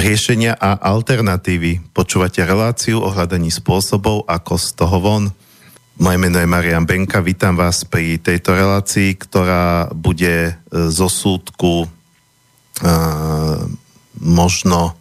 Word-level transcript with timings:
riešenia 0.00 0.56
a 0.56 0.80
alternatívy. 0.80 1.92
Počúvate 1.92 2.40
reláciu 2.40 3.04
o 3.04 3.12
hľadaní 3.12 3.52
spôsobov, 3.52 4.24
ako 4.24 4.56
z 4.56 4.68
toho 4.72 4.96
von. 4.96 5.24
Moje 6.00 6.16
meno 6.16 6.40
je 6.40 6.48
Marian 6.48 6.88
Benka, 6.88 7.20
vítam 7.20 7.52
vás 7.52 7.84
pri 7.84 8.16
tejto 8.16 8.56
relácii, 8.56 9.12
ktorá 9.20 9.92
bude 9.92 10.36
e, 10.48 10.52
zo 10.88 11.12
súdku 11.12 11.84
uh, 11.84 13.60
možno, 14.16 14.96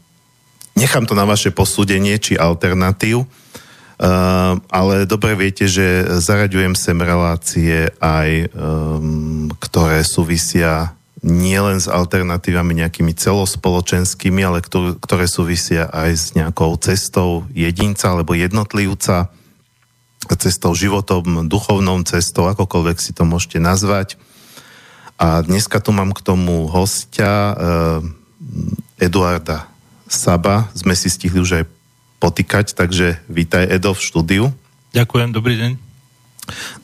nechám 0.75 1.08
to 1.08 1.16
na 1.16 1.23
vaše 1.23 1.56
posúdenie, 1.56 2.19
či 2.19 2.36
alternatív, 2.36 3.23
uh, 3.23 4.59
ale 4.67 5.08
dobre 5.08 5.39
viete, 5.39 5.72
že 5.72 6.03
zaraďujem 6.19 6.75
sem 6.75 7.00
relácie 7.00 7.88
aj, 8.03 8.52
um, 8.52 9.47
ktoré 9.63 10.03
súvisia 10.03 10.98
nielen 11.23 11.80
s 11.80 11.92
alternatívami 11.92 12.80
nejakými 12.80 13.12
celospoločenskými, 13.12 14.42
ale 14.44 14.64
ktoré 15.00 15.25
súvisia 15.28 15.92
aj 15.92 16.12
s 16.16 16.25
nejakou 16.36 16.80
cestou 16.80 17.44
jedinca 17.52 18.16
alebo 18.16 18.35
jednotlivca, 18.35 19.31
cestou 20.40 20.72
životom, 20.75 21.47
duchovnou 21.47 22.00
cestou, 22.07 22.47
akokoľvek 22.52 22.97
si 23.00 23.12
to 23.12 23.28
môžete 23.28 23.59
nazvať. 23.59 24.16
A 25.19 25.44
dneska 25.44 25.84
tu 25.84 25.91
mám 25.91 26.16
k 26.16 26.24
tomu 26.24 26.72
hostia 26.72 27.51
eh, 27.51 29.03
Eduarda 29.03 29.68
Saba. 30.07 30.72
Sme 30.72 30.96
si 30.96 31.12
stihli 31.12 31.44
už 31.44 31.63
aj 31.63 31.66
potýkať, 32.24 32.75
takže 32.75 33.19
vítaj 33.28 33.68
Edo 33.68 33.91
v 33.91 34.03
štúdiu. 34.03 34.44
Ďakujem, 34.96 35.30
dobrý 35.36 35.56
deň 35.59 35.88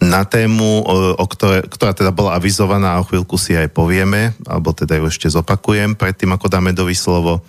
na 0.01 0.23
tému, 0.25 0.85
o 1.15 1.25
ktoré, 1.25 1.65
ktorá 1.65 1.91
teda 1.95 2.11
bola 2.11 2.37
avizovaná 2.37 2.97
a 2.97 3.01
o 3.01 3.07
chvíľku 3.07 3.35
si 3.39 3.57
aj 3.57 3.71
povieme, 3.71 4.33
alebo 4.45 4.71
teda 4.71 4.97
ju 4.99 5.09
ešte 5.09 5.31
zopakujem 5.31 5.97
predtým, 5.97 6.31
ako 6.33 6.47
dáme 6.49 6.71
do 6.71 6.87
slovo. 6.95 7.41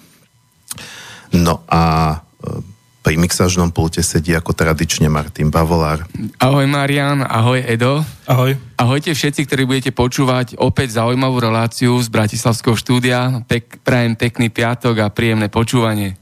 No 1.35 1.63
a 1.67 2.17
e, 2.43 2.77
pri 3.07 3.15
mixážnom 3.15 3.71
pulte 3.71 4.03
sedí 4.03 4.35
ako 4.35 4.51
tradične 4.51 5.07
Martin 5.07 5.47
Bavolár. 5.47 6.03
Ahoj 6.43 6.67
Marian, 6.67 7.23
ahoj 7.23 7.63
Edo. 7.63 8.03
Ahoj. 8.27 8.59
Ahojte 8.75 9.15
všetci, 9.15 9.47
ktorí 9.47 9.63
budete 9.63 9.95
počúvať 9.95 10.59
opäť 10.59 10.99
zaujímavú 10.99 11.39
reláciu 11.39 11.95
z 12.03 12.11
Bratislavského 12.11 12.75
štúdia. 12.75 13.47
Pek, 13.47 13.79
prajem 13.87 14.19
pekný 14.19 14.51
piatok 14.51 15.07
a 15.07 15.15
príjemné 15.15 15.47
počúvanie. 15.47 16.19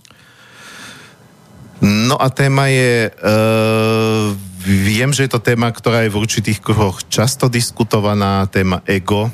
No 1.80 2.20
a 2.20 2.28
téma 2.28 2.68
je 2.68 3.08
uh, 3.08 4.36
Viem, 4.64 5.12
že 5.12 5.28
je 5.28 5.36
to 5.36 5.44
téma, 5.44 5.68
ktorá 5.68 6.08
je 6.08 6.12
v 6.16 6.20
určitých 6.24 6.64
kruhoch 6.64 7.04
často 7.12 7.52
diskutovaná, 7.52 8.48
téma 8.48 8.80
ego, 8.88 9.28
e, 9.28 9.32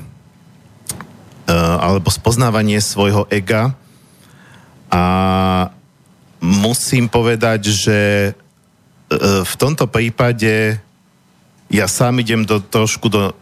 alebo 1.54 2.10
spoznávanie 2.10 2.82
svojho 2.82 3.30
ega. 3.30 3.70
A 4.90 5.02
musím 6.42 7.06
povedať, 7.06 7.70
že 7.70 7.98
e, 8.26 8.30
v 9.46 9.54
tomto 9.54 9.86
prípade 9.86 10.82
ja 11.70 11.86
sám 11.86 12.26
idem 12.26 12.42
do, 12.42 12.58
trošku 12.58 13.06
do, 13.06 13.30
e, 13.30 13.34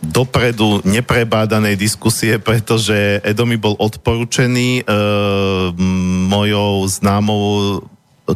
dopredu 0.00 0.80
neprebádanej 0.88 1.76
diskusie, 1.76 2.40
pretože 2.40 3.20
Edo 3.20 3.44
mi 3.44 3.60
bol 3.60 3.76
odporučený 3.76 4.88
mojou 6.24 6.88
známou 6.88 7.84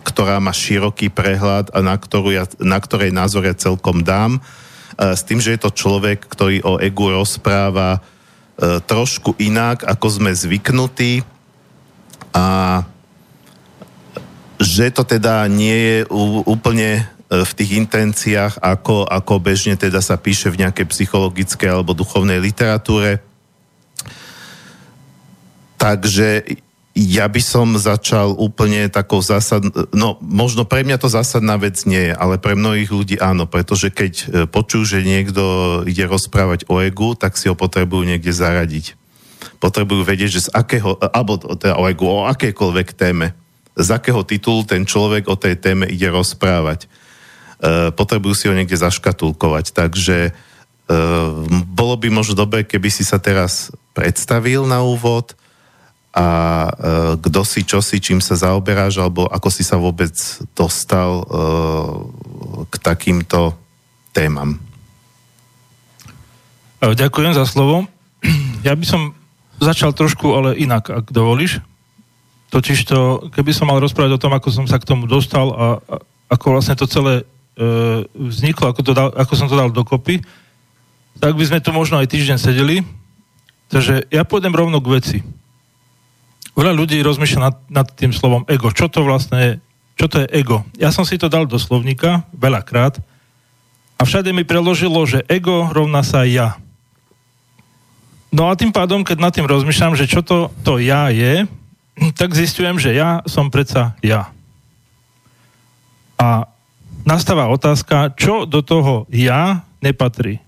ktorá 0.00 0.42
má 0.42 0.50
široký 0.50 1.12
prehľad 1.12 1.70
a 1.70 1.78
na, 1.84 1.94
ktorú 1.94 2.34
ja, 2.34 2.44
na 2.62 2.78
ktorej 2.80 3.14
názor 3.14 3.46
ja 3.46 3.54
celkom 3.54 4.02
dám. 4.02 4.38
E, 4.38 4.40
s 5.14 5.22
tým, 5.26 5.38
že 5.42 5.54
je 5.54 5.60
to 5.60 5.74
človek, 5.74 6.24
ktorý 6.26 6.62
o 6.62 6.78
egu 6.78 7.10
rozpráva 7.10 7.98
e, 7.98 8.80
trošku 8.82 9.34
inak, 9.38 9.82
ako 9.86 10.06
sme 10.10 10.30
zvyknutí 10.30 11.22
a 12.34 12.46
že 14.58 14.90
to 14.94 15.02
teda 15.02 15.44
nie 15.50 15.74
je 15.74 15.96
úplne 16.46 16.90
e, 16.98 17.02
v 17.42 17.52
tých 17.54 17.70
intenciách, 17.78 18.62
ako, 18.62 19.06
ako 19.06 19.34
bežne 19.42 19.74
teda 19.74 19.98
sa 19.98 20.18
píše 20.18 20.50
v 20.50 20.66
nejakej 20.66 20.86
psychologickej 20.90 21.68
alebo 21.70 21.94
duchovnej 21.94 22.38
literatúre. 22.38 23.22
Takže 25.78 26.58
ja 26.94 27.26
by 27.26 27.42
som 27.42 27.74
začal 27.74 28.38
úplne 28.38 28.86
takou 28.86 29.18
zásad... 29.18 29.66
No, 29.90 30.14
možno 30.22 30.62
pre 30.62 30.86
mňa 30.86 31.02
to 31.02 31.10
zásadná 31.10 31.58
vec 31.58 31.82
nie 31.90 32.10
je, 32.10 32.14
ale 32.14 32.38
pre 32.38 32.54
mnohých 32.54 32.90
ľudí 32.94 33.16
áno, 33.18 33.50
pretože 33.50 33.90
keď 33.90 34.12
e, 34.14 34.24
počujú, 34.46 34.86
že 34.86 34.98
niekto 35.02 35.42
ide 35.90 36.06
rozprávať 36.06 36.70
o 36.70 36.78
egu, 36.78 37.18
tak 37.18 37.34
si 37.34 37.50
ho 37.50 37.58
potrebujú 37.58 38.06
niekde 38.06 38.30
zaradiť. 38.30 38.94
Potrebujú 39.58 40.06
vedieť, 40.06 40.30
že 40.38 40.44
z 40.46 40.54
akého... 40.54 40.94
Alebo 41.10 41.42
teda 41.58 41.74
o 41.74 41.90
egu, 41.90 42.06
o 42.06 42.30
akékoľvek 42.30 42.94
téme. 42.94 43.34
Z 43.74 43.98
akého 43.98 44.22
titulu 44.22 44.62
ten 44.62 44.86
človek 44.86 45.26
o 45.26 45.34
tej 45.34 45.58
téme 45.58 45.90
ide 45.90 46.06
rozprávať. 46.14 46.86
E, 46.86 47.90
potrebujú 47.90 48.38
si 48.38 48.46
ho 48.46 48.54
niekde 48.54 48.78
zaškatulkovať. 48.78 49.74
Takže 49.74 50.30
e, 50.30 50.32
bolo 51.74 51.98
by 51.98 52.06
možno 52.06 52.38
dobre, 52.38 52.62
keby 52.62 52.86
si 52.86 53.02
sa 53.02 53.18
teraz 53.18 53.74
predstavil 53.98 54.62
na 54.62 54.86
úvod, 54.86 55.34
a 56.14 56.26
e, 56.26 56.72
kto 57.18 57.42
si, 57.42 57.66
čo 57.66 57.82
si, 57.82 57.98
čím 57.98 58.22
sa 58.22 58.38
zaoberáš, 58.38 59.02
alebo 59.02 59.26
ako 59.26 59.50
si 59.50 59.66
sa 59.66 59.74
vôbec 59.74 60.14
dostal 60.54 61.10
e, 61.18 61.24
k 62.70 62.74
takýmto 62.78 63.58
témam. 64.14 64.62
E, 66.78 66.94
ďakujem 66.94 67.34
za 67.34 67.44
slovo. 67.44 67.90
Ja 68.64 68.72
by 68.72 68.86
som 68.88 69.12
začal 69.60 69.92
trošku, 69.92 70.32
ale 70.32 70.56
inak, 70.56 70.88
ak 70.88 71.12
dovolíš. 71.12 71.60
Totižto, 72.48 73.28
keby 73.28 73.52
som 73.52 73.68
mal 73.68 73.76
rozprávať 73.76 74.16
o 74.16 74.22
tom, 74.22 74.32
ako 74.32 74.48
som 74.48 74.64
sa 74.64 74.80
k 74.80 74.88
tomu 74.88 75.04
dostal 75.04 75.52
a, 75.52 75.66
a 75.84 75.94
ako 76.32 76.56
vlastne 76.56 76.72
to 76.72 76.88
celé 76.88 77.20
e, 77.20 77.24
vzniklo, 78.08 78.72
ako, 78.72 78.80
to 78.80 78.96
dal, 78.96 79.12
ako 79.12 79.36
som 79.36 79.52
to 79.52 79.58
dal 79.58 79.68
dokopy, 79.68 80.24
tak 81.20 81.36
by 81.36 81.44
sme 81.44 81.60
tu 81.60 81.76
možno 81.76 82.00
aj 82.00 82.08
týždeň 82.08 82.40
sedeli. 82.40 82.80
Takže 83.68 84.08
ja 84.08 84.24
pôjdem 84.24 84.56
rovno 84.56 84.80
k 84.80 84.90
veci 84.96 85.18
Veľa 86.54 86.72
ľudí 86.74 87.02
rozmýšľa 87.02 87.40
nad, 87.42 87.56
nad 87.66 87.86
tým 87.98 88.14
slovom 88.14 88.46
ego. 88.46 88.70
Čo 88.70 88.86
to 88.86 89.02
vlastne 89.02 89.38
je? 89.38 89.52
Čo 89.94 90.06
to 90.10 90.16
je 90.22 90.28
ego? 90.34 90.62
Ja 90.78 90.90
som 90.94 91.06
si 91.06 91.18
to 91.18 91.30
dal 91.30 91.46
do 91.46 91.58
slovníka 91.58 92.26
veľakrát 92.34 92.98
a 93.98 94.02
všade 94.02 94.34
mi 94.34 94.42
preložilo, 94.42 94.98
že 95.06 95.22
ego 95.30 95.70
rovná 95.70 96.02
sa 96.02 96.26
ja. 96.26 96.58
No 98.34 98.50
a 98.50 98.58
tým 98.58 98.74
pádom, 98.74 99.06
keď 99.06 99.18
nad 99.22 99.30
tým 99.30 99.46
rozmýšľam, 99.46 99.94
že 99.94 100.10
čo 100.10 100.18
to, 100.18 100.50
to 100.66 100.82
ja 100.82 101.06
je, 101.14 101.46
tak 102.18 102.34
zistujem, 102.34 102.82
že 102.82 102.90
ja 102.90 103.22
som 103.30 103.46
predsa 103.46 103.94
ja. 104.02 104.34
A 106.18 106.50
nastáva 107.06 107.46
otázka, 107.50 108.10
čo 108.18 108.42
do 108.46 108.58
toho 108.66 109.06
ja 109.14 109.62
nepatrí. 109.78 110.42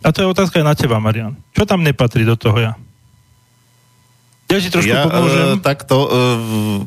A 0.00 0.16
to 0.16 0.24
je 0.24 0.32
otázka 0.32 0.64
aj 0.64 0.66
na 0.66 0.72
teba, 0.72 0.96
Marian. 0.96 1.36
Čo 1.52 1.68
tam 1.68 1.84
nepatrí 1.84 2.24
do 2.24 2.40
toho 2.40 2.56
ja? 2.56 2.72
Ja 4.50 4.58
ti 4.58 4.68
trošku 4.68 4.90
ja, 4.90 5.06
pomôžem. 5.06 5.46
Uh, 5.54 5.62
takto, 5.62 5.96
uh, 6.10 6.82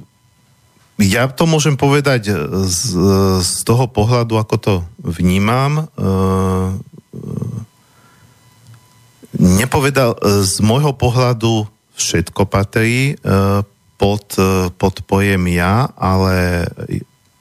ja 1.00 1.32
to 1.32 1.48
môžem 1.48 1.80
povedať 1.80 2.36
z, 2.68 2.80
z 3.40 3.54
toho 3.64 3.88
pohľadu, 3.88 4.36
ako 4.36 4.56
to 4.60 4.74
vnímam. 5.00 5.88
Uh, 5.96 6.76
nepovedal, 9.40 10.20
z 10.44 10.56
môjho 10.60 10.92
pohľadu 10.92 11.66
všetko 11.96 12.44
patrí 12.52 13.16
uh, 13.24 13.64
pod, 13.96 14.36
pod 14.76 14.96
pojem 15.08 15.40
ja, 15.56 15.88
ale 15.96 16.68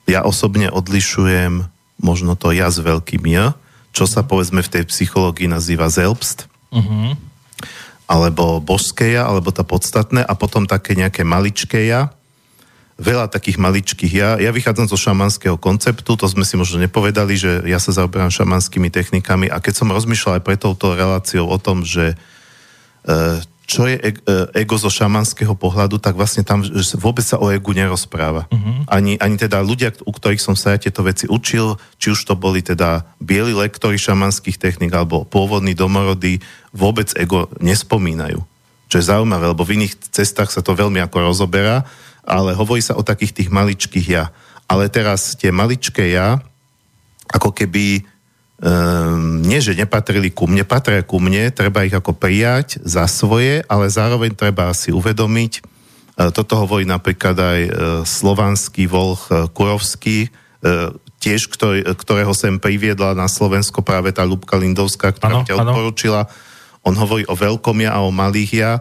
ja 0.07 0.23
osobne 0.23 0.71
odlišujem 0.71 1.67
možno 1.99 2.39
to 2.39 2.55
ja 2.55 2.71
s 2.71 2.79
veľkým 2.79 3.27
ja, 3.27 3.59
čo 3.91 4.07
sa 4.07 4.23
povedzme 4.23 4.63
v 4.63 4.71
tej 4.71 4.83
psychológii 4.87 5.51
nazýva 5.51 5.91
zelbst. 5.91 6.47
Uh-huh 6.71 7.19
alebo 8.13 8.61
božské 8.61 9.17
ja, 9.17 9.25
alebo 9.25 9.49
tá 9.49 9.65
podstatné 9.65 10.21
a 10.21 10.33
potom 10.37 10.69
také 10.69 10.93
nejaké 10.93 11.25
maličké 11.25 11.89
ja. 11.89 12.13
Veľa 13.01 13.25
takých 13.25 13.57
maličkých 13.57 14.13
ja. 14.13 14.29
Ja 14.37 14.53
vychádzam 14.53 14.85
zo 14.85 14.93
šamanského 14.93 15.57
konceptu, 15.57 16.13
to 16.13 16.29
sme 16.29 16.45
si 16.45 16.53
možno 16.53 16.77
nepovedali, 16.77 17.33
že 17.33 17.65
ja 17.65 17.81
sa 17.81 17.89
zaoberám 17.89 18.29
šamanskými 18.29 18.93
technikami 18.93 19.49
a 19.49 19.57
keď 19.57 19.81
som 19.81 19.89
rozmýšľal 19.89 20.37
aj 20.37 20.45
pre 20.45 20.61
touto 20.61 20.93
reláciou 20.93 21.49
o 21.49 21.57
tom, 21.57 21.81
že 21.81 22.13
e, 22.13 22.15
čo 23.65 23.89
je 23.89 23.97
e, 23.97 24.13
ego 24.59 24.77
zo 24.77 24.93
šamanského 24.93 25.57
pohľadu, 25.57 25.97
tak 25.97 26.13
vlastne 26.13 26.45
tam 26.45 26.61
vôbec 27.01 27.25
sa 27.25 27.41
o 27.41 27.49
egu 27.49 27.73
nerozpráva. 27.73 28.45
Uh-huh. 28.51 28.85
Ani, 28.85 29.17
ani 29.17 29.41
teda 29.41 29.63
ľudia, 29.65 29.89
u 30.05 30.13
ktorých 30.13 30.43
som 30.43 30.53
sa 30.53 30.77
ja 30.77 30.83
tieto 30.83 31.01
veci 31.01 31.25
učil, 31.25 31.81
či 31.97 32.13
už 32.13 32.29
to 32.29 32.37
boli 32.37 32.61
teda 32.61 33.07
bieli 33.17 33.57
lektori 33.57 33.97
šamanských 33.97 34.61
technik 34.61 34.93
alebo 34.93 35.25
pôvodní 35.25 35.73
domorody, 35.73 36.43
vôbec 36.73 37.13
ego 37.15 37.47
nespomínajú. 37.61 38.41
Čo 38.89 38.95
je 38.99 39.09
zaujímavé, 39.09 39.53
lebo 39.53 39.63
v 39.63 39.79
iných 39.79 40.09
cestách 40.11 40.51
sa 40.51 40.65
to 40.65 40.75
veľmi 40.75 40.99
ako 40.99 41.31
rozoberá, 41.31 41.85
ale 42.25 42.57
hovorí 42.57 42.81
sa 42.81 42.97
o 42.97 43.05
takých 43.05 43.31
tých 43.31 43.49
maličkých 43.53 44.07
ja. 44.09 44.33
Ale 44.67 44.89
teraz 44.89 45.37
tie 45.37 45.53
maličké 45.53 46.11
ja, 46.11 46.41
ako 47.29 47.53
keby 47.53 48.03
um, 48.59 49.39
nie, 49.45 49.61
že 49.61 49.77
nepatrili 49.77 50.33
ku 50.33 50.49
mne, 50.49 50.65
patria 50.67 51.05
ku 51.05 51.21
mne, 51.21 51.53
treba 51.53 51.85
ich 51.85 51.93
ako 51.93 52.17
prijať 52.17 52.81
za 52.81 53.05
svoje, 53.05 53.61
ale 53.69 53.85
zároveň 53.87 54.33
treba 54.33 54.73
si 54.73 54.89
uvedomiť, 54.89 55.73
Toto 56.13 56.53
hovorí 56.61 56.85
napríklad 56.85 57.33
aj 57.33 57.61
slovanský 58.05 58.85
volch 58.85 59.33
Kurovský, 59.57 60.29
tiež, 61.17 61.49
ktorého 61.97 62.33
sem 62.37 62.61
priviedla 62.61 63.17
na 63.17 63.25
Slovensko 63.25 63.81
práve 63.81 64.13
tá 64.13 64.21
Lubka 64.21 64.53
Lindovská, 64.53 65.09
ktorá 65.09 65.41
ano, 65.41 65.47
ťa 65.47 65.57
odporúčila. 65.57 66.29
On 66.83 66.95
hovorí 66.95 67.23
o 67.27 67.35
veľkom 67.35 67.79
ja 67.83 67.95
a 67.95 68.03
o 68.03 68.11
malých 68.11 68.51
ja 68.53 68.71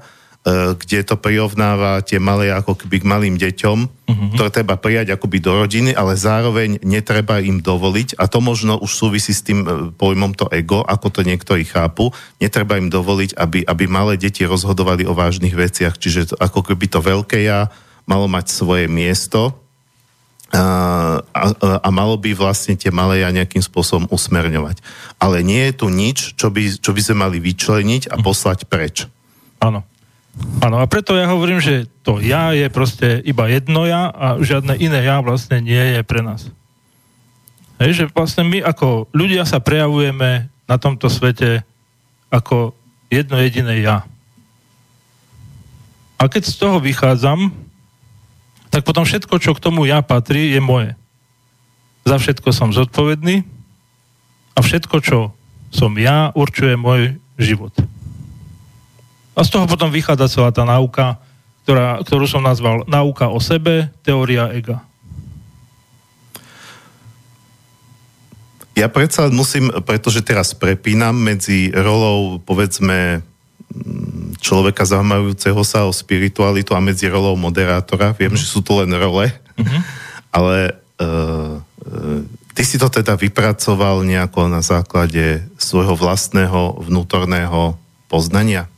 E, 0.43 0.75
kde 0.75 1.07
to 1.07 1.15
prirovnáva 1.15 2.03
tie 2.03 2.19
malé 2.19 2.51
ako 2.51 2.75
keby 2.75 2.99
k 2.99 3.07
malým 3.07 3.39
deťom, 3.39 3.79
uh-huh. 3.87 4.31
ktoré 4.35 4.51
treba 4.51 4.75
prijať 4.75 5.15
akoby 5.15 5.39
do 5.39 5.55
rodiny, 5.55 5.95
ale 5.95 6.19
zároveň 6.19 6.83
netreba 6.83 7.39
im 7.39 7.63
dovoliť, 7.63 8.19
a 8.19 8.27
to 8.27 8.43
možno 8.43 8.75
už 8.75 8.91
súvisí 8.91 9.31
s 9.31 9.47
tým 9.47 9.63
e, 9.63 9.71
pojmom 9.95 10.35
to 10.35 10.51
ego, 10.51 10.83
ako 10.83 11.15
to 11.15 11.21
niektorí 11.23 11.63
chápu, 11.63 12.11
netreba 12.43 12.75
im 12.75 12.91
dovoliť, 12.91 13.39
aby, 13.39 13.63
aby 13.63 13.85
malé 13.87 14.19
deti 14.19 14.43
rozhodovali 14.43 15.07
o 15.07 15.15
vážnych 15.15 15.55
veciach, 15.55 15.95
čiže 15.95 16.35
to, 16.35 16.37
ako 16.43 16.75
keby 16.75 16.91
to 16.91 16.99
veľké 16.99 17.47
ja 17.47 17.71
malo 18.11 18.27
mať 18.27 18.51
svoje 18.51 18.91
miesto 18.91 19.62
a, 20.53 21.49
a, 21.81 21.89
malo 21.89 22.21
by 22.21 22.37
vlastne 22.37 22.77
tie 22.77 22.93
malé 22.93 23.25
ja 23.25 23.33
nejakým 23.33 23.65
spôsobom 23.65 24.05
usmerňovať. 24.13 24.85
Ale 25.17 25.41
nie 25.41 25.73
je 25.73 25.73
tu 25.81 25.87
nič, 25.89 26.37
čo 26.37 26.53
by, 26.53 26.77
čo 26.77 26.93
by 26.93 27.01
sme 27.01 27.17
mali 27.25 27.41
vyčleniť 27.41 28.13
a 28.13 28.21
poslať 28.21 28.69
preč. 28.69 29.09
Áno. 29.65 29.81
Áno, 30.65 30.81
a 30.81 30.89
preto 30.89 31.13
ja 31.13 31.29
hovorím, 31.29 31.61
že 31.61 31.89
to 32.01 32.17
ja 32.17 32.57
je 32.57 32.69
proste 32.73 33.21
iba 33.21 33.49
jedno 33.53 33.85
ja 33.85 34.09
a 34.09 34.41
žiadne 34.41 34.81
iné 34.81 35.05
ja 35.05 35.21
vlastne 35.21 35.61
nie 35.61 35.97
je 35.97 36.01
pre 36.01 36.25
nás. 36.25 36.49
Hej, 37.77 37.93
že 37.93 38.05
vlastne 38.13 38.49
my 38.49 38.65
ako 38.65 39.13
ľudia 39.13 39.45
sa 39.45 39.61
prejavujeme 39.61 40.49
na 40.49 40.77
tomto 40.81 41.13
svete 41.13 41.65
ako 42.33 42.73
jedno 43.13 43.37
jediné 43.45 43.85
ja. 43.85 44.09
A 46.17 46.33
keď 46.33 46.49
z 46.49 46.57
toho 46.57 46.81
vychádzam, 46.81 47.53
tak 48.73 48.89
potom 48.89 49.05
všetko, 49.05 49.37
čo 49.37 49.53
k 49.53 49.61
tomu 49.61 49.85
ja 49.85 50.01
patrí, 50.01 50.57
je 50.57 50.61
moje. 50.65 50.97
Za 52.09 52.17
všetko 52.17 52.49
som 52.57 52.73
zodpovedný 52.73 53.45
a 54.57 54.59
všetko, 54.65 54.97
čo 55.05 55.37
som 55.69 55.93
ja, 56.01 56.33
určuje 56.33 56.81
môj 56.81 57.21
život. 57.37 57.73
A 59.37 59.45
z 59.45 59.53
toho 59.53 59.69
potom 59.69 59.93
vychádza 59.93 60.33
celá 60.33 60.51
tá 60.57 60.65
náuka, 60.65 61.21
ktorá, 61.65 62.01
ktorú 62.01 62.25
som 62.25 62.45
nazval 62.45 62.89
náuka 62.89 63.29
o 63.29 63.41
sebe, 63.41 63.93
teória 64.01 64.49
ega. 64.53 64.81
Ja 68.73 68.89
predsa 68.89 69.29
musím, 69.29 69.69
pretože 69.85 70.25
teraz 70.25 70.57
prepínam 70.57 71.13
medzi 71.13 71.69
rolou, 71.77 72.41
povedzme, 72.41 73.21
človeka 74.43 74.83
zaujímajúceho 74.83 75.62
sa 75.62 75.87
o 75.87 75.94
spiritualitu 75.94 76.75
a 76.75 76.83
medzi 76.83 77.06
rolou 77.06 77.39
moderátora. 77.39 78.11
Viem, 78.19 78.35
mm. 78.35 78.41
že 78.43 78.47
sú 78.50 78.59
to 78.61 78.83
len 78.83 78.91
role, 78.91 79.31
mm-hmm. 79.31 79.81
ale 80.35 80.75
uh, 80.99 81.62
uh, 81.62 82.21
ty 82.53 82.62
si 82.67 82.77
to 82.77 82.91
teda 82.91 83.15
vypracoval 83.15 84.03
nejako 84.03 84.50
na 84.50 84.61
základe 84.61 85.47
svojho 85.56 85.97
vlastného 85.97 86.83
vnútorného 86.83 87.79
poznania? 88.12 88.69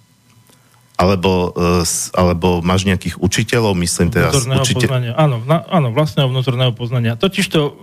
Alebo, 0.94 1.50
e, 1.58 1.82
alebo 2.14 2.62
máš 2.62 2.86
nejakých 2.86 3.18
učiteľov, 3.18 3.74
myslím 3.82 4.14
teraz. 4.14 4.30
Vnútorného 4.30 4.62
učiteľ... 4.62 4.88
poznania. 4.88 5.12
Áno, 5.18 5.36
na, 5.42 5.66
áno, 5.66 5.90
vlastného 5.90 6.30
vnútorného 6.30 6.70
poznania. 6.70 7.18
Totiž 7.18 7.50
to 7.50 7.74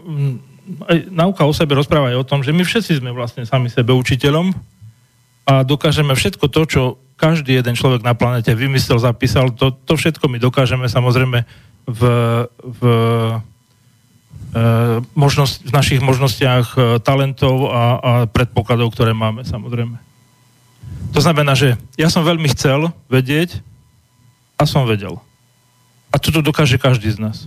aj 0.88 1.12
nauka 1.12 1.44
o 1.44 1.51
sebe 1.51 1.75
rozpráva 1.75 2.16
aj 2.16 2.24
o 2.24 2.28
tom, 2.28 2.39
že 2.39 2.56
my 2.56 2.63
všetci 2.63 3.04
sme 3.04 3.12
vlastne 3.12 3.44
sami 3.44 3.68
sebe 3.68 3.92
učiteľom 3.92 4.56
a 5.44 5.68
dokážeme 5.68 6.16
všetko 6.16 6.45
to, 6.48 6.62
čo 6.63 6.81
každý 7.21 7.61
jeden 7.61 7.78
človek 7.78 8.01
na 8.01 8.18
planete 8.18 8.49
vymyslel, 8.57 8.97
zapísal, 8.97 9.54
to, 9.54 9.69
to 9.69 9.94
všetko 9.94 10.25
my 10.25 10.42
dokážeme 10.42 10.90
samozrejme 10.90 11.45
v, 11.85 12.01
v, 12.57 12.81
e, 14.57 14.61
možnosť, 15.13 15.69
v 15.69 15.71
našich 15.71 16.01
možnostiach 16.01 16.66
e, 16.73 16.80
talentov 17.06 17.69
a, 17.69 17.83
a 18.01 18.11
predpokladov, 18.25 18.90
ktoré 18.97 19.13
máme 19.13 19.45
samozrejme. 19.45 20.01
To 21.13 21.21
znamená, 21.21 21.54
že 21.54 21.78
ja 21.94 22.09
som 22.09 22.25
veľmi 22.25 22.49
chcel 22.57 22.90
vedieť 23.06 23.61
a 24.57 24.66
som 24.66 24.90
vedel. 24.90 25.21
A 26.09 26.18
toto 26.18 26.42
dokáže 26.42 26.81
každý 26.81 27.13
z 27.13 27.21
nás. 27.21 27.37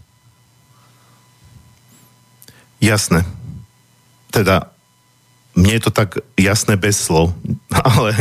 Jasné. 2.78 3.26
Teda, 4.30 4.73
mne 5.54 5.72
je 5.78 5.82
to 5.86 5.92
tak 5.94 6.18
jasné 6.34 6.74
bez 6.74 6.98
slov, 6.98 7.34
ale 7.94 8.14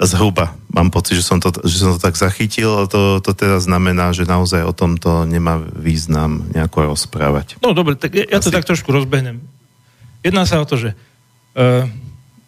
zhruba 0.00 0.56
mám 0.72 0.88
pocit, 0.88 1.20
že 1.20 1.24
som 1.24 1.38
to, 1.38 1.52
že 1.64 1.84
som 1.84 1.90
to 1.96 2.00
tak 2.00 2.16
zachytil. 2.16 2.88
To, 2.88 3.20
to 3.20 3.30
teda 3.36 3.60
znamená, 3.60 4.10
že 4.16 4.28
naozaj 4.28 4.64
o 4.64 4.72
tomto 4.72 5.28
nemá 5.28 5.60
význam 5.60 6.48
nejako 6.52 6.92
rozprávať. 6.92 7.60
No 7.60 7.76
dobre, 7.76 7.96
tak 7.96 8.16
ja, 8.16 8.24
ja 8.24 8.38
to 8.40 8.48
tak 8.48 8.64
trošku 8.64 8.88
rozbehnem. 8.88 9.44
Jedná 10.24 10.46
sa 10.48 10.62
o 10.62 10.66
to, 10.66 10.78
že 10.78 10.94
uh, 10.94 11.84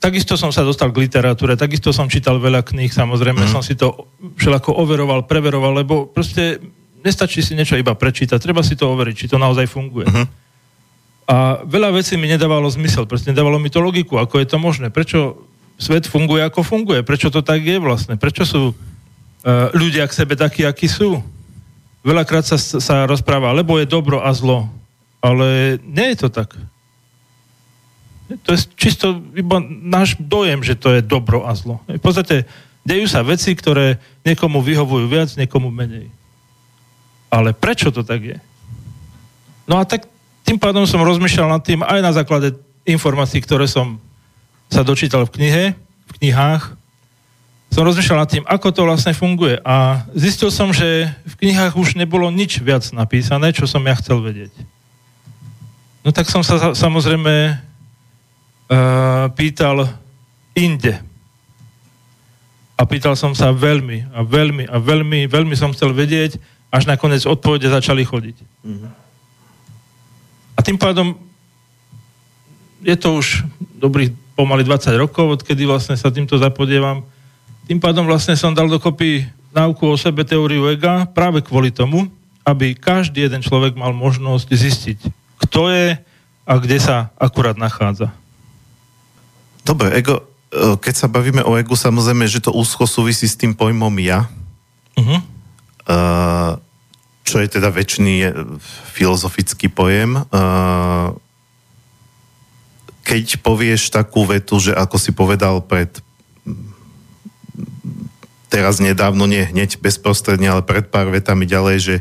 takisto 0.01 0.37
som 0.37 0.53
sa 0.53 0.65
dostal 0.65 0.93
k 0.93 1.05
literatúre, 1.05 1.59
takisto 1.59 1.93
som 1.93 2.09
čítal 2.09 2.37
veľa 2.37 2.65
kníh, 2.65 2.93
samozrejme 2.93 3.45
mm. 3.45 3.51
som 3.51 3.63
si 3.65 3.73
to 3.73 4.09
všelako 4.37 4.77
overoval, 4.77 5.25
preveroval, 5.25 5.81
lebo 5.81 6.07
proste 6.09 6.61
nestačí 7.05 7.45
si 7.45 7.57
niečo 7.57 7.77
iba 7.77 7.93
prečítať, 7.93 8.41
treba 8.41 8.65
si 8.65 8.77
to 8.77 8.89
overiť, 8.89 9.15
či 9.17 9.31
to 9.33 9.37
naozaj 9.37 9.69
funguje. 9.69 10.09
Mm. 10.09 10.27
A 11.25 11.65
veľa 11.65 11.97
vecí 11.97 12.21
mi 12.21 12.29
nedávalo 12.29 12.69
zmysel, 12.69 13.09
proste 13.09 13.33
nedávalo 13.33 13.57
mi 13.57 13.73
to 13.73 13.81
logiku, 13.81 14.21
ako 14.21 14.45
je 14.45 14.47
to 14.49 14.61
možné, 14.61 14.93
prečo 14.93 15.41
svet 15.81 16.05
funguje, 16.05 16.45
ako 16.45 16.61
funguje, 16.61 17.01
prečo 17.01 17.33
to 17.33 17.41
tak 17.41 17.65
je 17.65 17.81
vlastne, 17.81 18.21
prečo 18.21 18.45
sú 18.45 18.63
uh, 18.71 19.73
ľudia 19.73 20.05
k 20.05 20.17
sebe 20.17 20.37
takí, 20.37 20.69
akí 20.69 20.85
sú. 20.85 21.25
Veľakrát 22.05 22.45
sa, 22.45 22.61
sa 22.61 23.09
rozpráva, 23.09 23.57
lebo 23.57 23.81
je 23.81 23.89
dobro 23.89 24.21
a 24.21 24.29
zlo, 24.37 24.69
ale 25.25 25.81
nie 25.81 26.13
je 26.13 26.17
to 26.21 26.29
tak. 26.29 26.53
To 28.45 28.53
je 28.53 28.61
čisto 28.77 29.21
iba 29.33 29.61
náš 29.65 30.21
dojem, 30.21 30.61
že 30.61 30.77
to 30.77 30.93
je 30.93 31.01
dobro 31.01 31.45
a 31.49 31.57
zlo. 31.57 31.81
V 31.89 32.01
podstate 32.01 32.45
dejú 32.85 33.09
sa 33.09 33.25
veci, 33.25 33.57
ktoré 33.57 33.97
niekomu 34.29 34.61
vyhovujú 34.61 35.09
viac, 35.09 35.33
niekomu 35.41 35.73
menej. 35.73 36.13
Ale 37.33 37.57
prečo 37.57 37.89
to 37.89 38.05
tak 38.05 38.21
je? 38.21 38.39
No 39.65 39.81
a 39.81 39.89
tak 39.89 40.09
tým 40.45 40.61
pádom 40.61 40.85
som 40.85 41.01
rozmýšľal 41.01 41.49
nad 41.49 41.63
tým 41.65 41.81
aj 41.81 42.01
na 42.05 42.13
základe 42.13 42.53
informácií, 42.85 43.41
ktoré 43.41 43.65
som 43.65 43.97
sa 44.69 44.85
dočítal 44.85 45.25
v 45.25 45.41
knihe, 45.41 45.65
v 46.05 46.13
knihách. 46.21 46.77
Som 47.73 47.89
rozmýšľal 47.89 48.23
nad 48.23 48.31
tým, 48.31 48.45
ako 48.45 48.69
to 48.71 48.85
vlastne 48.85 49.17
funguje. 49.17 49.59
A 49.65 50.05
zistil 50.13 50.53
som, 50.53 50.71
že 50.71 51.09
v 51.25 51.35
knihách 51.43 51.75
už 51.81 51.97
nebolo 51.97 52.29
nič 52.29 52.61
viac 52.61 52.85
napísané, 52.93 53.57
čo 53.57 53.65
som 53.65 53.83
ja 53.89 53.97
chcel 53.97 54.21
vedieť. 54.21 54.53
No 56.05 56.13
tak 56.13 56.29
som 56.29 56.45
sa 56.45 56.77
samozrejme 56.77 57.57
uh, 58.69 59.27
pýtal 59.33 59.89
inde. 60.53 61.01
A 62.77 62.85
pýtal 62.85 63.17
som 63.17 63.33
sa 63.33 63.49
veľmi 63.49 64.13
a 64.13 64.21
veľmi 64.21 64.69
a 64.69 64.77
veľmi, 64.77 65.25
veľmi 65.25 65.55
som 65.57 65.73
chcel 65.73 65.97
vedieť, 65.97 66.37
až 66.69 66.85
nakoniec 66.85 67.25
odpovede 67.25 67.71
začali 67.71 68.05
chodiť. 68.05 68.37
Mm-hmm. 68.67 69.04
Tým 70.65 70.81
pádom 70.81 71.15
je 72.85 72.97
to 72.97 73.21
už 73.21 73.45
dobrých 73.81 74.13
pomaly 74.37 74.65
20 74.67 74.97
rokov, 74.97 75.41
odkedy 75.41 75.65
vlastne 75.65 75.97
sa 75.97 76.11
týmto 76.11 76.37
zapodievam. 76.37 77.05
Tým 77.65 77.81
pádom 77.81 78.05
vlastne 78.05 78.37
som 78.37 78.53
dal 78.53 78.69
dokopy 78.69 79.25
náuku 79.55 79.87
o 79.87 79.97
sebe 79.97 80.27
teóriu 80.27 80.69
ega 80.69 81.07
práve 81.09 81.41
kvôli 81.41 81.71
tomu, 81.71 82.11
aby 82.45 82.77
každý 82.77 83.25
jeden 83.25 83.41
človek 83.41 83.79
mal 83.79 83.97
možnosť 83.97 84.49
zistiť, 84.51 84.99
kto 85.47 85.73
je 85.73 85.97
a 86.45 86.53
kde 86.61 86.77
sa 86.77 87.09
akurát 87.17 87.57
nachádza. 87.57 88.13
Dobre, 89.65 89.97
ego, 89.97 90.21
e, 90.53 90.77
keď 90.77 90.95
sa 90.95 91.09
bavíme 91.09 91.41
o 91.41 91.57
egu, 91.57 91.73
samozrejme, 91.73 92.29
že 92.29 92.45
to 92.45 92.53
úzko 92.53 92.85
súvisí 92.85 93.25
s 93.25 93.39
tým 93.39 93.57
pojmom 93.57 93.97
ja. 93.97 94.29
Uh-huh. 94.93 95.21
Uh, 95.85 96.61
čo 97.25 97.41
je 97.41 97.49
teda 97.49 97.73
väčší 97.73 98.31
filozofický 98.93 99.73
pojem. 99.73 100.21
Uh, 100.29 101.17
keď 103.05 103.41
povieš 103.45 103.93
takú 103.93 104.25
vetu, 104.25 104.61
že 104.61 104.73
ako 104.73 104.97
si 104.97 105.13
povedal 105.13 105.61
pred 105.65 105.89
teraz 108.49 108.79
nedávno, 108.79 109.27
nie 109.27 109.43
hneď 109.45 109.83
bezprostredne, 109.83 110.47
ale 110.47 110.63
pred 110.63 110.87
pár 110.87 111.11
vetami 111.11 111.43
ďalej, 111.43 111.79
že 111.83 111.97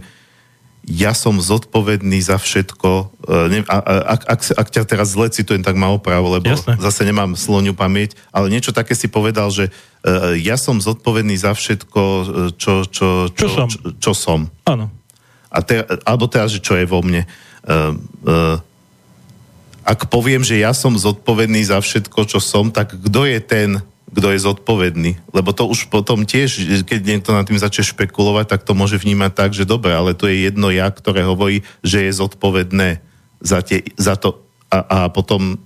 ja 0.84 1.16
som 1.16 1.40
zodpovedný 1.40 2.20
za 2.20 2.38
všetko. 2.38 3.16
E, 3.26 3.64
a, 3.66 3.78
ak, 4.14 4.22
ak, 4.28 4.40
ak 4.52 4.68
ťa 4.68 4.84
teraz 4.84 5.16
zle 5.16 5.32
citujem, 5.32 5.64
tak 5.64 5.80
ma 5.80 5.90
oprav, 5.90 6.22
lebo 6.22 6.46
Jasne. 6.46 6.76
zase 6.78 7.08
nemám 7.08 7.40
sloniu 7.40 7.74
pamäť, 7.74 8.20
ale 8.30 8.52
niečo 8.52 8.76
také 8.76 8.94
si 8.94 9.08
povedal, 9.08 9.50
že 9.50 9.72
ja 10.44 10.60
som 10.60 10.84
zodpovedný 10.84 11.40
za 11.40 11.56
všetko, 11.56 12.02
čo, 12.60 12.84
čo, 12.92 13.32
čo, 13.32 13.32
čo, 13.32 13.48
som. 13.48 13.68
Čo, 13.72 13.80
čo 13.96 14.12
som. 14.12 14.40
Áno. 14.68 14.92
A 15.54 15.62
te, 15.62 15.86
alebo 16.02 16.26
teraz, 16.26 16.50
že 16.50 16.60
čo 16.60 16.74
je 16.74 16.90
vo 16.90 17.06
mne. 17.06 17.30
Uh, 17.64 17.94
uh, 18.26 18.58
ak 19.86 20.10
poviem, 20.10 20.42
že 20.42 20.58
ja 20.58 20.74
som 20.74 20.98
zodpovedný 20.98 21.62
za 21.62 21.78
všetko, 21.78 22.26
čo 22.26 22.42
som, 22.42 22.74
tak 22.74 22.98
kto 22.98 23.30
je 23.30 23.40
ten, 23.44 23.70
kto 24.10 24.28
je 24.34 24.40
zodpovedný. 24.42 25.22
Lebo 25.30 25.54
to 25.54 25.70
už 25.70 25.94
potom 25.94 26.24
tiež, 26.26 26.82
keď 26.88 27.00
niekto 27.04 27.30
nad 27.36 27.46
tým 27.46 27.60
začne 27.60 27.86
špekulovať, 27.86 28.46
tak 28.50 28.62
to 28.66 28.74
môže 28.74 28.98
vnímať 28.98 29.32
tak, 29.34 29.52
že 29.54 29.70
dobre, 29.70 29.94
ale 29.94 30.18
to 30.18 30.26
je 30.26 30.50
jedno 30.50 30.74
ja, 30.74 30.90
ktoré 30.90 31.22
hovorí, 31.28 31.62
že 31.86 32.08
je 32.08 32.12
zodpovedné 32.18 33.04
za, 33.44 33.62
tie, 33.62 33.84
za 34.00 34.18
to 34.18 34.42
a, 34.74 34.80
a 34.82 34.98
potom... 35.12 35.62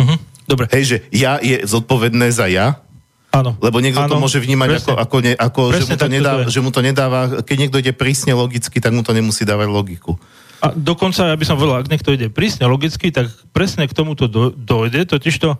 Uh-huh. 0.00 0.18
Dobre. 0.48 0.66
Hej, 0.74 0.84
že 0.86 0.96
ja 1.14 1.38
je 1.38 1.62
zodpovedné 1.62 2.32
za 2.32 2.50
ja, 2.50 2.82
Áno. 3.30 3.54
lebo 3.62 3.78
niekto 3.78 4.02
Áno. 4.02 4.10
to 4.10 4.22
môže 4.22 4.42
vnímať 4.42 4.68
Presne. 4.74 4.90
ako, 4.90 4.92
ako, 4.98 5.16
ne, 5.22 5.32
ako 5.38 5.60
že, 5.70 5.74
Presne 5.78 5.94
mu 5.94 5.96
to 5.96 6.02
to 6.02 6.10
nedá, 6.10 6.32
je. 6.34 6.44
že 6.50 6.60
mu 6.60 6.70
to 6.74 6.80
nedáva, 6.82 7.20
keď 7.46 7.56
niekto 7.62 7.78
ide 7.78 7.92
prísne 7.94 8.34
logicky, 8.34 8.82
tak 8.82 8.90
mu 8.90 9.06
to 9.06 9.14
nemusí 9.14 9.46
dávať 9.46 9.70
logiku. 9.70 10.18
A 10.60 10.74
dokonca, 10.74 11.30
ja 11.30 11.38
by 11.38 11.44
som 11.46 11.56
povedal, 11.56 11.80
ak 11.80 11.88
niekto 11.88 12.10
ide 12.10 12.26
prísne 12.28 12.66
logicky, 12.66 13.14
tak 13.14 13.30
presne 13.54 13.86
k 13.86 13.94
tomuto 13.94 14.26
do, 14.26 14.50
dojde, 14.50 15.06
totižto 15.08 15.56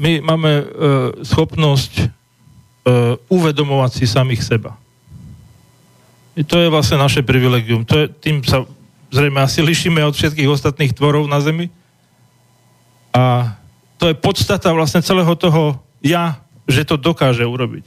my 0.00 0.24
máme 0.24 0.50
e, 0.50 0.64
schopnosť 1.28 1.92
e, 2.00 2.04
uvedomovať 3.28 3.90
si 4.00 4.04
samých 4.08 4.40
seba. 4.40 4.80
I 6.34 6.42
to 6.42 6.58
je 6.58 6.72
vlastne 6.72 6.98
naše 6.98 7.20
privilegium. 7.22 7.84
To 7.86 8.00
je, 8.00 8.06
tým 8.10 8.40
sa 8.42 8.64
zrejme 9.14 9.38
asi 9.38 9.62
lišíme 9.62 10.02
od 10.02 10.16
všetkých 10.16 10.50
ostatných 10.50 10.96
tvorov 10.96 11.30
na 11.30 11.38
Zemi. 11.38 11.70
A 13.14 13.54
to 14.02 14.10
je 14.10 14.18
podstata 14.18 14.74
vlastne 14.74 14.98
celého 15.04 15.30
toho 15.38 15.78
ja, 16.02 16.42
že 16.64 16.82
to 16.88 16.96
dokáže 16.96 17.44
urobiť. 17.44 17.86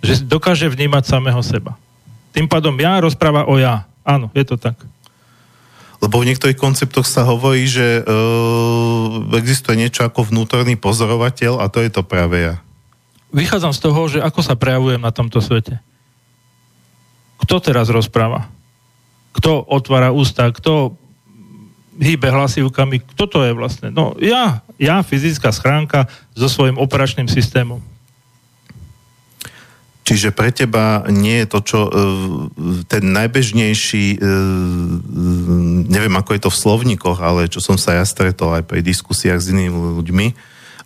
Že 0.00 0.14
dokáže 0.24 0.66
vnímať 0.68 1.04
samého 1.04 1.40
seba. 1.44 1.76
Tým 2.32 2.48
pádom 2.48 2.72
ja 2.78 3.00
rozpráva 3.02 3.44
o 3.44 3.60
ja. 3.60 3.84
Áno, 4.06 4.32
je 4.32 4.44
to 4.46 4.56
tak. 4.56 4.78
Lebo 6.00 6.16
v 6.16 6.32
niektorých 6.32 6.56
konceptoch 6.56 7.04
sa 7.04 7.28
hovorí, 7.28 7.68
že 7.68 8.00
uh, 8.00 9.36
existuje 9.36 9.76
niečo 9.76 10.08
ako 10.08 10.32
vnútorný 10.32 10.80
pozorovateľ 10.80 11.60
a 11.60 11.68
to 11.68 11.84
je 11.84 11.92
to 11.92 12.00
práve 12.00 12.40
ja. 12.40 12.54
Vychádzam 13.30 13.76
z 13.76 13.80
toho, 13.84 14.00
že 14.08 14.18
ako 14.24 14.40
sa 14.40 14.56
prejavujem 14.56 14.98
na 14.98 15.12
tomto 15.12 15.44
svete. 15.44 15.78
Kto 17.44 17.60
teraz 17.60 17.92
rozpráva? 17.92 18.48
Kto 19.36 19.60
otvára 19.60 20.10
ústa? 20.10 20.48
Kto 20.50 20.96
hýbe 21.98 22.30
hlasivkami? 22.30 23.02
Kto 23.14 23.24
to 23.26 23.38
je 23.42 23.52
vlastne? 23.56 23.88
No 23.90 24.14
ja, 24.20 24.62
ja, 24.78 25.02
fyzická 25.02 25.50
schránka 25.50 26.06
so 26.36 26.46
svojím 26.46 26.78
operačným 26.78 27.26
systémom. 27.26 27.82
Čiže 30.10 30.34
pre 30.34 30.50
teba 30.50 31.06
nie 31.06 31.38
je 31.38 31.46
to, 31.46 31.58
čo 31.62 31.80
uh, 31.86 31.92
ten 32.90 33.14
najbežnejší, 33.14 34.18
uh, 34.18 34.26
neviem 35.86 36.14
ako 36.18 36.30
je 36.34 36.42
to 36.42 36.50
v 36.50 36.60
slovníkoch, 36.66 37.18
ale 37.22 37.46
čo 37.46 37.62
som 37.62 37.78
sa 37.78 37.94
ja 37.94 38.02
stretol 38.02 38.58
aj 38.58 38.66
pri 38.66 38.82
diskusiách 38.82 39.38
s 39.38 39.54
inými 39.54 40.02
ľuďmi, 40.02 40.26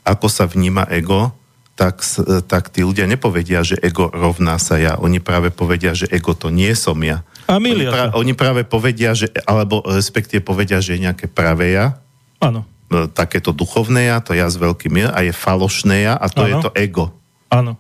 ako 0.05 0.29
sa 0.29 0.45
vníma 0.45 0.93
ego, 0.93 1.33
tak, 1.75 2.05
e, 2.05 2.45
tak 2.47 2.71
tí 2.71 2.87
ľudia 2.87 3.09
nepovedia, 3.11 3.67
že 3.67 3.81
ego 3.83 4.07
rovná 4.13 4.61
sa 4.63 4.79
ja. 4.79 4.95
Oni 5.03 5.19
práve 5.19 5.51
povedia, 5.51 5.97
že 5.97 6.07
ego 6.07 6.37
to 6.37 6.53
nie 6.53 6.71
som 6.79 7.01
ja. 7.03 7.27
A 7.45 7.61
Oni, 7.61 7.65
milia 7.65 7.91
pra, 7.93 8.05
sa. 8.09 8.17
oni 8.17 8.33
práve 8.33 8.63
povedia, 8.65 9.13
že, 9.13 9.29
alebo 9.45 9.85
respektíve 9.85 10.41
povedia, 10.41 10.81
že 10.81 10.97
je 10.97 11.05
nejaké 11.05 11.27
pravé 11.29 11.77
ja, 11.77 12.01
Áno, 12.41 12.65
e, 12.89 13.05
takéto 13.13 13.53
duchovné 13.53 14.09
ja, 14.09 14.21
to 14.25 14.33
ja 14.33 14.49
s 14.49 14.57
veľkým 14.57 14.97
ja, 14.97 15.09
a 15.13 15.21
je 15.21 15.33
falošné 15.33 16.09
ja, 16.09 16.15
a 16.17 16.27
to 16.29 16.41
Áno. 16.41 16.49
je 16.49 16.55
to 16.65 16.71
ego. 16.73 17.05
áno. 17.53 17.77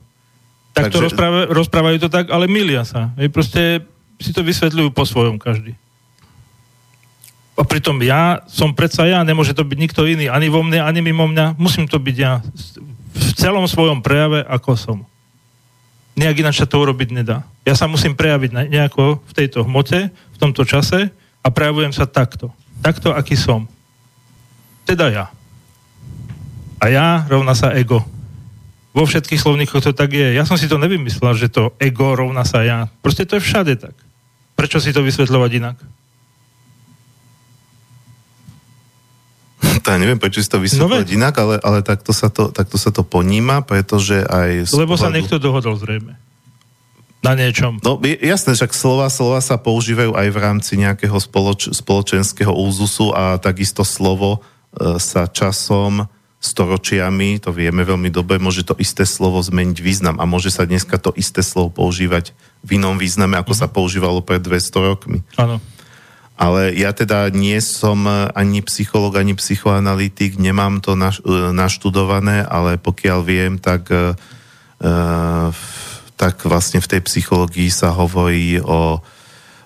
Tak 0.75 0.91
to 0.91 0.99
Takže- 1.07 1.55
rozprávajú, 1.55 1.97
to 2.03 2.11
tak, 2.11 2.35
ale 2.35 2.51
milia 2.51 2.83
sa. 2.83 3.15
Hej, 3.15 3.31
proste 3.31 3.87
si 4.19 4.35
to 4.35 4.43
vysvetľujú 4.43 4.91
po 4.91 5.07
svojom 5.07 5.39
každý. 5.39 5.79
A 7.55 7.63
pritom 7.63 8.03
ja 8.03 8.43
som 8.51 8.75
predsa 8.75 9.07
ja, 9.07 9.23
nemôže 9.23 9.55
to 9.55 9.63
byť 9.63 9.79
nikto 9.79 10.03
iný, 10.03 10.27
ani 10.27 10.51
vo 10.51 10.67
mne, 10.67 10.83
ani 10.83 10.99
mimo 10.99 11.31
mňa. 11.31 11.55
Musím 11.63 11.87
to 11.87 12.03
byť 12.03 12.17
ja 12.19 12.43
v 13.15 13.31
celom 13.39 13.63
svojom 13.71 14.03
prejave, 14.03 14.43
ako 14.43 14.75
som. 14.75 14.99
Nejak 16.15 16.47
ináč 16.47 16.63
sa 16.63 16.69
to 16.71 16.79
urobiť 16.79 17.11
nedá. 17.11 17.43
Ja 17.67 17.75
sa 17.75 17.91
musím 17.91 18.15
prejaviť 18.15 18.71
nejako 18.71 19.19
v 19.27 19.33
tejto 19.35 19.67
hmote, 19.67 20.15
v 20.15 20.37
tomto 20.39 20.63
čase 20.63 21.11
a 21.43 21.49
prejavujem 21.51 21.91
sa 21.91 22.07
takto. 22.07 22.55
Takto, 22.79 23.11
aký 23.11 23.35
som. 23.35 23.67
Teda 24.87 25.11
ja. 25.11 25.27
A 26.79 26.93
ja 26.93 27.27
rovná 27.27 27.57
sa 27.57 27.75
ego. 27.75 28.05
Vo 28.95 29.03
všetkých 29.03 29.43
slovníkoch 29.43 29.83
to 29.83 29.91
tak 29.91 30.15
je. 30.15 30.39
Ja 30.39 30.47
som 30.47 30.55
si 30.55 30.71
to 30.71 30.79
nevymyslel, 30.79 31.35
že 31.35 31.51
to 31.51 31.75
ego 31.83 32.15
rovná 32.15 32.47
sa 32.47 32.63
ja. 32.63 32.87
Proste 33.03 33.27
to 33.27 33.41
je 33.41 33.43
všade 33.43 33.75
tak. 33.83 33.97
Prečo 34.55 34.79
si 34.79 34.95
to 34.95 35.03
vysvetľovať 35.03 35.51
inak? 35.59 35.77
To 39.85 39.93
ja 39.93 40.01
neviem, 40.01 40.17
prečo 40.17 40.41
si 40.41 40.49
to 40.49 40.57
vysvetľovať 40.65 41.09
No 41.13 41.17
inak, 41.21 41.35
ale, 41.37 41.55
ale 41.61 41.79
takto, 41.85 42.17
sa 42.17 42.33
to, 42.33 42.49
takto 42.49 42.81
sa 42.81 42.89
to 42.89 43.05
poníma, 43.05 43.61
pretože 43.61 44.25
aj... 44.25 44.73
Lebo 44.73 44.97
sa 44.97 45.13
pohľadu- 45.13 45.17
niekto 45.21 45.37
dohodol 45.37 45.77
zrejme. 45.77 46.17
Na 47.25 47.33
niečom. 47.33 47.81
No 47.81 47.97
jasné, 48.05 48.53
však 48.53 48.77
slova, 48.77 49.09
slova 49.09 49.41
sa 49.41 49.57
používajú 49.57 50.13
aj 50.13 50.29
v 50.29 50.39
rámci 50.41 50.73
nejakého 50.77 51.17
spoloč, 51.17 51.73
spoločenského 51.73 52.53
úzusu 52.53 53.17
a 53.17 53.41
takisto 53.41 53.81
slovo 53.81 54.45
e, 54.77 55.01
sa 55.01 55.25
časom, 55.25 56.05
storočiami, 56.45 57.41
to 57.41 57.49
vieme 57.57 57.81
veľmi 57.81 58.13
dobre, 58.13 58.37
môže 58.37 58.69
to 58.69 58.77
isté 58.77 59.09
slovo 59.09 59.41
zmeniť 59.41 59.79
význam 59.81 60.21
a 60.21 60.29
môže 60.29 60.53
sa 60.53 60.69
dneska 60.69 61.01
to 61.01 61.17
isté 61.17 61.41
slovo 61.41 61.73
používať 61.73 62.37
v 62.61 62.77
inom 62.77 63.01
význame, 63.01 63.41
ako 63.41 63.57
sa 63.57 63.73
používalo 63.73 64.21
pred 64.21 64.45
200 64.45 64.89
rokmi. 64.93 65.25
Áno. 65.41 65.65
Ale 66.35 66.75
ja 66.75 66.91
teda 66.91 67.31
nie 67.31 67.63
som 67.63 68.11
ani 68.35 68.59
psycholog, 68.67 69.15
ani 69.15 69.39
psychoanalytik, 69.39 70.35
nemám 70.35 70.83
to 70.83 70.99
naš, 70.99 71.23
e, 71.23 71.55
naštudované, 71.55 72.43
ale 72.43 72.75
pokiaľ 72.75 73.19
viem, 73.23 73.55
tak, 73.63 73.87
e, 73.95 74.19
e, 74.83 74.93
tak 76.19 76.35
vlastne 76.43 76.83
v 76.83 76.91
tej 76.91 77.01
psychológii 77.07 77.71
sa 77.71 77.95
hovorí 77.95 78.59
o 78.59 78.99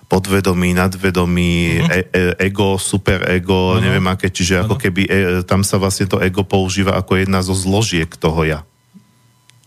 podvedomí, 0.09 0.73
nadvedomí, 0.73 1.85
e, 1.85 2.05
e, 2.09 2.21
ego, 2.49 2.77
superego, 2.77 3.77
Mhm. 3.77 3.81
neviem 3.81 4.07
aké, 4.09 4.29
čiže 4.29 4.65
ako 4.65 4.77
keby 4.77 5.01
e, 5.05 5.09
tam 5.45 5.61
sa 5.61 5.77
vlastne 5.77 6.09
to 6.09 6.17
ego 6.21 6.41
používa 6.45 6.97
ako 6.97 7.17
jedna 7.17 7.41
zo 7.45 7.53
zložiek 7.53 8.09
toho 8.13 8.41
ja. 8.45 8.61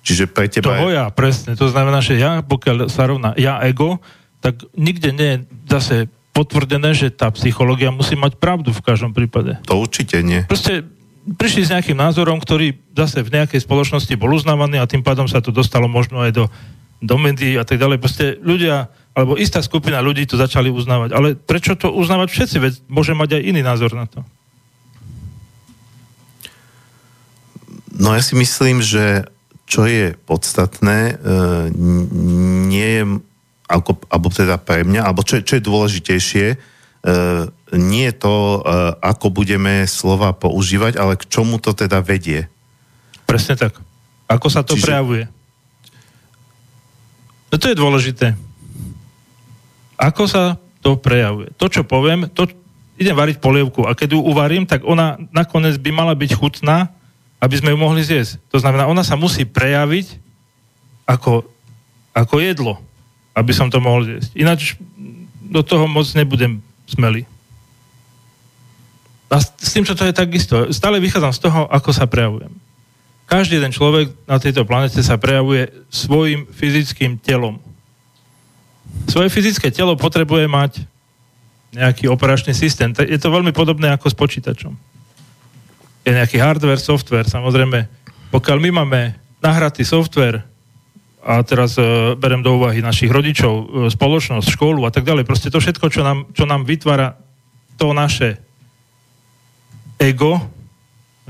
Čiže 0.03 0.27
pre 0.27 0.51
teba... 0.51 0.79
Toho 0.79 0.91
ja, 0.91 1.07
presne. 1.15 1.55
To 1.55 1.71
znamená, 1.71 2.03
že 2.03 2.19
ja, 2.19 2.43
pokiaľ 2.43 2.91
sa 2.91 3.07
rovná 3.07 3.39
ja 3.39 3.63
ego, 3.63 4.03
tak 4.43 4.67
nikde 4.75 5.15
nie 5.15 5.29
je 5.31 5.39
zase 5.71 5.97
potvrdené, 6.33 6.97
že 6.97 7.13
tá 7.13 7.29
psychológia 7.37 7.93
musí 7.93 8.17
mať 8.17 8.41
pravdu 8.41 8.73
v 8.73 8.81
každom 8.81 9.13
prípade. 9.13 9.61
To 9.69 9.77
určite 9.81 10.25
nie. 10.25 10.49
Proste 10.49 10.89
prišli 11.39 11.63
s 11.69 11.73
nejakým 11.73 11.95
názorom, 11.95 12.41
ktorý 12.41 12.75
zase 12.97 13.23
v 13.23 13.31
nejakej 13.37 13.63
spoločnosti 13.63 14.11
bol 14.19 14.35
uznávaný 14.35 14.81
a 14.81 14.89
tým 14.91 15.05
pádom 15.05 15.29
sa 15.31 15.45
to 15.45 15.55
dostalo 15.55 15.87
možno 15.87 16.25
aj 16.25 16.33
do, 16.35 16.45
do 16.99 17.17
médií 17.21 17.55
a 17.61 17.65
tak 17.69 17.79
ďalej. 17.79 18.03
Proste 18.03 18.25
ľudia, 18.43 18.91
alebo 19.15 19.39
istá 19.39 19.63
skupina 19.63 20.03
ľudí 20.03 20.27
to 20.27 20.41
začali 20.41 20.73
uznávať. 20.73 21.15
Ale 21.15 21.37
prečo 21.37 21.79
to 21.79 21.93
uznávať 21.93 22.33
všetci? 22.33 22.57
Veď 22.59 22.73
môže 22.89 23.13
mať 23.15 23.39
aj 23.39 23.43
iný 23.45 23.61
názor 23.63 23.93
na 23.95 24.09
to. 24.09 24.25
No 27.93 28.17
ja 28.17 28.25
si 28.25 28.35
myslím, 28.35 28.81
že 28.81 29.29
čo 29.69 29.85
je 29.85 30.17
podstatné, 30.27 30.99
e, 31.13 31.15
nie 32.67 32.89
je, 32.99 33.03
ako, 33.73 34.05
alebo 34.13 34.29
teda 34.29 34.61
pre 34.61 34.85
mňa, 34.85 35.01
alebo 35.09 35.25
čo, 35.25 35.41
je- 35.41 35.45
čo 35.49 35.57
je 35.57 35.65
dôležitejšie, 35.65 36.47
e, 36.53 36.57
nie 37.73 38.05
je 38.13 38.15
to, 38.21 38.35
e, 38.37 38.59
ako 39.01 39.33
budeme 39.33 39.89
slova 39.89 40.37
používať, 40.37 41.01
ale 41.01 41.17
k 41.17 41.25
čomu 41.25 41.57
to 41.57 41.73
teda 41.73 42.05
vedie. 42.05 42.53
Presne 43.25 43.57
tak. 43.57 43.81
Ako 44.29 44.53
sa 44.53 44.61
to 44.61 44.77
Čiže... 44.77 44.85
prejavuje. 44.85 45.25
No 47.49 47.57
to 47.57 47.67
je 47.69 47.77
dôležité. 47.77 48.27
Ako 49.97 50.25
sa 50.29 50.57
to 50.81 50.97
prejavuje. 50.97 51.53
To, 51.57 51.69
čo 51.69 51.85
poviem, 51.85 52.29
to 52.33 52.49
idem 52.97 53.17
variť 53.17 53.41
polievku 53.41 53.89
a 53.89 53.97
keď 53.97 54.17
ju 54.17 54.21
uvarím, 54.21 54.69
tak 54.69 54.85
ona 54.85 55.17
nakoniec 55.33 55.77
by 55.81 55.91
mala 55.93 56.13
byť 56.17 56.33
chutná, 56.37 56.93
aby 57.43 57.55
sme 57.59 57.75
ju 57.75 57.79
mohli 57.79 58.03
zjesť. 58.05 58.39
To 58.55 58.59
znamená, 58.61 58.87
ona 58.87 59.03
sa 59.03 59.19
musí 59.19 59.43
prejaviť 59.43 60.17
ako, 61.07 61.43
ako 62.15 62.35
jedlo, 62.39 62.79
aby 63.33 63.53
som 63.53 63.73
to 63.73 63.81
mohol 63.81 64.05
zjesť. 64.05 64.31
Ináč 64.37 64.77
do 65.53 65.61
toho 65.65 65.89
moc 65.89 66.09
nebudem 66.17 66.61
smelý. 66.89 67.25
A 69.33 69.41
s 69.41 69.73
tým, 69.73 69.89
čo 69.89 69.97
to 69.97 70.05
je 70.05 70.13
takisto, 70.13 70.69
stále 70.77 71.01
vychádzam 71.01 71.33
z 71.33 71.41
toho, 71.41 71.61
ako 71.73 71.91
sa 71.97 72.05
prejavujem. 72.05 72.53
Každý 73.25 73.57
jeden 73.57 73.73
človek 73.73 74.13
na 74.29 74.37
tejto 74.37 74.69
planete 74.69 75.01
sa 75.01 75.17
prejavuje 75.17 75.73
svojim 75.89 76.45
fyzickým 76.53 77.17
telom. 77.17 77.57
Svoje 79.09 79.33
fyzické 79.33 79.73
telo 79.73 79.97
potrebuje 79.97 80.45
mať 80.45 80.85
nejaký 81.73 82.13
operačný 82.13 82.53
systém. 82.53 82.93
Je 82.93 83.17
to 83.17 83.33
veľmi 83.33 83.57
podobné 83.57 83.89
ako 83.89 84.13
s 84.13 84.17
počítačom. 84.17 84.77
Je 86.05 86.13
nejaký 86.13 86.37
hardware, 86.37 86.77
software, 86.77 87.25
samozrejme. 87.25 87.89
Pokiaľ 88.29 88.59
my 88.61 88.71
máme 88.85 89.17
nahratý 89.41 89.81
software 89.81 90.45
a 91.23 91.39
teraz 91.47 91.79
e, 91.79 92.19
berem 92.19 92.43
do 92.43 92.59
úvahy 92.59 92.83
našich 92.83 93.07
rodičov, 93.09 93.55
e, 93.55 93.65
spoločnosť, 93.95 94.59
školu 94.59 94.83
a 94.83 94.91
tak 94.91 95.07
ďalej, 95.07 95.23
proste 95.23 95.55
to 95.55 95.63
všetko, 95.63 95.87
čo 95.87 96.03
nám, 96.03 96.27
čo 96.35 96.45
nám 96.51 96.67
vytvára 96.67 97.15
to 97.79 97.95
naše 97.95 98.43
ego, 100.03 100.43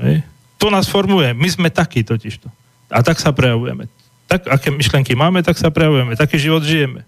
hej, 0.01 0.25
to 0.57 0.73
nás 0.73 0.89
formuje. 0.89 1.29
My 1.37 1.45
sme 1.45 1.69
takí 1.69 2.01
totižto. 2.01 2.49
A 2.89 3.05
tak 3.05 3.21
sa 3.21 3.29
prejavujeme. 3.35 3.85
Tak, 4.25 4.49
aké 4.49 4.73
myšlenky 4.73 5.13
máme, 5.13 5.45
tak 5.45 5.61
sa 5.61 5.69
prejavujeme. 5.69 6.17
Taký 6.17 6.41
život 6.41 6.65
žijeme. 6.65 7.05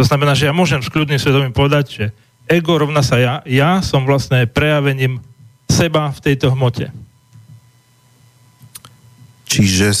To 0.00 0.04
znamená, 0.06 0.32
že 0.32 0.48
ja 0.48 0.56
môžem 0.56 0.80
s 0.80 0.88
kľudným 0.88 1.20
svedomím 1.20 1.52
povedať, 1.52 1.84
že 1.92 2.04
ego 2.48 2.78
rovná 2.80 3.04
sa 3.04 3.20
ja. 3.20 3.34
Ja 3.44 3.84
som 3.84 4.08
vlastne 4.08 4.48
prejavením 4.48 5.20
seba 5.68 6.08
v 6.08 6.22
tejto 6.24 6.54
hmote. 6.56 6.88
Čiže 9.44 9.92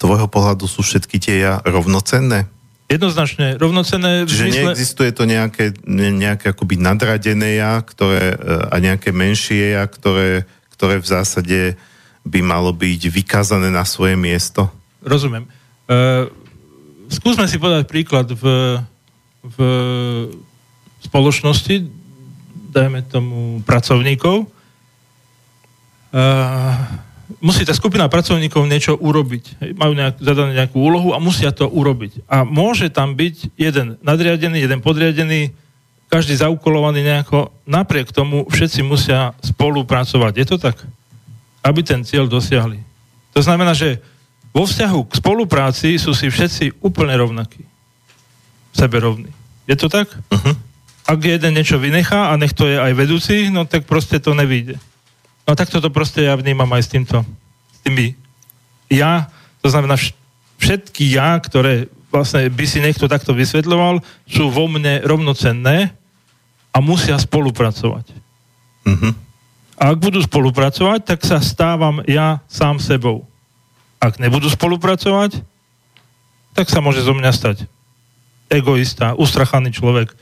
tvojho 0.00 0.26
pohľadu 0.26 0.64
sú 0.64 0.80
všetky 0.80 1.20
tie 1.20 1.44
ja 1.44 1.54
rovnocenné? 1.62 2.48
Jednoznačne 2.88 3.60
rovnocenné. 3.60 4.26
Čiže 4.26 4.44
mysle... 4.48 4.72
neexistuje 4.72 5.10
to 5.14 5.28
nejaké, 5.28 5.76
nejaké 5.86 6.56
akoby 6.56 6.80
nadradené 6.80 7.60
ja, 7.60 7.78
ktoré, 7.84 8.34
a 8.66 8.74
nejaké 8.82 9.14
menšie 9.14 9.78
ja, 9.78 9.86
ktoré, 9.86 10.48
ktoré 10.74 10.98
v 10.98 11.06
zásade 11.06 11.60
by 12.26 12.40
malo 12.42 12.74
byť 12.74 13.12
vykázané 13.12 13.70
na 13.70 13.86
svoje 13.86 14.18
miesto? 14.18 14.66
Rozumiem. 15.04 15.46
Uh, 15.86 16.26
skúsme 17.06 17.46
si 17.46 17.62
povedať 17.62 17.86
príklad 17.86 18.26
v 18.34 18.42
v 19.40 19.56
spoločnosti, 21.00 21.88
dajme 22.70 23.02
tomu 23.08 23.64
pracovníkov, 23.64 24.44
uh, 24.44 24.48
musí 27.38 27.62
tá 27.62 27.70
skupina 27.70 28.10
pracovníkov 28.10 28.66
niečo 28.66 28.98
urobiť. 28.98 29.62
Majú 29.78 29.92
nejak, 29.94 30.18
zadané 30.18 30.52
nejakú 30.58 30.82
úlohu 30.82 31.14
a 31.14 31.22
musia 31.22 31.54
to 31.54 31.70
urobiť. 31.70 32.26
A 32.26 32.42
môže 32.42 32.90
tam 32.90 33.14
byť 33.14 33.54
jeden 33.54 33.94
nadriadený, 34.02 34.66
jeden 34.66 34.82
podriadený, 34.82 35.54
každý 36.10 36.34
zaukolovaný 36.34 37.06
nejako. 37.06 37.54
Napriek 37.70 38.10
tomu 38.10 38.50
všetci 38.50 38.82
musia 38.82 39.30
spolupracovať. 39.46 40.32
Je 40.34 40.46
to 40.50 40.56
tak? 40.58 40.82
Aby 41.62 41.86
ten 41.86 42.02
cieľ 42.02 42.26
dosiahli. 42.26 42.82
To 43.30 43.40
znamená, 43.40 43.78
že 43.78 44.02
vo 44.50 44.66
vzťahu 44.66 45.06
k 45.06 45.12
spolupráci 45.14 45.94
sú 46.02 46.10
si 46.10 46.26
všetci 46.26 46.82
úplne 46.82 47.14
rovnakí 47.14 47.62
seberovný. 48.74 49.30
Je 49.70 49.78
to 49.78 49.86
tak? 49.86 50.10
Uh-huh. 50.10 50.54
Ak 51.06 51.22
jeden 51.22 51.54
niečo 51.54 51.78
vynechá 51.78 52.30
a 52.30 52.38
nech 52.38 52.54
to 52.54 52.66
je 52.66 52.74
aj 52.74 52.92
vedúci, 52.94 53.46
no 53.50 53.62
tak 53.66 53.86
proste 53.86 54.18
to 54.18 54.34
nevíde. 54.34 54.78
No 55.50 55.58
tak 55.58 55.66
toto 55.66 55.90
proste 55.90 56.30
ja 56.30 56.38
vnímam 56.38 56.70
aj 56.70 56.86
s 56.86 56.92
týmto. 56.94 57.26
S 57.74 57.78
tými 57.82 58.14
ja, 58.86 59.26
to 59.58 59.66
znamená 59.66 59.98
všetky 60.62 61.10
ja, 61.10 61.34
ktoré 61.42 61.90
vlastne 62.06 62.46
by 62.46 62.64
si 62.70 62.78
niekto 62.78 63.10
takto 63.10 63.34
vysvetľoval, 63.34 63.98
sú 64.30 64.46
vo 64.46 64.70
mne 64.70 65.02
rovnocenné 65.02 65.90
a 66.70 66.78
musia 66.78 67.18
spolupracovať. 67.18 68.06
Uh-huh. 68.86 69.10
A 69.74 69.90
ak 69.90 69.98
budú 69.98 70.22
spolupracovať, 70.22 71.02
tak 71.02 71.26
sa 71.26 71.42
stávam 71.42 71.98
ja 72.06 72.46
sám 72.46 72.78
sebou. 72.78 73.26
Ak 73.98 74.22
nebudú 74.22 74.46
spolupracovať, 74.46 75.42
tak 76.54 76.70
sa 76.70 76.78
môže 76.78 77.02
zo 77.02 77.10
mňa 77.10 77.30
stať 77.34 77.66
egoista, 78.50 79.18
ustrachaný 79.18 79.74
človek 79.74 80.14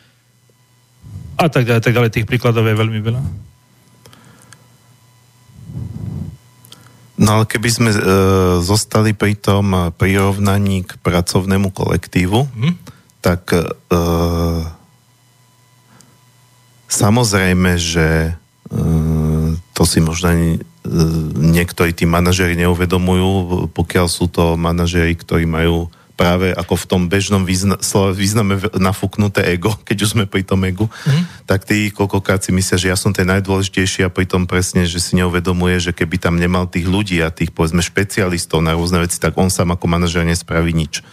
a 1.37 1.53
tak 1.53 1.69
ďalej, 1.69 1.85
tak 1.85 1.97
ďalej. 1.97 2.13
Tých 2.17 2.29
príkladov 2.29 2.65
je 2.65 2.81
veľmi 2.81 3.01
veľa. 3.05 3.48
No 7.19 7.43
ale 7.43 7.45
keby 7.51 7.69
sme 7.69 7.91
e, 7.91 7.99
zostali 8.63 9.11
pri 9.11 9.35
tom 9.35 9.91
prirovnaní 9.99 10.87
k 10.87 10.95
pracovnému 11.03 11.75
kolektívu, 11.75 12.47
hm? 12.47 12.75
tak 13.19 13.51
e, 13.51 13.67
samozrejme, 16.87 17.75
že 17.75 18.39
e, 18.71 18.81
to 19.75 19.83
si 19.83 19.99
možno 19.99 20.31
e, 20.31 20.59
niektorí 21.35 21.91
tí 21.91 22.07
manažeri 22.07 22.55
neuvedomujú, 22.55 23.67
pokiaľ 23.75 24.07
sú 24.07 24.31
to 24.31 24.55
manažeri, 24.55 25.19
ktorí 25.19 25.43
majú 25.43 25.91
práve 26.19 26.51
ako 26.51 26.75
v 26.75 26.85
tom 26.91 27.03
bežnom 27.07 27.47
význa, 27.47 27.79
význame 28.11 28.59
nafúknuté 28.75 29.47
ego, 29.55 29.71
keď 29.87 29.97
už 30.03 30.11
sme 30.19 30.25
pri 30.27 30.43
tom 30.43 30.67
egu, 30.67 30.91
mm. 30.91 31.47
tak 31.47 31.63
tí 31.63 31.95
koľkokrát 31.95 32.43
si 32.43 32.51
myslia, 32.51 32.83
že 32.83 32.91
ja 32.91 32.99
som 32.99 33.15
ten 33.15 33.31
najdôležitejší 33.31 34.03
a 34.03 34.11
pritom 34.11 34.51
presne, 34.51 34.83
že 34.83 34.99
si 34.99 35.15
neuvedomuje, 35.15 35.79
že 35.79 35.95
keby 35.95 36.19
tam 36.19 36.43
nemal 36.43 36.67
tých 36.67 36.91
ľudí 36.91 37.23
a 37.23 37.31
tých 37.31 37.55
povedzme 37.55 37.79
špecialistov 37.79 38.59
na 38.59 38.75
rôzne 38.75 38.99
veci, 38.99 39.23
tak 39.23 39.39
on 39.39 39.47
sám 39.47 39.79
ako 39.79 39.87
manažer 39.87 40.27
nespraví 40.27 40.75
nič. 40.75 41.07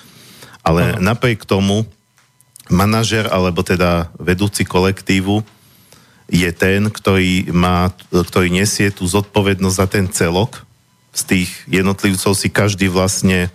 Ale 0.66 0.98
mm. 0.98 1.06
napriek 1.06 1.46
tomu 1.46 1.86
manažer 2.74 3.30
alebo 3.30 3.62
teda 3.62 4.10
vedúci 4.18 4.66
kolektívu 4.66 5.46
je 6.26 6.50
ten, 6.50 6.90
ktorý, 6.90 7.54
má, 7.54 7.94
ktorý 8.10 8.50
nesie 8.50 8.90
tú 8.90 9.06
zodpovednosť 9.06 9.78
za 9.78 9.86
ten 9.86 10.10
celok. 10.10 10.66
Z 11.14 11.22
tých 11.30 11.50
jednotlivcov 11.70 12.34
si 12.34 12.50
každý 12.50 12.90
vlastne 12.90 13.54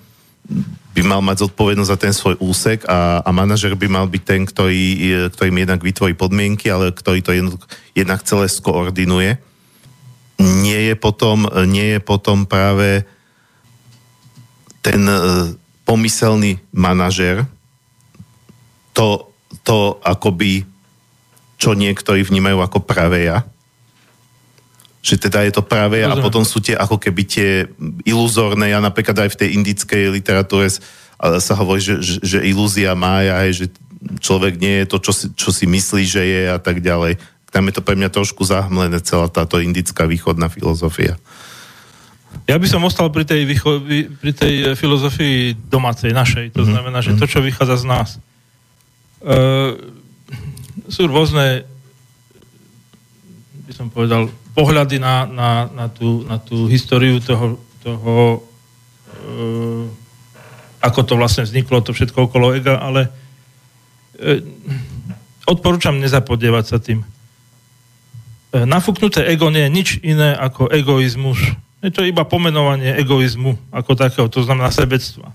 by 0.91 1.03
mal 1.07 1.23
mať 1.23 1.47
zodpovednosť 1.47 1.91
za 1.91 1.99
ten 1.99 2.11
svoj 2.11 2.35
úsek 2.43 2.83
a, 2.91 3.23
a 3.23 3.31
manažer 3.31 3.79
by 3.79 3.87
mal 3.87 4.11
byť 4.11 4.23
ten, 4.27 4.43
ktorý, 4.43 4.83
ktorým 5.31 5.63
jednak 5.63 5.81
vytvorí 5.87 6.19
podmienky, 6.19 6.67
ale 6.67 6.91
ktorý 6.91 7.23
to 7.23 7.31
jednak, 7.31 7.63
jednak 7.95 8.21
celé 8.27 8.51
skoordinuje. 8.51 9.39
Nie 10.41 10.81
je 10.91 10.95
potom, 10.99 11.47
nie 11.69 11.95
je 11.95 12.01
potom 12.03 12.43
práve 12.43 13.07
ten 14.81 15.05
uh, 15.05 15.53
pomyselný 15.85 16.59
manažer 16.73 17.45
to, 18.97 19.31
to 19.63 20.01
akoby 20.03 20.65
čo 21.61 21.77
niektorí 21.77 22.25
vnímajú 22.25 22.65
ako 22.65 22.79
pravé 22.81 23.29
ja, 23.29 23.45
že 25.01 25.17
teda 25.17 25.49
je 25.49 25.53
to 25.57 25.65
práve 25.65 26.05
a 26.05 26.13
potom 26.21 26.45
sú 26.45 26.61
tie 26.61 26.77
ako 26.77 27.01
keby 27.01 27.23
tie 27.25 27.51
iluzórne, 28.05 28.69
ja 28.69 28.85
napríklad 28.85 29.17
aj 29.17 29.31
v 29.33 29.39
tej 29.41 29.49
indickej 29.57 30.13
literatúre 30.13 30.69
sa 31.21 31.55
hovorí, 31.57 31.81
že, 31.81 32.01
že, 32.01 32.17
že 32.21 32.39
ilúzia 32.45 32.93
mája, 32.93 33.45
že 33.53 33.73
človek 34.21 34.57
nie 34.57 34.85
je 34.85 34.87
to, 34.89 34.97
čo 35.01 35.13
si, 35.13 35.27
čo 35.37 35.51
si 35.53 35.69
myslí, 35.69 36.03
že 36.05 36.23
je 36.25 36.43
a 36.49 36.57
tak 36.57 36.81
ďalej. 36.81 37.21
Tam 37.53 37.67
je 37.69 37.75
to 37.77 37.85
pre 37.85 37.97
mňa 37.97 38.09
trošku 38.09 38.45
zahmlené 38.45 39.01
celá 39.05 39.29
táto 39.29 39.61
indická 39.61 40.09
východná 40.09 40.49
filozofia. 40.49 41.21
Ja 42.47 42.57
by 42.57 42.67
som 42.71 42.87
ostal 42.87 43.11
pri 43.11 43.27
tej, 43.27 43.43
výcho, 43.45 43.83
pri 44.23 44.33
tej 44.33 44.79
filozofii 44.79 45.59
domácej, 45.69 46.15
našej. 46.15 46.55
To 46.55 46.63
mm-hmm. 46.63 46.73
znamená, 46.73 46.99
že 47.03 47.19
to, 47.19 47.27
čo 47.27 47.43
vychádza 47.43 47.83
z 47.83 47.87
nás. 47.91 48.09
Uh, 49.21 49.77
sú 50.89 51.05
rôzne, 51.11 51.67
by 53.67 53.73
som 53.75 53.93
povedal, 53.93 54.31
pohľady 54.55 54.99
na, 54.99 55.27
na, 55.27 55.51
na, 55.71 55.87
tú, 55.87 56.27
na 56.27 56.37
tú 56.43 56.67
históriu 56.67 57.23
toho, 57.23 57.59
toho 57.83 58.15
e, 59.09 59.39
ako 60.81 61.01
to 61.05 61.15
vlastne 61.15 61.45
vzniklo, 61.45 61.85
to 61.85 61.93
všetko 61.93 62.29
okolo 62.29 62.57
ega, 62.57 62.81
ale 62.81 63.13
e, 64.17 64.41
odporúčam 65.45 66.01
nezapodievať 66.01 66.65
sa 66.65 66.79
tým. 66.81 67.05
E, 67.05 67.07
nafúknuté 68.65 69.29
ego 69.29 69.53
nie 69.53 69.69
je 69.69 69.71
nič 69.71 69.89
iné 70.03 70.35
ako 70.35 70.73
egoizmus. 70.73 71.39
Je 71.81 71.93
to 71.93 72.05
iba 72.05 72.29
pomenovanie 72.29 72.97
egoizmu 73.01 73.57
ako 73.73 73.97
takého, 73.97 74.27
to 74.29 74.45
znamená 74.45 74.69
sebectva. 74.69 75.33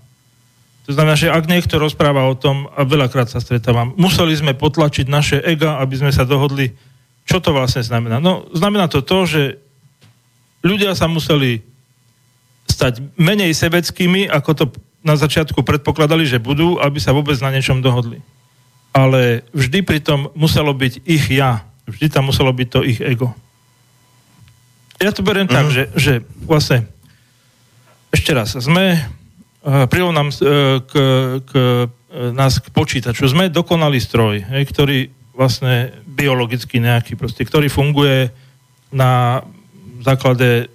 To 0.86 0.94
znamená, 0.94 1.18
že 1.18 1.34
ak 1.34 1.50
niekto 1.50 1.82
rozpráva 1.82 2.30
o 2.30 2.38
tom, 2.38 2.70
a 2.78 2.86
veľakrát 2.86 3.26
sa 3.26 3.42
stretávam, 3.42 3.98
museli 3.98 4.38
sme 4.38 4.54
potlačiť 4.54 5.10
naše 5.10 5.42
ega, 5.42 5.82
aby 5.82 5.98
sme 5.98 6.14
sa 6.14 6.30
dohodli 6.30 6.78
čo 7.26 7.42
to 7.42 7.52
vlastne 7.52 7.82
znamená? 7.82 8.22
No, 8.22 8.46
znamená 8.54 8.86
to 8.86 9.02
to, 9.02 9.26
že 9.26 9.44
ľudia 10.62 10.94
sa 10.94 11.10
museli 11.10 11.66
stať 12.66 13.02
menej 13.18 13.54
sebeckými, 13.54 14.30
ako 14.30 14.50
to 14.54 14.66
na 15.06 15.14
začiatku 15.14 15.62
predpokladali, 15.62 16.26
že 16.26 16.42
budú, 16.42 16.82
aby 16.82 16.98
sa 16.98 17.14
vôbec 17.14 17.38
na 17.38 17.54
niečom 17.54 17.82
dohodli. 17.82 18.26
Ale 18.90 19.46
vždy 19.54 19.86
pritom 19.86 20.34
muselo 20.34 20.74
byť 20.74 21.06
ich 21.06 21.30
ja. 21.30 21.62
Vždy 21.86 22.10
tam 22.10 22.34
muselo 22.34 22.50
byť 22.50 22.68
to 22.74 22.82
ich 22.82 22.98
ego. 22.98 23.38
Ja 24.98 25.14
to 25.14 25.22
beriem 25.22 25.46
mm-hmm. 25.46 25.58
tak, 25.58 25.66
mhm. 25.70 25.74
že, 25.74 25.84
že 25.94 26.14
vlastne 26.46 26.90
ešte 28.16 28.32
raz, 28.32 28.56
sme, 28.56 28.96
uh, 28.96 29.86
prirovnám 29.92 30.32
uh, 30.32 30.80
k, 30.88 30.94
k, 31.44 31.52
uh, 31.52 32.32
nás 32.32 32.64
k 32.64 32.72
počítaču, 32.72 33.28
sme 33.28 33.52
dokonalý 33.52 34.00
stroj, 34.00 34.48
hej, 34.48 34.64
ktorý 34.72 35.12
vlastne 35.36 35.92
biologicky 36.16 36.80
nejaký, 36.80 37.20
proste, 37.20 37.44
ktorý 37.44 37.68
funguje 37.68 38.32
na 38.96 39.44
základe 40.00 40.72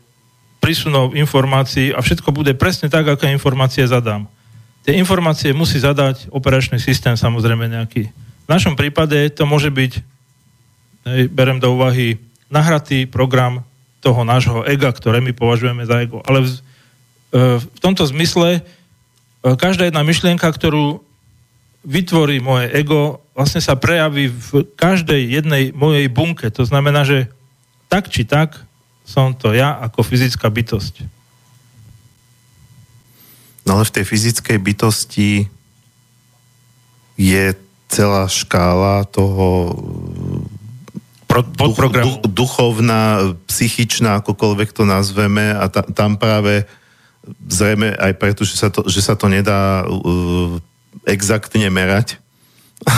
prísunov 0.61 1.17
informácií 1.17 1.97
a 1.97 2.05
všetko 2.05 2.29
bude 2.37 2.53
presne 2.53 2.93
tak, 2.93 3.09
aké 3.09 3.33
informácie 3.33 3.89
zadám. 3.89 4.29
Tie 4.85 4.93
informácie 4.97 5.57
musí 5.57 5.81
zadať 5.81 6.29
operačný 6.29 6.77
systém 6.77 7.17
samozrejme 7.17 7.65
nejaký. 7.69 8.13
V 8.45 8.49
našom 8.49 8.77
prípade 8.77 9.33
to 9.33 9.49
môže 9.49 9.73
byť, 9.73 9.93
hej, 11.09 11.23
berem 11.33 11.57
do 11.57 11.73
úvahy, 11.73 12.21
nahratý 12.53 13.09
program 13.09 13.65
toho 14.05 14.25
nášho 14.25 14.65
ega, 14.65 14.93
ktoré 14.93 15.21
my 15.21 15.33
považujeme 15.33 15.85
za 15.85 16.01
ego. 16.01 16.25
Ale 16.25 16.45
v, 16.45 16.49
e, 16.49 16.59
v 17.61 17.79
tomto 17.81 18.05
zmysle 18.09 18.61
e, 18.61 18.61
každá 19.57 19.89
jedna 19.89 20.01
myšlienka, 20.05 20.49
ktorú 20.49 21.05
vytvorí 21.81 22.45
moje 22.45 22.69
ego, 22.77 23.25
vlastne 23.33 23.65
sa 23.65 23.77
prejaví 23.77 24.29
v 24.29 24.69
každej 24.77 25.41
jednej 25.41 25.65
mojej 25.73 26.07
bunke. 26.13 26.53
To 26.53 26.65
znamená, 26.65 27.09
že 27.09 27.33
tak 27.89 28.13
či 28.13 28.29
tak 28.29 28.61
som 29.03 29.33
to 29.35 29.57
ja 29.57 29.75
ako 29.81 30.05
fyzická 30.05 30.47
bytosť. 30.47 31.09
No 33.67 33.81
ale 33.81 33.85
v 33.89 33.95
tej 34.01 34.05
fyzickej 34.07 34.59
bytosti 34.61 35.33
je 37.21 37.45
celá 37.91 38.25
škála 38.31 39.05
toho 39.11 39.77
Pro, 41.31 41.47
duch, 41.47 41.79
duch, 41.79 42.19
duchovná, 42.27 43.23
psychičná, 43.47 44.19
akokoľvek 44.19 44.75
to 44.75 44.83
nazveme 44.83 45.55
a 45.55 45.71
ta, 45.71 45.87
tam 45.87 46.19
práve 46.19 46.67
zrejme 47.47 47.95
aj 47.95 48.13
preto, 48.19 48.43
že 48.43 48.59
sa 48.59 48.67
to, 48.67 48.83
že 48.91 48.99
sa 48.99 49.15
to 49.15 49.31
nedá 49.31 49.87
uh, 49.87 50.59
exaktne 51.07 51.69
merať. 51.71 52.19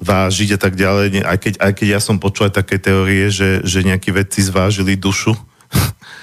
Vážiť 0.00 0.56
a 0.56 0.58
tak 0.60 0.80
ďalej, 0.80 1.20
aj 1.28 1.38
keď, 1.38 1.54
aj 1.60 1.72
keď 1.76 1.86
ja 1.92 2.00
som 2.00 2.16
počul 2.16 2.48
aj 2.48 2.56
také 2.64 2.80
teórie, 2.80 3.28
že, 3.28 3.60
že 3.68 3.84
nejakí 3.84 4.08
vedci 4.16 4.40
zvážili 4.40 4.96
dušu, 4.96 5.36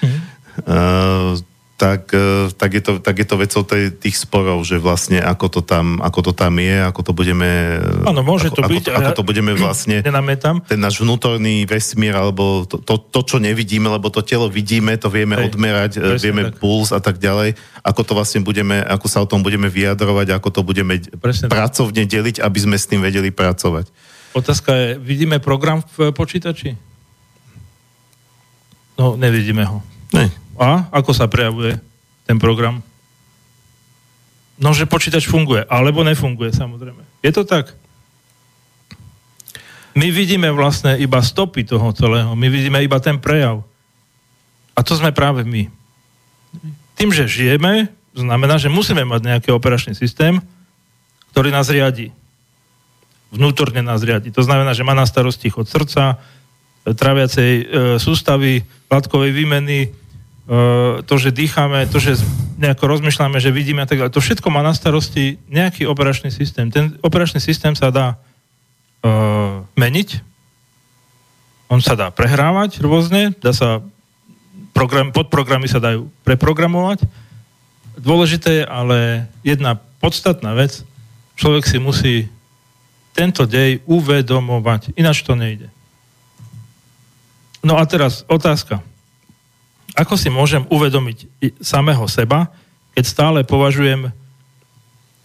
mm. 0.01 1.56
Tak, 1.77 2.09
e, 2.09 2.49
tak, 2.57 2.73
je 2.73 2.81
to, 2.81 2.91
tak 2.97 3.15
je 3.21 3.27
to 3.29 3.37
vecou 3.37 3.61
tých 4.01 4.17
sporov, 4.17 4.65
že 4.65 4.81
vlastne 4.81 5.21
ako 5.21 5.45
to 5.45 5.61
tam, 5.61 6.01
ako 6.01 6.19
to 6.25 6.31
tam 6.33 6.57
je, 6.57 6.81
ako 6.81 7.01
to 7.05 7.11
budeme... 7.13 7.77
Áno, 8.01 8.25
môže 8.25 8.49
ako, 8.49 8.57
to 8.57 8.61
byť. 8.65 8.83
Ako, 8.89 8.97
ako 8.97 9.11
to 9.13 9.23
budeme 9.23 9.53
vlastne... 9.61 10.01
Nenametam. 10.01 10.65
Ten 10.65 10.81
náš 10.81 10.97
vnútorný 10.97 11.69
vesmír, 11.69 12.17
alebo 12.17 12.65
to, 12.65 12.81
to, 12.81 12.97
to, 12.97 13.21
čo 13.21 13.37
nevidíme, 13.37 13.93
lebo 13.93 14.09
to 14.09 14.25
telo 14.25 14.49
vidíme, 14.49 14.97
to 14.97 15.13
vieme 15.13 15.37
Hej, 15.37 15.53
odmerať, 15.53 15.91
e, 16.01 16.17
vieme 16.17 16.49
tak. 16.49 16.57
puls 16.57 16.89
a 16.89 16.97
tak 16.97 17.21
ďalej. 17.21 17.53
Ako 17.85 18.01
to 18.01 18.17
vlastne 18.17 18.41
budeme, 18.41 18.81
ako 18.81 19.05
sa 19.05 19.21
o 19.21 19.29
tom 19.29 19.45
budeme 19.45 19.69
vyjadrovať, 19.69 20.33
ako 20.33 20.49
to 20.49 20.61
budeme 20.65 20.97
presne 21.21 21.45
pracovne 21.45 22.09
tak. 22.09 22.11
deliť, 22.11 22.41
aby 22.41 22.57
sme 22.57 22.75
s 22.81 22.89
tým 22.89 23.05
vedeli 23.05 23.29
pracovať. 23.29 23.93
Otázka 24.33 24.73
je, 24.73 24.87
vidíme 24.97 25.37
program 25.37 25.85
v 25.93 26.09
počítači? 26.09 26.73
No, 28.97 29.13
nevidíme 29.13 29.61
ho. 29.61 29.85
Ne. 30.09 30.46
A 30.57 30.89
ako 30.89 31.13
sa 31.13 31.29
prejavuje 31.29 31.77
ten 32.25 32.41
program? 32.41 32.81
No, 34.57 34.73
že 34.73 34.89
počítač 34.89 35.29
funguje, 35.29 35.61
alebo 35.69 36.01
nefunguje, 36.01 36.49
samozrejme. 36.49 37.05
Je 37.21 37.29
to 37.29 37.45
tak? 37.45 37.77
My 39.93 40.09
vidíme 40.09 40.49
vlastne 40.49 40.97
iba 40.97 41.21
stopy 41.21 41.65
toho 41.65 41.93
celého, 41.93 42.33
my 42.33 42.47
vidíme 42.49 42.81
iba 42.81 42.97
ten 42.97 43.21
prejav. 43.21 43.61
A 44.77 44.81
to 44.81 44.97
sme 44.97 45.13
práve 45.13 45.45
my. 45.45 45.69
Tým, 46.97 47.09
že 47.13 47.29
žijeme, 47.29 47.89
znamená, 48.17 48.57
že 48.57 48.73
musíme 48.73 49.05
mať 49.05 49.21
nejaký 49.25 49.49
operačný 49.53 49.93
systém, 49.93 50.41
ktorý 51.33 51.53
nás 51.53 51.69
riadi. 51.69 52.09
Vnútorne 53.29 53.85
nás 53.85 54.01
riadi. 54.01 54.33
To 54.33 54.41
znamená, 54.41 54.73
že 54.73 54.85
má 54.85 54.97
na 54.97 55.05
starosti 55.05 55.53
chod 55.53 55.69
srdca, 55.69 56.17
traviacej 56.87 57.51
e, 57.51 57.63
sústavy, 58.01 58.65
látkovej 58.89 59.33
výmeny, 59.33 59.91
to, 61.03 61.15
že 61.19 61.35
dýchame, 61.35 61.91
to, 61.91 61.99
že 61.99 62.23
nejako 62.55 62.87
rozmýšľame, 62.87 63.37
že 63.37 63.51
vidíme 63.51 63.83
a 63.83 63.87
tak 63.87 63.99
ďalej. 63.99 64.15
To 64.15 64.23
všetko 64.23 64.47
má 64.47 64.63
na 64.63 64.71
starosti 64.71 65.35
nejaký 65.51 65.83
operačný 65.83 66.31
systém. 66.31 66.71
Ten 66.71 66.95
operačný 67.03 67.43
systém 67.43 67.75
sa 67.75 67.91
dá 67.91 68.15
uh, 69.03 69.61
meniť, 69.75 70.23
on 71.67 71.83
sa 71.83 71.99
dá 71.99 72.07
prehrávať 72.15 72.79
rôzne, 72.79 73.35
dá 73.43 73.51
sa 73.51 73.83
program, 74.71 75.11
podprogramy 75.11 75.67
sa 75.67 75.83
dajú 75.83 76.07
preprogramovať. 76.23 77.03
Dôležité 77.99 78.63
je 78.63 78.65
ale 78.65 79.27
jedna 79.43 79.75
podstatná 79.99 80.55
vec, 80.55 80.87
človek 81.35 81.67
si 81.67 81.77
musí 81.77 82.15
tento 83.11 83.43
dej 83.43 83.83
uvedomovať, 83.83 84.95
ináč 84.95 85.27
to 85.27 85.35
nejde. 85.35 85.67
No 87.65 87.75
a 87.75 87.83
teraz 87.83 88.23
otázka 88.31 88.79
ako 89.97 90.13
si 90.13 90.29
môžem 90.29 90.61
uvedomiť 90.69 91.25
samého 91.57 92.05
seba, 92.05 92.53
keď 92.93 93.03
stále 93.09 93.39
považujem 93.41 94.13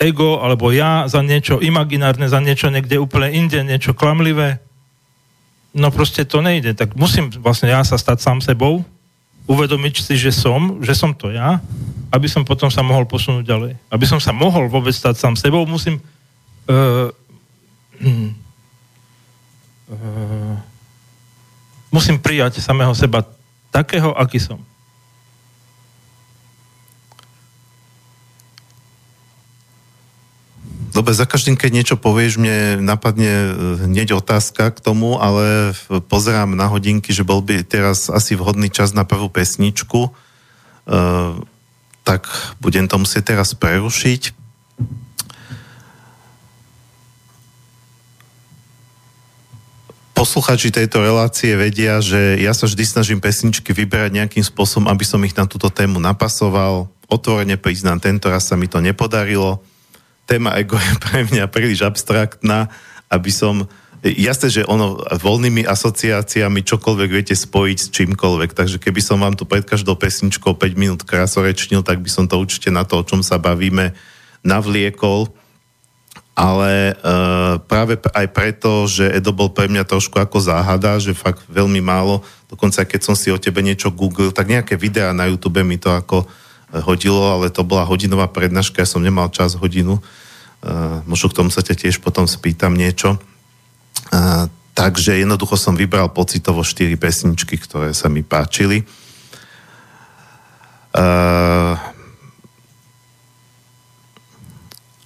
ego 0.00 0.40
alebo 0.40 0.72
ja 0.72 1.04
za 1.06 1.20
niečo 1.20 1.61
imaginárne, 1.61 2.24
za 2.24 2.40
niečo 2.40 2.72
niekde 2.72 2.96
úplne 2.96 3.37
inde, 3.37 3.61
niečo 3.62 3.92
klamlivé. 3.92 4.64
No 5.76 5.92
proste 5.92 6.24
to 6.24 6.40
nejde. 6.40 6.72
Tak 6.72 6.96
musím 6.96 7.28
vlastne 7.38 7.68
ja 7.68 7.85
sa 7.85 8.00
stať 8.00 8.24
sám 8.24 8.40
sebou, 8.40 8.80
uvedomiť 9.44 10.00
si, 10.00 10.16
že 10.16 10.32
som, 10.32 10.80
že 10.80 10.96
som 10.96 11.12
to 11.12 11.28
ja, 11.28 11.61
aby 12.12 12.28
som 12.28 12.44
potom 12.44 12.72
sa 12.72 12.80
mohol 12.80 13.04
posunúť 13.04 13.44
ďalej. 13.44 13.76
Aby 13.92 14.08
som 14.08 14.20
sa 14.20 14.32
mohol 14.32 14.68
vôbec 14.68 14.92
stať 14.92 15.20
sám 15.20 15.37
sebou, 15.37 15.68
musím 15.68 16.00
uh, 16.68 17.12
uh, 18.00 18.32
musím 21.92 22.16
prijať 22.16 22.64
samého 22.64 22.96
seba 22.96 23.20
takého, 23.72 24.12
aký 24.12 24.38
som. 24.38 24.61
Dobre, 30.92 31.16
za 31.16 31.24
každým, 31.24 31.56
keď 31.56 31.70
niečo 31.72 31.96
povieš, 31.96 32.37
mne 32.37 32.85
napadne 32.85 33.32
e, 33.32 33.50
hneď 33.88 34.12
otázka 34.12 34.76
k 34.76 34.78
tomu, 34.85 35.16
ale 35.16 35.72
pozerám 35.88 36.52
na 36.52 36.68
hodinky, 36.68 37.16
že 37.16 37.24
bol 37.24 37.40
by 37.40 37.64
teraz 37.64 38.12
asi 38.12 38.37
vhodný 38.37 38.68
čas 38.68 38.92
na 38.92 39.08
prvú 39.08 39.32
pesničku, 39.32 40.12
uh, 40.12 41.32
tak 42.04 42.28
budem 42.61 42.92
to 42.92 43.00
musieť 43.00 43.32
teraz 43.32 43.56
prerušiť. 43.56 44.41
Posluchači 50.22 50.70
tejto 50.70 51.02
relácie 51.02 51.50
vedia, 51.58 51.98
že 51.98 52.38
ja 52.38 52.54
sa 52.54 52.70
vždy 52.70 52.87
snažím 52.87 53.18
pesničky 53.18 53.74
vyberať 53.74 54.14
nejakým 54.14 54.46
spôsobom, 54.46 54.87
aby 54.87 55.02
som 55.02 55.18
ich 55.26 55.35
na 55.35 55.50
túto 55.50 55.66
tému 55.66 55.98
napasoval. 55.98 56.87
Otvorene 57.11 57.58
priznám, 57.58 57.98
tento 57.98 58.30
raz 58.30 58.46
sa 58.46 58.54
mi 58.54 58.70
to 58.70 58.78
nepodarilo. 58.78 59.58
Téma 60.22 60.54
ego 60.62 60.78
je 60.78 60.94
pre 61.02 61.26
mňa 61.26 61.50
príliš 61.50 61.82
abstraktná, 61.82 62.70
aby 63.11 63.35
som... 63.35 63.66
Jasné, 64.02 64.62
že 64.62 64.62
ono 64.62 65.02
voľnými 65.11 65.66
asociáciami 65.66 66.62
čokoľvek 66.70 67.11
viete 67.11 67.35
spojiť 67.35 67.78
s 67.82 67.90
čímkoľvek, 67.90 68.54
takže 68.54 68.78
keby 68.78 69.02
som 69.02 69.18
vám 69.18 69.35
tu 69.35 69.42
pred 69.42 69.66
každou 69.66 69.98
pesničkou 69.98 70.54
5 70.54 70.78
minút 70.78 71.02
krasorečnil, 71.02 71.82
tak 71.82 71.98
by 71.98 72.11
som 72.11 72.30
to 72.30 72.38
určite 72.38 72.70
na 72.70 72.87
to, 72.87 73.02
o 73.02 73.06
čom 73.06 73.26
sa 73.26 73.42
bavíme, 73.42 73.90
navliekol 74.46 75.35
ale 76.33 76.97
uh, 76.97 77.61
práve 77.61 78.01
aj 78.01 78.27
preto, 78.33 78.88
že 78.88 79.05
Edo 79.05 79.37
bol 79.37 79.53
pre 79.53 79.68
mňa 79.68 79.85
trošku 79.85 80.16
ako 80.16 80.40
záhada, 80.40 80.97
že 80.97 81.12
fakt 81.12 81.45
veľmi 81.53 81.85
málo, 81.85 82.25
dokonca 82.49 82.88
keď 82.88 83.01
som 83.05 83.14
si 83.16 83.29
o 83.29 83.37
tebe 83.37 83.61
niečo 83.61 83.92
googlil, 83.92 84.33
tak 84.33 84.49
nejaké 84.49 84.81
videá 84.81 85.12
na 85.12 85.29
YouTube 85.29 85.61
mi 85.61 85.77
to 85.77 85.92
ako 85.92 86.25
uh, 86.25 86.81
hodilo, 86.88 87.37
ale 87.37 87.53
to 87.53 87.61
bola 87.61 87.85
hodinová 87.85 88.33
prednáška, 88.33 88.81
ja 88.81 88.88
som 88.88 89.05
nemal 89.05 89.29
čas 89.29 89.61
hodinu, 89.61 90.01
uh, 90.01 91.05
možno 91.05 91.29
k 91.29 91.37
tomu 91.37 91.53
sa 91.53 91.61
ťa 91.61 91.77
tiež 91.77 92.01
potom 92.01 92.25
spýtam 92.25 92.73
niečo. 92.73 93.21
Uh, 94.09 94.49
takže 94.73 95.21
jednoducho 95.21 95.61
som 95.61 95.77
vybral 95.77 96.09
pocitovo 96.16 96.64
štyri 96.64 96.97
pesničky, 96.97 97.61
ktoré 97.61 97.92
sa 97.92 98.09
mi 98.09 98.25
páčili. 98.25 98.88
Uh, 100.97 101.77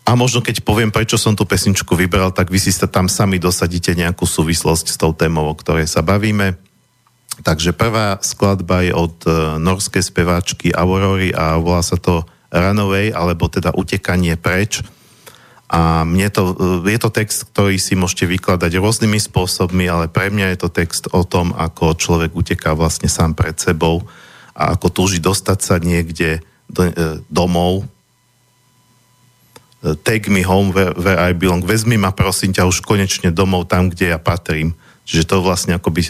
A 0.07 0.14
možno 0.14 0.38
keď 0.38 0.62
poviem, 0.62 0.95
prečo 0.95 1.19
som 1.19 1.35
tú 1.35 1.42
pesničku 1.42 1.99
vybral, 1.99 2.31
tak 2.31 2.47
vy 2.47 2.62
si 2.62 2.71
sa 2.71 2.87
tam 2.87 3.11
sami 3.11 3.42
dosadíte 3.42 3.90
nejakú 3.90 4.23
súvislosť 4.23 4.95
s 4.95 4.97
tou 4.97 5.11
témou, 5.11 5.51
o 5.51 5.59
ktorej 5.59 5.90
sa 5.90 6.07
bavíme. 6.07 6.55
Takže 7.42 7.75
prvá 7.75 8.23
skladba 8.23 8.87
je 8.87 8.95
od 8.95 9.16
uh, 9.27 9.59
norskej 9.59 10.01
speváčky 10.01 10.71
Aurory 10.71 11.35
a 11.35 11.59
volá 11.59 11.83
sa 11.83 11.99
to 11.99 12.23
Runaway, 12.55 13.11
alebo 13.11 13.51
teda 13.51 13.75
Utekanie 13.75 14.38
preč. 14.38 14.81
A 15.66 16.07
mne 16.07 16.31
to, 16.31 16.55
uh, 16.55 16.87
je 16.87 16.97
to 17.03 17.11
text, 17.11 17.51
ktorý 17.51 17.75
si 17.77 17.99
môžete 17.99 18.31
vykladať 18.31 18.79
rôznymi 18.79 19.19
spôsobmi, 19.19 19.90
ale 19.90 20.07
pre 20.07 20.31
mňa 20.31 20.55
je 20.55 20.59
to 20.62 20.71
text 20.71 21.11
o 21.11 21.27
tom, 21.27 21.51
ako 21.51 21.99
človek 21.99 22.31
uteká 22.31 22.79
vlastne 22.79 23.11
sám 23.11 23.35
pred 23.35 23.59
sebou 23.59 24.07
a 24.55 24.79
ako 24.79 24.87
túži 24.88 25.19
dostať 25.19 25.59
sa 25.61 25.77
niekde 25.83 26.47
do, 26.71 26.87
uh, 26.87 27.19
domov, 27.27 27.90
take 30.03 30.29
me 30.33 30.43
home 30.43 30.73
where, 30.73 30.93
where 30.97 31.21
I 31.21 31.37
belong, 31.37 31.62
vezmi 31.62 32.01
ma 32.01 32.11
prosím 32.11 32.57
ťa 32.57 32.67
už 32.67 32.83
konečne 32.83 33.31
domov 33.31 33.69
tam, 33.69 33.93
kde 33.93 34.15
ja 34.15 34.19
patrím. 34.19 34.75
Čiže 35.07 35.29
to 35.31 35.37
vlastne 35.39 35.79
akoby, 35.79 36.03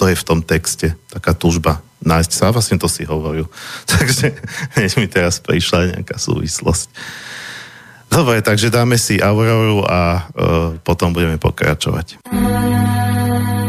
to 0.00 0.04
je 0.08 0.16
v 0.16 0.24
tom 0.24 0.40
texte, 0.40 0.96
taká 1.12 1.36
túžba 1.36 1.84
nájsť 2.00 2.32
sa, 2.32 2.48
vlastne 2.48 2.80
to 2.80 2.88
si 2.88 3.04
hovoril. 3.04 3.44
Takže 3.92 4.32
hneď 4.78 4.90
mi 4.96 5.06
teraz 5.08 5.42
prišla 5.44 6.00
nejaká 6.00 6.16
súvislosť. 6.16 6.88
Dobre, 8.10 8.42
takže 8.42 8.74
dáme 8.74 8.98
si 8.98 9.22
Auroru 9.22 9.86
a 9.86 10.26
uh, 10.34 10.74
potom 10.82 11.14
budeme 11.14 11.38
pokračovať. 11.38 12.18
I 12.26 13.59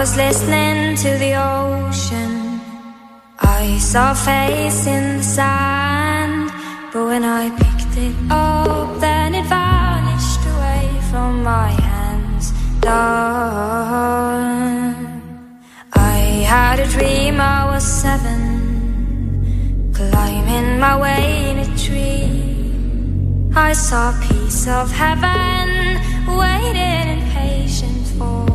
was 0.00 0.16
listening 0.16 0.96
to 0.96 1.10
the 1.18 1.34
ocean. 1.34 2.58
I 3.38 3.76
saw 3.78 4.12
a 4.12 4.14
face 4.14 4.86
in 4.86 5.18
the 5.18 5.22
sand, 5.22 6.50
but 6.90 7.04
when 7.04 7.22
I 7.22 7.50
picked 7.60 7.98
it 7.98 8.14
up, 8.30 8.98
then 8.98 9.34
it 9.34 9.44
vanished 9.44 10.42
away 10.54 10.88
from 11.10 11.42
my 11.42 11.68
hands. 11.88 12.52
Done. 12.80 13.04
I 15.92 16.16
had 16.54 16.80
a 16.80 16.86
dream 16.86 17.38
I 17.38 17.66
was 17.70 17.84
seven, 17.84 18.40
climbing 19.92 20.80
my 20.80 20.96
way 20.98 21.50
in 21.50 21.58
a 21.58 21.68
tree. 21.84 22.72
I 23.54 23.74
saw 23.74 24.02
a 24.16 24.20
piece 24.26 24.66
of 24.66 24.90
heaven 24.90 25.68
waiting 26.40 27.06
impatient 27.18 28.06
for. 28.16 28.49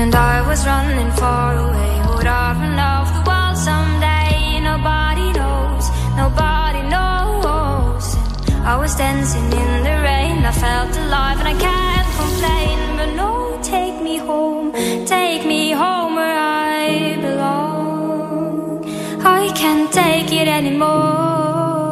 And 0.00 0.14
I 0.14 0.46
was 0.48 0.66
running 0.66 1.10
far 1.12 1.56
away. 1.56 2.16
Would 2.16 2.26
I 2.26 2.52
run 2.58 2.78
off 2.78 3.08
the 3.14 3.22
world 3.28 3.56
someday? 3.56 4.60
Nobody 4.60 5.32
knows, 5.38 5.90
nobody 6.16 6.82
knows. 6.94 8.04
I 8.64 8.76
was 8.80 8.96
dancing 8.96 9.44
in 9.44 9.84
the 9.84 9.96
rain. 10.02 10.44
I 10.44 10.52
felt 10.52 10.96
alive 10.96 11.38
and 11.38 11.48
I 11.48 11.56
can't 11.68 12.08
complain. 12.20 12.78
But 12.96 13.10
no, 13.14 13.58
take 13.62 14.02
me 14.02 14.16
home, 14.16 14.72
take 15.06 15.46
me 15.46 15.70
home 15.70 16.16
where 16.16 16.38
I 16.38 17.16
belong. 17.20 18.84
I 19.24 19.52
can't 19.54 19.92
take 19.92 20.32
it 20.32 20.48
anymore. 20.48 21.87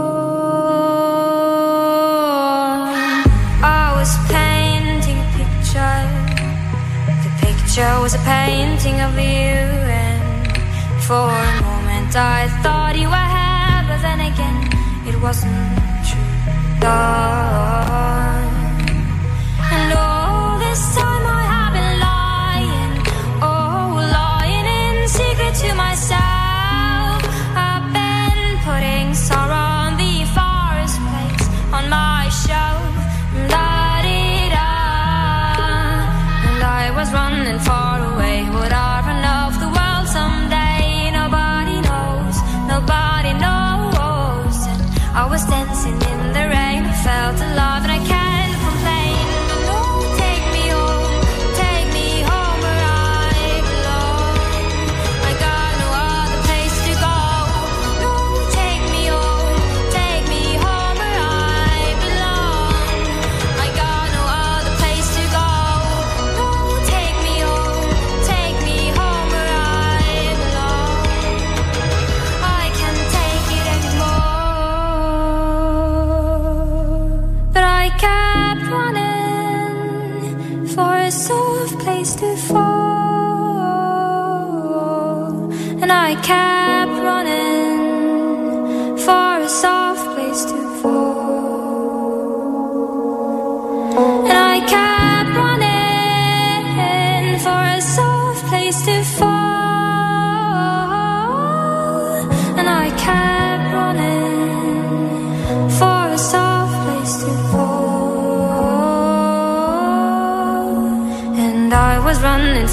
The 7.77 7.99
was 8.01 8.15
a 8.15 8.19
painting 8.21 9.03
of 9.03 9.13
you, 9.19 9.53
and 9.93 11.03
for 11.03 11.29
a 11.29 11.61
moment 11.61 12.17
I 12.17 12.49
thought 12.63 12.97
you 12.97 13.07
were 13.07 13.29
here, 13.37 13.85
but 13.87 14.01
then 14.01 14.21
again 14.21 14.57
it 15.07 15.21
wasn't 15.21 15.77
true. 16.09 16.81
Dawn. 16.81 18.36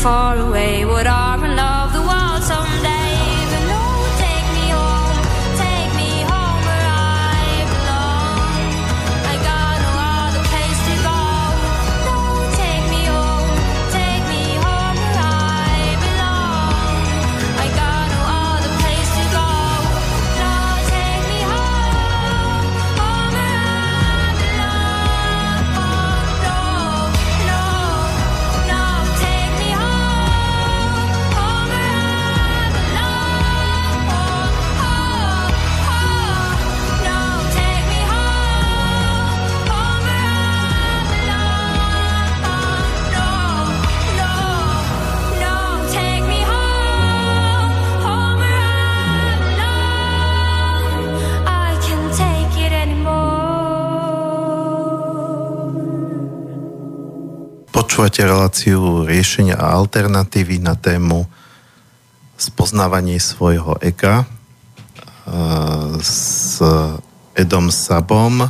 Far 0.04 0.38
away. 0.38 0.84
Would 0.84 1.08
I 1.08 1.23
Počúvate 57.94 58.26
reláciu 58.26 59.06
riešenia 59.06 59.54
a 59.54 59.78
alternatívy 59.78 60.58
na 60.58 60.74
tému 60.74 61.30
spoznávanie 62.42 63.22
svojho 63.22 63.78
ega 63.86 64.26
a 65.30 65.94
s 66.02 66.58
Edom 67.38 67.70
Sabom, 67.70 68.50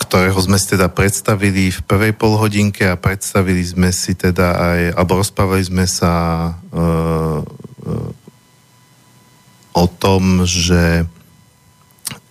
ktorého 0.00 0.40
sme 0.40 0.56
si 0.56 0.72
teda 0.72 0.88
predstavili 0.88 1.68
v 1.68 1.80
prvej 1.84 2.16
polhodinke 2.16 2.88
a 2.88 2.96
predstavili 2.96 3.60
sme 3.60 3.92
si 3.92 4.16
teda 4.16 4.56
aj, 4.56 4.80
alebo 4.96 5.20
rozprávali 5.20 5.68
sme 5.68 5.84
sa 5.84 6.12
uh, 6.48 7.44
uh, 7.44 8.10
o 9.76 9.84
tom, 10.00 10.48
že 10.48 11.04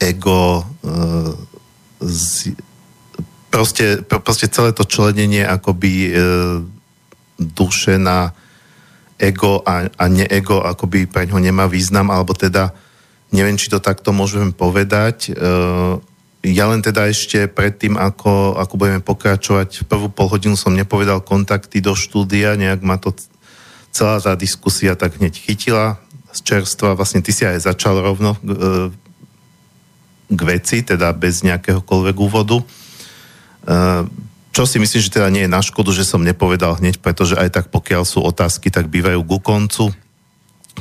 ego 0.01 0.65
proste, 3.49 4.05
pr- 4.05 4.21
proste 4.21 4.47
celé 4.47 4.71
to 4.71 4.85
členenie 4.85 5.43
akoby 5.43 5.91
e, 6.07 6.11
duše 7.37 7.97
na 7.97 8.31
ego 9.19 9.59
a, 9.67 9.89
a 9.89 10.05
neego 10.07 10.63
akoby 10.63 11.09
pre 11.09 11.27
ňo 11.27 11.43
nemá 11.43 11.67
význam, 11.67 12.07
alebo 12.07 12.31
teda 12.31 12.71
neviem, 13.35 13.59
či 13.59 13.67
to 13.67 13.83
takto 13.83 14.15
môžeme 14.15 14.55
povedať. 14.55 15.29
E, 15.29 15.41
ja 16.39 16.71
len 16.71 16.79
teda 16.79 17.11
ešte 17.11 17.51
predtým, 17.51 17.99
ako, 17.99 18.55
ako 18.55 18.73
budeme 18.79 19.03
pokračovať, 19.03 19.83
prvú 19.91 20.07
pol 20.07 20.31
hodinu 20.31 20.55
som 20.55 20.71
nepovedal 20.71 21.19
kontakty 21.19 21.83
do 21.83 21.91
štúdia, 21.99 22.55
nejak 22.55 22.79
ma 22.79 22.95
to 22.95 23.11
celá 23.91 24.23
tá 24.23 24.39
diskusia 24.39 24.95
tak 24.95 25.19
hneď 25.19 25.35
chytila 25.35 25.99
z 26.31 26.39
čerstva, 26.45 26.95
vlastne 26.95 27.19
ty 27.25 27.33
si 27.35 27.43
aj 27.43 27.67
začal 27.67 27.99
rovno 27.99 28.37
e, 28.39 28.39
k 30.29 30.39
veci, 30.45 30.85
teda 30.85 31.11
bez 31.11 31.41
nejakéhokoľvek 31.41 32.15
úvodu. 32.15 32.61
Uh, 33.67 34.07
čo 34.49 34.65
si 34.65 34.81
myslím, 34.81 35.01
že 35.01 35.13
teda 35.13 35.29
nie 35.29 35.45
je 35.45 35.55
na 35.55 35.61
škodu, 35.61 35.93
že 35.93 36.07
som 36.07 36.25
nepovedal 36.25 36.81
hneď, 36.81 36.99
pretože 36.99 37.37
aj 37.37 37.49
tak 37.53 37.65
pokiaľ 37.69 38.03
sú 38.03 38.19
otázky, 38.25 38.73
tak 38.73 38.89
bývajú 38.89 39.21
ku 39.23 39.39
koncu. 39.39 39.93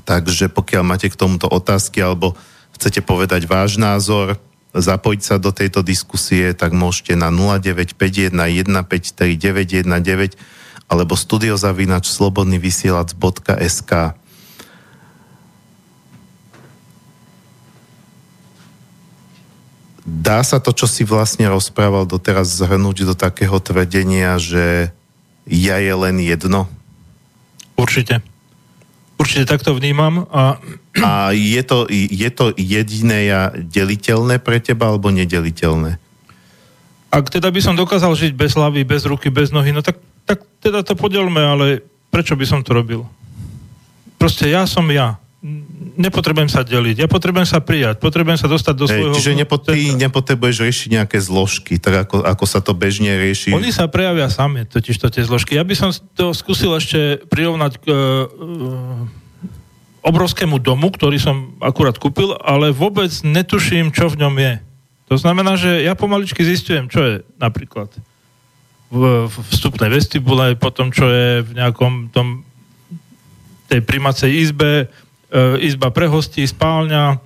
Takže 0.03 0.49
pokiaľ 0.51 0.83
máte 0.87 1.11
k 1.11 1.19
tomuto 1.19 1.51
otázky 1.51 2.01
alebo 2.01 2.35
chcete 2.79 3.05
povedať 3.05 3.45
váš 3.45 3.77
názor, 3.77 4.39
zapojiť 4.73 5.21
sa 5.23 5.37
do 5.41 5.51
tejto 5.51 5.83
diskusie, 5.83 6.53
tak 6.55 6.73
môžete 6.77 7.19
na 7.19 7.31
0951 7.31 8.35
153 8.35 9.87
919 9.87 10.39
alebo 10.89 11.15
studiozavinač 11.15 12.09
slobodnyvysielac.sk 12.09 13.93
dá 20.09 20.41
sa 20.41 20.57
to, 20.57 20.73
čo 20.73 20.89
si 20.89 21.05
vlastne 21.05 21.45
rozprával 21.47 22.09
doteraz, 22.09 22.49
zhrnúť 22.49 23.05
do 23.05 23.15
takého 23.15 23.61
tvrdenia, 23.61 24.41
že 24.41 24.89
ja 25.45 25.77
je 25.77 25.93
len 25.93 26.17
jedno? 26.25 26.65
Určite. 27.77 28.25
Určite 29.21 29.45
takto 29.45 29.77
vnímam 29.77 30.25
a 30.33 30.57
A 30.99 31.31
je 31.31 31.63
to, 31.63 31.87
je 31.95 32.27
to 32.35 32.51
jediné 32.59 33.31
ja 33.31 33.55
deliteľné 33.55 34.43
pre 34.43 34.59
teba, 34.59 34.91
alebo 34.91 35.15
nedeliteľné? 35.15 35.95
ak 37.09 37.33
teda 37.33 37.49
by 37.49 37.61
som 37.65 37.75
dokázal 37.77 38.13
žiť 38.13 38.33
bez 38.37 38.53
hlavy, 38.53 38.85
bez 38.85 39.09
ruky, 39.09 39.33
bez 39.33 39.49
nohy, 39.49 39.73
no 39.73 39.81
tak, 39.81 39.97
tak 40.29 40.45
teda 40.61 40.85
to 40.85 40.93
podelme, 40.93 41.41
ale 41.41 41.81
prečo 42.13 42.37
by 42.37 42.45
som 42.45 42.61
to 42.61 42.77
robil? 42.77 43.09
Proste 44.21 44.53
ja 44.53 44.69
som 44.69 44.85
ja. 44.93 45.17
Nepotrebujem 45.99 46.47
sa 46.47 46.63
deliť, 46.63 47.03
ja 47.03 47.09
potrebujem 47.11 47.43
sa 47.43 47.59
prijať, 47.59 47.99
potrebujem 47.99 48.39
sa 48.39 48.47
dostať 48.47 48.75
do 48.79 48.87
Hej, 48.87 48.95
svojho... 48.95 49.15
čiže 49.19 49.33
nepo, 49.35 49.59
ty 49.59 49.99
nepotrebuješ 49.99 50.57
riešiť 50.63 50.89
nejaké 50.95 51.19
zložky, 51.19 51.75
tak 51.83 52.07
ako, 52.07 52.23
ako 52.23 52.45
sa 52.47 52.63
to 52.63 52.71
bežne 52.71 53.11
rieši. 53.19 53.51
Oni 53.51 53.75
sa 53.75 53.91
prejavia 53.91 54.31
sami, 54.31 54.63
totiž 54.63 54.95
to 54.95 55.11
tie 55.11 55.27
zložky. 55.27 55.59
Ja 55.59 55.67
by 55.67 55.75
som 55.75 55.91
to 56.15 56.31
skúsil 56.31 56.71
ešte 56.79 57.19
prirovnať 57.27 57.83
k 57.83 57.87
e, 57.91 57.99
obrovskému 60.07 60.63
domu, 60.63 60.95
ktorý 60.95 61.19
som 61.19 61.59
akurát 61.59 61.99
kúpil, 61.99 62.39
ale 62.47 62.71
vôbec 62.71 63.11
netuším, 63.27 63.91
čo 63.91 64.07
v 64.07 64.23
ňom 64.23 64.35
je. 64.39 64.55
To 65.11 65.17
znamená, 65.19 65.59
že 65.59 65.83
ja 65.83 65.99
pomaličky 65.99 66.47
zistujem, 66.47 66.87
čo 66.87 67.01
je 67.03 67.15
napríklad 67.43 67.91
v, 68.89 69.27
v 69.27 69.35
vstupnej 69.53 69.91
vestibule, 69.93 70.55
potom 70.55 70.95
čo 70.95 71.11
je 71.11 71.43
v 71.45 71.51
nejakom 71.59 72.09
tom 72.15 72.47
tej 73.69 73.85
primacej 73.85 74.31
izbe, 74.33 74.89
izba 75.61 75.93
pre 75.93 76.09
hostí, 76.09 76.45
spálňa, 76.49 77.21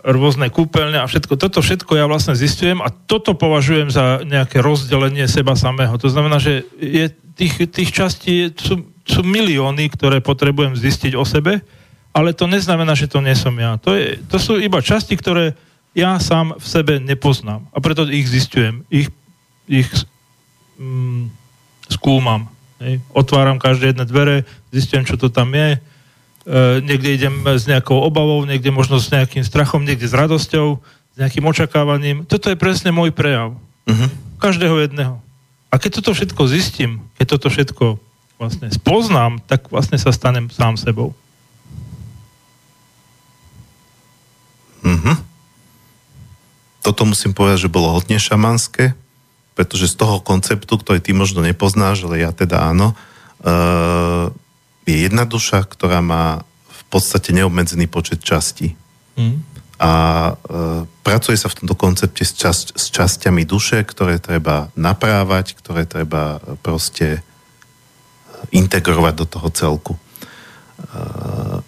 rôzne 0.00 0.48
kúpeľne 0.48 0.96
a 1.00 1.08
všetko. 1.08 1.36
Toto 1.36 1.60
všetko 1.60 1.92
ja 1.96 2.08
vlastne 2.08 2.32
zistujem 2.32 2.80
a 2.80 2.88
toto 2.88 3.36
považujem 3.36 3.92
za 3.92 4.24
nejaké 4.24 4.64
rozdelenie 4.64 5.28
seba 5.28 5.56
samého. 5.56 5.92
To 6.00 6.08
znamená, 6.08 6.40
že 6.40 6.64
je 6.80 7.12
tých, 7.36 7.68
tých 7.68 7.90
častí 7.92 8.52
sú, 8.56 8.88
sú 9.04 9.20
milióny, 9.20 9.92
ktoré 9.92 10.24
potrebujem 10.24 10.76
zistiť 10.76 11.12
o 11.16 11.24
sebe, 11.24 11.60
ale 12.16 12.32
to 12.32 12.48
neznamená, 12.48 12.96
že 12.96 13.12
to 13.12 13.20
nie 13.20 13.36
som 13.36 13.52
ja. 13.60 13.76
To, 13.84 13.92
je, 13.92 14.18
to 14.24 14.40
sú 14.40 14.56
iba 14.56 14.80
časti, 14.80 15.14
ktoré 15.14 15.52
ja 15.92 16.16
sám 16.16 16.56
v 16.56 16.66
sebe 16.66 16.96
nepoznám 16.96 17.68
a 17.76 17.78
preto 17.84 18.08
ich 18.08 18.24
zistujem. 18.24 18.86
Ich, 18.88 19.12
ich 19.68 19.88
mm, 20.80 21.28
skúmam. 21.92 22.48
Hej. 22.80 23.04
Otváram 23.12 23.60
každé 23.60 23.92
jedné 23.92 24.04
dvere, 24.08 24.48
zistujem, 24.72 25.04
čo 25.04 25.20
to 25.20 25.28
tam 25.28 25.52
je, 25.52 25.76
E, 25.76 25.89
niekde 26.80 27.10
idem 27.12 27.44
s 27.44 27.68
nejakou 27.68 28.00
obavou, 28.00 28.40
niekde 28.48 28.72
možno 28.72 28.96
s 28.96 29.12
nejakým 29.12 29.44
strachom, 29.44 29.84
niekde 29.84 30.08
s 30.08 30.16
radosťou, 30.16 30.80
s 30.80 31.16
nejakým 31.20 31.44
očakávaním. 31.44 32.24
Toto 32.24 32.48
je 32.48 32.56
presne 32.56 32.94
môj 32.94 33.12
prejav. 33.12 33.56
Mhm. 33.84 34.38
Každého 34.40 34.76
jedného. 34.80 35.20
A 35.70 35.78
keď 35.78 36.00
toto 36.00 36.16
všetko 36.16 36.42
zistím, 36.50 37.04
keď 37.20 37.26
toto 37.36 37.46
všetko 37.52 37.86
vlastne 38.40 38.72
spoznám, 38.72 39.38
tak 39.44 39.68
vlastne 39.68 40.00
sa 40.00 40.10
stanem 40.10 40.48
sám 40.48 40.80
sebou. 40.80 41.12
Mhm. 44.80 45.20
Toto 46.80 47.04
musím 47.04 47.36
povedať, 47.36 47.68
že 47.68 47.74
bolo 47.74 47.92
hodne 47.92 48.16
šamanské, 48.16 48.96
pretože 49.52 49.92
z 49.92 50.00
toho 50.00 50.24
konceptu, 50.24 50.80
ktorý 50.80 51.04
ty 51.04 51.12
možno 51.12 51.44
nepoznáš, 51.44 52.08
ale 52.08 52.24
ja 52.24 52.32
teda 52.32 52.72
áno, 52.72 52.96
uh, 53.44 54.32
je 54.86 54.96
jedna 55.06 55.28
duša, 55.28 55.64
ktorá 55.64 56.00
má 56.00 56.42
v 56.68 56.82
podstate 56.90 57.30
neobmedzený 57.36 57.86
počet 57.86 58.24
častí. 58.24 58.74
Hm? 59.14 59.42
A 59.80 59.92
uh, 60.36 60.84
pracuje 61.00 61.40
sa 61.40 61.48
v 61.48 61.64
tomto 61.64 61.72
koncepte 61.72 62.20
s, 62.20 62.36
čas, 62.36 62.68
s 62.68 62.92
časťami 62.92 63.48
duše, 63.48 63.80
ktoré 63.80 64.20
treba 64.20 64.68
naprávať, 64.76 65.56
ktoré 65.56 65.88
treba 65.88 66.36
e, 66.36 66.60
proste 66.60 67.24
integrovať 68.52 69.14
do 69.16 69.26
toho 69.26 69.48
celku. 69.48 69.94
Uh, 69.96 71.64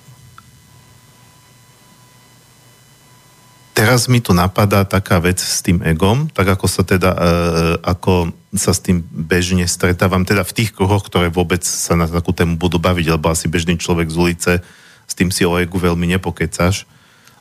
teraz 3.72 4.06
mi 4.06 4.20
tu 4.20 4.36
napadá 4.36 4.84
taká 4.84 5.18
vec 5.18 5.40
s 5.40 5.64
tým 5.64 5.80
egom, 5.82 6.28
tak 6.30 6.56
ako 6.56 6.66
sa 6.68 6.84
teda, 6.84 7.10
e, 7.12 7.20
ako 7.82 8.32
sa 8.52 8.76
s 8.76 8.84
tým 8.84 9.00
bežne 9.02 9.64
stretávam, 9.64 10.28
teda 10.28 10.44
v 10.44 10.52
tých 10.52 10.70
kruhoch, 10.76 11.04
ktoré 11.04 11.32
vôbec 11.32 11.64
sa 11.64 11.96
na 11.96 12.04
takú 12.04 12.36
tému 12.36 12.60
budú 12.60 12.76
baviť, 12.76 13.16
lebo 13.16 13.32
asi 13.32 13.48
bežný 13.48 13.80
človek 13.80 14.12
z 14.12 14.16
ulice 14.16 14.52
s 15.08 15.12
tým 15.12 15.28
si 15.28 15.44
o 15.44 15.58
egu 15.60 15.76
veľmi 15.76 16.08
nepokecáš. 16.16 16.88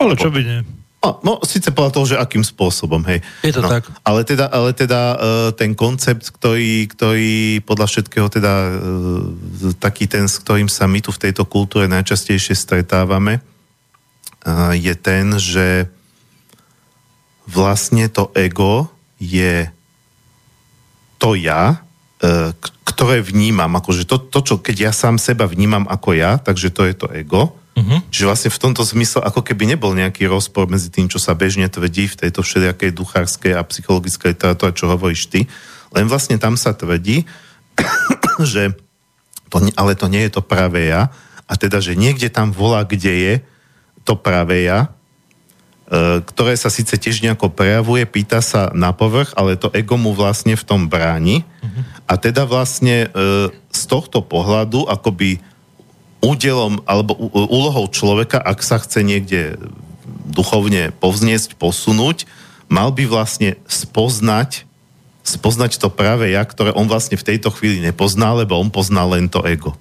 Ale 0.01 0.17
čo 0.17 0.27
by 0.27 0.41
nie? 0.43 0.59
No, 1.01 1.17
no 1.25 1.33
síce 1.41 1.73
podľa 1.73 1.91
toho, 1.97 2.05
že 2.13 2.21
akým 2.21 2.45
spôsobom, 2.45 3.01
hej. 3.09 3.25
Je 3.41 3.53
to 3.55 3.65
no, 3.65 3.69
tak. 3.71 3.89
Ale 4.05 4.21
teda, 4.21 4.45
ale 4.53 4.69
teda 4.75 5.01
e, 5.01 5.17
ten 5.57 5.73
koncept, 5.73 6.29
ktorý, 6.29 6.85
ktorý 6.93 7.63
podľa 7.65 7.87
všetkého 7.89 8.27
teda 8.29 8.53
e, 8.53 8.71
taký 9.81 10.05
ten, 10.05 10.29
s 10.29 10.37
ktorým 10.37 10.69
sa 10.69 10.85
my 10.85 11.01
tu 11.01 11.09
v 11.09 11.21
tejto 11.25 11.49
kultúre 11.49 11.89
najčastejšie 11.89 12.53
stretávame, 12.53 13.41
e, 13.41 13.41
je 14.77 14.93
ten, 14.93 15.25
že 15.41 15.89
vlastne 17.51 18.07
to 18.07 18.31
ego 18.31 18.87
je 19.19 19.67
to 21.21 21.37
ja, 21.37 21.83
e, 22.23 22.55
ktoré 22.87 23.21
vnímam, 23.21 23.69
akože 23.77 24.09
to, 24.09 24.17
to, 24.17 24.39
čo 24.41 24.55
keď 24.57 24.89
ja 24.89 24.91
sám 24.95 25.21
seba 25.21 25.45
vnímam 25.45 25.85
ako 25.85 26.17
ja, 26.17 26.39
takže 26.41 26.73
to 26.73 26.87
je 26.87 26.95
to 26.97 27.07
ego. 27.13 27.53
Uh-huh. 27.71 28.03
Čiže 28.11 28.27
vlastne 28.27 28.49
v 28.51 28.61
tomto 28.67 28.83
zmysle, 28.83 29.23
ako 29.23 29.45
keby 29.45 29.63
nebol 29.63 29.95
nejaký 29.95 30.27
rozpor 30.27 30.67
medzi 30.67 30.91
tým, 30.91 31.07
čo 31.07 31.21
sa 31.21 31.37
bežne 31.37 31.69
tvrdí 31.71 32.09
v 32.09 32.19
tejto 32.25 32.43
všelijakej 32.43 32.91
duchárskej 32.91 33.53
a 33.55 33.63
psychologickej 33.63 34.35
literatúre, 34.35 34.75
čo 34.75 34.91
hovoríš 34.91 35.31
ty. 35.31 35.47
Len 35.95 36.09
vlastne 36.09 36.35
tam 36.35 36.59
sa 36.59 36.75
tvrdí, 36.75 37.23
že 38.51 38.75
to, 39.47 39.57
ale 39.75 39.95
to 39.99 40.07
nie 40.07 40.27
je 40.27 40.31
to 40.35 40.43
pravé 40.43 40.91
ja, 40.91 41.11
a 41.51 41.53
teda, 41.59 41.83
že 41.83 41.99
niekde 41.99 42.31
tam 42.31 42.55
volá, 42.55 42.87
kde 42.87 43.11
je 43.11 43.33
to 44.07 44.15
pravé 44.15 44.67
ja, 44.67 44.95
ktoré 46.23 46.55
sa 46.55 46.71
síce 46.71 46.95
tiež 46.95 47.19
nejako 47.19 47.51
prejavuje, 47.51 48.07
pýta 48.07 48.39
sa 48.39 48.71
na 48.71 48.95
povrch, 48.95 49.35
ale 49.35 49.59
to 49.59 49.67
ego 49.75 49.99
mu 49.99 50.15
vlastne 50.15 50.55
v 50.55 50.63
tom 50.63 50.87
bráni. 50.87 51.43
A 52.07 52.15
teda 52.15 52.47
vlastne 52.47 53.07
e, 53.11 53.47
z 53.51 53.81
tohto 53.91 54.23
pohľadu 54.23 54.87
akoby 54.87 55.43
údelom 56.23 56.79
alebo 56.87 57.15
ú- 57.19 57.31
úlohou 57.31 57.91
človeka, 57.91 58.39
ak 58.39 58.63
sa 58.63 58.79
chce 58.79 59.03
niekde 59.03 59.59
duchovne 60.31 60.95
povzniesť, 60.95 61.59
posunúť, 61.59 62.23
mal 62.71 62.95
by 62.95 63.03
vlastne 63.11 63.59
spoznať 63.67 64.71
spoznať 65.21 65.77
to 65.77 65.93
práve 65.93 66.33
ja, 66.33 66.41
ktoré 66.41 66.73
on 66.73 66.89
vlastne 66.89 67.13
v 67.13 67.27
tejto 67.33 67.53
chvíli 67.53 67.77
nepozná, 67.77 68.33
lebo 68.33 68.57
on 68.57 68.73
pozná 68.73 69.05
len 69.05 69.29
to 69.29 69.45
ego. 69.45 69.77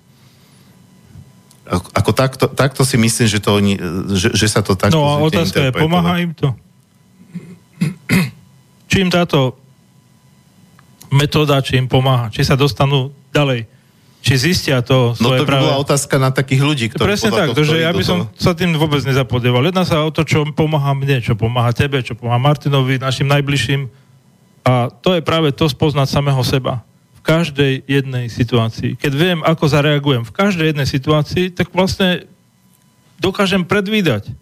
Ako, 1.70 1.86
ako 1.94 2.10
takto, 2.10 2.44
takto 2.50 2.82
si 2.82 2.98
myslím, 2.98 3.26
že, 3.30 3.38
to 3.38 3.50
oni, 3.54 3.78
že, 4.18 4.34
že 4.34 4.46
sa 4.50 4.58
to 4.58 4.74
takto 4.74 4.98
No 4.98 5.06
a 5.06 5.22
otázka 5.22 5.70
je, 5.70 5.70
pomáha 5.70 6.18
im 6.18 6.34
to? 6.34 6.50
Či 8.90 9.06
im 9.06 9.10
táto 9.10 9.54
metóda, 11.14 11.62
či 11.62 11.78
im 11.78 11.86
pomáha? 11.86 12.26
Či 12.34 12.42
sa 12.42 12.58
dostanú 12.58 13.14
ďalej? 13.30 13.70
Či 14.20 14.50
zistia 14.50 14.82
to 14.82 15.14
No 15.16 15.30
svoje 15.30 15.40
to 15.40 15.44
by 15.46 15.48
práve? 15.48 15.62
bola 15.64 15.78
otázka 15.80 16.14
na 16.18 16.34
takých 16.34 16.60
ľudí, 16.60 16.86
ktorí 16.90 17.06
Presne 17.06 17.30
tak, 17.32 17.54
tohto 17.54 17.62
že 17.62 17.80
ja 17.80 17.94
by 17.94 18.02
som 18.04 18.28
sa 18.34 18.52
tým 18.52 18.74
vôbec 18.74 19.00
nezapodieval. 19.06 19.62
Jedná 19.64 19.86
sa 19.86 20.02
o 20.02 20.10
to, 20.10 20.26
čo 20.26 20.44
pomáha 20.50 20.92
mne, 20.92 21.22
čo 21.22 21.38
pomáha 21.38 21.70
tebe, 21.70 22.02
čo 22.02 22.18
pomáha 22.18 22.42
Martinovi, 22.42 22.98
našim 22.98 23.30
najbližším. 23.30 23.86
A 24.66 24.90
to 24.90 25.16
je 25.16 25.22
práve 25.24 25.54
to 25.56 25.70
spoznať 25.70 26.10
samého 26.10 26.42
seba. 26.44 26.84
V 27.20 27.22
každej 27.22 27.84
jednej 27.84 28.32
situácii. 28.32 28.96
Keď 28.96 29.12
viem, 29.12 29.38
ako 29.44 29.68
zareagujem 29.68 30.24
v 30.24 30.32
každej 30.32 30.72
jednej 30.72 30.88
situácii, 30.88 31.52
tak 31.52 31.68
vlastne 31.76 32.24
dokážem 33.20 33.68
predvídať. 33.68 34.32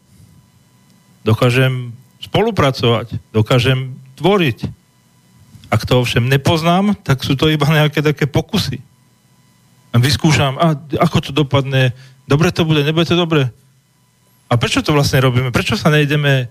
Dokážem 1.27 1.91
spolupracovať. 2.23 3.19
Dokážem 3.35 3.99
tvoriť. 4.15 4.71
Ak 5.69 5.85
to 5.85 6.01
ovšem 6.01 6.31
nepoznám, 6.31 6.95
tak 7.03 7.27
sú 7.27 7.35
to 7.35 7.51
iba 7.51 7.67
nejaké 7.67 8.01
také 8.01 8.31
pokusy. 8.31 8.81
Vyskúšam, 9.99 10.55
a 10.57 10.79
ako 11.03 11.19
to 11.19 11.31
dopadne, 11.35 11.91
dobre 12.31 12.55
to 12.55 12.63
bude, 12.63 12.87
nebude 12.87 13.11
to 13.11 13.19
dobre. 13.19 13.51
A 14.49 14.55
prečo 14.55 14.81
to 14.81 14.95
vlastne 14.95 15.21
robíme? 15.21 15.51
Prečo 15.51 15.75
sa 15.75 15.91
nejdeme 15.91 16.49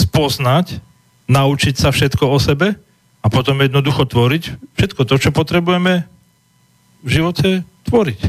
spoznať, 0.00 0.80
naučiť 1.28 1.76
sa 1.76 1.92
všetko 1.92 2.26
o 2.26 2.38
sebe 2.40 2.74
a 3.20 3.26
potom 3.28 3.60
jednoducho 3.60 4.08
tvoriť 4.08 4.44
všetko 4.76 5.02
to, 5.04 5.14
čo 5.20 5.30
potrebujeme 5.32 6.08
v 7.04 7.08
živote 7.08 7.64
tvoriť. 7.88 8.20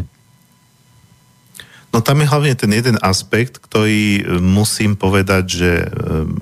No 1.92 2.00
tam 2.00 2.24
je 2.24 2.32
hlavne 2.32 2.56
ten 2.56 2.72
jeden 2.72 2.96
aspekt, 3.04 3.60
ktorý 3.60 4.24
e, 4.24 4.24
musím 4.40 4.96
povedať, 4.96 5.44
že 5.44 5.72
e, 5.84 5.88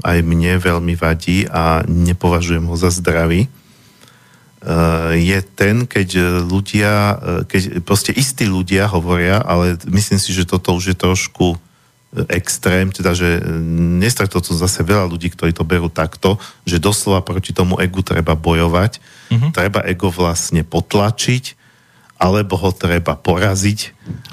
aj 0.06 0.18
mne 0.22 0.62
veľmi 0.62 0.93
vadí 0.93 1.50
a 1.50 1.82
nepovažujem 1.89 2.70
ho 2.70 2.76
za 2.78 2.93
zdravý. 2.93 3.45
E, 3.45 3.50
Je 5.18 5.39
ten, 5.41 5.89
keď 5.89 6.10
ľudia, 6.45 6.93
keď 7.50 7.82
proste 7.82 8.14
istí 8.14 8.45
ľudia 8.45 8.86
hovoria, 8.93 9.41
ale 9.41 9.74
myslím 9.89 10.22
si, 10.22 10.38
že 10.38 10.45
toto 10.45 10.78
už 10.78 10.93
je 10.93 10.97
trošku 10.97 11.58
extrém, 12.30 12.89
teda, 12.89 13.14
že 13.14 13.38
e, 13.38 13.41
nestretol 14.01 14.41
som 14.41 14.57
zase 14.57 14.82
veľa 14.82 15.05
ľudí, 15.05 15.30
ktorí 15.30 15.53
to 15.53 15.62
berú 15.62 15.93
takto, 15.93 16.41
že 16.66 16.82
doslova 16.82 17.22
proti 17.22 17.53
tomu 17.53 17.78
egu 17.78 18.01
treba 18.01 18.34
bojovať, 18.34 18.97
uh-huh. 19.30 19.49
treba 19.53 19.86
ego 19.86 20.10
vlastne 20.10 20.66
potlačiť, 20.66 21.53
alebo 22.20 22.60
ho 22.60 22.74
treba 22.76 23.16
poraziť, 23.16 23.80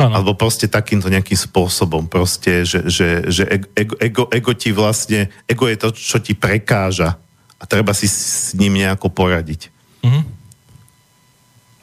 ano. 0.01 0.13
alebo 0.19 0.33
proste 0.35 0.67
takýmto 0.67 1.07
nejakým 1.13 1.39
spôsobom, 1.39 2.09
proste, 2.09 2.67
že, 2.67 2.89
že, 2.89 3.29
že 3.31 3.45
ego, 3.77 3.95
ego, 4.01 4.25
ego 4.33 4.53
ti 4.57 4.73
vlastne, 4.73 5.29
ego 5.47 5.69
je 5.69 5.77
to, 5.77 5.89
čo 5.93 6.19
ti 6.19 6.33
prekáža 6.33 7.21
a 7.61 7.63
treba 7.69 7.93
si 7.93 8.09
s 8.09 8.57
ním 8.57 8.81
nejako 8.81 9.13
poradiť. 9.13 9.69
Uh-huh. 10.01 10.25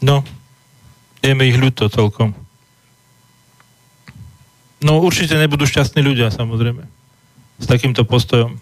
No, 0.03 0.25
je 1.23 1.31
mi 1.37 1.53
ich 1.53 1.61
ľúto 1.61 1.87
celkom. 1.87 2.42
No 4.83 4.99
určite 4.99 5.39
nebudú 5.39 5.63
šťastní 5.63 6.03
ľudia, 6.03 6.29
samozrejme. 6.29 6.83
S 7.57 7.65
takýmto 7.65 8.03
postojom. 8.03 8.59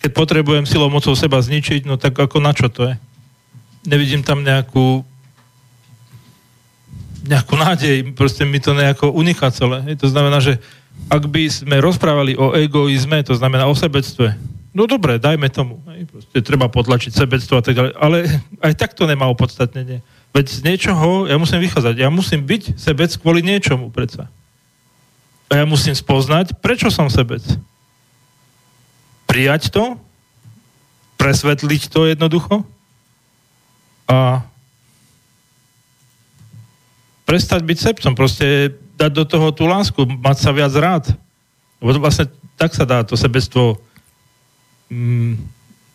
Keď 0.00 0.10
potrebujem 0.12 0.64
silou 0.64 0.88
mocou 0.88 1.12
seba 1.16 1.40
zničiť, 1.40 1.84
no 1.84 2.00
tak 2.00 2.16
ako 2.16 2.40
na 2.40 2.52
čo 2.56 2.72
to 2.72 2.92
je? 2.92 2.94
Nevidím 3.84 4.24
tam 4.24 4.40
nejakú 4.40 5.04
nejakú 7.24 7.56
nádej, 7.56 8.12
proste 8.12 8.44
mi 8.44 8.60
to 8.60 8.76
nejako 8.76 9.08
uniká 9.08 9.48
celé. 9.48 9.80
To 9.96 10.08
znamená, 10.12 10.44
že 10.44 10.60
ak 11.08 11.24
by 11.24 11.48
sme 11.48 11.80
rozprávali 11.80 12.36
o 12.36 12.52
egoizme, 12.52 13.24
to 13.24 13.32
znamená 13.32 13.64
o 13.64 13.72
sebectve, 13.72 14.36
no 14.76 14.84
dobre, 14.84 15.16
dajme 15.16 15.48
tomu. 15.48 15.80
Proste 16.12 16.44
treba 16.44 16.68
potlačiť 16.68 17.16
sebectvo 17.16 17.58
a 17.58 17.62
tak 17.64 17.74
ďalej. 17.74 17.92
Ale 17.96 18.28
aj 18.60 18.72
tak 18.76 18.92
to 18.92 19.08
nemá 19.08 19.24
opodstatnenie. 19.32 20.04
Veď 20.34 20.46
z 20.50 20.60
niečoho 20.66 21.30
ja 21.30 21.38
musím 21.38 21.62
vychádzať. 21.62 21.94
Ja 21.94 22.10
musím 22.10 22.42
byť 22.42 22.74
sebec 22.74 23.14
kvôli 23.14 23.38
niečomu 23.46 23.94
predsa. 23.94 24.26
A 25.46 25.62
ja 25.62 25.64
musím 25.64 25.94
spoznať, 25.94 26.58
prečo 26.58 26.90
som 26.90 27.06
sebec. 27.06 27.46
Prijať 29.30 29.70
to, 29.70 29.94
presvetliť 31.14 31.82
to 31.86 32.10
jednoducho 32.10 32.66
a 34.10 34.42
prestať 37.24 37.62
byť 37.62 37.78
sebcom, 37.78 38.12
proste 38.18 38.74
dať 38.98 39.10
do 39.14 39.24
toho 39.24 39.48
tú 39.54 39.70
lásku, 39.70 40.02
mať 40.04 40.36
sa 40.42 40.50
viac 40.50 40.74
rád. 40.74 41.04
Lebo 41.78 42.02
vlastne 42.02 42.28
tak 42.58 42.74
sa 42.74 42.82
dá 42.82 43.06
to 43.06 43.14
sebectvo, 43.14 43.78
mm, 44.90 45.38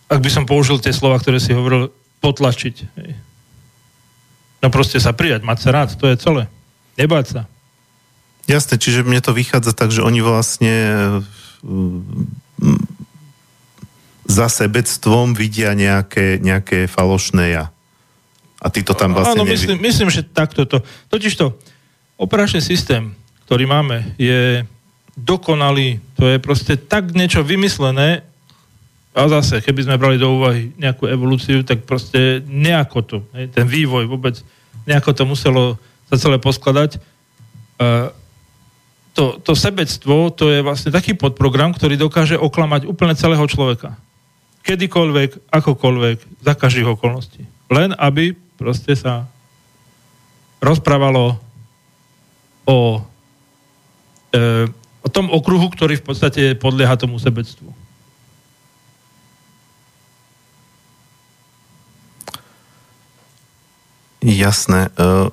ak 0.09 0.19
by 0.23 0.29
som 0.31 0.47
použil 0.47 0.79
tie 0.79 0.95
slova, 0.95 1.19
ktoré 1.19 1.37
si 1.37 1.51
hovoril, 1.51 1.91
potlačiť. 2.19 2.75
Hej. 2.99 3.28
No 4.59 4.67
proste 4.67 4.99
sa 4.99 5.15
prijať, 5.15 5.47
mať 5.47 5.57
sa 5.63 5.69
rád, 5.71 5.89
to 5.95 6.05
je 6.07 6.19
celé. 6.19 6.43
Nebáť 6.99 7.25
sa. 7.31 7.41
Jasné, 8.49 8.75
čiže 8.81 9.07
mne 9.07 9.23
to 9.23 9.31
vychádza 9.31 9.71
tak, 9.71 9.93
že 9.93 10.03
oni 10.03 10.19
vlastne 10.19 10.73
mm, 11.63 12.27
za 14.27 14.51
sebectvom 14.51 15.37
vidia 15.37 15.71
nejaké, 15.73 16.41
nejaké 16.41 16.89
falošné 16.89 17.55
ja. 17.55 17.65
A 18.59 18.67
ty 18.67 18.83
to 18.83 18.91
tam 18.91 19.15
vlastne... 19.15 19.39
Áno, 19.39 19.47
nevy... 19.47 19.55
myslím, 19.55 19.77
myslím, 19.79 20.09
že 20.11 20.27
takto 20.27 20.67
to... 20.67 20.83
Totižto, 21.07 21.55
operačný 22.19 22.59
systém, 22.59 23.15
ktorý 23.47 23.63
máme, 23.63 24.13
je 24.19 24.67
dokonalý, 25.15 26.03
to 26.19 26.27
je 26.27 26.37
proste 26.37 26.75
tak 26.75 27.15
niečo 27.15 27.43
vymyslené, 27.43 28.27
a 29.09 29.25
zase, 29.25 29.59
keby 29.65 29.89
sme 29.89 29.97
brali 29.97 30.21
do 30.21 30.37
úvahy 30.37 30.69
nejakú 30.77 31.09
evolúciu, 31.09 31.65
tak 31.65 31.83
proste 31.83 32.45
nejako 32.45 32.99
to, 33.01 33.17
hej, 33.33 33.49
ten 33.49 33.65
vývoj 33.65 34.05
vôbec, 34.05 34.37
nejako 34.85 35.11
to 35.17 35.23
muselo 35.25 35.63
sa 36.09 36.17
celé 36.17 36.37
poskladať. 36.41 37.01
Uh, 37.77 38.09
to, 39.13 39.41
to 39.41 39.57
sebectvo, 39.57 40.29
to 40.33 40.49
je 40.53 40.59
vlastne 40.61 40.93
taký 40.93 41.17
podprogram, 41.17 41.73
ktorý 41.73 41.97
dokáže 41.97 42.37
oklamať 42.37 42.85
úplne 42.85 43.17
celého 43.17 43.43
človeka. 43.49 43.97
Kedykoľvek, 44.65 45.49
akokoľvek, 45.49 46.45
za 46.45 46.53
každých 46.53 46.93
okolností. 46.97 47.43
Len 47.73 47.93
aby 47.97 48.37
proste 48.57 48.93
sa 48.93 49.25
rozprávalo 50.61 51.39
o, 52.67 53.01
e, 54.35 54.39
o 55.01 55.07
tom 55.09 55.31
okruhu, 55.31 55.71
ktorý 55.73 55.97
v 55.99 56.05
podstate 56.05 56.43
podlieha 56.59 56.99
tomu 56.99 57.17
sebectvu. 57.17 57.78
Jasné. 64.19 64.91
Uh, 64.99 65.31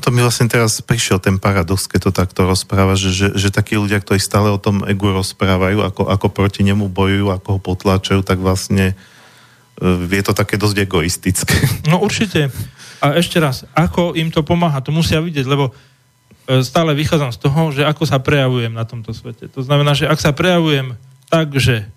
to 0.00 0.08
mi 0.12 0.20
vlastne 0.24 0.48
teraz 0.48 0.80
prišiel 0.80 1.20
ten 1.20 1.36
paradox, 1.36 1.88
keď 1.88 2.00
to 2.08 2.12
takto 2.12 2.40
rozpráva, 2.48 2.96
že, 2.96 3.12
že, 3.12 3.28
že 3.36 3.48
takí 3.52 3.76
ľudia, 3.76 4.00
ktorí 4.00 4.20
stále 4.20 4.48
o 4.48 4.60
tom 4.60 4.84
egu 4.84 5.12
rozprávajú, 5.12 5.84
ako, 5.84 6.02
ako 6.08 6.26
proti 6.32 6.64
nemu 6.64 6.88
bojujú, 6.88 7.28
ako 7.32 7.48
ho 7.56 7.60
potláčajú, 7.60 8.20
tak 8.24 8.40
vlastne 8.40 8.92
uh, 8.92 10.00
je 10.08 10.22
to 10.24 10.32
také 10.36 10.60
dosť 10.60 10.76
egoistické. 10.84 11.56
No 11.90 12.00
určite. 12.00 12.52
A 13.00 13.16
ešte 13.16 13.40
raz, 13.40 13.64
ako 13.72 14.12
im 14.12 14.28
to 14.28 14.44
pomáha, 14.44 14.84
to 14.84 14.92
musia 14.92 15.24
vidieť, 15.24 15.48
lebo 15.48 15.72
uh, 15.72 16.60
stále 16.60 16.92
vychádzam 16.92 17.32
z 17.32 17.38
toho, 17.40 17.60
že 17.72 17.82
ako 17.84 18.04
sa 18.04 18.20
prejavujem 18.20 18.72
na 18.72 18.84
tomto 18.84 19.16
svete. 19.16 19.48
To 19.56 19.64
znamená, 19.64 19.96
že 19.96 20.04
ak 20.04 20.20
sa 20.20 20.36
prejavujem 20.36 21.00
tak, 21.32 21.56
že 21.56 21.88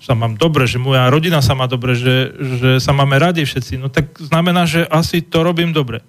sa 0.00 0.16
mám 0.16 0.34
dobre, 0.40 0.64
že 0.64 0.80
moja 0.80 1.06
rodina 1.12 1.44
sa 1.44 1.52
má 1.52 1.68
dobre, 1.68 1.92
že, 1.92 2.32
že 2.40 2.70
sa 2.80 2.96
máme 2.96 3.20
radi 3.20 3.44
všetci, 3.44 3.76
no 3.76 3.92
tak 3.92 4.16
znamená, 4.16 4.64
že 4.64 4.88
asi 4.88 5.20
to 5.20 5.44
robím 5.44 5.76
dobre. 5.76 6.00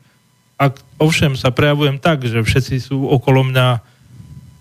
Ak 0.56 0.80
ovšem 0.96 1.36
sa 1.36 1.52
prejavujem 1.52 2.00
tak, 2.00 2.24
že 2.24 2.40
všetci 2.40 2.80
sú 2.80 3.04
okolo 3.12 3.52
mňa 3.52 3.92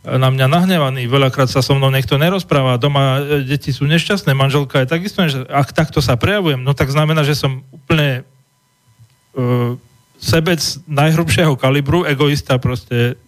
na 0.00 0.32
mňa 0.32 0.48
nahnevaní, 0.48 1.04
veľakrát 1.04 1.52
sa 1.52 1.60
so 1.60 1.76
mnou 1.76 1.92
niekto 1.92 2.16
nerozpráva, 2.16 2.80
doma 2.80 3.20
e, 3.20 3.44
deti 3.44 3.68
sú 3.68 3.84
nešťastné, 3.84 4.32
manželka 4.32 4.80
je 4.80 4.88
takisto, 4.88 5.20
že 5.28 5.44
ak 5.44 5.76
takto 5.76 6.00
sa 6.00 6.16
prejavujem, 6.16 6.64
no 6.64 6.72
tak 6.72 6.88
znamená, 6.88 7.20
že 7.20 7.36
som 7.36 7.60
úplne 7.68 8.24
uh, 9.36 9.76
sebec 10.16 10.60
najhrubšieho 10.88 11.52
kalibru, 11.60 12.08
egoista 12.08 12.56
proste 12.56 13.20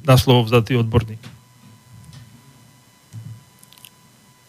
na 0.00 0.16
slovo 0.16 0.48
vzatý 0.48 0.80
odborník. 0.80 1.33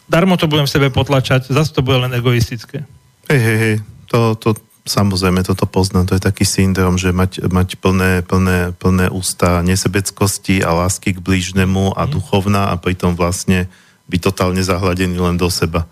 Darmo 0.09 0.37
to 0.37 0.49
budem 0.49 0.65
v 0.65 0.73
sebe 0.73 0.87
potlačať, 0.93 1.49
zase 1.49 1.73
to 1.73 1.81
bude 1.81 1.97
len 2.01 2.13
egoistické. 2.13 2.85
Hej, 3.29 3.41
hej, 3.41 3.57
hej, 3.57 3.75
to, 4.09 4.37
to 4.37 4.49
samozrejme, 4.85 5.41
toto 5.41 5.65
poznám, 5.65 6.05
to 6.05 6.15
je 6.15 6.21
taký 6.21 6.45
syndrom, 6.45 6.95
že 7.01 7.09
mať, 7.09 7.49
mať 7.49 7.81
plné, 7.81 8.21
plné, 8.21 8.69
plné 8.77 9.09
ústa 9.09 9.65
nesebeckosti 9.65 10.61
a 10.61 10.77
lásky 10.77 11.17
k 11.17 11.23
blížnemu 11.25 11.97
a 11.97 12.05
mm. 12.05 12.09
duchovná 12.13 12.69
a 12.69 12.77
pritom 12.77 13.17
vlastne 13.17 13.65
byť 14.05 14.21
totálne 14.21 14.61
zahladený 14.61 15.17
len 15.17 15.35
do 15.41 15.49
seba. 15.49 15.89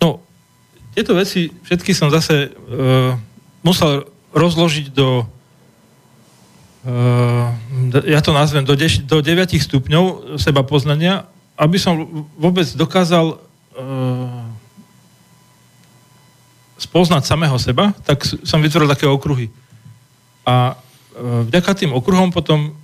No, 0.00 0.24
tieto 0.96 1.12
veci 1.12 1.52
všetky 1.68 1.92
som 1.92 2.08
zase 2.08 2.48
uh, 2.48 3.12
musel 3.60 4.08
rozložiť 4.32 4.86
do 4.96 5.28
uh, 6.88 7.46
ja 8.08 8.24
to 8.24 8.32
nazvem, 8.32 8.64
do, 8.64 8.72
deš- 8.72 9.04
do 9.04 9.20
9 9.20 9.52
stupňov 9.52 10.40
seba 10.40 10.64
poznania 10.64 11.28
aby 11.58 11.76
som 11.76 12.06
vôbec 12.38 12.70
dokázal 12.78 13.34
uh, 13.34 14.46
spoznať 16.78 17.26
samého 17.26 17.58
seba, 17.58 17.90
tak 18.06 18.22
som 18.22 18.62
vytvoril 18.62 18.86
také 18.86 19.10
okruhy. 19.10 19.50
A 20.46 20.78
uh, 20.78 21.42
vďaka 21.50 21.74
tým 21.74 21.90
okruhom 21.90 22.30
potom 22.30 22.78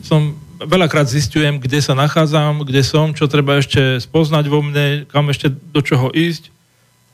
som 0.00 0.32
veľakrát 0.56 1.04
zistujem, 1.04 1.60
kde 1.60 1.84
sa 1.84 1.92
nachádzam, 1.92 2.64
kde 2.64 2.80
som, 2.80 3.12
čo 3.12 3.28
treba 3.28 3.60
ešte 3.60 4.00
spoznať 4.00 4.48
vo 4.48 4.64
mne, 4.64 5.04
kam 5.04 5.28
ešte 5.28 5.52
do 5.52 5.84
čoho 5.84 6.08
ísť. 6.16 6.48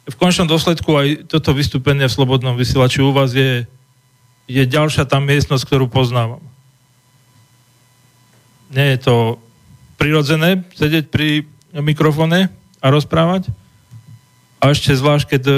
V 0.06 0.14
končnom 0.14 0.46
dôsledku 0.46 0.94
aj 0.94 1.08
toto 1.26 1.50
vystúpenie 1.50 2.06
v 2.06 2.14
Slobodnom 2.14 2.54
vysielači 2.54 3.02
u 3.02 3.10
vás 3.10 3.34
je, 3.34 3.66
je 4.46 4.62
ďalšia 4.62 5.06
tá 5.10 5.18
miestnosť, 5.18 5.66
ktorú 5.66 5.90
poznávam. 5.90 6.42
Nie 8.70 8.94
je 8.94 9.10
to 9.10 9.41
prirodzené 10.02 10.66
sedieť 10.74 11.14
pri 11.14 11.46
mikrofóne 11.78 12.50
a 12.82 12.86
rozprávať. 12.90 13.54
A 14.58 14.74
ešte 14.74 14.90
zvlášť, 14.98 15.38
keď 15.38 15.42
e, 15.46 15.54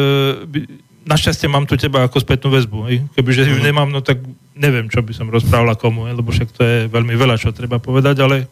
našťastie 1.08 1.48
mám 1.48 1.64
tu 1.64 1.80
teba 1.80 2.04
ako 2.04 2.20
spätnú 2.20 2.52
väzbu. 2.52 2.78
Hej? 2.92 2.96
Kebyže 3.16 3.48
ju 3.48 3.56
mhm. 3.56 3.64
nemám, 3.64 3.88
no 3.88 4.04
tak 4.04 4.20
neviem, 4.52 4.92
čo 4.92 5.00
by 5.00 5.16
som 5.16 5.32
rozprával 5.32 5.80
komu, 5.80 6.04
hej? 6.04 6.20
lebo 6.20 6.28
však 6.28 6.52
to 6.52 6.60
je 6.60 6.76
veľmi 6.92 7.16
veľa, 7.16 7.40
čo 7.40 7.56
treba 7.56 7.80
povedať, 7.80 8.20
ale 8.20 8.44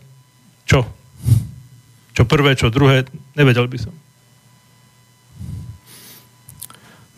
čo? 0.65 0.89
Čo 2.17 2.25
prvé, 2.25 2.57
čo 2.57 2.73
druhé, 2.73 3.05
nevedel 3.37 3.69
by 3.69 3.79
som. 3.81 3.93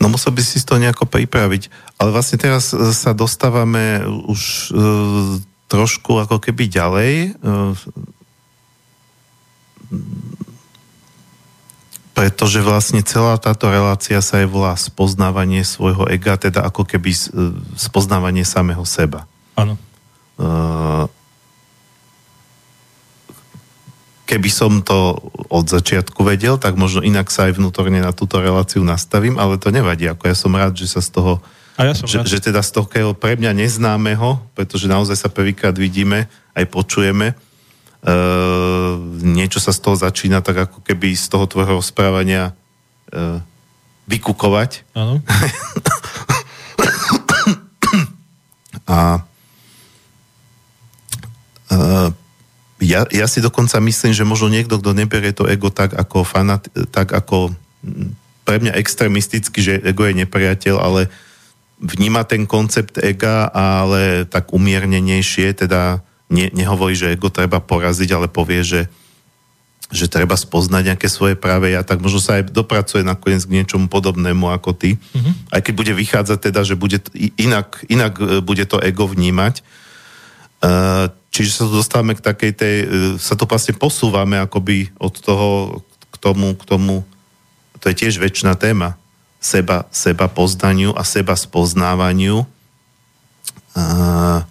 No 0.03 0.11
musel 0.11 0.35
by 0.35 0.43
si 0.43 0.59
to 0.59 0.75
nejako 0.75 1.07
pripraviť. 1.07 1.71
Ale 1.95 2.11
vlastne 2.11 2.35
teraz 2.35 2.75
e, 2.75 2.91
sa 2.91 3.15
dostávame 3.15 4.03
už 4.27 4.41
e, 4.43 4.79
trošku 5.71 6.19
ako 6.21 6.43
keby 6.43 6.67
ďalej. 6.67 7.13
E, 7.15 7.29
pretože 12.15 12.63
vlastne 12.63 13.03
celá 13.03 13.35
táto 13.35 13.67
relácia 13.67 14.23
sa 14.23 14.39
je 14.39 14.47
volá 14.47 14.79
spoznávanie 14.79 15.67
svojho 15.67 16.07
ega, 16.07 16.39
teda 16.39 16.63
ako 16.63 16.87
keby 16.87 17.11
e, 17.11 17.19
spoznávanie 17.75 18.47
samého 18.47 18.87
seba. 18.87 19.27
Áno. 19.59 19.75
E, 20.39 20.49
keby 24.31 24.49
som 24.49 24.79
to 24.79 25.19
od 25.51 25.67
začiatku 25.67 26.23
vedel, 26.23 26.55
tak 26.55 26.79
možno 26.79 27.03
inak 27.03 27.27
sa 27.27 27.51
aj 27.51 27.59
vnútorne 27.59 27.99
na 27.99 28.15
túto 28.15 28.39
reláciu 28.39 28.79
nastavím, 28.87 29.35
ale 29.35 29.59
to 29.59 29.69
nevadí, 29.69 30.07
ako 30.07 30.31
ja 30.31 30.35
som 30.39 30.55
rád, 30.55 30.79
že 30.79 30.87
sa 30.87 31.03
z 31.03 31.11
toho 31.19 31.43
a 31.75 31.83
ja 31.83 31.93
som 31.93 32.07
že, 32.07 32.23
rád. 32.23 32.31
že 32.31 32.39
teda 32.39 32.63
z 32.63 32.71
toho 32.71 33.11
pre 33.11 33.35
mňa 33.35 33.51
neznámeho, 33.51 34.39
pretože 34.55 34.87
naozaj 34.87 35.19
sa 35.19 35.27
prvýkrát 35.27 35.75
vidíme, 35.75 36.31
aj 36.55 36.71
počujeme, 36.71 37.35
niečo 39.25 39.57
sa 39.57 39.73
z 39.73 39.81
toho 39.81 39.97
začína, 39.97 40.45
tak 40.45 40.69
ako 40.69 40.85
keby 40.85 41.17
z 41.17 41.25
toho 41.25 41.49
tvojho 41.49 41.81
rozprávania 41.81 42.53
uh, 43.13 43.41
vykukovať. 44.05 44.85
Áno. 44.93 45.21
A 48.85 49.17
uh, 51.73 52.09
ja, 52.77 53.01
ja 53.09 53.25
si 53.25 53.41
dokonca 53.41 53.81
myslím, 53.81 54.13
že 54.13 54.21
možno 54.21 54.53
niekto, 54.53 54.77
kto 54.77 54.93
neberie 54.93 55.33
to 55.33 55.49
ego 55.49 55.73
tak 55.73 55.97
ako 55.97 56.21
fanat, 56.21 56.69
tak 56.93 57.17
ako 57.17 57.57
mm, 57.81 58.13
pre 58.45 58.61
mňa 58.61 58.77
extremisticky, 58.77 59.57
že 59.65 59.81
ego 59.81 60.05
je 60.05 60.21
nepriateľ, 60.21 60.75
ale 60.77 61.09
vníma 61.81 62.29
ten 62.29 62.45
koncept 62.45 63.01
ega, 63.01 63.49
ale 63.49 64.29
tak 64.29 64.53
umiernenejšie, 64.53 65.65
teda 65.65 66.05
ne, 66.29 66.49
nehovorí, 66.53 66.97
že 66.97 67.13
ego 67.13 67.29
treba 67.29 67.61
poraziť, 67.61 68.09
ale 68.15 68.27
povie, 68.31 68.61
že 68.65 68.81
že 69.93 70.09
treba 70.09 70.33
spoznať 70.33 70.81
nejaké 70.93 71.05
svoje 71.05 71.37
práve 71.37 71.69
ja, 71.69 71.85
tak 71.85 72.01
možno 72.01 72.17
sa 72.17 72.41
aj 72.41 72.49
dopracuje 72.49 73.05
nakoniec 73.05 73.45
k 73.45 73.53
niečomu 73.61 73.85
podobnému 73.85 74.49
ako 74.49 74.73
ty. 74.73 74.97
Mm-hmm. 74.97 75.33
Aj 75.53 75.61
keď 75.61 75.73
bude 75.77 75.93
vychádzať 75.93 76.37
teda, 76.41 76.61
že 76.65 76.73
bude 76.73 76.97
inak, 77.37 77.85
inak 77.85 78.17
e, 78.17 78.41
bude 78.41 78.65
to 78.65 78.81
ego 78.81 79.05
vnímať. 79.05 79.61
Uh, 80.65 81.13
čiže 81.29 81.61
sa 81.61 81.69
tu 81.69 81.77
dostávame 81.77 82.17
k 82.17 82.25
takej 82.25 82.51
tej, 82.57 82.75
e, 82.81 82.87
sa 83.21 83.37
to 83.37 83.45
vlastne 83.45 83.77
posúvame 83.77 84.41
akoby 84.41 84.89
od 84.97 85.13
toho 85.21 85.49
k 86.09 86.15
tomu, 86.17 86.57
k 86.57 86.63
tomu, 86.65 87.05
to 87.77 87.91
je 87.91 87.99
tiež 88.01 88.17
väčšina 88.17 88.57
téma, 88.57 88.97
seba, 89.37 89.85
seba 89.93 90.25
poznaniu 90.25 90.97
a 90.97 91.05
seba 91.05 91.37
spoznávaniu. 91.37 92.49
Uh, 93.77 94.41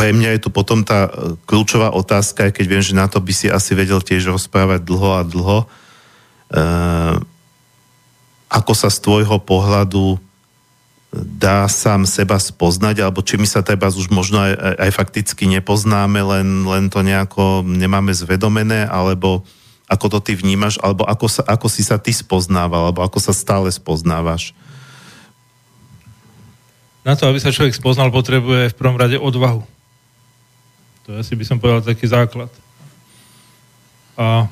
pre 0.00 0.16
mňa 0.16 0.40
je 0.40 0.40
tu 0.40 0.48
potom 0.48 0.80
tá 0.80 1.12
e, 1.12 1.36
kľúčová 1.44 1.92
otázka, 1.92 2.48
keď 2.48 2.64
viem, 2.64 2.80
že 2.80 2.96
na 2.96 3.04
to 3.04 3.20
by 3.20 3.36
si 3.36 3.52
asi 3.52 3.76
vedel 3.76 4.00
tiež 4.00 4.32
rozprávať 4.32 4.80
dlho 4.80 5.10
a 5.12 5.22
dlho. 5.28 5.58
E, 5.60 5.66
ako 8.48 8.72
sa 8.72 8.88
z 8.88 8.98
tvojho 9.04 9.36
pohľadu 9.44 10.16
dá 11.12 11.68
sám 11.68 12.08
seba 12.08 12.40
spoznať, 12.40 13.04
alebo 13.04 13.20
či 13.20 13.36
my 13.36 13.44
sa 13.44 13.60
treba 13.60 13.92
už 13.92 14.08
možno 14.08 14.40
aj, 14.40 14.80
aj 14.88 14.90
fakticky 14.96 15.44
nepoznáme, 15.52 16.16
len, 16.16 16.64
len 16.64 16.88
to 16.88 17.04
nejako 17.04 17.60
nemáme 17.60 18.16
zvedomené, 18.16 18.88
alebo 18.88 19.44
ako 19.84 20.16
to 20.16 20.18
ty 20.22 20.32
vnímaš, 20.32 20.80
alebo 20.80 21.04
ako, 21.04 21.28
sa, 21.28 21.42
ako 21.44 21.68
si 21.68 21.84
sa 21.84 22.00
ty 22.00 22.16
spoznával, 22.16 22.88
alebo 22.88 23.04
ako 23.04 23.20
sa 23.20 23.36
stále 23.36 23.68
spoznávaš. 23.68 24.56
Na 27.04 27.18
to, 27.18 27.28
aby 27.28 27.36
sa 27.36 27.52
človek 27.52 27.76
spoznal, 27.76 28.08
potrebuje 28.08 28.72
v 28.72 28.78
prvom 28.78 28.96
rade 28.96 29.20
odvahu. 29.20 29.79
To 31.10 31.18
asi 31.18 31.34
by 31.34 31.42
som 31.42 31.58
povedal 31.58 31.82
taký 31.82 32.06
základ. 32.06 32.46
A 34.14 34.46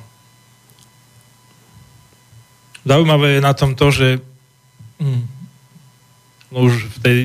zaujímavé 2.83 3.39
je 3.39 3.47
na 3.47 3.55
tom 3.55 3.79
to, 3.79 3.95
že 3.95 4.19
hm, 4.99 5.23
no 6.51 6.67
už 6.67 6.83
v 6.83 6.99
tej 6.99 7.19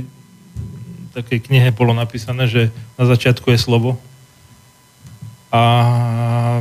takej 1.17 1.49
knihe 1.49 1.73
bolo 1.73 1.97
napísané, 1.97 2.45
že 2.45 2.69
na 2.93 3.09
začiatku 3.09 3.49
je 3.49 3.57
slovo. 3.57 3.97
A 5.49 5.61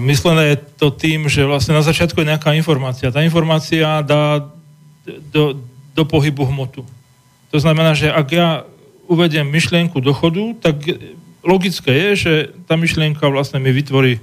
myslené 0.01 0.57
je 0.57 0.59
to 0.81 0.89
tým, 0.89 1.29
že 1.29 1.45
vlastne 1.45 1.77
na 1.77 1.85
začiatku 1.85 2.25
je 2.25 2.31
nejaká 2.33 2.57
informácia. 2.57 3.13
Tá 3.13 3.21
informácia 3.21 4.01
dá 4.01 4.49
do, 5.29 5.61
do 5.93 6.09
pohybu 6.09 6.49
hmotu. 6.49 6.89
To 7.53 7.59
znamená, 7.61 7.93
že 7.93 8.09
ak 8.09 8.29
ja 8.33 8.49
uvediem 9.13 9.45
myšlienku 9.45 10.01
do 10.01 10.17
chodu, 10.17 10.57
tak 10.57 10.89
logické 11.43 11.91
je, 11.91 12.11
že 12.17 12.33
tá 12.71 12.79
myšlienka 12.79 13.23
vlastne 13.29 13.59
mi 13.59 13.75
vytvorí 13.75 14.23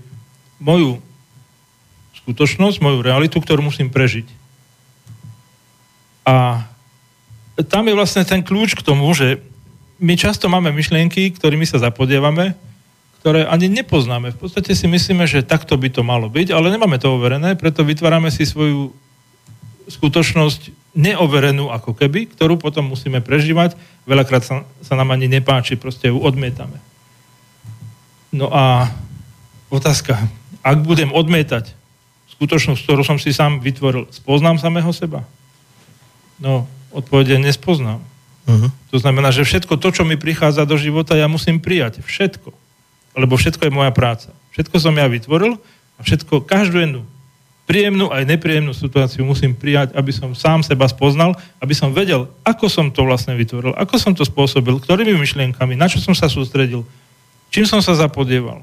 moju 0.60 1.00
skutočnosť, 2.24 2.84
moju 2.84 3.00
realitu, 3.04 3.40
ktorú 3.40 3.64
musím 3.64 3.92
prežiť. 3.92 4.28
A 6.28 6.64
tam 7.68 7.88
je 7.88 7.98
vlastne 7.98 8.24
ten 8.24 8.40
kľúč 8.44 8.76
k 8.76 8.86
tomu, 8.86 9.12
že 9.12 9.44
my 10.00 10.16
často 10.16 10.48
máme 10.48 10.72
myšlienky, 10.72 11.36
ktorými 11.36 11.68
sa 11.68 11.82
zapodievame, 11.82 12.56
ktoré 13.20 13.44
ani 13.44 13.68
nepoznáme. 13.68 14.32
V 14.32 14.48
podstate 14.48 14.72
si 14.72 14.88
myslíme, 14.88 15.28
že 15.28 15.44
takto 15.44 15.76
by 15.76 15.92
to 15.92 16.08
malo 16.08 16.32
byť, 16.32 16.56
ale 16.56 16.72
nemáme 16.72 16.96
to 17.04 17.20
overené, 17.20 17.60
preto 17.60 17.84
vytvárame 17.84 18.32
si 18.32 18.48
svoju 18.48 18.96
skutočnosť 19.92 20.96
neoverenú 20.96 21.68
ako 21.68 21.98
keby, 21.98 22.32
ktorú 22.32 22.56
potom 22.56 22.88
musíme 22.88 23.20
prežívať. 23.20 23.76
Veľakrát 24.08 24.44
sa, 24.46 24.56
sa 24.80 24.94
nám 24.96 25.12
ani 25.12 25.28
nepáči, 25.28 25.76
proste 25.76 26.14
ju 26.14 26.18
odmietame. 26.22 26.80
No 28.30 28.50
a 28.54 28.94
otázka, 29.74 30.18
ak 30.62 30.86
budem 30.86 31.10
odmietať 31.10 31.74
skutočnosť, 32.38 32.82
ktorú 32.86 33.02
som 33.02 33.18
si 33.18 33.34
sám 33.34 33.60
vytvoril, 33.60 34.06
spoznám 34.14 34.62
samého 34.62 34.90
seba? 34.94 35.26
No, 36.40 36.70
odpovede 36.94 37.42
nespoznám. 37.42 38.00
Uh-huh. 38.50 38.70
To 38.94 38.98
znamená, 38.98 39.30
že 39.30 39.46
všetko 39.46 39.78
to, 39.78 39.90
čo 39.92 40.04
mi 40.08 40.16
prichádza 40.16 40.64
do 40.64 40.78
života, 40.80 41.18
ja 41.20 41.28
musím 41.30 41.60
prijať. 41.62 42.02
Všetko. 42.06 42.54
Lebo 43.18 43.34
všetko 43.36 43.68
je 43.68 43.76
moja 43.76 43.92
práca. 43.92 44.32
Všetko 44.56 44.78
som 44.78 44.96
ja 44.96 45.10
vytvoril 45.10 45.60
a 45.98 46.00
všetko, 46.02 46.46
každú 46.46 46.80
jednu 46.80 47.02
príjemnú 47.70 48.10
aj 48.10 48.26
nepríjemnú 48.26 48.74
situáciu 48.74 49.22
musím 49.22 49.54
prijať, 49.54 49.94
aby 49.94 50.10
som 50.10 50.34
sám 50.34 50.66
seba 50.66 50.90
spoznal, 50.90 51.38
aby 51.62 51.78
som 51.78 51.94
vedel, 51.94 52.26
ako 52.42 52.66
som 52.66 52.90
to 52.90 53.06
vlastne 53.06 53.38
vytvoril, 53.38 53.78
ako 53.78 53.96
som 54.02 54.18
to 54.18 54.26
spôsobil, 54.26 54.82
ktorými 54.82 55.14
myšlienkami, 55.14 55.78
na 55.78 55.86
čo 55.86 56.02
som 56.02 56.18
sa 56.18 56.26
sústredil, 56.26 56.82
čím 57.50 57.66
som 57.66 57.82
sa 57.82 57.94
zapodieval. 57.94 58.62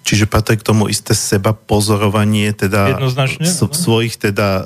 Čiže 0.00 0.24
patrí 0.24 0.56
k 0.56 0.64
tomu 0.64 0.88
isté 0.88 1.12
seba 1.12 1.52
pozorovanie, 1.52 2.50
teda 2.56 2.96
Jednoznačne, 2.96 3.44
s- 3.44 3.60
svojich 3.68 4.16
teda 4.16 4.48
e, 4.58 4.62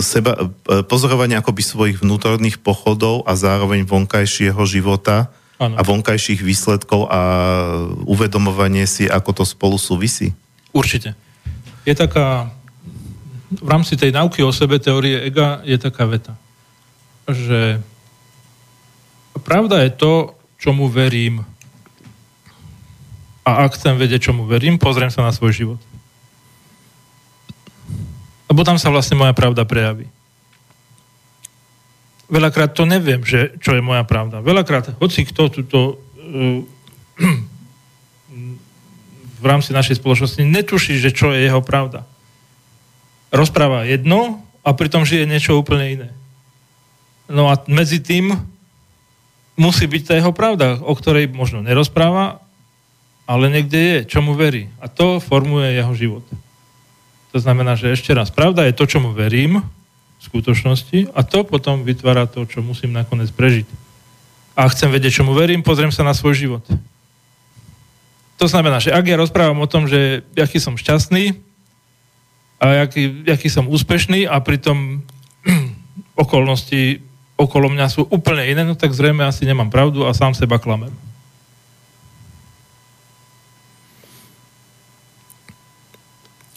seba, 0.00 0.48
e, 0.64 0.80
pozorovanie 0.80 1.36
akoby 1.36 1.60
svojich 1.60 2.00
vnútorných 2.00 2.58
pochodov 2.58 3.28
a 3.28 3.36
zároveň 3.36 3.84
vonkajšieho 3.84 4.58
života 4.64 5.28
Áno. 5.60 5.76
a 5.76 5.82
vonkajších 5.84 6.40
výsledkov 6.40 7.06
a 7.12 7.20
uvedomovanie 8.08 8.88
si, 8.88 9.04
ako 9.04 9.30
to 9.36 9.44
spolu 9.44 9.76
súvisí. 9.76 10.32
Určite. 10.72 11.14
Je 11.84 11.92
taká, 11.92 12.48
v 13.52 13.68
rámci 13.68 13.94
tej 13.94 14.08
nauky 14.10 14.40
o 14.40 14.50
sebe, 14.50 14.80
teórie 14.80 15.20
ega, 15.20 15.60
je 15.68 15.76
taká 15.76 16.08
veta, 16.08 16.32
že 17.28 17.80
pravda 19.44 19.84
je 19.84 19.90
to, 19.92 20.12
čomu 20.60 20.88
verím. 20.88 21.44
A 23.44 23.68
ak 23.68 23.76
chcem 23.76 24.00
vedieť, 24.00 24.32
čomu 24.32 24.48
verím, 24.48 24.80
pozriem 24.80 25.12
sa 25.12 25.20
na 25.20 25.32
svoj 25.32 25.52
život. 25.52 25.80
Lebo 28.48 28.64
tam 28.64 28.80
sa 28.80 28.88
vlastne 28.88 29.20
moja 29.20 29.36
pravda 29.36 29.68
prejaví. 29.68 30.08
Veľakrát 32.32 32.72
to 32.72 32.88
neviem, 32.88 33.20
že 33.20 33.52
čo 33.60 33.76
je 33.76 33.84
moja 33.84 34.00
pravda. 34.08 34.40
Veľakrát, 34.40 34.96
hoci 34.96 35.28
kto 35.28 35.52
túto 35.52 35.78
uh, 36.00 36.64
v 39.44 39.44
rámci 39.44 39.76
našej 39.76 40.00
spoločnosti 40.00 40.40
netuší, 40.40 40.96
že 40.96 41.12
čo 41.12 41.36
je 41.36 41.44
jeho 41.44 41.60
pravda. 41.60 42.08
Rozpráva 43.28 43.84
jedno 43.84 44.40
a 44.64 44.72
pritom 44.72 45.04
žije 45.04 45.28
niečo 45.28 45.60
úplne 45.60 45.84
iné. 45.92 46.08
No 47.28 47.48
a 47.48 47.56
medzi 47.68 48.04
tým 48.04 48.36
musí 49.56 49.86
byť 49.86 50.02
tá 50.04 50.12
jeho 50.18 50.34
pravda, 50.34 50.82
o 50.82 50.92
ktorej 50.92 51.30
možno 51.30 51.62
nerozpráva, 51.62 52.42
ale 53.24 53.48
niekde 53.48 53.78
je, 53.80 53.96
čomu 54.04 54.36
verí. 54.36 54.68
A 54.82 54.90
to 54.90 55.22
formuje 55.22 55.72
jeho 55.72 55.92
život. 55.96 56.24
To 57.32 57.38
znamená, 57.40 57.74
že 57.74 57.90
ešte 57.90 58.12
raz, 58.12 58.30
pravda 58.30 58.68
je 58.68 58.76
to, 58.76 58.84
čomu 58.86 59.10
verím 59.16 59.64
v 60.20 60.22
skutočnosti 60.22 61.10
a 61.10 61.20
to 61.24 61.42
potom 61.42 61.82
vytvára 61.82 62.28
to, 62.28 62.46
čo 62.46 62.62
musím 62.62 62.94
nakoniec 62.94 63.32
prežiť. 63.32 63.66
A 64.54 64.70
chcem 64.70 64.92
vedieť, 64.92 65.24
čomu 65.24 65.34
verím, 65.34 65.66
pozriem 65.66 65.90
sa 65.90 66.06
na 66.06 66.14
svoj 66.14 66.38
život. 66.38 66.64
To 68.38 68.46
znamená, 68.46 68.78
že 68.78 68.94
ak 68.94 69.02
ja 69.06 69.18
rozprávam 69.18 69.58
o 69.62 69.70
tom, 69.70 69.90
že 69.90 70.22
aký 70.36 70.62
som 70.62 70.78
šťastný 70.78 71.34
a 72.60 72.86
aký, 72.86 73.26
aký 73.26 73.48
som 73.50 73.66
úspešný 73.66 74.30
a 74.30 74.38
pritom 74.38 75.02
okolnosti 76.22 77.02
okolo 77.34 77.66
mňa 77.70 77.86
sú 77.90 78.06
úplne 78.08 78.46
iné, 78.46 78.62
no 78.62 78.78
tak 78.78 78.94
zrejme 78.94 79.26
asi 79.26 79.42
nemám 79.46 79.70
pravdu 79.70 80.06
a 80.06 80.14
sám 80.14 80.34
seba 80.34 80.62
klamem. 80.62 80.94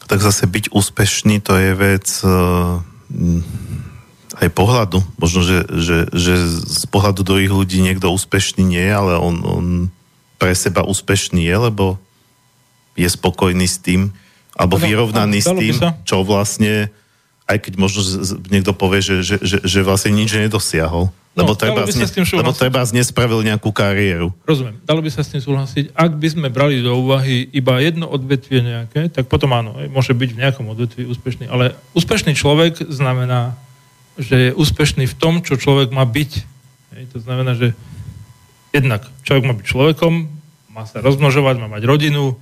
Tak 0.07 0.23
zase 0.23 0.47
byť 0.47 0.71
úspešný, 0.71 1.43
to 1.43 1.59
je 1.59 1.71
vec, 1.75 2.07
e, 2.23 2.31
aj 4.37 4.49
pohľadu. 4.53 5.03
Možno, 5.19 5.43
že, 5.43 5.67
že, 5.67 5.97
že 6.13 6.33
z 6.63 6.83
pohľadu 6.87 7.27
druhých 7.27 7.51
ľudí 7.51 7.83
niekto 7.83 8.13
úspešný 8.13 8.63
nie 8.63 8.87
ale 8.87 9.19
on, 9.19 9.35
on 9.43 9.65
pre 10.37 10.53
seba 10.53 10.85
úspešný 10.85 11.43
je, 11.43 11.57
lebo 11.57 11.85
je 12.97 13.09
spokojný 13.09 13.65
s 13.65 13.81
tým, 13.81 14.13
alebo 14.57 14.77
vyrovnaný 14.81 15.39
s 15.41 15.49
tým, 15.53 15.75
čo 16.05 16.25
vlastne, 16.25 16.89
aj 17.47 17.57
keď 17.63 17.73
možno 17.79 18.03
z- 18.03 18.19
z- 18.23 18.37
niekto 18.51 18.75
povie, 18.75 18.99
že, 18.99 19.23
že, 19.23 19.35
že, 19.39 19.57
že 19.63 19.79
vlastne 19.81 20.11
nič 20.11 20.29
nedosiahol. 20.29 21.09
Lebo, 21.37 21.53
No, 21.53 21.59
treba, 21.59 21.85
tým 21.85 22.01
lebo 22.33 22.49
treba 22.49 22.81
nespravil 22.89 23.45
nejakú 23.45 23.69
kariéru. 23.69 24.33
Rozumiem, 24.41 24.81
dalo 24.81 25.05
by 25.05 25.09
sa 25.13 25.21
s 25.21 25.29
tým 25.29 25.37
súhlasiť. 25.37 25.93
Ak 25.93 26.17
by 26.17 26.27
sme 26.33 26.47
brali 26.49 26.81
do 26.81 26.97
úvahy 26.97 27.45
iba 27.53 27.77
jedno 27.77 28.09
odvetvie 28.09 28.65
nejaké, 28.65 29.05
tak 29.13 29.29
potom 29.29 29.53
áno, 29.53 29.77
môže 29.93 30.17
byť 30.17 30.29
v 30.33 30.39
nejakom 30.41 30.65
odvetví 30.65 31.05
úspešný. 31.05 31.45
Ale 31.45 31.77
úspešný 31.93 32.33
človek 32.33 32.89
znamená, 32.89 33.53
že 34.17 34.49
je 34.49 34.57
úspešný 34.57 35.05
v 35.05 35.13
tom, 35.13 35.45
čo 35.45 35.61
človek 35.61 35.93
má 35.93 36.09
byť. 36.09 36.31
Hej, 36.97 37.03
to 37.13 37.21
znamená, 37.21 37.53
že 37.53 37.77
jednak 38.73 39.05
človek 39.21 39.45
má 39.45 39.53
byť 39.53 39.65
človekom, 39.69 40.13
má 40.73 40.89
sa 40.89 41.05
rozmnožovať, 41.05 41.55
má 41.61 41.69
mať 41.69 41.85
rodinu, 41.85 42.33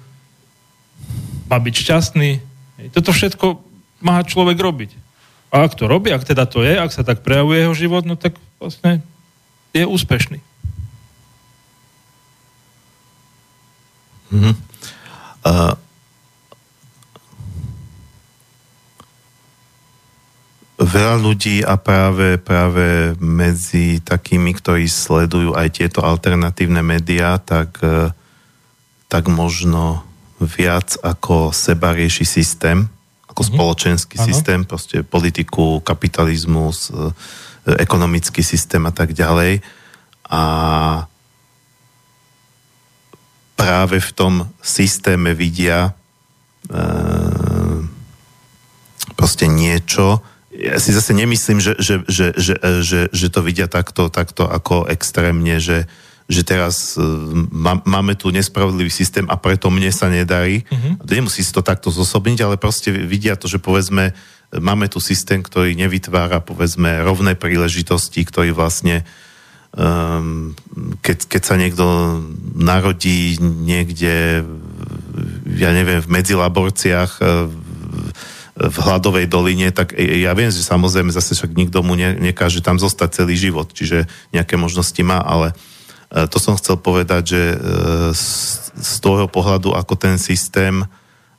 má 1.51 1.60
byť 1.60 1.76
šťastný. 1.76 2.39
Hej, 2.80 2.88
toto 2.95 3.12
všetko 3.12 3.60
má 4.06 4.22
človek 4.22 4.62
robiť. 4.62 4.91
A 5.49 5.66
ak 5.66 5.74
to 5.74 5.89
robí, 5.89 6.14
ak 6.14 6.22
teda 6.22 6.45
to 6.45 6.62
je, 6.62 6.78
ak 6.78 6.93
sa 6.93 7.01
tak 7.01 7.26
prejavuje 7.26 7.66
jeho 7.66 7.74
život, 7.74 8.03
no 8.06 8.14
tak 8.14 8.38
vlastne 8.62 9.01
je 9.74 9.84
úspešný. 9.84 10.39
Uh, 15.45 15.78
veľa 20.76 21.16
ľudí 21.22 21.64
a 21.64 21.80
práve, 21.80 22.36
práve 22.41 23.16
medzi 23.22 24.03
takými, 24.03 24.51
ktorí 24.58 24.89
sledujú 24.89 25.56
aj 25.56 25.80
tieto 25.80 26.03
alternatívne 26.03 26.84
médiá, 26.84 27.39
tak, 27.39 27.80
eh, 27.80 28.12
tak 29.08 29.32
možno 29.32 30.03
viac 30.41 30.99
ako 30.99 31.56
seba 31.56 31.95
rieši 31.95 32.28
systém, 32.28 32.91
ako 33.36 33.44
mm-hmm. 33.44 33.60
spoločenský 33.60 34.16
Áno. 34.16 34.28
systém, 34.32 34.60
proste 34.64 35.04
politiku, 35.04 35.84
kapitalizmus, 35.84 36.88
eh, 36.96 37.12
ekonomický 37.84 38.40
systém 38.40 38.80
a 38.88 38.94
tak 38.96 39.12
ďalej. 39.12 39.60
A 40.32 40.42
práve 43.60 44.00
v 44.00 44.12
tom 44.16 44.34
systéme 44.60 45.32
vidia 45.34 45.96
e, 46.68 46.78
proste 49.16 49.48
niečo. 49.48 50.20
Ja 50.52 50.78
si 50.78 50.92
zase 50.92 51.16
nemyslím, 51.16 51.64
že, 51.64 51.74
že, 51.80 52.04
že, 52.06 52.36
že, 52.36 52.56
že, 52.84 53.00
že 53.10 53.28
to 53.32 53.40
vidia 53.42 53.66
takto, 53.66 54.12
takto 54.12 54.46
ako 54.46 54.86
extrémne, 54.92 55.58
že, 55.58 55.88
že 56.26 56.42
teraz 56.42 56.98
e, 56.98 57.06
má, 57.54 57.78
máme 57.86 58.18
tu 58.18 58.34
nespravodlivý 58.34 58.90
systém 58.90 59.30
a 59.30 59.38
preto 59.38 59.70
mne 59.70 59.94
sa 59.94 60.10
nedarí. 60.10 60.66
Mm-hmm. 60.66 61.06
Nemusí 61.06 61.46
si 61.46 61.54
to 61.54 61.62
takto 61.62 61.94
zosobniť, 61.94 62.42
ale 62.42 62.56
proste 62.58 62.90
vidia 62.90 63.38
to, 63.38 63.46
že 63.46 63.62
povedzme 63.62 64.16
máme 64.54 64.88
tu 64.88 64.98
systém, 65.02 65.42
ktorý 65.42 65.74
nevytvára 65.76 66.42
povedzme 66.42 67.02
rovné 67.04 67.34
príležitosti, 67.38 68.26
ktorý 68.26 68.54
vlastne 68.54 69.06
um, 69.76 70.56
keď, 71.04 71.18
keď 71.28 71.42
sa 71.44 71.56
niekto 71.60 71.86
narodí 72.56 73.38
niekde, 73.42 74.46
ja 75.46 75.72
neviem, 75.76 76.00
v 76.00 76.12
medzilaborciách, 76.12 77.12
eh, 77.20 77.28
v- 78.56 78.80
hladovej 78.88 79.28
doline, 79.28 79.68
tak 79.76 79.92
ja 80.00 80.32
viem, 80.32 80.48
že 80.48 80.64
samozrejme 80.64 81.12
zase 81.12 81.36
však 81.36 81.60
nikto 81.60 81.84
mu 81.84 82.00
ne, 82.00 82.16
nekáže 82.16 82.64
tam 82.64 82.80
zostať 82.80 83.24
celý 83.24 83.36
život, 83.36 83.68
čiže 83.76 84.08
nejaké 84.32 84.56
možnosti 84.56 85.02
má, 85.04 85.20
ale 85.20 85.52
eh, 85.52 85.75
to 86.12 86.38
som 86.38 86.56
chcel 86.60 86.78
povedať, 86.80 87.24
že 87.36 87.41
z, 88.14 88.26
z 88.76 88.93
toho 89.01 89.26
pohľadu, 89.26 89.74
ako 89.74 89.93
ten 89.97 90.16
systém 90.22 90.86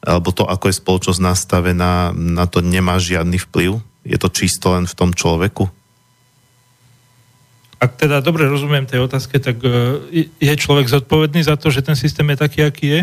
alebo 0.07 0.31
to, 0.31 0.47
ako 0.47 0.71
je 0.71 0.79
spoločnosť 0.79 1.21
nastavená, 1.21 2.15
na 2.15 2.47
to 2.47 2.63
nemá 2.63 2.95
žiadny 3.03 3.43
vplyv. 3.43 3.83
Je 4.07 4.15
to 4.15 4.31
čisto 4.31 4.71
len 4.71 4.87
v 4.87 4.95
tom 4.95 5.11
človeku. 5.11 5.67
Ak 7.83 7.99
teda 7.99 8.23
dobre 8.23 8.47
rozumiem 8.47 8.87
tej 8.87 9.05
otázke, 9.05 9.43
tak 9.43 9.59
e, 9.61 10.31
je 10.39 10.55
človek 10.55 10.87
zodpovedný 10.87 11.43
za 11.45 11.59
to, 11.59 11.69
že 11.69 11.85
ten 11.85 11.99
systém 11.99 12.25
je 12.33 12.39
taký, 12.39 12.63
aký 12.65 12.87
je? 12.87 13.03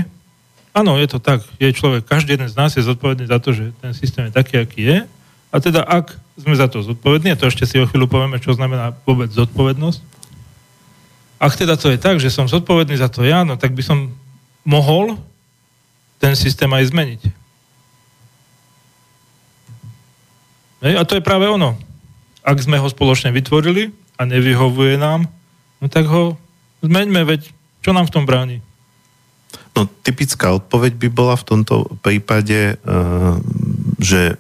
Áno, 0.74 0.98
je 0.98 1.06
to 1.06 1.22
tak. 1.22 1.46
Je 1.62 1.70
človek, 1.70 2.08
každý 2.08 2.40
jeden 2.40 2.50
z 2.50 2.58
nás 2.58 2.74
je 2.74 2.82
zodpovedný 2.82 3.30
za 3.30 3.38
to, 3.38 3.54
že 3.54 3.70
ten 3.84 3.94
systém 3.94 4.32
je 4.32 4.34
taký, 4.34 4.64
aký 4.64 4.82
je. 4.82 5.00
A 5.54 5.56
teda 5.62 5.86
ak 5.86 6.18
sme 6.40 6.58
za 6.58 6.66
to 6.66 6.82
zodpovední, 6.82 7.30
a 7.30 7.38
to 7.38 7.46
ešte 7.46 7.70
si 7.70 7.78
o 7.78 7.86
chvíľu 7.86 8.10
povieme, 8.10 8.42
čo 8.42 8.58
znamená 8.58 8.98
vôbec 9.06 9.30
zodpovednosť, 9.30 10.02
ak 11.44 11.60
teda 11.60 11.76
to 11.76 11.92
je 11.92 12.00
tak, 12.00 12.24
že 12.24 12.32
som 12.32 12.48
zodpovedný 12.48 12.96
za 12.96 13.12
to 13.12 13.28
ja, 13.28 13.44
no 13.44 13.60
tak 13.60 13.76
by 13.76 13.84
som 13.84 14.16
mohol 14.64 15.20
ten 16.24 16.40
systém 16.40 16.72
aj 16.72 16.96
zmeniť. 16.96 17.22
Hej, 20.88 20.94
a 20.96 21.04
to 21.04 21.20
je 21.20 21.24
práve 21.24 21.44
ono. 21.52 21.76
Ak 22.44 22.64
sme 22.64 22.80
ho 22.80 22.88
spoločne 22.88 23.36
vytvorili 23.36 23.92
a 24.16 24.24
nevyhovuje 24.24 24.96
nám, 24.96 25.28
no 25.84 25.86
tak 25.92 26.08
ho 26.08 26.40
zmeňme, 26.80 27.28
veď 27.28 27.52
čo 27.84 27.92
nám 27.92 28.08
v 28.08 28.14
tom 28.16 28.24
bráni? 28.24 28.64
No, 29.76 29.84
typická 29.88 30.56
odpoveď 30.56 30.96
by 30.96 31.08
bola 31.12 31.36
v 31.36 31.48
tomto 31.48 31.92
prípade, 32.00 32.80
uh, 32.80 33.36
že 34.00 34.40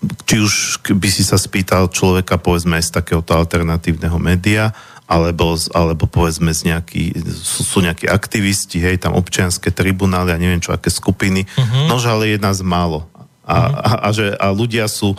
či 0.00 0.40
už 0.40 0.80
by 0.96 1.08
si 1.12 1.20
sa 1.20 1.36
spýtal 1.36 1.92
človeka, 1.92 2.40
povedzme, 2.40 2.80
z 2.80 2.88
takéhoto 2.88 3.36
alternatívneho 3.36 4.16
média, 4.16 4.72
alebo, 5.04 5.58
alebo 5.74 6.06
povedzme 6.06 6.54
z 6.54 6.72
nejaký, 6.72 7.12
sú, 7.42 7.60
sú 7.66 7.78
nejakí 7.82 8.06
aktivisti, 8.08 8.80
hej, 8.80 8.96
tam 9.02 9.18
občianské 9.18 9.74
tribunály 9.74 10.32
a 10.32 10.40
neviem 10.40 10.62
čo, 10.62 10.72
aké 10.72 10.88
skupiny, 10.88 11.44
uh-huh. 11.44 11.90
no, 11.90 11.98
že 11.98 12.08
ale 12.08 12.32
je 12.32 12.38
nás 12.38 12.62
málo. 12.62 13.04
A, 13.42 13.54
uh-huh. 13.58 13.74
a, 13.74 13.90
a, 14.06 14.08
že, 14.14 14.26
a 14.38 14.46
ľudia 14.54 14.86
sú, 14.86 15.18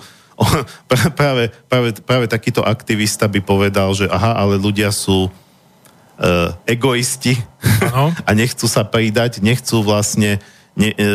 práve, 1.20 1.52
práve, 1.70 1.90
práve 2.02 2.26
takýto 2.32 2.64
aktivista 2.64 3.28
by 3.28 3.44
povedal, 3.44 3.92
že 3.94 4.10
aha, 4.10 4.40
ale 4.40 4.56
ľudia 4.58 4.90
sú 4.90 5.28
uh, 5.28 6.50
egoisti 6.66 7.38
a 8.28 8.32
nechcú 8.32 8.66
sa 8.66 8.82
pridať, 8.88 9.44
nechcú 9.44 9.84
vlastne, 9.84 10.40
ne, 10.74 10.90
e, 10.96 11.06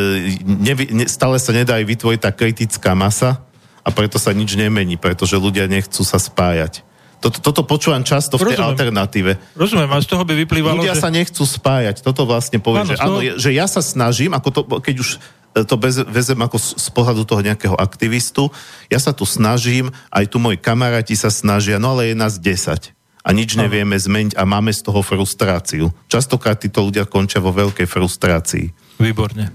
ne, 0.45 0.73
ne, 0.77 1.05
stále 1.09 1.41
sa 1.41 1.57
nedá 1.57 1.81
aj 1.81 1.89
vytvoriť 1.89 2.21
tá 2.21 2.31
kritická 2.31 2.93
masa 2.93 3.46
a 3.87 3.89
preto 3.95 4.19
sa 4.19 4.35
nič 4.35 4.59
nemení, 4.59 4.99
pretože 4.99 5.39
ľudia 5.39 5.71
nechcú 5.71 6.03
sa 6.03 6.19
spájať. 6.19 6.83
Toto, 7.23 7.39
toto 7.41 7.63
počúvam 7.65 8.03
často 8.05 8.37
v 8.37 8.53
tej 8.53 8.61
Rozumiem. 8.61 8.71
alternatíve. 8.75 9.33
Rozumiem, 9.57 9.89
a 9.89 10.03
z 10.03 10.09
toho 10.11 10.23
by 10.27 10.35
vyplývalo, 10.45 10.83
Ľudia 10.85 10.99
že... 10.99 11.03
sa 11.07 11.09
nechcú 11.09 11.43
spájať. 11.49 12.05
Toto 12.05 12.29
vlastne 12.29 12.61
povie, 12.61 12.85
Áno, 12.85 12.91
že, 12.93 12.97
toho- 13.01 13.21
áno, 13.23 13.39
že 13.41 13.51
ja 13.57 13.67
sa 13.71 13.81
snažím, 13.81 14.37
ako 14.37 14.49
to, 14.53 14.61
keď 14.85 14.97
už 15.01 15.09
e, 15.57 15.65
to 15.65 15.75
bez, 15.81 15.97
vezem 16.05 16.37
ako 16.37 16.61
z, 16.61 16.77
z 16.77 16.89
pohľadu 16.93 17.23
toho 17.25 17.41
nejakého 17.41 17.73
aktivistu, 17.73 18.53
ja 18.93 19.01
sa 19.01 19.17
tu 19.17 19.25
snažím, 19.25 19.89
aj 20.13 20.29
tu 20.29 20.37
moji 20.37 20.61
kamaráti 20.61 21.17
sa 21.17 21.33
snažia, 21.33 21.81
no 21.81 21.97
ale 21.97 22.13
je 22.13 22.21
nás 22.21 22.37
10 22.37 22.93
a 23.27 23.29
nič 23.35 23.59
nevieme 23.59 23.99
zmeniť 23.99 24.39
a 24.39 24.47
máme 24.47 24.71
z 24.71 24.87
toho 24.87 25.03
frustráciu. 25.03 25.91
Častokrát 26.07 26.63
títo 26.63 26.87
ľudia 26.87 27.11
končia 27.11 27.43
vo 27.43 27.51
veľkej 27.51 27.89
frustrácii. 27.91 28.71
Výborne. 29.03 29.51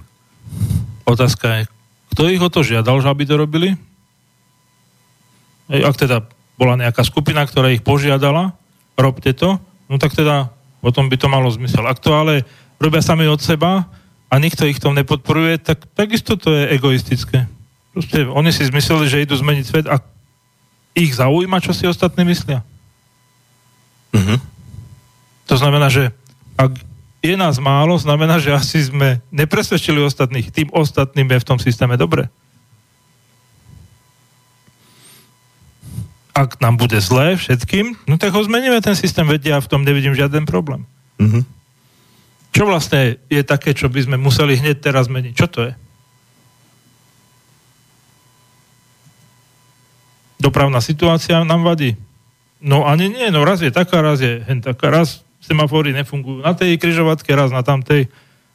Otázka 1.07 1.63
je, 1.63 1.63
kto 2.11 2.21
ich 2.27 2.41
o 2.43 2.51
to 2.51 2.67
žiadal, 2.67 2.99
že 2.99 3.07
aby 3.07 3.23
to 3.23 3.39
robili? 3.39 3.79
Ak 5.69 5.97
teda 5.99 6.25
bola 6.57 6.77
nejaká 6.77 7.01
skupina, 7.05 7.45
ktorá 7.45 7.73
ich 7.73 7.85
požiadala, 7.85 8.53
robte 8.97 9.33
to, 9.33 9.57
no 9.89 9.95
tak 9.97 10.13
teda 10.13 10.53
potom 10.81 11.09
by 11.09 11.17
to 11.17 11.27
malo 11.29 11.49
zmysel. 11.53 11.85
Ak 11.85 12.01
to 12.01 12.13
ale 12.13 12.45
robia 12.81 13.01
sami 13.05 13.29
od 13.29 13.41
seba 13.41 13.85
a 14.31 14.33
nikto 14.41 14.65
ich 14.65 14.81
tom 14.81 14.97
nepodporuje, 14.97 15.61
tak 15.61 15.85
takisto 15.93 16.37
to 16.37 16.53
je 16.53 16.73
egoistické. 16.73 17.45
Proste 17.93 18.25
oni 18.25 18.49
si 18.49 18.65
zmysleli, 18.65 19.05
že 19.05 19.23
idú 19.25 19.35
zmeniť 19.35 19.65
svet 19.67 19.85
a 19.85 19.99
ich 20.95 21.11
zaujíma, 21.15 21.59
čo 21.63 21.75
si 21.75 21.85
ostatní 21.87 22.23
myslia. 22.27 22.63
Mhm. 24.15 24.39
To 25.47 25.55
znamená, 25.59 25.91
že 25.91 26.15
ak 26.55 26.79
je 27.21 27.35
nás 27.37 27.61
málo, 27.61 27.93
znamená, 28.01 28.41
že 28.41 28.55
asi 28.55 28.81
sme 28.81 29.21
nepresvedčili 29.29 30.01
ostatných. 30.01 30.49
Tým 30.49 30.73
ostatným 30.73 31.27
je 31.37 31.41
v 31.43 31.47
tom 31.47 31.59
systéme 31.61 31.93
dobre. 31.93 32.31
Ak 36.31 36.63
nám 36.63 36.79
bude 36.79 36.95
zlé 37.03 37.35
všetkým, 37.35 38.07
no 38.07 38.15
tak 38.15 38.31
ho 38.31 38.39
zmeníme 38.39 38.79
ten 38.79 38.95
systém, 38.95 39.27
vedia, 39.27 39.59
ja 39.59 39.63
v 39.63 39.67
tom 39.67 39.83
nevidím 39.83 40.15
žiaden 40.15 40.47
problém. 40.47 40.87
Mhm. 41.19 41.43
Čo 42.51 42.67
vlastne 42.67 43.15
je 43.31 43.41
také, 43.47 43.71
čo 43.71 43.87
by 43.87 44.11
sme 44.11 44.17
museli 44.19 44.59
hneď 44.59 44.83
teraz 44.83 45.07
zmeniť? 45.07 45.33
Čo 45.35 45.47
to 45.47 45.59
je? 45.71 45.73
Dopravná 50.41 50.83
situácia 50.83 51.47
nám 51.47 51.63
vadí. 51.63 51.95
No 52.59 52.83
ani 52.83 53.07
nie, 53.07 53.27
no 53.31 53.47
raz 53.47 53.63
je 53.63 53.71
taká, 53.71 54.03
raz 54.03 54.19
je 54.19 54.43
hen 54.43 54.59
taká, 54.59 54.91
raz 54.91 55.23
semafory 55.41 55.95
nefungujú 55.95 56.43
na 56.45 56.53
tej 56.53 56.77
križovatke, 56.77 57.31
raz 57.33 57.49
na 57.49 57.65
tamtej, 57.65 58.11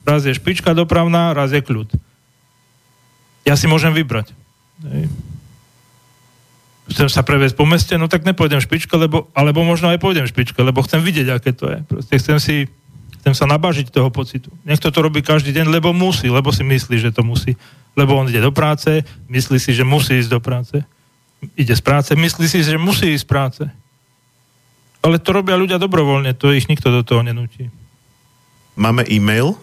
raz 0.07 0.23
je 0.23 0.37
špička 0.37 0.77
dopravná, 0.77 1.35
raz 1.35 1.51
je 1.51 1.59
kľud. 1.65 1.91
Ja 3.43 3.59
si 3.59 3.67
môžem 3.67 3.91
vybrať. 3.95 4.31
Hej. 4.87 5.11
Chcem 6.91 7.11
sa 7.11 7.27
previesť 7.27 7.59
po 7.59 7.67
meste, 7.67 7.95
no 7.99 8.07
tak 8.07 8.23
nepôjdem 8.23 8.63
špičke, 8.63 8.95
lebo, 8.95 9.27
alebo 9.35 9.67
možno 9.67 9.91
aj 9.91 9.99
pôjdem 9.99 10.27
špičke, 10.27 10.63
lebo 10.63 10.83
chcem 10.87 11.03
vidieť, 11.03 11.27
aké 11.35 11.51
to 11.51 11.67
je. 11.67 11.79
Proste 11.83 12.15
chcem 12.23 12.39
si, 12.39 12.57
chcem 13.23 13.35
sa 13.35 13.47
nabažiť 13.51 13.91
toho 13.91 14.11
pocitu. 14.15 14.55
Niekto 14.63 14.95
to 14.95 14.99
robí 15.03 15.23
každý 15.23 15.51
deň, 15.51 15.67
lebo 15.67 15.91
musí, 15.91 16.31
lebo 16.31 16.55
si 16.55 16.63
myslí, 16.63 17.03
že 17.03 17.11
to 17.11 17.27
musí. 17.27 17.59
Lebo 17.99 18.15
on 18.15 18.31
ide 18.31 18.39
do 18.39 18.55
práce, 18.55 19.03
myslí 19.27 19.59
si, 19.59 19.75
že 19.75 19.83
musí 19.83 20.15
ísť 20.23 20.31
do 20.31 20.39
práce. 20.39 20.77
Ide 21.59 21.75
z 21.75 21.83
práce, 21.83 22.11
myslí 22.15 22.47
si, 22.47 22.63
že 22.63 22.79
musí 22.79 23.11
ísť 23.11 23.25
z 23.27 23.29
práce. 23.29 23.63
Ale 25.03 25.19
to 25.19 25.35
robia 25.35 25.59
ľudia 25.59 25.83
dobrovoľne, 25.83 26.39
to 26.39 26.55
ich 26.55 26.71
nikto 26.71 26.91
do 26.91 27.03
toho 27.03 27.27
nenúti. 27.27 27.67
Máme 28.79 29.03
e-mail? 29.11 29.59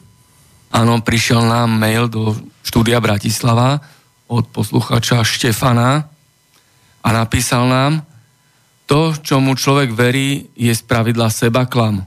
Áno, 0.73 0.99
prišiel 1.05 1.45
nám 1.45 1.69
mail 1.69 2.09
do 2.09 2.33
štúdia 2.65 2.97
Bratislava 2.97 3.79
od 4.25 4.49
posluchača 4.49 5.21
Štefana 5.21 6.12
a 7.03 7.09
napísal 7.11 7.67
nám, 7.67 7.93
to, 8.87 9.15
čomu 9.19 9.55
človek 9.59 9.91
verí, 9.91 10.47
je 10.55 10.71
spravidla 10.71 11.27
sebaklam. 11.27 12.03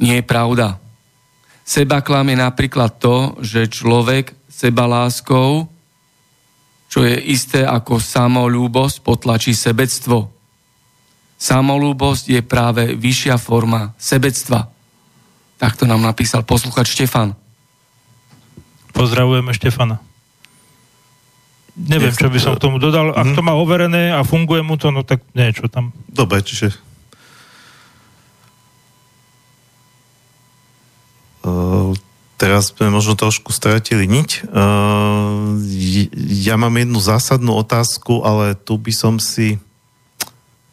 Nie 0.00 0.20
je 0.20 0.24
pravda. 0.24 0.80
Sebaklam 1.68 2.32
je 2.32 2.36
napríklad 2.40 2.96
to, 2.96 3.36
že 3.44 3.68
človek 3.68 4.32
sebaláskou, 4.48 5.68
čo 6.88 7.04
je 7.04 7.16
isté 7.28 7.68
ako 7.68 8.00
samolúbosť, 8.00 9.04
potlačí 9.04 9.52
sebectvo. 9.52 10.32
Samolúbosť 11.36 12.24
je 12.32 12.40
práve 12.40 12.96
vyššia 12.96 13.36
forma 13.36 13.92
sebectva. 14.00 14.72
Takto 15.60 15.84
nám 15.84 16.00
napísal 16.00 16.46
posluchač 16.48 16.96
Štefan. 16.96 17.36
Pozdravujeme 18.96 19.52
Štefana. 19.52 20.07
Neviem, 21.78 22.10
čo 22.10 22.26
by 22.26 22.38
som 22.42 22.58
k 22.58 22.62
tomu 22.66 22.82
dodal. 22.82 23.14
Ak 23.14 23.38
to 23.38 23.42
má 23.46 23.54
overené 23.54 24.10
a 24.10 24.26
funguje 24.26 24.66
mu 24.66 24.74
to, 24.74 24.90
no 24.90 25.06
tak 25.06 25.22
niečo 25.30 25.70
tam. 25.70 25.94
Dobre, 26.10 26.42
čiže... 26.42 26.74
Uh, 31.46 31.94
teraz 32.34 32.74
sme 32.74 32.90
možno 32.90 33.14
trošku 33.14 33.54
stratili 33.54 34.10
niť. 34.10 34.50
Uh, 34.50 35.54
ja 36.34 36.58
mám 36.58 36.74
jednu 36.74 36.98
zásadnú 36.98 37.54
otázku, 37.54 38.26
ale 38.26 38.58
tu 38.58 38.74
by 38.74 38.90
som 38.90 39.22
si 39.22 39.62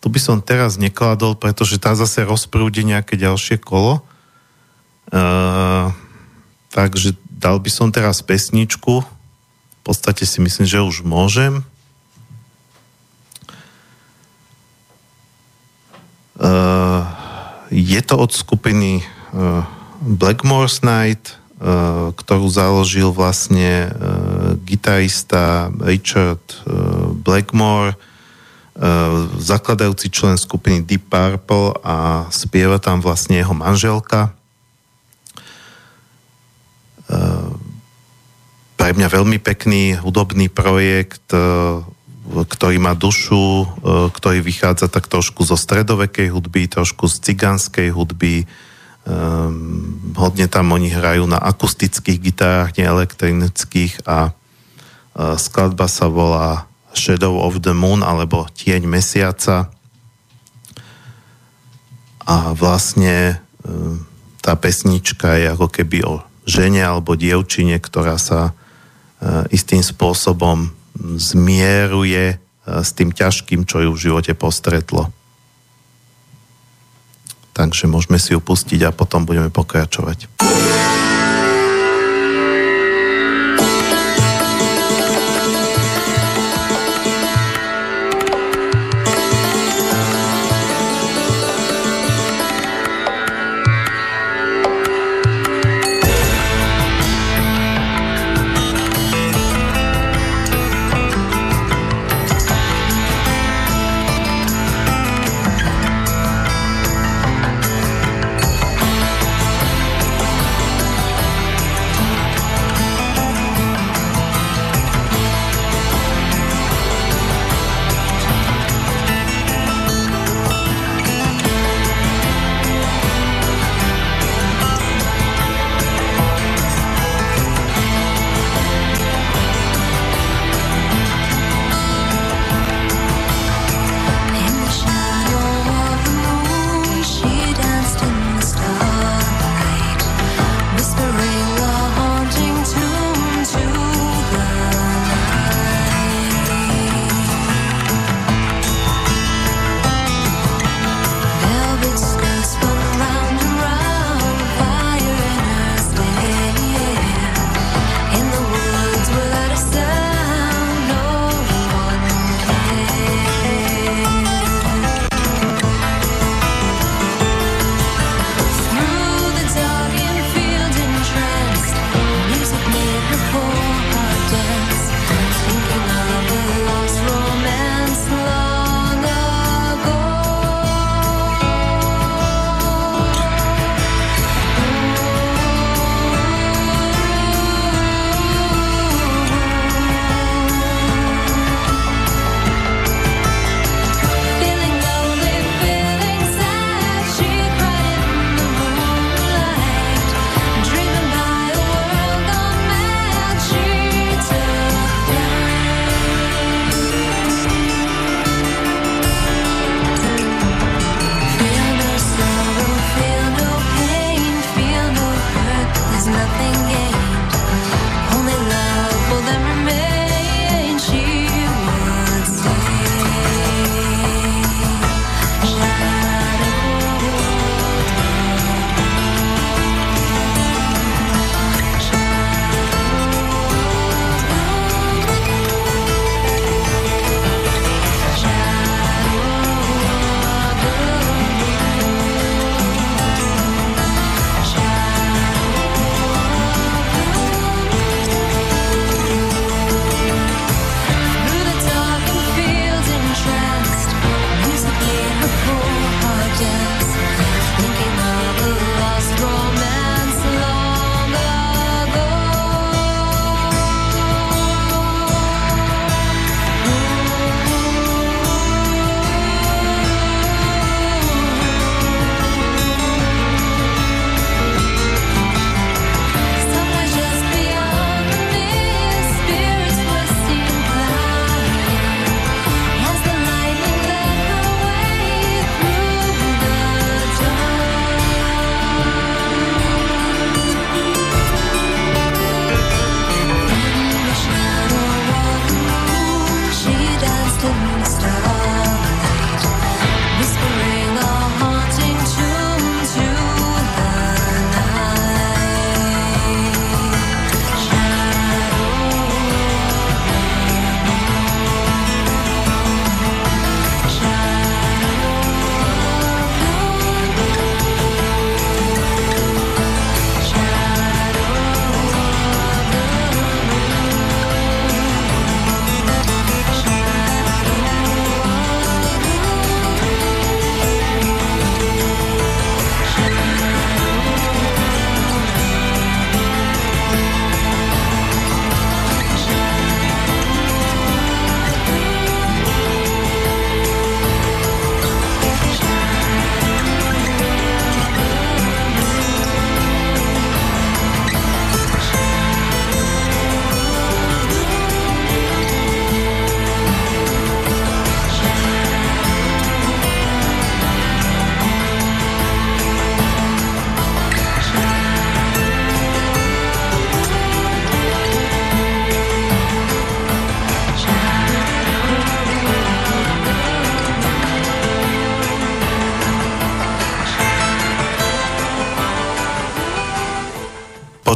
tu 0.06 0.14
by 0.14 0.22
som 0.22 0.38
teraz 0.38 0.78
nekladol, 0.78 1.34
pretože 1.34 1.82
tá 1.82 1.98
zase 1.98 2.22
rozprúdi 2.22 2.86
nejaké 2.86 3.18
ďalšie 3.18 3.58
kolo. 3.58 4.06
Uh, 5.10 5.90
takže 6.70 7.18
dal 7.26 7.58
by 7.58 7.70
som 7.74 7.90
teraz 7.90 8.22
pesničku. 8.22 9.02
Podstate 9.86 10.26
si 10.26 10.42
myslím, 10.42 10.66
že 10.66 10.82
už 10.82 11.06
môžem. 11.06 11.62
Uh, 16.42 17.06
je 17.70 18.02
to 18.02 18.18
od 18.18 18.34
skupiny 18.34 19.06
uh, 19.06 19.62
Blackmore's 20.02 20.82
Night, 20.82 21.38
uh, 21.62 22.10
ktorú 22.18 22.50
založil 22.50 23.14
vlastne 23.14 23.88
uh, 23.88 24.58
gitarista 24.66 25.70
Richard 25.78 26.42
uh, 26.66 27.14
Blackmore, 27.14 27.94
uh, 27.94 29.30
zakladajúci 29.38 30.10
člen 30.10 30.36
skupiny 30.42 30.82
Deep 30.82 31.14
Purple 31.14 31.78
a 31.86 32.26
spieva 32.34 32.82
tam 32.82 33.06
vlastne 33.06 33.38
jeho 33.38 33.54
manželka. 33.54 34.34
Uh, 37.06 37.54
pre 38.86 38.94
mňa 38.94 39.18
veľmi 39.18 39.42
pekný 39.42 39.98
hudobný 39.98 40.46
projekt, 40.46 41.34
uh, 41.34 41.82
ktorý 42.30 42.78
má 42.78 42.94
dušu, 42.94 43.66
uh, 43.66 44.14
ktorý 44.14 44.46
vychádza 44.46 44.94
tak 44.94 45.10
trošku 45.10 45.42
zo 45.42 45.58
stredovekej 45.58 46.30
hudby, 46.30 46.70
trošku 46.70 47.10
z 47.10 47.18
cigánskej 47.18 47.90
hudby. 47.90 48.46
Um, 49.10 50.14
hodne 50.14 50.46
tam 50.46 50.70
oni 50.70 50.94
hrajú 50.94 51.26
na 51.26 51.42
akustických 51.42 52.30
gitárach, 52.30 52.78
neelektronických 52.78 54.06
a 54.06 54.30
uh, 54.30 55.34
skladba 55.34 55.90
sa 55.90 56.06
volá 56.06 56.70
Shadow 56.94 57.42
of 57.42 57.66
the 57.66 57.74
Moon 57.74 58.06
alebo 58.06 58.46
Tieň 58.54 58.86
mesiaca 58.86 59.74
a 62.22 62.54
vlastne 62.54 63.42
um, 63.66 64.06
tá 64.46 64.54
pesnička 64.54 65.42
je 65.42 65.58
ako 65.58 65.74
keby 65.74 66.06
o 66.06 66.22
žene 66.46 66.86
alebo 66.86 67.18
dievčine, 67.18 67.82
ktorá 67.82 68.22
sa 68.22 68.54
istým 69.50 69.82
spôsobom 69.82 70.72
zmieruje 70.98 72.36
uh, 72.36 72.84
s 72.84 72.96
tým 72.96 73.12
ťažkým, 73.12 73.68
čo 73.68 73.84
ju 73.84 73.90
v 73.94 74.02
živote 74.10 74.34
postretlo. 74.34 75.12
Takže 77.56 77.88
môžeme 77.88 78.20
si 78.20 78.36
ju 78.36 78.44
a 78.84 78.92
potom 78.92 79.24
budeme 79.24 79.48
pokračovať. 79.48 80.28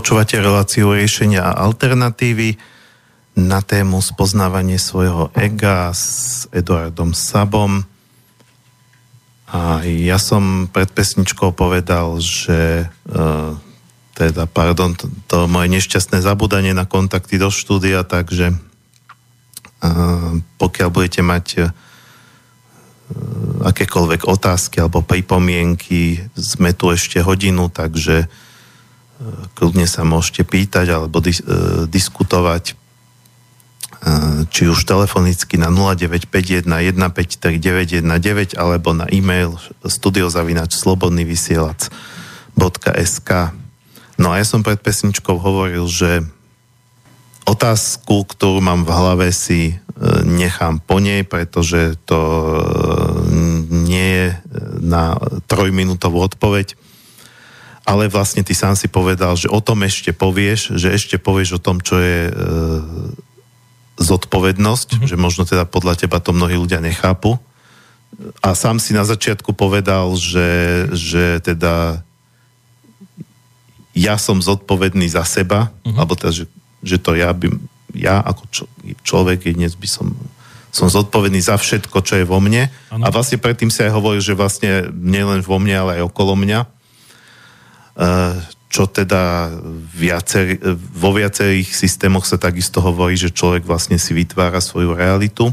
Počúvate 0.10 0.42
reláciu 0.42 0.90
riešenia 0.90 1.46
a 1.46 1.70
alternatívy 1.70 2.58
na 3.38 3.62
tému 3.62 4.02
spoznávanie 4.02 4.82
svojho 4.82 5.30
ega 5.38 5.94
s 5.94 6.50
Eduardom 6.50 7.14
Sabom. 7.14 7.86
A 9.54 9.86
ja 9.86 10.18
som 10.18 10.66
pred 10.66 10.90
pesničkou 10.90 11.54
povedal, 11.54 12.18
že 12.26 12.90
uh, 12.90 13.54
teda, 14.18 14.50
pardon, 14.50 14.98
to, 14.98 15.14
to 15.30 15.46
moje 15.46 15.70
nešťastné 15.78 16.26
zabudanie 16.26 16.74
na 16.74 16.90
kontakty 16.90 17.38
do 17.38 17.54
štúdia, 17.54 18.02
takže 18.02 18.58
uh, 18.58 20.42
pokiaľ 20.58 20.90
budete 20.90 21.22
mať 21.22 21.46
uh, 21.54 21.66
akékoľvek 23.62 24.26
otázky 24.26 24.82
alebo 24.82 25.06
pripomienky, 25.06 26.34
sme 26.34 26.74
tu 26.74 26.90
ešte 26.90 27.22
hodinu, 27.22 27.70
takže 27.70 28.49
kľudne 29.56 29.84
sa 29.84 30.08
môžete 30.08 30.48
pýtať 30.48 30.96
alebo 30.96 31.20
dis, 31.20 31.44
uh, 31.44 31.84
diskutovať 31.86 32.72
uh, 32.72 34.48
či 34.48 34.72
už 34.72 34.88
telefonicky 34.88 35.60
na 35.60 35.68
0951 35.68 36.64
153 36.64 37.60
919 37.60 38.56
alebo 38.56 38.96
na 38.96 39.12
e-mail 39.12 39.60
studiozavinač 39.84 40.80
slobodnyvysielac.sk 40.80 43.60
No 44.20 44.36
a 44.36 44.36
ja 44.36 44.44
som 44.44 44.68
pred 44.68 44.84
pesničkou 44.84 45.40
hovoril, 45.40 45.88
že 45.88 46.28
otázku, 47.48 48.28
ktorú 48.28 48.60
mám 48.60 48.84
v 48.84 48.92
hlave 48.92 49.32
si 49.32 49.80
nechám 50.28 50.84
po 50.84 51.00
nej, 51.00 51.24
pretože 51.24 51.96
to 52.04 52.20
nie 53.72 54.08
je 54.12 54.28
na 54.84 55.16
trojminútovú 55.48 56.20
odpoveď 56.20 56.76
ale 57.90 58.06
vlastne 58.06 58.46
ty 58.46 58.54
sám 58.54 58.78
si 58.78 58.86
povedal, 58.86 59.34
že 59.34 59.50
o 59.50 59.58
tom 59.58 59.82
ešte 59.82 60.14
povieš, 60.14 60.78
že 60.78 60.94
ešte 60.94 61.18
povieš 61.18 61.58
o 61.58 61.64
tom, 61.64 61.82
čo 61.82 61.98
je 61.98 62.30
e, 62.30 62.34
zodpovednosť, 63.98 64.90
mm-hmm. 64.94 65.10
že 65.10 65.16
možno 65.18 65.50
teda 65.50 65.66
podľa 65.66 66.06
teba 66.06 66.22
to 66.22 66.30
mnohí 66.30 66.54
ľudia 66.54 66.86
nechápu. 66.86 67.42
A 68.46 68.54
sám 68.54 68.78
si 68.78 68.94
na 68.94 69.02
začiatku 69.02 69.58
povedal, 69.58 70.14
že, 70.14 70.86
že 70.94 71.42
teda 71.42 72.06
ja 73.98 74.16
som 74.22 74.38
zodpovedný 74.38 75.10
za 75.10 75.26
seba, 75.26 75.74
mm-hmm. 75.82 75.98
alebo 75.98 76.14
teda, 76.14 76.30
že, 76.30 76.46
že 76.86 77.02
to 77.02 77.18
ja 77.18 77.34
by, 77.34 77.50
ja 77.98 78.22
ako 78.22 78.44
čo, 78.54 78.64
človek 79.02 79.50
dnes 79.50 79.74
by 79.74 79.90
som 79.90 80.14
som 80.70 80.86
zodpovedný 80.86 81.42
za 81.42 81.58
všetko, 81.58 81.98
čo 82.06 82.22
je 82.22 82.30
vo 82.30 82.38
mne. 82.38 82.70
Ano. 82.94 83.02
A 83.02 83.10
vlastne 83.10 83.42
predtým 83.42 83.74
si 83.74 83.82
aj 83.82 83.90
hovoril, 83.90 84.22
že 84.22 84.38
vlastne 84.38 84.94
nielen 84.94 85.42
vo 85.42 85.58
mne, 85.58 85.74
ale 85.74 85.92
aj 85.98 86.14
okolo 86.14 86.38
mňa. 86.38 86.79
Eh, 87.98 88.38
čo 88.70 88.86
teda 88.86 89.50
viacer, 89.98 90.62
vo 90.94 91.10
viacerých 91.10 91.74
systémoch 91.74 92.30
sa 92.30 92.38
takisto 92.38 92.86
hovorí, 92.86 93.18
že 93.18 93.34
človek 93.34 93.66
vlastne 93.66 93.98
si 93.98 94.14
vytvára 94.14 94.62
svoju 94.62 94.94
realitu. 94.94 95.50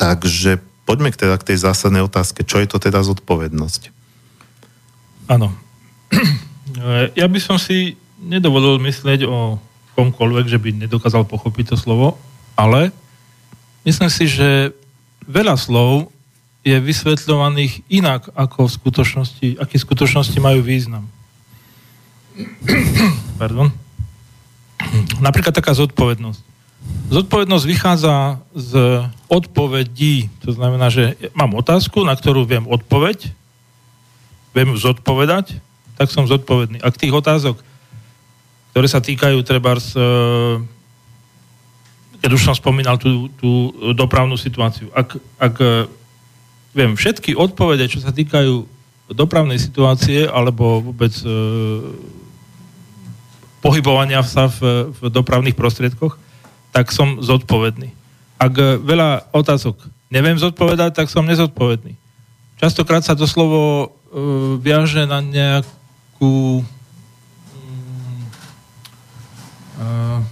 Takže 0.00 0.56
poďme 0.88 1.12
k 1.12 1.20
teda 1.20 1.36
k 1.36 1.52
tej 1.52 1.58
zásadnej 1.68 2.00
otázke, 2.00 2.48
čo 2.48 2.64
je 2.64 2.68
to 2.72 2.80
teda 2.80 3.04
zodpovednosť? 3.04 3.92
Áno. 5.28 5.52
Ja 7.12 7.28
by 7.28 7.40
som 7.40 7.60
si 7.60 8.00
nedovolil 8.16 8.80
myslieť 8.80 9.28
o 9.28 9.60
komkoľvek, 9.92 10.46
že 10.48 10.58
by 10.58 10.88
nedokázal 10.88 11.28
pochopiť 11.28 11.72
to 11.72 11.76
slovo, 11.76 12.16
ale 12.56 12.88
myslím 13.84 14.08
si, 14.08 14.24
že 14.28 14.72
veľa 15.28 15.56
slov 15.60 16.11
je 16.62 16.78
vysvetľovaných 16.78 17.82
inak, 17.90 18.30
ako 18.38 18.70
v 18.70 18.74
skutočnosti, 18.78 19.48
aký 19.58 19.76
v 19.82 19.86
skutočnosti 19.86 20.38
majú 20.38 20.62
význam. 20.62 21.10
Pardon. 23.42 23.74
Napríklad 25.18 25.54
taká 25.54 25.74
zodpovednosť. 25.74 26.42
Zodpovednosť 27.10 27.64
vychádza 27.66 28.14
z 28.54 28.72
odpovedí. 29.26 30.30
To 30.46 30.54
znamená, 30.54 30.90
že 30.90 31.18
mám 31.34 31.54
otázku, 31.54 32.02
na 32.06 32.14
ktorú 32.14 32.46
viem 32.46 32.66
odpoveď, 32.66 33.30
viem 34.54 34.74
zodpovedať, 34.78 35.58
tak 35.98 36.08
som 36.10 36.30
zodpovedný. 36.30 36.78
Ak 36.82 36.98
tých 36.98 37.14
otázok, 37.14 37.58
ktoré 38.72 38.86
sa 38.88 39.02
týkajú 39.02 39.38
treba 39.44 39.76
z, 39.76 39.98
e, 39.98 40.02
keď 42.22 42.30
už 42.32 42.42
som 42.42 42.54
spomínal 42.56 42.96
tú, 42.96 43.28
tú 43.36 43.74
dopravnú 43.92 44.38
situáciu, 44.38 44.88
ak, 44.94 45.18
ak 45.36 45.54
viem 46.72 46.96
všetky 46.96 47.36
odpovede, 47.36 47.88
čo 47.88 48.00
sa 48.00 48.12
týkajú 48.12 48.64
dopravnej 49.12 49.60
situácie 49.60 50.24
alebo 50.24 50.80
vôbec 50.80 51.12
e, 51.20 51.28
pohybovania 53.60 54.24
sa 54.24 54.48
v, 54.48 54.88
v 54.90 55.00
dopravných 55.12 55.54
prostriedkoch, 55.56 56.16
tak 56.72 56.88
som 56.88 57.20
zodpovedný. 57.20 57.92
Ak 58.40 58.56
veľa 58.82 59.30
otázok 59.36 59.76
neviem 60.08 60.40
zodpovedať, 60.40 60.96
tak 60.96 61.12
som 61.12 61.28
nezodpovedný. 61.28 61.94
Častokrát 62.56 63.04
sa 63.04 63.12
to 63.12 63.28
slovo 63.28 63.60
e, 63.84 63.86
viaže 64.58 65.04
na 65.04 65.20
nejakú 65.20 66.64
mm, 67.52 68.24
e, 69.76 69.88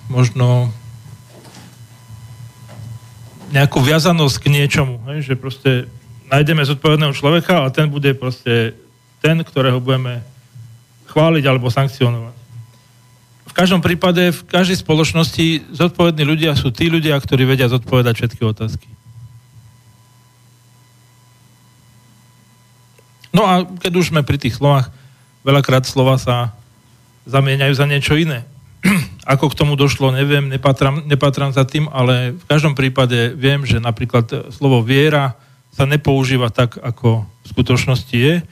možno 0.09 0.73
nejakú 3.51 3.83
viazanosť 3.83 4.37
k 4.41 4.47
niečomu, 4.47 5.03
hej? 5.11 5.27
že 5.27 5.35
proste 5.35 5.91
nájdeme 6.31 6.63
zodpovedného 6.63 7.11
človeka 7.11 7.67
a 7.67 7.75
ten 7.75 7.91
bude 7.91 8.15
proste 8.15 8.79
ten, 9.19 9.43
ktorého 9.43 9.83
budeme 9.83 10.23
chváliť 11.11 11.45
alebo 11.45 11.69
sankcionovať. 11.69 12.39
V 13.51 13.53
každom 13.53 13.83
prípade, 13.83 14.31
v 14.31 14.43
každej 14.47 14.79
spoločnosti 14.87 15.75
zodpovední 15.75 16.23
ľudia 16.23 16.55
sú 16.55 16.71
tí 16.71 16.87
ľudia, 16.87 17.19
ktorí 17.19 17.43
vedia 17.43 17.67
zodpovedať 17.67 18.15
všetky 18.15 18.43
otázky. 18.47 18.87
No 23.35 23.43
a 23.47 23.67
keď 23.67 23.93
už 23.99 24.15
sme 24.15 24.23
pri 24.23 24.39
tých 24.39 24.55
slovách, 24.55 24.95
veľakrát 25.43 25.83
slova 25.83 26.15
sa 26.15 26.55
zamieňajú 27.27 27.75
za 27.75 27.87
niečo 27.91 28.15
iné. 28.15 28.47
Ako 29.35 29.51
k 29.51 29.59
tomu 29.59 29.75
došlo, 29.75 30.15
neviem, 30.15 30.47
nepatram, 30.47 31.03
nepatram 31.07 31.51
za 31.51 31.67
tým, 31.67 31.91
ale 31.91 32.39
v 32.39 32.45
každom 32.47 32.79
prípade 32.79 33.35
viem, 33.35 33.67
že 33.67 33.83
napríklad 33.83 34.55
slovo 34.55 34.83
viera, 34.87 35.35
sa 35.75 35.85
nepoužíva 35.87 36.51
tak, 36.51 36.77
ako 36.77 37.25
v 37.25 37.47
skutočnosti 37.47 38.17
je. 38.17 38.35
E, 38.41 38.45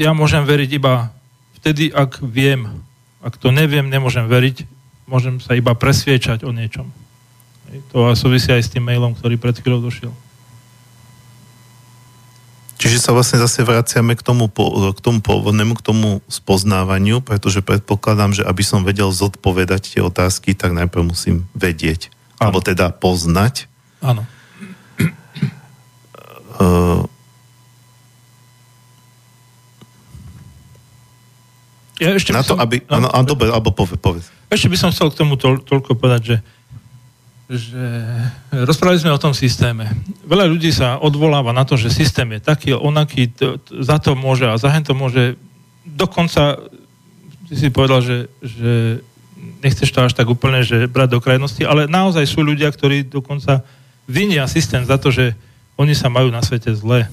ja 0.00 0.10
môžem 0.12 0.42
veriť 0.42 0.70
iba 0.76 1.10
vtedy, 1.62 1.90
ak 1.90 2.22
viem. 2.22 2.82
Ak 3.22 3.38
to 3.40 3.50
neviem, 3.50 3.90
nemôžem 3.90 4.26
veriť, 4.30 4.66
môžem 5.10 5.42
sa 5.42 5.58
iba 5.58 5.74
presviečať 5.74 6.46
o 6.46 6.50
niečom. 6.54 6.86
To 7.90 8.14
súvisí 8.14 8.54
aj 8.54 8.62
s 8.62 8.72
tým 8.72 8.86
mailom, 8.86 9.18
ktorý 9.18 9.34
pred 9.38 9.58
chvíľou 9.58 9.82
došiel. 9.82 10.14
Čiže 12.76 13.00
sa 13.00 13.16
vlastne 13.16 13.40
zase 13.40 13.64
vraciame 13.64 14.12
k 14.14 14.22
tomu, 14.22 14.52
k 14.52 15.00
tomu 15.00 15.24
pôvodnému, 15.24 15.80
k 15.80 15.82
tomu 15.82 16.20
spoznávaniu, 16.28 17.24
pretože 17.24 17.64
predpokladám, 17.64 18.36
že 18.36 18.42
aby 18.44 18.60
som 18.60 18.84
vedel 18.84 19.08
zodpovedať 19.08 19.96
tie 19.96 20.04
otázky, 20.04 20.52
tak 20.52 20.76
najprv 20.76 21.16
musím 21.16 21.48
vedieť. 21.56 22.12
Ano. 22.36 22.52
Alebo 22.52 22.60
teda 22.60 22.92
poznať. 22.92 23.64
Áno. 24.04 24.28
Ja 32.06 32.14
ešte 32.14 32.30
na 32.30 32.46
to, 32.46 32.54
som, 32.54 32.62
aby... 32.62 32.80
No, 32.86 33.02
no, 33.02 33.10
dobre, 33.26 33.50
alebo 33.50 33.74
povedz, 33.74 33.98
povedz. 33.98 34.26
Ešte 34.46 34.70
by 34.70 34.76
som 34.78 34.90
chcel 34.94 35.10
k 35.10 35.18
tomu 35.18 35.34
to, 35.34 35.58
toľko 35.58 35.98
povedať, 35.98 36.22
že, 36.22 36.36
že 37.50 37.86
rozprávali 38.54 39.02
sme 39.02 39.10
o 39.10 39.22
tom 39.22 39.34
systéme. 39.34 39.90
Veľa 40.22 40.46
ľudí 40.46 40.70
sa 40.70 41.02
odvoláva 41.02 41.50
na 41.50 41.66
to, 41.66 41.74
že 41.74 41.90
systém 41.90 42.30
je 42.38 42.40
taký, 42.40 42.68
onaký, 42.78 43.34
to, 43.34 43.58
to, 43.58 43.82
za 43.82 43.98
to 43.98 44.14
môže 44.14 44.46
a 44.46 44.54
za 44.54 44.70
to 44.80 44.94
môže. 44.94 45.34
Dokonca 45.82 46.62
ty 47.50 47.54
si 47.58 47.68
povedal, 47.74 48.02
že, 48.02 48.30
že 48.42 49.02
nechceš 49.62 49.90
to 49.90 50.06
až 50.06 50.14
tak 50.14 50.30
úplne, 50.30 50.62
že 50.62 50.86
brať 50.90 51.18
do 51.18 51.20
krajnosti, 51.22 51.62
ale 51.66 51.90
naozaj 51.90 52.26
sú 52.26 52.42
ľudia, 52.42 52.70
ktorí 52.70 53.06
dokonca 53.06 53.66
vinia 54.06 54.46
systém 54.46 54.86
za 54.86 54.98
to, 54.98 55.10
že 55.10 55.34
oni 55.76 55.92
sa 55.92 56.06
majú 56.08 56.30
na 56.30 56.40
svete 56.40 56.72
zle. 56.74 57.10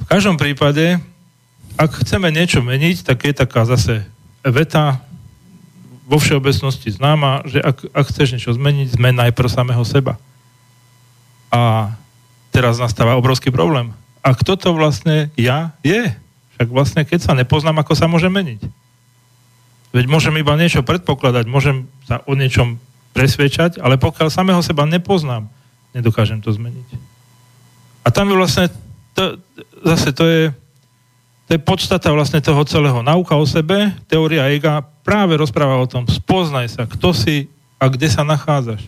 V 0.00 0.04
každom 0.08 0.36
prípade, 0.36 1.00
ak 1.74 1.90
chceme 2.06 2.30
niečo 2.30 2.62
meniť, 2.62 3.02
tak 3.02 3.26
je 3.26 3.34
taká 3.34 3.66
zase 3.66 4.06
veta 4.46 5.02
vo 6.04 6.20
všeobecnosti 6.20 6.92
známa, 6.92 7.42
že 7.48 7.64
ak, 7.64 7.90
ak 7.90 8.04
chceš 8.12 8.36
niečo 8.36 8.52
zmeniť, 8.52 8.94
zmen 8.94 9.16
najprv 9.16 9.48
samého 9.48 9.82
seba. 9.82 10.20
A 11.48 11.92
teraz 12.52 12.76
nastáva 12.76 13.16
obrovský 13.16 13.48
problém. 13.48 13.90
A 14.20 14.36
kto 14.36 14.56
to 14.56 14.70
vlastne 14.76 15.32
ja 15.34 15.72
je? 15.80 16.12
Však 16.54 16.68
vlastne, 16.70 17.02
keď 17.02 17.20
sa 17.24 17.32
nepoznám, 17.34 17.82
ako 17.82 17.92
sa 17.98 18.06
môže 18.06 18.30
meniť. 18.30 18.62
Veď 19.94 20.04
môžem 20.10 20.34
iba 20.38 20.54
niečo 20.54 20.82
predpokladať, 20.86 21.44
môžem 21.46 21.86
sa 22.06 22.22
o 22.26 22.34
niečom 22.34 22.78
presvedčať, 23.14 23.78
ale 23.78 23.94
pokiaľ 23.98 24.28
samého 24.30 24.62
seba 24.62 24.86
nepoznám, 24.86 25.46
nedokážem 25.94 26.42
to 26.42 26.50
zmeniť. 26.50 26.88
A 28.04 28.10
tam 28.10 28.28
je 28.28 28.36
vlastne, 28.36 28.66
to, 29.14 29.38
zase 29.86 30.10
to 30.12 30.24
je 30.26 30.42
To 31.44 31.50
je 31.52 31.60
podstata 31.60 32.08
vlastne 32.08 32.40
toho 32.40 32.64
celého. 32.64 33.04
Nauka 33.04 33.36
o 33.36 33.44
sebe, 33.44 33.92
teória 34.08 34.48
ega 34.48 34.80
práve 35.04 35.36
rozpráva 35.36 35.76
o 35.76 35.84
tom, 35.84 36.08
spoznaj 36.08 36.72
sa, 36.72 36.82
kto 36.88 37.12
si 37.12 37.52
a 37.76 37.92
kde 37.92 38.08
sa 38.08 38.24
nachádzaš. 38.24 38.80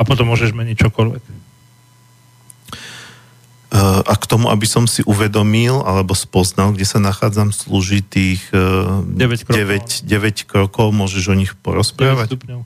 A 0.00 0.02
potom 0.08 0.32
môžeš 0.32 0.56
meniť 0.56 0.88
čokoľvek. 0.88 1.22
Uh, 3.70 4.02
a 4.02 4.18
k 4.18 4.24
tomu, 4.26 4.50
aby 4.50 4.66
som 4.66 4.88
si 4.90 5.04
uvedomil 5.06 5.86
alebo 5.86 6.10
spoznal, 6.16 6.74
kde 6.74 6.82
sa 6.88 6.98
nachádzam, 6.98 7.54
slúži 7.54 8.02
tých 8.02 8.42
uh, 8.50 9.04
9 9.06 9.46
krokov. 9.46 9.62
9, 9.62 10.10
9 10.10 10.50
krokov, 10.50 10.86
môžeš 10.90 11.30
o 11.30 11.38
nich 11.38 11.54
9 11.54 11.62
porozprávať? 11.62 12.34
stupňov. 12.34 12.60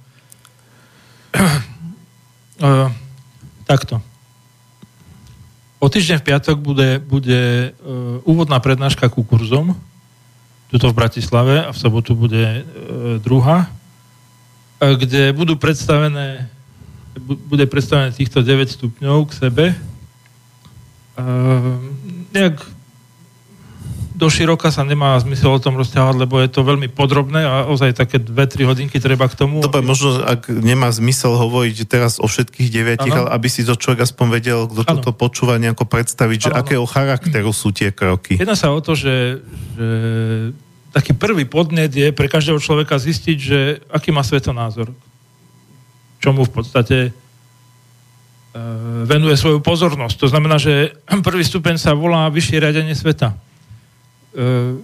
Uh, 2.63 2.89
takto. 3.71 4.01
O 5.85 5.93
týždeň 5.93 6.25
v 6.25 6.27
piatok 6.33 6.57
bude, 6.65 6.97
bude 6.97 7.77
uh, 7.77 8.25
úvodná 8.25 8.57
prednáška 8.57 9.13
ku 9.13 9.21
kurzom, 9.21 9.77
tuto 10.73 10.89
v 10.89 10.97
Bratislave 10.97 11.61
a 11.61 11.77
v 11.77 11.77
sobotu 11.77 12.17
bude 12.17 12.41
uh, 12.41 12.65
druhá, 13.21 13.69
uh, 13.69 14.97
kde 14.97 15.37
budú 15.37 15.61
predstavené 15.61 16.49
bu- 17.21 17.37
bude 17.37 17.69
predstavené 17.69 18.17
týchto 18.17 18.41
9 18.41 18.65
stupňov 18.65 19.29
k 19.29 19.33
sebe. 19.37 19.65
Nejak 22.35 22.59
do 24.15 24.31
široka 24.31 24.71
sa 24.71 24.87
nemá 24.87 25.19
zmysel 25.19 25.51
o 25.51 25.59
tom 25.59 25.75
rozťahovať, 25.75 26.17
lebo 26.23 26.39
je 26.39 26.47
to 26.47 26.63
veľmi 26.63 26.87
podrobné 26.87 27.43
a 27.43 27.55
ozaj 27.67 27.99
také 27.99 28.23
2-3 28.23 28.63
hodinky 28.63 29.03
treba 29.03 29.27
k 29.27 29.35
tomu. 29.35 29.59
Dobre, 29.59 29.83
možno, 29.83 30.23
ak 30.23 30.47
nemá 30.55 30.87
zmysel 30.95 31.35
hovoriť 31.35 31.77
teraz 31.91 32.23
o 32.23 32.31
všetkých 32.31 32.71
deviatich, 32.71 33.11
ale 33.11 33.35
aby 33.35 33.49
si 33.51 33.67
to 33.67 33.75
človek 33.75 34.07
aspoň 34.07 34.27
vedel, 34.31 34.59
kto 34.71 34.87
Áno. 34.87 35.03
toto 35.03 35.11
počúva, 35.19 35.59
nejako 35.59 35.91
predstaviť, 35.91 36.39
že 36.39 36.51
Áno, 36.55 36.55
áno. 36.55 36.63
akého 36.63 36.87
charakteru 36.87 37.51
sú 37.51 37.75
tie 37.75 37.91
kroky. 37.91 38.39
Jedná 38.39 38.55
sa 38.55 38.71
o 38.71 38.79
to, 38.79 38.95
že, 38.95 39.43
že 39.75 39.89
taký 40.95 41.19
prvý 41.19 41.43
podnet 41.43 41.91
je 41.91 42.15
pre 42.15 42.31
každého 42.31 42.63
človeka 42.63 42.95
zistiť, 42.95 43.39
že 43.43 43.83
aký 43.91 44.15
má 44.15 44.23
svetonázor. 44.23 44.95
Čomu 46.23 46.47
v 46.47 46.55
podstate 46.55 47.11
e, 47.11 47.11
venuje 49.11 49.35
svoju 49.35 49.59
pozornosť. 49.59 50.17
To 50.23 50.31
znamená, 50.31 50.63
že 50.63 50.95
prvý 51.27 51.43
stupeň 51.43 51.83
sa 51.83 51.99
volá 51.99 52.31
vyššie 52.31 52.63
riadenie 52.63 52.95
sveta. 52.95 53.35
E, 54.35 54.75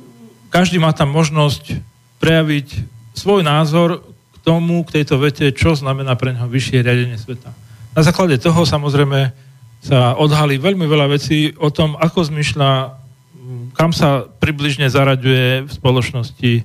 každý 0.51 0.79
má 0.79 0.95
tam 0.95 1.11
možnosť 1.11 1.83
prejaviť 2.23 2.87
svoj 3.19 3.43
názor 3.43 4.07
k 4.07 4.37
tomu, 4.47 4.87
k 4.87 5.03
tejto 5.03 5.19
vete, 5.19 5.51
čo 5.51 5.75
znamená 5.75 6.15
pre 6.15 6.31
neho 6.31 6.47
vyššie 6.47 6.87
riadenie 6.87 7.19
sveta. 7.19 7.51
Na 7.91 8.03
základe 8.07 8.39
toho 8.39 8.63
samozrejme 8.63 9.35
sa 9.83 10.15
odhalí 10.15 10.63
veľmi 10.63 10.87
veľa 10.87 11.11
vecí 11.11 11.51
o 11.59 11.75
tom, 11.75 11.99
ako 11.99 12.31
zmyšľa, 12.31 12.71
m, 12.87 13.75
kam 13.75 13.91
sa 13.91 14.23
približne 14.39 14.87
zaraďuje 14.87 15.67
v 15.67 15.71
spoločnosti, 15.71 16.53
e, 16.61 16.65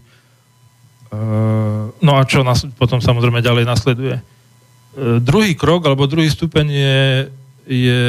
no 1.97 2.11
a 2.13 2.21
čo 2.29 2.45
potom 2.77 3.01
samozrejme 3.01 3.41
ďalej 3.41 3.65
nasleduje. 3.65 4.15
E, 4.21 4.23
druhý 5.25 5.57
krok, 5.57 5.89
alebo 5.89 6.05
druhý 6.05 6.29
stupeň 6.29 6.65
je, 6.69 7.01
je 7.65 8.01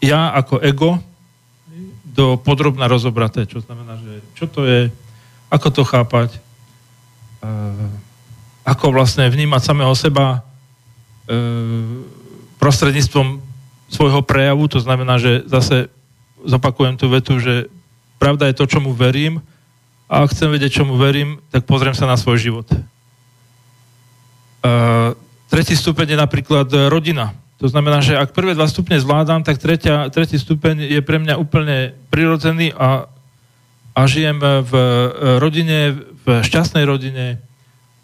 ja 0.00 0.32
ako 0.32 0.64
ego 0.64 1.11
do 2.12 2.36
podrobná 2.36 2.84
rozobraté, 2.86 3.48
čo 3.48 3.64
znamená, 3.64 3.96
že 4.04 4.20
čo 4.36 4.44
to 4.44 4.68
je, 4.68 4.92
ako 5.48 5.68
to 5.72 5.82
chápať, 5.84 6.36
e, 6.36 7.48
ako 8.68 8.92
vlastne 8.92 9.24
vnímať 9.32 9.62
samého 9.64 9.92
seba 9.96 10.44
e, 11.24 11.34
prostredníctvom 12.60 13.40
svojho 13.88 14.20
prejavu, 14.24 14.68
to 14.68 14.80
znamená, 14.80 15.16
že 15.16 15.44
zase 15.48 15.88
zopakujem 16.44 17.00
tú 17.00 17.08
vetu, 17.08 17.40
že 17.40 17.68
pravda 18.20 18.48
je 18.52 18.56
to, 18.60 18.68
čomu 18.68 18.92
verím 18.92 19.40
a 20.08 20.24
ak 20.24 20.36
chcem 20.36 20.52
vedieť, 20.52 20.84
čomu 20.84 21.00
verím, 21.00 21.40
tak 21.48 21.64
pozriem 21.64 21.96
sa 21.96 22.04
na 22.04 22.20
svoj 22.20 22.36
život. 22.36 22.68
Uh, 24.62 25.16
tretí 25.50 25.74
stupeň 25.74 26.14
je 26.14 26.18
napríklad 26.20 26.68
rodina. 26.86 27.34
To 27.62 27.70
znamená, 27.70 28.02
že 28.02 28.18
ak 28.18 28.34
prvé 28.34 28.58
dva 28.58 28.66
stupne 28.66 28.98
zvládam, 28.98 29.46
tak 29.46 29.62
tretia, 29.62 30.10
tretí 30.10 30.34
stupeň 30.34 30.82
je 30.82 30.98
pre 30.98 31.22
mňa 31.22 31.38
úplne 31.38 31.94
prirodzený 32.10 32.74
a, 32.74 33.06
a 33.94 34.00
žijem 34.10 34.42
v 34.42 34.72
e, 34.74 34.82
rodine, 35.38 35.94
v 36.26 36.42
šťastnej 36.42 36.82
rodine, 36.82 37.38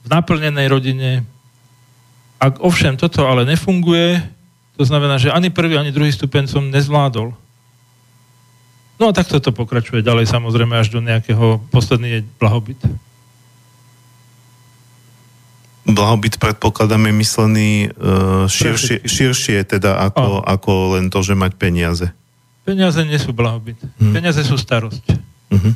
v 0.06 0.09
naplnenej 0.14 0.70
rodine. 0.70 1.26
Ak 2.38 2.62
ovšem 2.62 2.94
toto 2.94 3.26
ale 3.26 3.42
nefunguje, 3.50 4.22
to 4.78 4.86
znamená, 4.86 5.18
že 5.18 5.34
ani 5.34 5.50
prvý, 5.50 5.74
ani 5.74 5.90
druhý 5.90 6.14
stupeň 6.14 6.46
som 6.46 6.70
nezvládol. 6.70 7.34
No 9.02 9.04
a 9.11 9.12
takto 9.14 9.42
to 9.42 9.50
pokračuje 9.50 10.06
ďalej 10.06 10.30
samozrejme 10.30 10.78
až 10.78 10.94
do 10.94 11.02
nejakého 11.02 11.59
posledný 11.74 12.22
je. 12.22 12.86
Blahobyt 15.89 16.36
predpokladám 16.36 17.09
je 17.09 17.14
myslený 17.16 17.70
uh, 17.89 18.45
širšie, 18.45 19.09
širšie 19.09 19.64
teda 19.64 19.97
ako, 20.12 20.45
ako 20.45 20.70
len 21.01 21.09
to, 21.09 21.24
že 21.24 21.32
mať 21.32 21.57
peniaze. 21.57 22.12
Peniaze 22.68 23.01
nie 23.09 23.16
sú 23.16 23.32
blahobyt. 23.32 23.80
Hm. 23.97 24.12
Peniaze 24.12 24.45
sú 24.45 24.61
starosť. 24.61 25.05
Uh-huh. 25.49 25.72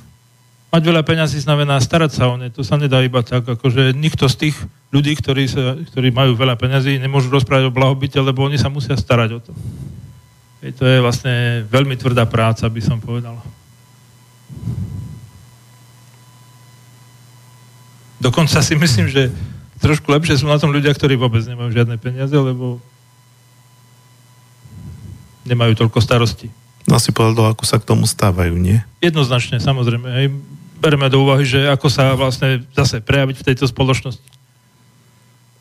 Mať 0.68 0.82
veľa 0.84 1.00
peňazí 1.00 1.40
znamená 1.40 1.80
starať 1.80 2.12
sa 2.12 2.28
o 2.28 2.36
ne. 2.36 2.52
To 2.52 2.60
sa 2.60 2.76
nedá 2.76 3.00
iba 3.00 3.24
tak, 3.24 3.48
akože 3.48 3.96
nikto 3.96 4.28
z 4.28 4.48
tých 4.48 4.56
ľudí, 4.92 5.16
ktorí, 5.16 5.48
sa, 5.48 5.80
ktorí 5.80 6.12
majú 6.12 6.36
veľa 6.36 6.60
peňazí, 6.60 7.00
nemôžu 7.00 7.32
rozprávať 7.32 7.68
o 7.68 7.76
blahobite, 7.76 8.20
lebo 8.20 8.44
oni 8.44 8.60
sa 8.60 8.68
musia 8.68 8.92
starať 8.92 9.30
o 9.36 9.40
to. 9.40 9.52
Hej, 10.60 10.76
to 10.76 10.84
je 10.84 11.00
vlastne 11.00 11.64
veľmi 11.72 11.96
tvrdá 11.96 12.28
práca, 12.28 12.68
by 12.68 12.80
som 12.84 13.00
povedal. 13.00 13.40
Dokonca 18.20 18.60
si 18.60 18.76
myslím, 18.76 19.08
že 19.08 19.32
trošku 19.82 20.06
lepšie 20.14 20.38
sú 20.38 20.46
na 20.46 20.56
tom 20.56 20.70
ľudia, 20.70 20.94
ktorí 20.94 21.18
vôbec 21.18 21.42
nemajú 21.42 21.74
žiadne 21.74 21.98
peniaze, 21.98 22.32
lebo 22.32 22.78
nemajú 25.42 25.74
toľko 25.74 25.98
starostí. 25.98 26.48
No 26.86 26.98
si 27.02 27.10
povedal, 27.14 27.54
ako 27.54 27.64
sa 27.66 27.78
k 27.78 27.86
tomu 27.86 28.06
stávajú, 28.06 28.54
nie? 28.58 28.82
Jednoznačne, 29.02 29.58
samozrejme. 29.58 30.08
Hej. 30.18 30.26
Bereme 30.82 31.06
do 31.06 31.22
úvahy, 31.22 31.46
že 31.46 31.70
ako 31.70 31.86
sa 31.86 32.14
vlastne 32.18 32.66
zase 32.74 32.98
prejaviť 32.98 33.36
v 33.38 33.46
tejto 33.52 33.70
spoločnosti. 33.70 34.22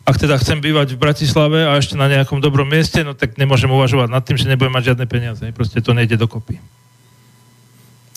Ak 0.02 0.18
teda 0.18 0.42
chcem 0.42 0.58
bývať 0.58 0.98
v 0.98 1.02
Bratislave 1.02 1.62
a 1.62 1.78
ešte 1.78 1.94
na 1.94 2.10
nejakom 2.10 2.42
dobrom 2.42 2.66
mieste, 2.66 3.06
no 3.06 3.14
tak 3.14 3.38
nemôžem 3.38 3.70
uvažovať 3.70 4.10
nad 4.10 4.26
tým, 4.26 4.34
že 4.34 4.50
nebudem 4.50 4.74
mať 4.74 4.94
žiadne 4.94 5.06
peniaze. 5.06 5.42
Hej. 5.46 5.54
Proste 5.54 5.78
to 5.78 5.94
nejde 5.94 6.18
dokopy. 6.18 6.58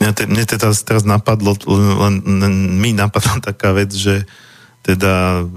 Mňa, 0.00 0.10
te, 0.16 0.24
mne 0.24 0.44
teda 0.48 0.72
teraz 0.72 1.04
napadlo, 1.04 1.54
len, 1.68 2.24
len 2.24 2.54
mi 2.80 2.96
napadla 2.96 3.38
taká 3.44 3.76
vec, 3.76 3.92
že 3.92 4.24
teda 4.84 5.48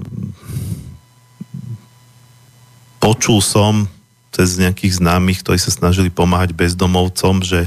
počul 2.98 3.38
som 3.44 3.86
cez 4.32 4.56
nejakých 4.58 4.98
známych, 5.00 5.44
ktorí 5.44 5.58
sa 5.60 5.72
snažili 5.72 6.08
pomáhať 6.08 6.54
bezdomovcom, 6.54 7.42
že, 7.42 7.66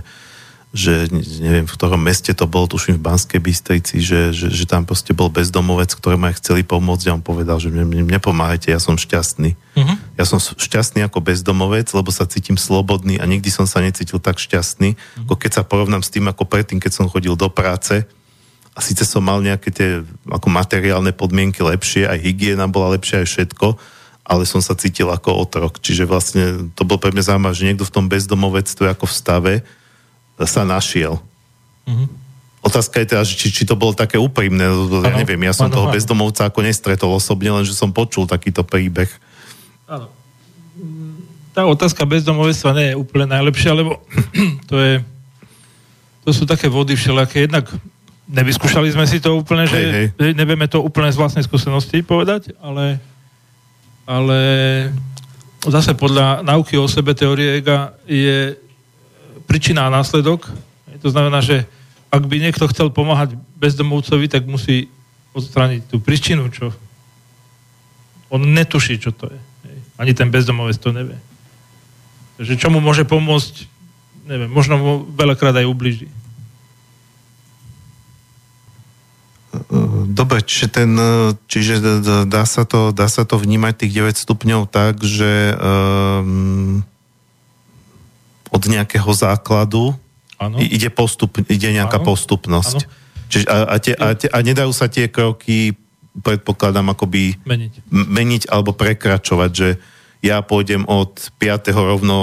že 0.72 1.12
neviem, 1.42 1.68
v 1.68 1.76
ktorom 1.76 2.00
meste 2.00 2.32
to 2.32 2.48
bolo, 2.48 2.70
tuším 2.70 2.96
v 2.96 3.06
Banskej 3.12 3.42
Bystrici, 3.44 4.00
že, 4.00 4.32
že, 4.32 4.48
že 4.48 4.64
tam 4.70 4.88
proste 4.88 5.12
bol 5.12 5.28
bezdomovec, 5.28 5.92
ktorému 5.92 6.32
aj 6.32 6.40
chceli 6.40 6.64
pomôcť 6.64 7.12
a 7.12 7.16
on 7.20 7.24
povedal, 7.24 7.60
že 7.60 7.68
mne, 7.68 7.92
mne 7.92 8.04
nepomáhajte, 8.08 8.72
ja 8.72 8.80
som 8.80 8.96
šťastný. 8.96 9.52
Uh-huh. 9.54 9.96
Ja 10.16 10.24
som 10.24 10.40
šťastný 10.40 11.04
ako 11.04 11.20
bezdomovec, 11.20 11.92
lebo 11.92 12.08
sa 12.14 12.30
cítim 12.30 12.56
slobodný 12.56 13.20
a 13.20 13.28
nikdy 13.28 13.52
som 13.52 13.68
sa 13.68 13.84
necítil 13.84 14.22
tak 14.24 14.40
šťastný, 14.40 14.96
Mhm. 14.96 15.28
ako 15.28 15.36
keď 15.36 15.52
sa 15.60 15.64
porovnám 15.68 16.04
s 16.06 16.14
tým, 16.14 16.30
ako 16.32 16.48
predtým, 16.48 16.80
keď 16.80 16.92
som 16.94 17.12
chodil 17.12 17.36
do 17.36 17.52
práce 17.52 18.08
a 18.72 18.80
síce 18.80 19.04
som 19.04 19.20
mal 19.20 19.44
nejaké 19.44 19.68
tie 19.68 20.00
ako 20.32 20.48
materiálne 20.48 21.12
podmienky 21.12 21.60
lepšie, 21.60 22.08
aj 22.08 22.24
hygiena 22.24 22.72
bola 22.72 22.96
lepšia, 22.96 23.24
aj 23.24 23.28
všetko, 23.28 23.68
ale 24.24 24.48
som 24.48 24.64
sa 24.64 24.80
cítil 24.80 25.12
ako 25.12 25.44
otrok. 25.44 25.84
Čiže 25.84 26.08
vlastne 26.08 26.72
to 26.72 26.88
bol 26.88 26.96
pre 26.96 27.12
mňa 27.12 27.36
zaujímavé, 27.36 27.52
že 27.52 27.68
niekto 27.68 27.84
v 27.84 27.96
tom 27.96 28.08
bezdomovectve 28.08 28.88
ako 28.88 29.06
v 29.12 29.14
stave 29.14 29.54
sa 30.48 30.64
našiel. 30.64 31.20
Uh-huh. 31.84 32.08
Otázka 32.64 33.04
je 33.04 33.10
teda, 33.12 33.24
či, 33.28 33.52
či 33.52 33.64
to 33.68 33.76
bolo 33.76 33.92
také 33.92 34.16
úprimné, 34.16 34.70
lebo 34.70 35.04
ja 35.04 35.20
neviem, 35.20 35.42
ja 35.44 35.54
som 35.54 35.68
áno, 35.68 35.76
toho 35.76 35.86
áno. 35.90 35.94
bezdomovca 35.98 36.48
ako 36.48 36.60
nestretol 36.64 37.12
osobne, 37.12 37.52
len 37.52 37.66
že 37.68 37.76
som 37.76 37.92
počul 37.92 38.24
takýto 38.30 38.64
príbeh. 38.64 39.10
Áno. 39.90 40.08
Tá 41.52 41.68
otázka 41.68 42.08
bezdomovectva 42.08 42.72
nie 42.78 42.88
je 42.94 43.00
úplne 43.02 43.28
najlepšia, 43.36 43.76
lebo 43.76 44.00
to 44.72 44.80
je 44.80 44.94
to 46.22 46.30
sú 46.30 46.46
také 46.46 46.70
vody 46.70 46.94
všelijaké. 46.94 47.50
Jednak 47.50 47.66
nevyskúšali 48.32 48.88
sme 48.96 49.04
si 49.04 49.20
to 49.20 49.36
úplne, 49.36 49.68
že 49.68 49.78
Hej, 49.78 49.92
hej. 50.16 50.34
nevieme 50.34 50.66
to 50.72 50.80
úplne 50.80 51.12
z 51.12 51.20
vlastnej 51.20 51.44
skúsenosti 51.44 52.00
povedať, 52.00 52.56
ale, 52.64 52.98
ale 54.08 54.40
zase 55.68 55.92
podľa 55.94 56.42
nauky 56.42 56.80
o 56.80 56.88
sebe 56.88 57.12
teórie 57.12 57.60
ega 57.60 57.92
je 58.08 58.56
príčina 59.46 59.92
a 59.92 59.94
následok. 59.94 60.48
To 61.04 61.10
znamená, 61.12 61.44
že 61.44 61.68
ak 62.08 62.24
by 62.24 62.36
niekto 62.40 62.66
chcel 62.72 62.88
pomáhať 62.88 63.36
bezdomovcovi, 63.60 64.32
tak 64.32 64.48
musí 64.48 64.88
odstrániť 65.36 65.92
tú 65.92 66.00
príčinu, 66.00 66.48
čo 66.48 66.72
on 68.32 68.48
netuší, 68.48 68.96
čo 68.96 69.12
to 69.12 69.28
je. 69.28 69.40
Ani 70.00 70.16
ten 70.16 70.32
bezdomovec 70.32 70.80
to 70.80 70.96
nevie. 70.96 71.20
Takže 72.40 72.58
čo 72.58 72.72
mu 72.72 72.80
môže 72.80 73.04
pomôcť, 73.04 73.68
neviem, 74.26 74.50
možno 74.50 74.80
mu 74.80 74.92
veľakrát 75.14 75.54
aj 75.62 75.68
ubliží. 75.68 76.08
Dobre, 80.12 80.44
čiže, 80.44 80.68
ten, 80.68 80.92
e, 81.00 81.32
čiže 81.48 81.80
dá, 82.28 82.44
sa 82.44 82.68
to, 82.68 82.92
dá 82.92 83.08
sa 83.08 83.24
to 83.24 83.40
vnímať 83.40 83.88
tých 83.88 83.94
9 84.04 84.20
stupňov 84.20 84.68
tak, 84.68 85.00
že 85.00 85.56
um, 85.56 86.84
od 88.52 88.64
nejakého 88.68 89.08
základu 89.16 89.96
Áno. 90.36 90.60
i- 90.60 90.68
ide, 90.76 90.92
postup, 90.92 91.40
ide 91.48 91.72
nejaká 91.72 92.04
Áno. 92.04 92.08
postupnosť. 92.12 92.80
Áno. 92.84 92.92
Čiže 93.32 93.46
a, 93.48 93.58
a, 93.64 93.76
tie, 93.80 93.96
a, 93.96 94.08
tie, 94.12 94.28
a 94.28 94.38
nedajú 94.44 94.76
sa 94.76 94.92
tie 94.92 95.08
kroky, 95.08 95.80
predpokladám, 96.20 96.92
akoby 96.92 97.40
Meniť. 97.48 97.88
meniť 97.88 98.44
alebo 98.52 98.76
prekračovať, 98.76 99.52
že 99.56 99.80
ja 100.20 100.44
pôjdem 100.44 100.84
od 100.84 101.32
5. 101.40 101.72
rovno 101.72 102.18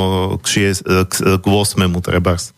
k, 0.45 0.69
6, 0.77 0.85
k, 1.09 1.15
k 1.41 1.45
8. 1.49 1.81
trebárs. 2.05 2.53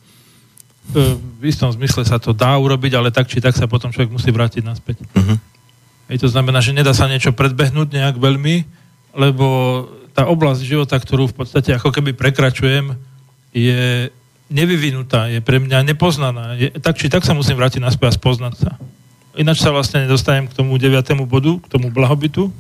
E, 0.91 1.17
V 1.41 1.45
istom 1.47 1.71
zmysle 1.73 2.03
sa 2.05 2.19
to 2.19 2.35
dá 2.35 2.59
urobiť, 2.59 2.93
ale 2.99 3.09
tak 3.15 3.31
či 3.31 3.41
tak 3.41 3.55
sa 3.57 3.71
potom 3.71 3.95
človek 3.95 4.11
musí 4.11 4.29
vrátiť 4.29 4.63
naspäť. 4.65 5.03
Mhm. 5.15 5.35
Hej, 6.11 6.27
to 6.27 6.29
znamená, 6.29 6.59
že 6.59 6.75
nedá 6.75 6.91
sa 6.91 7.07
niečo 7.07 7.31
predbehnúť 7.31 7.95
nejak 7.95 8.19
veľmi, 8.19 8.67
lebo 9.15 9.47
tá 10.11 10.27
oblasť 10.27 10.67
života, 10.67 10.99
ktorú 10.99 11.31
v 11.31 11.37
podstate 11.43 11.71
ako 11.71 11.95
keby 11.95 12.19
prekračujem, 12.19 12.99
je 13.55 14.11
nevyvinutá, 14.51 15.31
je 15.31 15.39
pre 15.39 15.63
mňa 15.63 15.87
nepoznaná. 15.87 16.59
Je, 16.59 16.75
tak 16.83 16.99
či 16.99 17.07
tak 17.07 17.23
sa 17.23 17.31
musím 17.31 17.55
vrátiť 17.55 17.79
naspäť 17.79 18.11
a 18.11 18.19
spoznať 18.19 18.55
sa. 18.59 18.71
Ináč 19.39 19.63
sa 19.63 19.71
vlastne 19.71 20.03
nedostanem 20.03 20.51
k 20.51 20.57
tomu 20.59 20.75
deviatému 20.75 21.23
bodu, 21.31 21.55
k 21.63 21.71
tomu 21.71 21.95
blahobytu. 21.95 22.51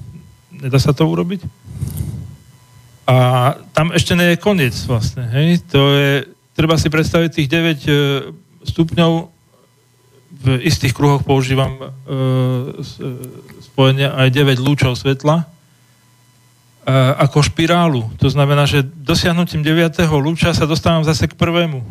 Nedá 0.55 0.78
sa 0.78 0.94
to 0.94 1.02
urobiť. 1.11 1.43
A 3.11 3.16
tam 3.74 3.90
ešte 3.90 4.15
nie 4.15 4.35
je 4.35 4.39
koniec 4.39 4.74
vlastne. 4.86 5.27
Hej? 5.35 5.66
To 5.74 5.82
je, 5.98 6.31
treba 6.61 6.77
si 6.77 6.93
predstaviť 6.93 7.31
tých 7.32 7.49
9 7.49 7.89
e, 7.89 7.93
stupňov 8.69 9.12
v 10.45 10.47
istých 10.61 10.93
kruhoch 10.93 11.24
používam 11.24 11.73
e, 11.73 11.81
e, 11.81 11.89
spojenie 13.65 14.12
aj 14.12 14.28
9 14.28 14.61
lúčov 14.61 14.93
svetla 14.93 15.49
ako 17.20 17.45
špirálu. 17.45 18.03
To 18.19 18.27
znamená, 18.27 18.66
že 18.66 18.82
dosiahnutím 18.82 19.62
9. 19.62 20.01
lúča 20.11 20.51
sa 20.57 20.66
dostávam 20.66 21.07
zase 21.07 21.31
k 21.31 21.39
prvému. 21.39 21.87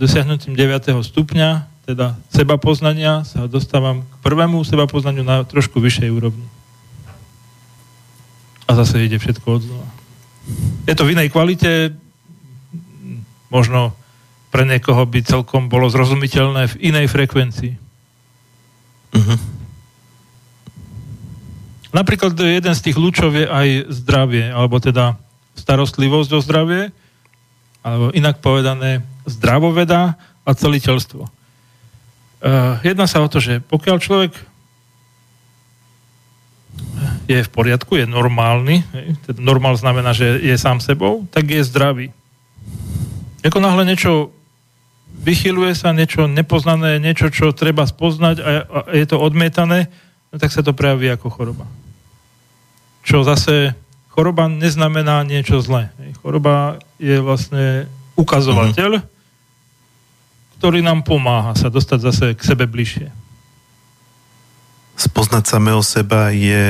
Dosiahnutím 0.00 0.56
9. 0.56 0.98
stupňa, 1.04 1.68
teda 1.86 2.18
seba 2.32 2.58
poznania, 2.58 3.22
sa 3.22 3.46
dostávam 3.46 4.02
k 4.02 4.14
prvému 4.24 4.66
seba 4.66 4.90
poznaniu 4.90 5.22
na 5.22 5.46
trošku 5.46 5.78
vyššej 5.78 6.10
úrovni. 6.10 6.42
A 8.66 8.74
zase 8.82 9.04
ide 9.04 9.20
všetko 9.20 9.46
od 9.46 9.62
znova. 9.68 9.88
Je 10.90 10.94
to 10.96 11.06
v 11.06 11.12
inej 11.14 11.30
kvalite, 11.30 11.94
možno 13.50 13.92
pre 14.50 14.66
niekoho 14.66 15.06
by 15.06 15.20
celkom 15.22 15.70
bolo 15.70 15.86
zrozumiteľné 15.90 16.74
v 16.74 16.78
inej 16.90 17.06
frekvencii. 17.10 17.72
Mhm. 19.14 19.36
Napríklad 21.90 22.38
jeden 22.38 22.74
z 22.74 22.84
tých 22.86 22.96
lúčov 22.98 23.34
je 23.34 23.50
aj 23.50 23.90
zdravie, 23.90 24.46
alebo 24.46 24.78
teda 24.78 25.18
starostlivosť 25.58 26.30
o 26.38 26.40
zdravie, 26.40 26.94
alebo 27.82 28.14
inak 28.14 28.38
povedané 28.38 29.02
zdravoveda 29.26 30.14
a 30.46 30.50
celiteľstvo. 30.54 31.26
Uh, 32.40 32.78
jedná 32.86 33.04
sa 33.10 33.20
o 33.20 33.28
to, 33.28 33.42
že 33.42 33.58
pokiaľ 33.66 33.96
človek 34.00 34.32
je 37.26 37.42
v 37.42 37.50
poriadku, 37.52 37.98
je 37.98 38.06
normálny, 38.06 38.82
hej, 38.96 39.06
teda 39.26 39.38
normál 39.42 39.74
znamená, 39.76 40.14
že 40.14 40.40
je 40.40 40.54
sám 40.56 40.80
sebou, 40.80 41.26
tak 41.30 41.46
je 41.46 41.62
zdravý. 41.62 42.14
Ako 43.40 43.58
náhle 43.60 43.88
niečo 43.88 44.34
vychyluje 45.20 45.72
sa, 45.74 45.96
niečo 45.96 46.28
nepoznané, 46.28 47.00
niečo, 47.00 47.32
čo 47.32 47.56
treba 47.56 47.88
spoznať 47.88 48.36
a, 48.40 48.50
a 48.64 48.78
je 48.94 49.06
to 49.08 49.16
odmietané, 49.18 49.88
no 50.30 50.36
tak 50.36 50.52
sa 50.52 50.60
to 50.64 50.76
prejaví 50.76 51.10
ako 51.10 51.28
choroba. 51.32 51.66
Čo 53.02 53.24
zase 53.24 53.74
choroba 54.12 54.46
neznamená 54.46 55.24
niečo 55.24 55.58
zlé. 55.64 55.88
Choroba 56.20 56.76
je 57.00 57.16
vlastne 57.20 57.88
ukazovateľ, 58.20 59.00
ktorý 60.60 60.84
nám 60.84 61.00
pomáha 61.08 61.56
sa 61.56 61.72
dostať 61.72 61.98
zase 62.04 62.26
k 62.36 62.42
sebe 62.44 62.68
bližšie. 62.68 63.08
Spoznať 65.00 65.48
samého 65.48 65.80
seba 65.80 66.28
je 66.28 66.68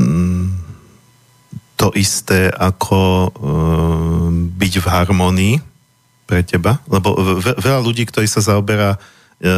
mm, 0.00 0.59
to 1.80 1.88
isté 1.96 2.52
ako 2.52 3.32
mm, 3.32 4.60
byť 4.60 4.74
v 4.84 4.86
harmonii 4.86 5.56
pre 6.28 6.44
teba? 6.44 6.84
Lebo 6.84 7.16
ve- 7.40 7.56
veľa 7.56 7.80
ľudí, 7.80 8.04
ktorí 8.04 8.28
sa 8.28 8.44
zaoberá 8.44 9.00
e, 9.40 9.48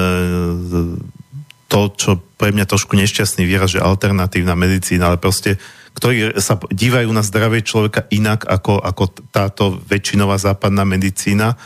to, 1.66 1.80
čo 1.98 2.22
pre 2.38 2.54
mňa 2.54 2.70
trošku 2.70 2.94
nešťastný 2.94 3.42
výraz, 3.42 3.74
že 3.74 3.82
alternatívna 3.82 4.54
medicína, 4.54 5.10
ale 5.10 5.18
proste 5.18 5.58
ktorí 5.92 6.38
sa 6.40 6.56
dívajú 6.56 7.10
na 7.12 7.26
zdravie 7.26 7.60
človeka 7.66 8.08
inak 8.08 8.46
ako, 8.48 8.80
ako 8.80 9.04
táto 9.28 9.76
väčšinová 9.84 10.38
západná 10.40 10.88
medicína, 10.88 11.58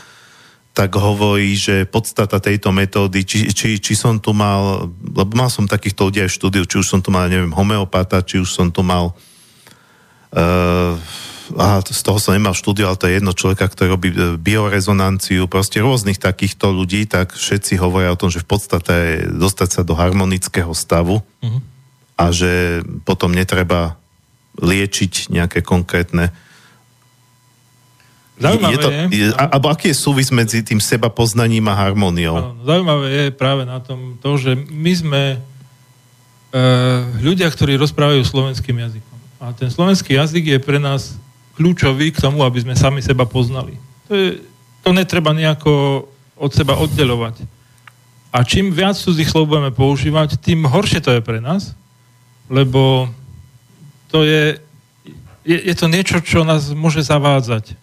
tak 0.75 0.93
hovorí, 0.93 1.57
že 1.57 1.89
podstata 1.89 2.37
tejto 2.37 2.69
metódy, 2.69 3.25
či, 3.25 3.49
či, 3.49 3.81
či 3.81 3.93
som 3.97 4.21
tu 4.21 4.29
mal, 4.35 4.91
lebo 4.93 5.31
mal 5.33 5.49
som 5.49 5.65
takýchto 5.65 6.11
ľudí 6.11 6.19
aj 6.21 6.29
v 6.29 6.37
štúdiu, 6.37 6.63
či 6.69 6.77
už 6.77 6.85
som 6.85 6.99
tu 7.01 7.09
mal, 7.09 7.31
neviem, 7.31 7.49
homeopata, 7.49 8.21
či 8.21 8.37
už 8.37 8.49
som 8.51 8.69
tu 8.69 8.85
mal 8.85 9.15
uh, 10.33 10.97
aha, 11.55 11.79
z 11.85 12.01
toho 12.03 12.19
som 12.19 12.35
nemal 12.35 12.51
štúdiu, 12.51 12.89
ale 12.89 12.99
to 12.99 13.07
je 13.07 13.23
jedno 13.23 13.31
človeka, 13.31 13.71
ktorý 13.71 13.87
robí 13.95 14.09
e, 14.11 14.35
biorezonanciu, 14.35 15.47
proste 15.47 15.79
rôznych 15.79 16.19
takýchto 16.19 16.75
ľudí, 16.75 17.07
tak 17.07 17.31
všetci 17.31 17.79
hovoria 17.79 18.11
o 18.11 18.19
tom, 18.19 18.27
že 18.27 18.43
v 18.43 18.49
podstate 18.51 18.91
je 18.91 19.17
dostať 19.31 19.69
sa 19.71 19.81
do 19.87 19.95
harmonického 19.95 20.75
stavu 20.75 21.23
Mhm. 21.39 21.59
a 22.19 22.25
že 22.35 22.83
potom 23.07 23.31
netreba 23.31 23.95
liečiť 24.59 25.29
nejaké 25.31 25.61
konkrétne 25.63 26.33
Zaujímavé 28.37 28.73
je 28.73 28.77
to, 28.77 28.89
je, 28.93 29.01
je, 29.17 29.27
a, 29.33 29.49
alebo 29.49 29.73
aký 29.73 29.89
je 29.89 29.97
súvis 29.97 30.29
medzi 30.29 30.61
tým 30.61 30.77
seba 30.77 31.09
poznaním 31.09 31.65
a 31.69 31.73
harmóniou? 31.73 32.37
Áno, 32.37 32.53
zaujímavé 32.69 33.07
je 33.09 33.25
práve 33.33 33.65
na 33.65 33.81
tom 33.81 34.13
to, 34.21 34.37
že 34.37 34.53
my 34.53 34.93
sme 34.93 35.23
e, 35.33 35.37
ľudia, 37.17 37.49
ktorí 37.49 37.81
rozprávajú 37.81 38.21
slovenským 38.21 38.77
jazykom. 38.77 39.06
A 39.37 39.53
ten 39.53 39.69
slovenský 39.69 40.17
jazyk 40.17 40.57
je 40.57 40.59
pre 40.59 40.81
nás 40.81 41.15
kľúčový 41.57 42.13
k 42.13 42.21
tomu, 42.21 42.41
aby 42.41 42.61
sme 42.61 42.73
sami 42.77 43.01
seba 43.01 43.25
poznali. 43.25 43.77
To, 44.09 44.13
je, 44.13 44.27
to 44.81 44.89
netreba 44.93 45.33
nejako 45.33 46.05
od 46.37 46.51
seba 46.53 46.77
oddelovať. 46.77 47.45
A 48.33 48.45
čím 48.45 48.69
viac 48.69 48.97
cudzích 48.97 49.29
slov 49.29 49.49
budeme 49.49 49.73
používať, 49.73 50.37
tým 50.37 50.65
horšie 50.65 51.01
to 51.01 51.13
je 51.17 51.21
pre 51.21 51.41
nás, 51.41 51.73
lebo 52.49 53.09
to 54.13 54.21
je, 54.21 54.61
je, 55.45 55.57
je 55.57 55.75
to 55.75 55.85
niečo, 55.89 56.17
čo 56.21 56.45
nás 56.45 56.69
môže 56.73 57.01
zavádzať. 57.01 57.73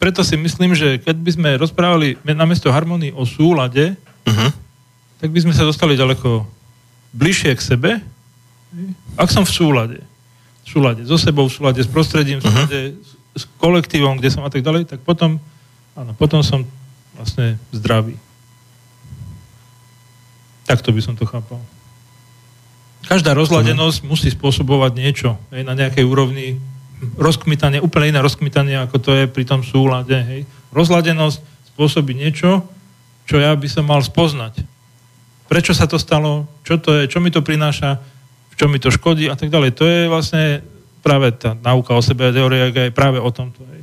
Preto 0.00 0.24
si 0.24 0.36
myslím, 0.36 0.72
že 0.72 1.00
keď 1.00 1.16
by 1.16 1.30
sme 1.32 1.50
rozprávali 1.60 2.16
namiesto 2.24 2.72
harmonii 2.72 3.12
o 3.12 3.24
súlade, 3.28 3.96
Uh-huh. 4.24 4.50
tak 5.20 5.28
by 5.36 5.40
sme 5.44 5.52
sa 5.52 5.68
dostali 5.68 6.00
ďaleko 6.00 6.48
bližšie 7.12 7.52
k 7.52 7.60
sebe, 7.60 7.90
ak 9.20 9.28
som 9.28 9.44
v 9.44 9.52
súlade. 9.52 9.98
V 10.64 10.68
súlade 10.68 11.04
so 11.04 11.20
sebou, 11.20 11.46
v 11.46 11.54
súlade 11.54 11.80
s 11.84 11.88
prostredím, 11.88 12.40
v 12.40 12.48
súlade 12.48 12.80
s, 12.96 13.10
s 13.36 13.44
kolektívom, 13.60 14.16
kde 14.16 14.32
som 14.32 14.42
a 14.42 14.50
tak 14.50 14.64
ďalej, 14.64 14.88
tak 14.88 15.00
potom, 15.04 15.36
áno, 15.92 16.16
potom 16.16 16.40
som 16.40 16.64
vlastne 17.14 17.60
zdravý. 17.70 18.16
Takto 20.64 20.90
by 20.90 21.00
som 21.04 21.14
to 21.14 21.28
chápal. 21.28 21.60
Každá 23.04 23.36
rozladenosť 23.36 24.08
musí 24.08 24.32
spôsobovať 24.32 24.92
niečo 24.96 25.36
hej, 25.52 25.62
na 25.68 25.76
nejakej 25.76 26.08
úrovni 26.08 26.56
rozkmitanie, 27.20 27.84
úplne 27.84 28.16
iné 28.16 28.20
rozkmitanie, 28.24 28.80
ako 28.80 28.96
to 28.96 29.10
je 29.12 29.24
pri 29.28 29.44
tom 29.44 29.60
súlade. 29.60 30.16
Hej. 30.16 30.48
Rozladenosť 30.72 31.38
spôsobí 31.76 32.16
niečo, 32.16 32.64
čo 33.28 33.36
ja 33.36 33.52
by 33.52 33.68
som 33.68 33.84
mal 33.84 34.00
spoznať. 34.00 34.64
Prečo 35.44 35.76
sa 35.76 35.84
to 35.84 36.00
stalo, 36.00 36.48
čo 36.64 36.80
to 36.80 36.96
je, 36.96 37.12
čo 37.12 37.20
mi 37.20 37.28
to 37.28 37.44
prináša, 37.44 38.00
v 38.54 38.56
čom 38.56 38.70
mi 38.70 38.78
to 38.78 38.88
škodí 38.88 39.26
a 39.26 39.34
tak 39.34 39.48
ďalej. 39.48 39.74
To 39.74 39.84
je 39.84 40.00
vlastne 40.06 40.62
práve 41.00 41.30
tá 41.32 41.52
nauka 41.56 41.90
o 41.90 42.00
sebe 42.00 42.24
a 42.24 42.30
teória 42.30 42.70
je 42.70 42.88
práve 42.88 43.18
o 43.18 43.28
tomto. 43.28 43.60
Hej. 43.66 43.82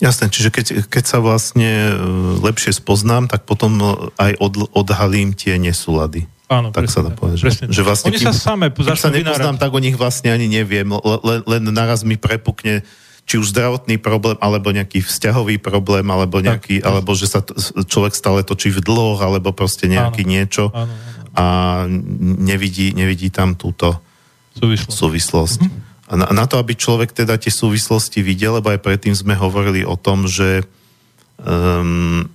Jasné, 0.00 0.26
čiže 0.26 0.48
keď, 0.48 0.66
keď 0.88 1.04
sa 1.06 1.18
vlastne 1.18 1.70
e, 1.84 1.94
lepšie 2.40 2.74
spoznám, 2.74 3.28
tak 3.28 3.44
potom 3.44 3.70
e, 3.76 3.86
aj 4.18 4.32
od, 4.36 4.52
odhalím 4.72 5.30
tie 5.30 5.54
nesúlady. 5.56 6.26
Áno, 6.48 6.68
Tak 6.68 6.84
sa 6.86 7.00
dá 7.00 7.08
povedať, 7.08 7.38
že- 7.38 7.46
presne 7.46 7.64
že 7.66 7.76
tak. 7.76 7.86
vlastne 7.86 8.06
Oni 8.08 8.18
kým- 8.18 8.26
sa 8.26 8.34
same 8.34 8.66
Keď 8.68 8.82
sa 8.92 9.08
nepoznám, 9.08 9.14
vynárať. 9.54 9.62
tak 9.62 9.70
o 9.70 9.80
nich 9.80 9.94
vlastne 9.94 10.28
ani 10.28 10.46
neviem. 10.46 10.90
Len, 10.90 11.40
len 11.46 11.62
naraz 11.70 12.02
mi 12.02 12.16
prepukne 12.16 12.82
či 13.22 13.38
už 13.38 13.54
zdravotný 13.54 13.96
problém, 13.96 14.34
alebo 14.36 14.68
nejaký 14.68 14.98
vzťahový 15.00 15.56
problém, 15.56 16.02
alebo 16.04 16.42
nejaký, 16.42 16.82
tak. 16.82 16.84
alebo 16.84 17.14
že 17.14 17.30
sa 17.30 17.38
t- 17.38 17.54
človek 17.78 18.12
stále 18.12 18.42
točí 18.42 18.68
v 18.68 18.82
dlhoch, 18.82 19.22
alebo 19.22 19.54
proste 19.54 19.86
nejaký 19.86 20.26
Áno. 20.26 20.28
niečo 20.28 20.64
Áno, 20.68 20.90
áno. 20.90 21.21
A 21.32 21.84
nevidí, 22.38 22.92
nevidí 22.92 23.32
tam 23.32 23.56
túto 23.56 23.96
Súvislo. 24.52 24.92
súvislosť. 24.92 25.60
Mhm. 25.64 25.78
A 26.12 26.12
na, 26.20 26.26
na 26.28 26.44
to, 26.44 26.60
aby 26.60 26.76
človek 26.76 27.16
teda 27.16 27.40
tie 27.40 27.48
súvislosti 27.48 28.20
videl, 28.20 28.60
lebo 28.60 28.68
aj 28.68 28.84
predtým 28.84 29.16
sme 29.16 29.32
hovorili 29.32 29.80
o 29.80 29.96
tom, 29.96 30.28
že 30.28 30.60
um, 31.40 32.28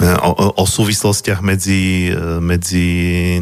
o, 0.00 0.48
o, 0.56 0.64
súvislostiach 0.64 1.44
medzi, 1.44 2.08
e, 2.08 2.40
medzi 2.40 2.88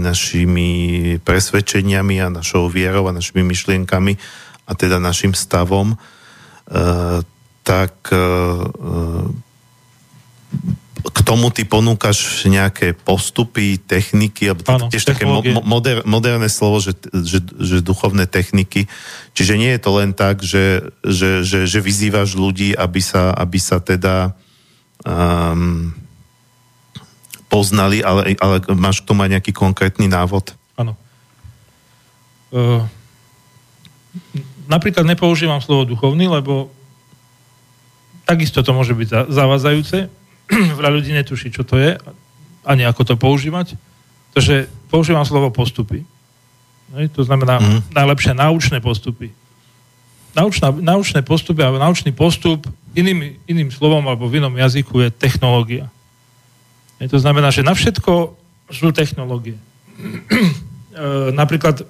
našimi 0.02 1.16
presvedčeniami 1.22 2.18
a 2.18 2.34
našou 2.34 2.66
vierou 2.66 3.06
a 3.06 3.14
našimi 3.14 3.46
myšlienkami 3.46 4.18
a 4.66 4.72
teda 4.74 4.98
našim 4.98 5.32
stavom, 5.32 5.94
e, 5.94 5.96
tak 7.62 7.94
e, 8.10 8.18
k 11.00 11.18
tomu 11.24 11.48
ty 11.48 11.64
ponúkaš 11.64 12.44
nejaké 12.44 12.92
postupy, 12.92 13.80
techniky, 13.80 14.52
alebo 14.52 14.62
Áno, 14.68 14.86
tiež 14.92 15.08
také 15.08 15.24
mo, 15.24 15.40
moder, 15.64 16.04
moderné 16.04 16.52
slovo, 16.52 16.80
že, 16.84 16.92
že, 17.10 17.40
že 17.40 17.80
duchovné 17.80 18.28
techniky. 18.28 18.84
Čiže 19.32 19.54
nie 19.56 19.72
je 19.72 19.80
to 19.80 19.90
len 19.96 20.12
tak, 20.12 20.44
že, 20.44 20.92
že, 21.00 21.40
že, 21.40 21.64
že 21.64 21.78
vyzývaš 21.80 22.36
ľudí, 22.36 22.76
aby 22.76 23.00
sa, 23.00 23.32
aby 23.32 23.56
sa 23.56 23.80
teda 23.80 24.36
um, 25.06 25.96
poznali, 27.48 28.04
ale, 28.04 28.36
ale 28.36 28.62
máš 28.76 29.02
k 29.02 29.08
tomu 29.08 29.24
aj 29.24 29.40
nejaký 29.40 29.52
konkrétny 29.56 30.06
návod? 30.06 30.52
Áno. 30.76 30.94
Uh, 32.52 32.84
napríklad 34.70 35.06
nepoužívam 35.06 35.58
slovo 35.58 35.88
duchovný, 35.88 36.30
lebo 36.30 36.70
takisto 38.28 38.62
to 38.62 38.70
môže 38.70 38.94
byť 38.94 39.08
za- 39.10 39.28
zavádzajúce. 39.30 40.19
Veľa 40.78 40.90
ľudí 40.90 41.10
netuší, 41.10 41.50
čo 41.50 41.62
to 41.62 41.78
je, 41.78 41.94
ani 42.66 42.82
ako 42.84 43.02
to 43.04 43.14
používať. 43.16 43.74
Takže 44.30 44.66
používam 44.86 45.24
slovo 45.24 45.50
postupy. 45.50 46.02
Hej, 46.94 47.14
to 47.14 47.22
znamená 47.22 47.58
Mhm. 47.58 47.94
najlepšie 47.94 48.32
naučné 48.34 48.78
postupy. 48.78 49.30
Naučná, 50.30 50.70
naučné 50.70 51.22
postupy 51.22 51.58
alebo 51.58 51.78
naučný 51.78 52.14
postup 52.14 52.62
iným, 52.94 53.34
iným 53.46 53.70
slovom 53.70 54.02
alebo 54.06 54.30
v 54.30 54.38
inom 54.38 54.54
jazyku 54.54 55.02
je 55.02 55.10
technológia. 55.10 55.90
Hej, 56.98 57.10
to 57.10 57.18
znamená, 57.18 57.50
že 57.50 57.66
na 57.66 57.74
všetko 57.74 58.34
sú 58.70 58.90
technológie. 58.90 59.58
E, 60.90 61.30
napríklad 61.30 61.86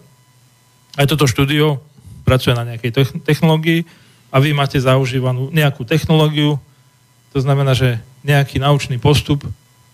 aj 0.94 1.06
toto 1.08 1.24
štúdio 1.24 1.80
pracuje 2.20 2.52
na 2.52 2.68
nejakej 2.68 2.92
techn- 2.92 3.18
technológii 3.24 3.88
a 4.28 4.36
vy 4.38 4.52
máte 4.52 4.76
zaužívanú 4.76 5.48
nejakú 5.50 5.88
technológiu, 5.88 6.60
to 7.30 7.38
znamená, 7.38 7.72
že 7.74 8.02
nejaký 8.26 8.58
naučný 8.60 8.98
postup, 8.98 9.46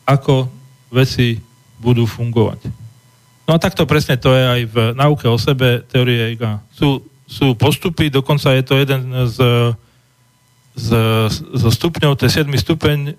ako 0.09 0.49
veci 0.89 1.39
budú 1.77 2.09
fungovať. 2.09 2.71
No 3.47 3.55
a 3.55 3.63
takto 3.63 3.87
presne 3.87 4.19
to 4.19 4.35
je 4.35 4.43
aj 4.43 4.61
v 4.67 4.77
nauke 4.99 5.27
o 5.31 5.39
sebe, 5.39 5.85
teórie 5.87 6.35
IGA. 6.35 6.59
Sú, 6.75 7.05
sú 7.29 7.55
postupy, 7.55 8.11
dokonca 8.11 8.51
je 8.57 8.63
to 8.67 8.75
jeden 8.75 9.15
z, 9.31 9.39
z, 10.75 10.89
zo 11.55 11.71
stupňov, 11.71 12.19
to 12.19 12.27
je 12.27 12.43
7. 12.43 12.51
stupeň 12.51 13.15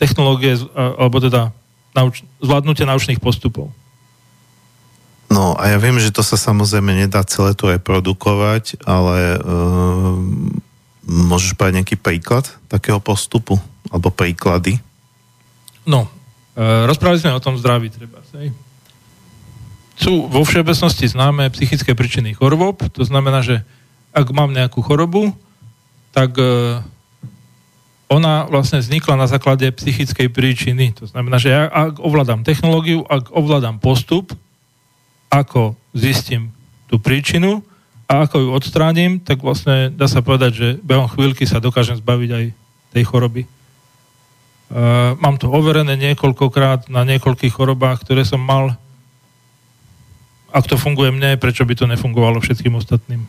technológie, 0.00 0.56
z- 0.56 0.68
alebo 0.72 1.20
teda 1.20 1.52
nauč, 1.92 2.24
zvládnutie 2.40 2.88
naučných 2.88 3.20
postupov. 3.20 3.68
No 5.28 5.52
a 5.60 5.68
ja 5.68 5.76
viem, 5.76 6.00
že 6.00 6.08
to 6.08 6.24
sa 6.24 6.40
samozrejme 6.40 7.04
nedá 7.04 7.20
celé 7.28 7.52
to 7.52 7.68
reprodukovať, 7.68 8.80
ale 8.88 9.36
um, 9.44 10.48
môžeš 11.08 11.56
povedať 11.56 11.82
nejaký 11.82 11.96
príklad 11.96 12.44
takého 12.68 13.00
postupu? 13.00 13.56
Alebo 13.88 14.12
príklady? 14.12 14.76
No, 15.88 16.04
e, 16.52 16.60
rozprávali 16.84 17.16
sme 17.16 17.32
o 17.32 17.40
tom 17.40 17.56
zdraví 17.56 17.88
treba. 17.88 18.20
Hej. 18.36 18.52
Sú 19.96 20.28
vo 20.28 20.44
všeobecnosti 20.44 21.08
známe 21.08 21.48
psychické 21.56 21.96
príčiny 21.96 22.36
chorôb, 22.36 22.84
to 22.92 23.02
znamená, 23.02 23.40
že 23.40 23.64
ak 24.12 24.28
mám 24.36 24.52
nejakú 24.52 24.84
chorobu, 24.84 25.32
tak 26.12 26.36
e, 26.36 26.78
ona 28.12 28.44
vlastne 28.48 28.84
vznikla 28.84 29.16
na 29.16 29.26
základe 29.28 29.68
psychickej 29.72 30.28
príčiny. 30.28 30.92
To 31.00 31.08
znamená, 31.08 31.40
že 31.40 31.52
ja, 31.52 31.68
ak 31.68 32.00
ovládam 32.00 32.44
technológiu, 32.44 33.04
ak 33.08 33.32
ovládam 33.32 33.80
postup, 33.80 34.36
ako 35.28 35.76
zistím 35.92 36.52
tú 36.88 36.96
príčinu 36.96 37.60
a 38.08 38.24
ako 38.24 38.36
ju 38.40 38.48
odstránim, 38.56 39.20
tak 39.20 39.44
vlastne 39.44 39.92
dá 39.92 40.08
sa 40.08 40.24
povedať, 40.24 40.50
že 40.56 40.68
behom 40.80 41.12
chvíľky 41.12 41.44
sa 41.44 41.60
dokážem 41.60 42.00
zbaviť 42.00 42.30
aj 42.32 42.44
tej 42.96 43.04
choroby. 43.04 43.44
Uh, 44.68 45.12
mám 45.20 45.36
to 45.36 45.52
overené 45.52 45.92
niekoľkokrát 45.96 46.88
na 46.88 47.04
niekoľkých 47.04 47.52
chorobách, 47.52 48.00
ktoré 48.00 48.24
som 48.24 48.40
mal. 48.40 48.80
Ak 50.48 50.64
to 50.64 50.80
funguje 50.80 51.12
mne, 51.12 51.36
prečo 51.36 51.68
by 51.68 51.76
to 51.76 51.84
nefungovalo 51.84 52.40
všetkým 52.40 52.80
ostatným? 52.80 53.28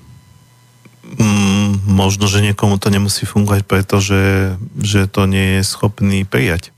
Mm, 1.19 1.84
možno, 1.84 2.31
že 2.31 2.39
niekomu 2.39 2.80
to 2.80 2.88
nemusí 2.88 3.27
fungovať, 3.27 3.68
pretože 3.68 4.56
že 4.80 5.11
to 5.11 5.27
nie 5.27 5.60
je 5.60 5.61
schopný 5.68 6.23
prijať. 6.23 6.72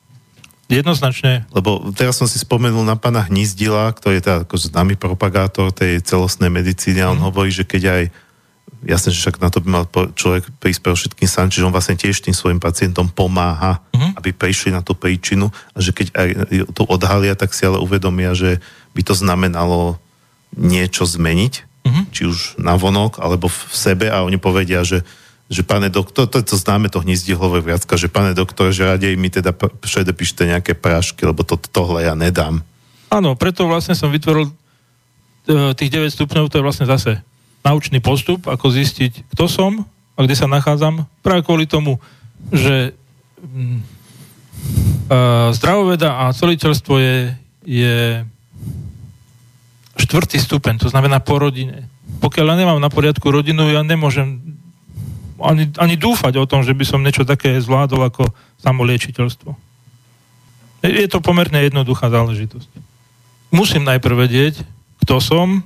Jednoznačne, 0.72 1.43
Lebo 1.52 1.91
teraz 1.91 2.15
som 2.15 2.26
si 2.26 2.39
spomenul 2.39 2.88
na 2.88 2.95
pána 2.95 3.27
Hnízdila, 3.27 3.91
ktorý 3.91 4.18
je 4.18 4.26
teda 4.26 4.38
ako 4.48 4.56
známy 4.56 4.95
propagátor 4.95 5.76
tej 5.76 5.99
celostnej 5.99 6.48
medicíny 6.48 7.03
a 7.03 7.11
on 7.11 7.19
hovorí, 7.19 7.52
že 7.52 7.68
keď 7.68 7.84
aj 7.91 8.03
jasné, 8.88 9.14
že 9.14 9.22
však 9.22 9.38
na 9.43 9.52
to 9.52 9.61
by 9.61 9.68
mal 9.69 9.85
človek 10.15 10.48
prísť 10.57 10.80
pre 10.81 10.95
všetkým 10.95 11.30
sám, 11.30 11.52
čiže 11.53 11.68
on 11.68 11.76
vlastne 11.76 11.99
tiež 11.99 12.23
tým 12.23 12.34
svojim 12.34 12.57
pacientom 12.57 13.11
pomáha, 13.11 13.84
Mhm. 13.93 14.18
aby 14.18 14.30
prišli 14.34 14.73
na 14.73 14.81
tú 14.81 14.98
príčinu 14.98 15.53
a 15.76 15.77
že 15.77 15.93
keď 15.93 16.07
aj 16.18 16.30
to 16.73 16.81
odhalia, 16.89 17.38
tak 17.38 17.53
si 17.53 17.68
ale 17.68 17.77
uvedomia, 17.77 18.34
že 18.34 18.57
by 18.98 19.02
to 19.06 19.14
znamenalo 19.14 20.02
niečo 20.56 21.06
zmeniť, 21.06 21.53
Mhm. 21.85 22.02
či 22.10 22.22
už 22.26 22.57
na 22.57 22.73
vonok, 22.73 23.22
alebo 23.22 23.49
v 23.49 23.60
sebe 23.69 24.10
a 24.10 24.26
oni 24.26 24.41
povedia, 24.41 24.81
že 24.81 25.06
že 25.52 25.68
pane 25.68 25.91
doktor, 25.91 26.32
to, 26.32 26.40
to 26.40 26.56
známe 26.56 26.88
to 26.88 27.03
hnízdihlové 27.03 27.60
viacka, 27.60 27.99
že 27.99 28.07
pane 28.07 28.32
doktor, 28.32 28.72
že 28.72 28.88
radej 28.88 29.19
mi 29.19 29.28
teda 29.28 29.52
predepíšte 29.52 30.48
nejaké 30.48 30.80
prášky, 30.80 31.28
lebo 31.28 31.44
to, 31.44 31.60
tohle 31.60 32.07
ja 32.07 32.15
nedám. 32.15 32.64
áno, 33.11 33.36
preto 33.36 33.68
vlastne 33.68 33.91
som 33.91 34.07
vytvoril 34.07 34.48
e, 34.48 34.53
tých 35.76 35.91
9 35.91 36.07
stupňov, 36.07 36.48
to 36.48 36.64
je 36.64 36.64
vlastne 36.64 36.88
zase 36.88 37.19
naučný 37.68 37.99
postup, 37.99 38.48
ako 38.48 38.72
zistiť, 38.72 39.28
kto 39.36 39.52
som 39.52 39.84
a 40.15 40.19
kde 40.23 40.40
sa 40.40 40.48
nachádzam, 40.48 41.03
práve 41.19 41.44
kvôli 41.44 41.68
tomu, 41.68 41.99
že 42.56 42.95
e, 42.95 43.52
zdravoveda 45.52 46.15
a 46.15 46.32
celiteľstvo 46.32 46.95
je, 46.95 47.18
je 47.68 48.23
štvrtý 49.99 50.40
stupeň, 50.40 50.80
to 50.80 50.88
znamená 50.88 51.19
po 51.19 51.36
rodine. 51.44 51.91
Pokiaľ 52.23 52.45
ja 52.48 52.56
nemám 52.56 52.80
na 52.80 52.88
poriadku 52.88 53.28
rodinu, 53.28 53.68
ja 53.68 53.84
nemôžem 53.84 54.40
ani, 55.46 55.70
ani 55.78 55.96
dúfať 55.98 56.38
o 56.38 56.46
tom, 56.50 56.62
že 56.66 56.74
by 56.74 56.86
som 56.88 57.04
niečo 57.04 57.26
také 57.28 57.58
zvládol 57.60 58.10
ako 58.10 58.30
samoliečiteľstvo. 58.62 59.54
Je 60.82 61.08
to 61.10 61.22
pomerne 61.22 61.62
jednoduchá 61.62 62.10
záležitosť. 62.10 62.70
Musím 63.54 63.86
najprv 63.86 64.16
vedieť, 64.26 64.66
kto 65.06 65.22
som, 65.22 65.62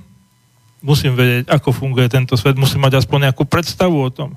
musím 0.84 1.16
vedieť, 1.16 1.48
ako 1.48 1.72
funguje 1.72 2.08
tento 2.12 2.36
svet, 2.36 2.60
musím 2.60 2.84
mať 2.84 3.00
aspoň 3.00 3.30
nejakú 3.30 3.48
predstavu 3.48 3.96
o 3.96 4.10
tom. 4.12 4.36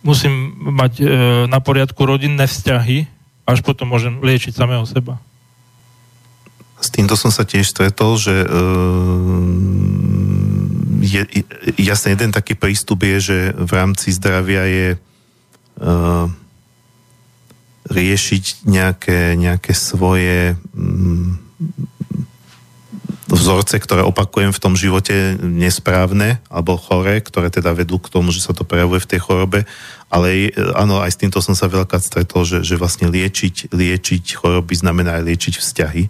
Musím 0.00 0.56
mať 0.56 0.92
e, 0.96 1.04
na 1.44 1.60
poriadku 1.60 2.00
rodinné 2.08 2.48
vzťahy, 2.48 3.04
až 3.44 3.58
potom 3.60 3.92
môžem 3.92 4.16
liečiť 4.22 4.56
samého 4.56 4.86
seba. 4.88 5.20
S 6.80 6.88
týmto 6.88 7.12
som 7.12 7.28
sa 7.28 7.44
tiež 7.44 7.68
stretol, 7.68 8.16
že 8.16 8.32
uh, 8.32 8.48
je, 11.00 11.20
jasne 11.80 12.12
jeden 12.12 12.30
taký 12.30 12.54
prístup 12.54 13.02
je, 13.02 13.16
že 13.18 13.38
v 13.56 13.70
rámci 13.72 14.12
zdravia 14.12 14.62
je 14.68 14.88
uh, 15.80 16.28
riešiť 17.88 18.68
nejaké, 18.68 19.34
nejaké 19.40 19.72
svoje 19.72 20.54
um, 20.76 21.40
vzorce, 23.30 23.78
ktoré 23.78 24.02
opakujem 24.02 24.50
v 24.50 24.62
tom 24.62 24.74
živote 24.74 25.38
nesprávne 25.40 26.42
alebo 26.50 26.76
choré, 26.76 27.22
ktoré 27.22 27.48
teda 27.48 27.72
vedú 27.72 28.02
k 28.02 28.10
tomu, 28.10 28.34
že 28.34 28.42
sa 28.42 28.52
to 28.52 28.66
prejavuje 28.66 29.00
v 29.00 29.10
tej 29.16 29.20
chorobe. 29.22 29.60
Ale 30.10 30.50
je- 30.50 30.54
áno, 30.74 30.98
aj 30.98 31.14
s 31.14 31.20
týmto 31.22 31.38
som 31.38 31.54
sa 31.54 31.70
veľakrát 31.70 32.02
stretol, 32.02 32.42
že, 32.42 32.66
že 32.66 32.74
vlastne 32.74 33.06
liečiť, 33.06 33.70
liečiť 33.70 34.24
choroby 34.34 34.74
znamená 34.74 35.22
aj 35.22 35.26
liečiť 35.30 35.54
vzťahy. 35.62 36.04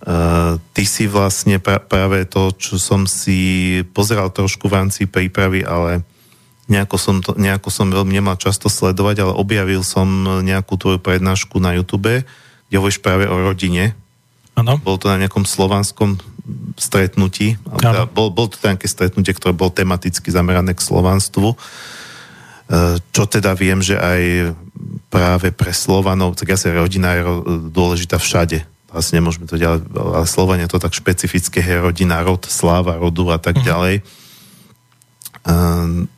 Ty 0.00 0.84
si 0.88 1.04
vlastne 1.04 1.60
práve 1.60 2.24
to, 2.24 2.56
čo 2.56 2.80
som 2.80 3.04
si 3.04 3.80
pozeral 3.92 4.32
trošku 4.32 4.64
v 4.64 4.76
rámci 4.80 5.04
prípravy, 5.04 5.60
ale 5.60 6.00
nejako 6.72 6.96
som, 6.96 7.16
to, 7.20 7.36
nejako 7.36 7.68
som 7.68 7.92
veľmi 7.92 8.14
nemal 8.14 8.40
často 8.40 8.72
sledovať, 8.72 9.16
ale 9.20 9.32
objavil 9.36 9.84
som 9.84 10.06
nejakú 10.40 10.80
tvoju 10.80 10.98
prednášku 11.02 11.60
na 11.60 11.76
YouTube, 11.76 12.24
kde 12.70 12.74
hovoríš 12.80 13.04
práve 13.04 13.28
o 13.28 13.36
rodine. 13.44 13.92
Áno. 14.56 14.80
Bolo 14.80 14.96
to 14.96 15.12
na 15.12 15.20
nejakom 15.20 15.44
slovanskom 15.44 16.16
stretnutí. 16.80 17.60
teda. 17.78 18.08
Bol, 18.08 18.32
bol 18.32 18.48
to 18.48 18.56
nejaké 18.64 18.88
stretnutie, 18.88 19.36
ktoré 19.36 19.52
bolo 19.52 19.70
tematicky 19.70 20.32
zamerané 20.32 20.72
k 20.72 20.80
slovanstvu. 20.80 21.54
Čo 23.10 23.22
teda 23.26 23.52
viem, 23.52 23.82
že 23.84 23.98
aj 23.98 24.54
práve 25.10 25.50
pre 25.50 25.74
Slovanov, 25.74 26.38
tak 26.38 26.54
asi 26.54 26.70
rodina 26.70 27.18
je 27.18 27.22
dôležitá 27.68 28.16
všade. 28.16 28.62
Asi 28.90 29.14
nemôžeme 29.14 29.46
to 29.46 29.54
ďalej, 29.54 29.86
ale 29.94 30.26
Slovania 30.26 30.66
to 30.66 30.82
tak 30.82 30.90
špecifické 30.90 31.62
je 31.62 31.78
rodina, 31.78 32.26
rod, 32.26 32.42
sláva, 32.50 32.98
rodu 32.98 33.30
a 33.30 33.38
tak 33.38 33.62
ďalej. 33.62 34.02
Ehm, 35.46 36.10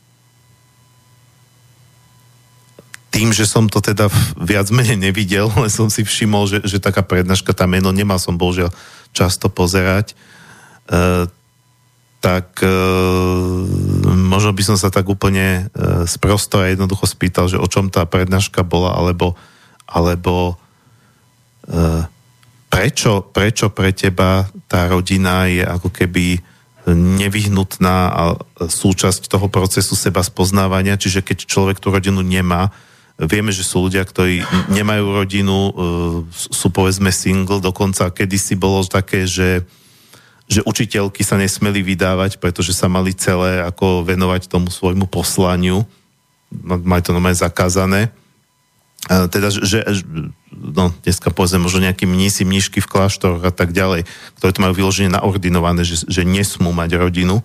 tým, 3.13 3.29
že 3.29 3.45
som 3.45 3.69
to 3.69 3.77
teda 3.77 4.09
viac 4.41 4.73
menej 4.73 4.97
nevidel, 4.97 5.53
len 5.61 5.69
som 5.69 5.87
si 5.93 6.01
všimol, 6.01 6.49
že, 6.49 6.59
že 6.65 6.81
taká 6.81 7.05
prednáška 7.05 7.53
tam 7.53 7.77
je, 7.77 7.85
no 7.85 7.93
nemal 7.93 8.17
som 8.17 8.41
bohužiaľ 8.41 8.73
často 9.13 9.53
pozerať, 9.53 10.17
e, 10.89 11.29
tak 12.17 12.57
e, 12.65 12.73
možno 14.09 14.55
by 14.55 14.63
som 14.65 14.77
sa 14.81 14.89
tak 14.89 15.05
úplne 15.05 15.69
e, 15.69 16.09
sprosto 16.09 16.57
a 16.57 16.73
jednoducho 16.73 17.05
spýtal, 17.05 17.45
že 17.45 17.61
o 17.61 17.67
čom 17.69 17.93
tá 17.93 18.01
prednáška 18.09 18.65
bola, 18.65 18.97
alebo, 18.97 19.37
alebo 19.85 20.57
e, 21.69 22.12
prečo, 22.73 23.21
prečo 23.29 23.69
pre 23.69 23.93
teba 23.93 24.49
tá 24.65 24.89
rodina 24.89 25.45
je 25.45 25.61
ako 25.61 25.93
keby 25.93 26.41
nevyhnutná 26.93 27.97
a 28.11 28.23
súčasť 28.59 29.29
toho 29.29 29.47
procesu 29.47 29.95
seba 29.95 30.19
spoznávania, 30.19 30.99
čiže 30.99 31.23
keď 31.23 31.47
človek 31.47 31.77
tú 31.79 31.93
rodinu 31.93 32.19
nemá, 32.19 32.73
vieme, 33.15 33.53
že 33.55 33.63
sú 33.63 33.87
ľudia, 33.87 34.03
ktorí 34.03 34.43
nemajú 34.67 35.05
rodinu, 35.15 35.57
e, 35.69 35.71
sú 36.33 36.67
povedzme 36.73 37.13
single, 37.13 37.63
dokonca 37.63 38.11
kedysi 38.11 38.59
bolo 38.59 38.83
také, 38.83 39.29
že 39.29 39.63
že 40.43 40.59
učiteľky 40.67 41.23
sa 41.23 41.39
nesmeli 41.39 41.79
vydávať, 41.79 42.35
pretože 42.37 42.75
sa 42.75 42.91
mali 42.91 43.15
celé 43.15 43.63
ako 43.63 44.03
venovať 44.03 44.51
tomu 44.51 44.67
svojmu 44.67 45.07
poslaniu. 45.07 45.87
No, 46.51 46.75
Mali 46.83 46.99
to 46.99 47.15
normálne 47.15 47.39
zakázané. 47.39 48.11
A 49.11 49.27
teda, 49.27 49.51
že, 49.51 49.83
že 49.83 50.03
no, 50.55 50.95
dneska 51.03 51.27
povedzme 51.27 51.59
možno 51.59 51.83
nejakí 51.83 52.07
mnísi, 52.07 52.47
mníšky 52.47 52.79
v 52.79 52.87
kláštoroch 52.87 53.43
a 53.43 53.51
tak 53.51 53.75
ďalej, 53.75 54.07
ktoré 54.39 54.51
to 54.55 54.63
majú 54.63 54.73
vyložené 54.79 55.11
naordinované, 55.11 55.83
že, 55.83 56.07
že 56.07 56.23
nesmú 56.23 56.71
mať 56.71 56.95
rodinu. 56.95 57.43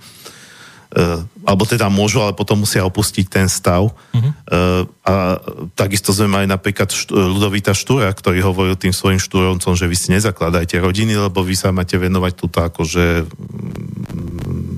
Uh, 0.89 1.20
alebo 1.44 1.68
teda 1.68 1.93
môžu, 1.93 2.24
ale 2.24 2.32
potom 2.32 2.64
musia 2.64 2.80
opustiť 2.80 3.28
ten 3.28 3.44
stav. 3.44 3.93
Uh-huh. 3.93 4.30
Uh, 4.48 4.89
a 5.05 5.36
takisto 5.76 6.16
sme 6.16 6.32
mali 6.32 6.47
napríklad 6.48 6.89
št- 6.89 7.12
Ludovita 7.12 7.76
Štúra, 7.76 8.09
ktorý 8.09 8.40
hovoril 8.40 8.72
tým 8.72 8.97
svojim 8.97 9.20
štúrovcom, 9.20 9.76
že 9.76 9.85
vy 9.85 9.97
si 9.98 10.16
nezakladajte 10.16 10.80
rodiny, 10.80 11.12
lebo 11.12 11.44
vy 11.44 11.59
sa 11.60 11.76
máte 11.76 12.01
venovať 12.01 12.32
tuto 12.32 12.64
akože 12.64 13.28
mm, 13.28 14.74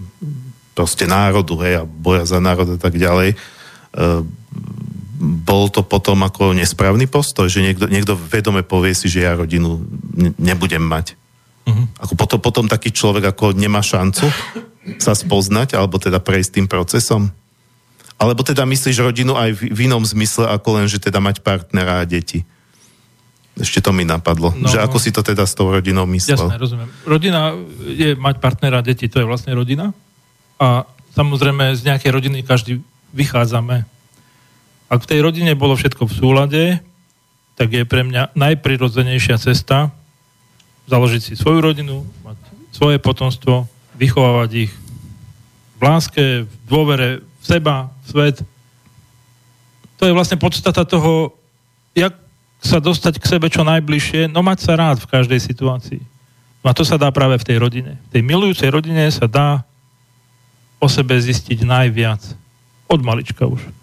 proste 0.74 1.06
národu, 1.06 1.54
hej, 1.62 1.74
a 1.78 1.82
boja 1.86 2.26
za 2.26 2.42
národ 2.42 2.74
a 2.74 2.78
tak 2.80 2.98
ďalej. 2.98 3.38
Uh, 3.94 4.26
bol 5.20 5.68
to 5.68 5.84
potom 5.84 6.24
ako 6.24 6.56
nesprávny 6.56 7.04
postoj, 7.04 7.44
že 7.44 7.60
niekto, 7.60 7.84
niekto 7.92 8.16
vedome 8.16 8.64
povie 8.64 8.96
si, 8.96 9.12
že 9.12 9.28
ja 9.28 9.36
rodinu 9.36 9.84
ne- 10.16 10.32
nebudem 10.40 10.80
mať. 10.80 11.12
Uh-huh. 11.68 11.84
Ako 12.00 12.16
potom, 12.16 12.40
potom 12.40 12.64
taký 12.64 12.88
človek 12.88 13.36
ako 13.36 13.52
nemá 13.52 13.84
šancu 13.84 14.32
sa 14.96 15.12
spoznať, 15.12 15.76
alebo 15.76 16.00
teda 16.00 16.24
prejsť 16.24 16.56
tým 16.56 16.66
procesom? 16.66 17.28
Alebo 18.16 18.40
teda 18.40 18.64
myslíš 18.64 18.96
rodinu 19.04 19.36
aj 19.36 19.60
v, 19.60 19.60
v 19.68 19.78
inom 19.84 20.00
zmysle, 20.00 20.48
ako 20.48 20.80
len, 20.80 20.86
že 20.88 20.96
teda 20.96 21.20
mať 21.20 21.44
partnera 21.44 22.00
a 22.00 22.08
deti? 22.08 22.40
Ešte 23.60 23.84
to 23.84 23.92
mi 23.92 24.08
napadlo. 24.08 24.56
No, 24.56 24.72
že 24.72 24.80
ako 24.80 24.96
si 24.96 25.12
to 25.12 25.20
teda 25.20 25.44
s 25.44 25.52
tou 25.52 25.68
rodinou 25.68 26.08
myslel? 26.16 26.48
Jasné, 26.48 26.56
rozumiem. 26.56 26.88
Rodina 27.04 27.52
je 27.84 28.16
mať 28.16 28.40
partnera 28.40 28.80
a 28.80 28.84
deti, 28.84 29.04
to 29.04 29.20
je 29.20 29.28
vlastne 29.28 29.52
rodina. 29.52 29.92
A 30.56 30.88
samozrejme 31.12 31.76
z 31.76 31.92
nejakej 31.92 32.08
rodiny 32.08 32.40
každý 32.40 32.80
vychádzame. 33.12 33.84
Ak 34.90 35.06
v 35.06 35.10
tej 35.14 35.20
rodine 35.22 35.54
bolo 35.54 35.78
všetko 35.78 36.10
v 36.10 36.16
súlade, 36.18 36.64
tak 37.54 37.70
je 37.70 37.86
pre 37.86 38.02
mňa 38.02 38.34
najprirodzenejšia 38.34 39.38
cesta 39.38 39.94
založiť 40.90 41.22
si 41.22 41.32
svoju 41.38 41.62
rodinu, 41.62 42.02
mať 42.26 42.38
svoje 42.74 42.98
potomstvo, 42.98 43.70
vychovávať 43.94 44.66
ich 44.66 44.72
v 45.78 45.80
láske, 45.80 46.24
v 46.42 46.54
dôvere 46.66 47.22
v 47.22 47.44
seba, 47.46 47.94
v 48.02 48.06
svet. 48.10 48.36
To 50.02 50.10
je 50.10 50.16
vlastne 50.16 50.42
podstata 50.42 50.82
toho, 50.82 51.38
jak 51.94 52.18
sa 52.58 52.82
dostať 52.82 53.22
k 53.22 53.28
sebe 53.30 53.46
čo 53.46 53.62
najbližšie, 53.62 54.28
no 54.28 54.42
mať 54.42 54.58
sa 54.66 54.72
rád 54.74 54.98
v 55.00 55.10
každej 55.10 55.40
situácii. 55.40 56.02
No 56.60 56.66
a 56.68 56.76
to 56.76 56.84
sa 56.84 57.00
dá 57.00 57.08
práve 57.08 57.40
v 57.40 57.46
tej 57.46 57.56
rodine. 57.56 57.96
V 58.10 58.20
tej 58.20 58.22
milujúcej 58.26 58.68
rodine 58.68 59.08
sa 59.08 59.24
dá 59.24 59.64
o 60.76 60.88
sebe 60.90 61.16
zistiť 61.16 61.64
najviac. 61.64 62.20
Od 62.90 63.00
malička 63.00 63.48
už. 63.48 63.79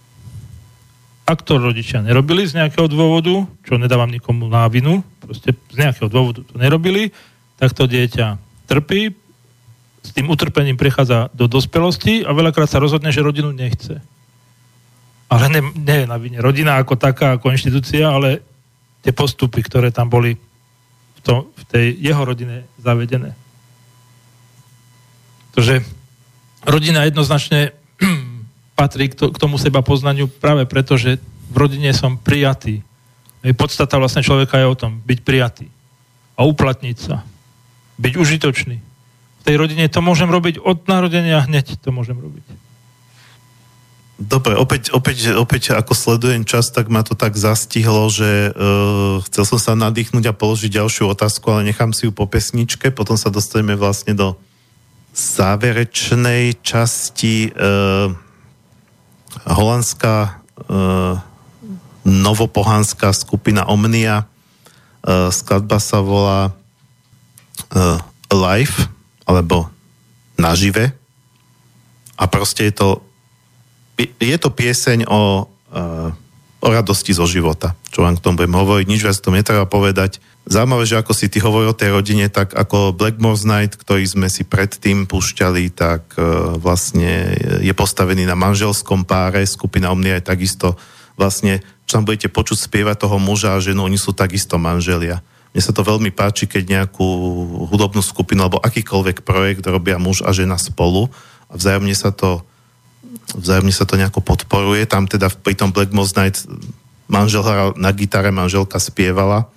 Ak 1.27 1.43
to 1.43 1.59
rodičia 1.59 1.99
nerobili 1.99 2.47
z 2.47 2.55
nejakého 2.55 2.87
dôvodu, 2.87 3.43
čo 3.67 3.75
nedávam 3.75 4.07
nikomu 4.07 4.47
na 4.47 4.63
vinu, 4.71 5.03
proste 5.19 5.51
z 5.51 5.75
nejakého 5.75 6.07
dôvodu 6.07 6.39
to 6.47 6.55
nerobili, 6.55 7.11
tak 7.59 7.75
to 7.75 7.83
dieťa 7.83 8.39
trpí, 8.71 9.11
s 10.07 10.15
tým 10.15 10.31
utrpením 10.31 10.79
prechádza 10.79 11.27
do 11.35 11.51
dospelosti 11.51 12.23
a 12.23 12.31
veľakrát 12.31 12.71
sa 12.71 12.79
rozhodne, 12.79 13.11
že 13.11 13.19
rodinu 13.19 13.51
nechce. 13.51 13.99
Ale 15.27 15.51
ne, 15.51 15.59
nie 15.75 15.97
je 16.03 16.07
na 16.07 16.15
vine 16.15 16.39
rodina 16.39 16.79
ako 16.79 16.95
taká, 16.95 17.35
ako 17.35 17.51
inštitúcia, 17.51 18.07
ale 18.07 18.39
tie 19.03 19.11
postupy, 19.11 19.59
ktoré 19.59 19.91
tam 19.91 20.07
boli 20.07 20.39
v, 20.39 21.19
to, 21.19 21.51
v 21.51 21.63
tej 21.67 21.85
jeho 21.99 22.23
rodine 22.23 22.63
zavedené. 22.79 23.35
Takže 25.51 25.83
rodina 26.63 27.03
jednoznačne 27.03 27.75
patrí 28.77 29.09
k, 29.09 29.17
to, 29.17 29.33
k 29.33 29.41
tomu 29.41 29.57
seba 29.57 29.81
poznaniu 29.81 30.29
práve 30.29 30.69
preto, 30.69 30.93
že 31.01 31.17
v 31.49 31.55
rodine 31.57 31.89
som 31.97 32.21
prijatý. 32.21 32.85
Podstata 33.57 33.97
vlastne 33.97 34.21
človeka 34.21 34.61
je 34.61 34.69
o 34.69 34.77
tom, 34.77 35.01
byť 35.01 35.19
prijatý 35.25 35.65
a 36.37 36.45
uplatniť 36.45 36.97
sa. 37.01 37.25
Byť 37.97 38.13
užitočný. 38.13 38.77
V 38.77 39.43
tej 39.43 39.55
rodine 39.57 39.89
to 39.89 40.05
môžem 40.05 40.29
robiť 40.29 40.61
od 40.61 40.85
narodenia 40.85 41.41
hneď 41.41 41.81
to 41.81 41.89
môžem 41.89 42.21
robiť. 42.21 42.45
Dobre, 44.17 44.57
opäť, 44.57 44.89
opäť, 44.97 45.37
opäť 45.37 45.77
ako 45.77 45.93
sledujem 45.93 46.41
čas, 46.41 46.73
tak 46.73 46.89
ma 46.89 47.05
to 47.05 47.13
tak 47.13 47.37
zastihlo, 47.37 48.09
že 48.09 48.49
uh, 48.49 49.21
chcel 49.29 49.45
som 49.45 49.59
sa 49.61 49.73
nadýchnuť 49.77 50.25
a 50.25 50.33
položiť 50.33 50.73
ďalšiu 50.73 51.05
otázku, 51.13 51.45
ale 51.53 51.69
nechám 51.69 51.93
si 51.93 52.09
ju 52.09 52.11
po 52.11 52.25
pesničke, 52.25 52.89
potom 52.89 53.13
sa 53.13 53.29
dostaneme 53.29 53.77
vlastne 53.77 54.17
do 54.17 54.33
záverečnej 55.13 56.57
časti 56.65 57.53
uh, 57.53 58.09
holandská 59.47 60.39
uh, 60.67 61.19
novopohanská 62.07 63.11
skupina 63.13 63.67
Omnia. 63.67 64.25
Uh, 65.03 65.31
skladba 65.31 65.79
sa 65.79 65.99
volá 66.03 66.51
uh, 67.75 67.99
Live, 68.31 68.87
alebo 69.27 69.71
Nažive. 70.39 70.95
A 72.17 72.25
proste 72.25 72.69
je 72.69 72.73
to 72.73 72.89
je 74.21 74.37
to 74.37 74.49
pieseň 74.53 75.09
o, 75.09 75.49
o 76.57 76.67
radosti 76.73 77.13
zo 77.13 77.29
života, 77.29 77.77
čo 77.93 78.01
vám 78.01 78.17
k 78.17 78.23
tomu 78.23 78.41
budem 78.41 78.57
hovoriť, 78.57 78.85
nič 78.89 79.01
viac 79.05 79.17
to 79.21 79.29
netreba 79.29 79.69
povedať. 79.69 80.17
Zaujímavé, 80.47 80.87
že 80.87 80.97
ako 80.97 81.11
si 81.13 81.27
ty 81.29 81.37
hovoril 81.43 81.75
o 81.75 81.77
tej 81.77 81.91
rodine, 81.93 82.31
tak 82.31 82.55
ako 82.55 82.95
Blackmore's 82.95 83.43
Night, 83.45 83.77
ktorý 83.77 84.07
sme 84.07 84.27
si 84.31 84.47
predtým 84.47 85.05
púšťali, 85.05 85.69
tak 85.75 86.15
uh, 86.17 86.55
vlastne 86.57 87.35
je 87.61 87.73
postavený 87.75 88.25
na 88.25 88.33
manželskom 88.33 89.05
páre, 89.05 89.43
skupina 89.45 89.91
Omnia 89.91 90.17
je 90.17 90.29
takisto 90.33 90.67
vlastne, 91.19 91.61
čo 91.85 91.99
tam 91.99 92.07
budete 92.07 92.31
počuť 92.31 92.57
spievať 92.69 93.05
toho 93.05 93.17
muža 93.19 93.53
a 93.53 93.61
ženu, 93.61 93.85
oni 93.85 93.99
sú 93.99 94.15
takisto 94.15 94.55
manželia. 94.57 95.19
Mne 95.51 95.61
sa 95.61 95.73
to 95.73 95.81
veľmi 95.81 96.13
páči, 96.13 96.45
keď 96.45 96.63
nejakú 96.69 97.07
hudobnú 97.73 98.01
skupinu 98.05 98.45
alebo 98.45 98.61
akýkoľvek 98.61 99.25
projekt 99.25 99.65
robia 99.65 99.97
muž 99.97 100.21
a 100.21 100.29
žena 100.29 100.55
spolu 100.61 101.09
a 101.49 101.57
vzájomne 101.57 101.97
sa 101.97 102.13
to 102.13 102.45
vzájomne 103.35 103.73
sa 103.73 103.85
to 103.87 103.99
nejako 103.99 104.21
podporuje. 104.23 104.87
Tam 104.89 105.05
teda 105.05 105.29
pri 105.29 105.53
tom 105.57 105.71
Black 105.71 105.91
Moss 105.91 106.15
Night 106.15 106.45
manžel 107.07 107.43
hral 107.43 107.73
na 107.79 107.91
gitare, 107.95 108.31
manželka 108.31 108.79
spievala. 108.79 109.47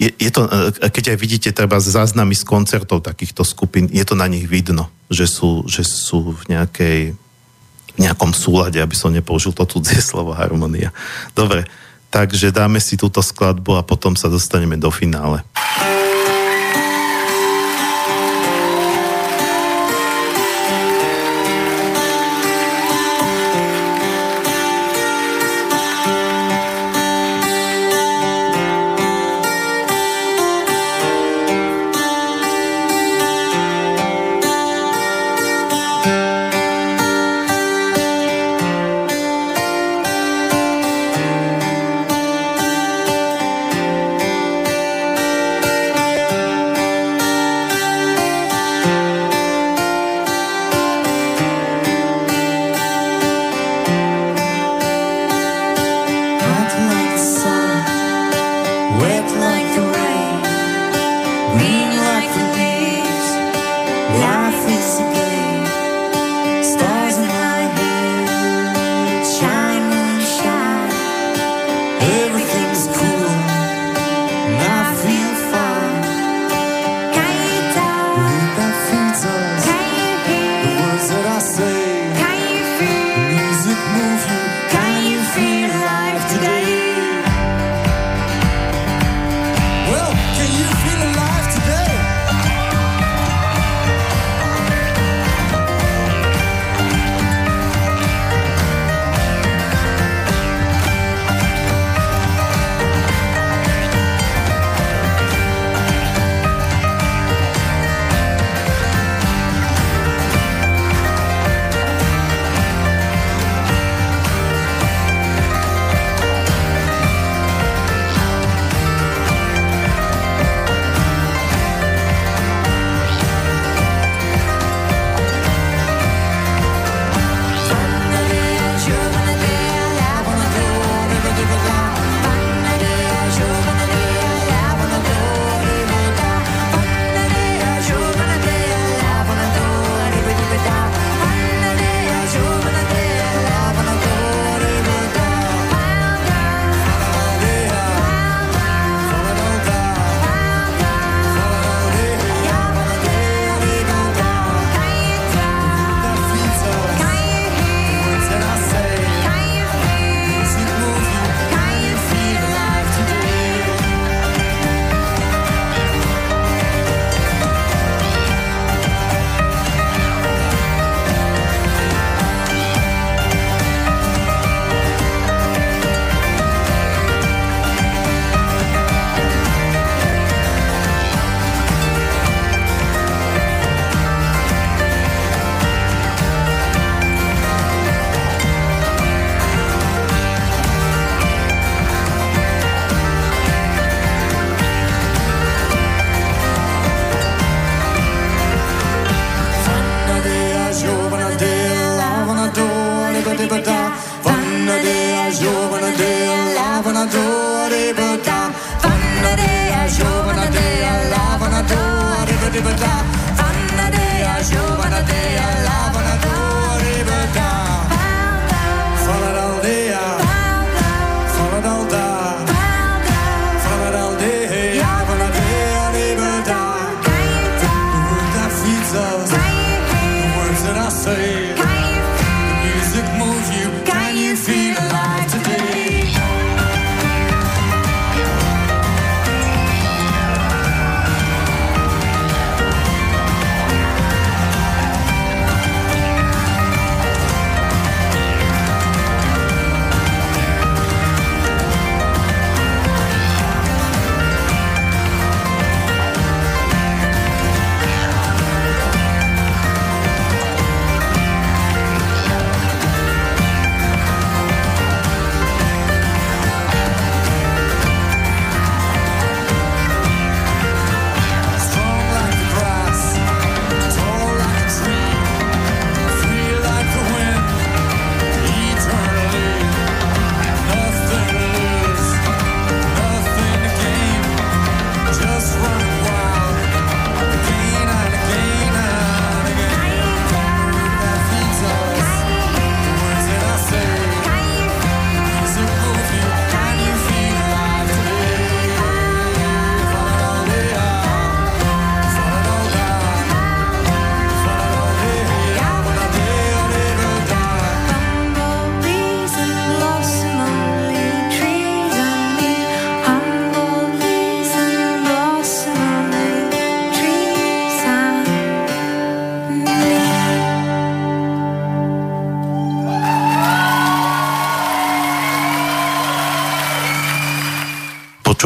Je, 0.00 0.10
je 0.18 0.30
to, 0.34 0.48
e, 0.48 0.88
keď 0.90 1.14
aj 1.14 1.18
vidíte 1.18 1.50
treba 1.54 1.78
záznamy 1.78 2.34
z 2.34 2.44
koncertov 2.44 3.06
takýchto 3.06 3.46
skupín, 3.46 3.86
je 3.92 4.02
to 4.02 4.18
na 4.18 4.26
nich 4.26 4.48
vidno, 4.48 4.90
že 5.12 5.30
sú, 5.30 5.64
že 5.68 5.86
sú 5.86 6.34
v 6.36 6.42
nejakej 6.52 6.98
v 7.92 8.08
nejakom 8.08 8.32
súlade, 8.32 8.80
aby 8.80 8.96
som 8.96 9.12
nepoužil 9.12 9.52
to 9.52 9.68
cudzie 9.68 10.00
slovo 10.16 10.32
harmonia. 10.32 10.90
Dobre, 11.36 11.68
takže 12.08 12.52
dáme 12.52 12.80
si 12.80 12.96
túto 12.96 13.20
skladbu 13.20 13.76
a 13.80 13.86
potom 13.86 14.16
sa 14.16 14.32
dostaneme 14.32 14.80
do 14.80 14.88
finále. 14.88 15.44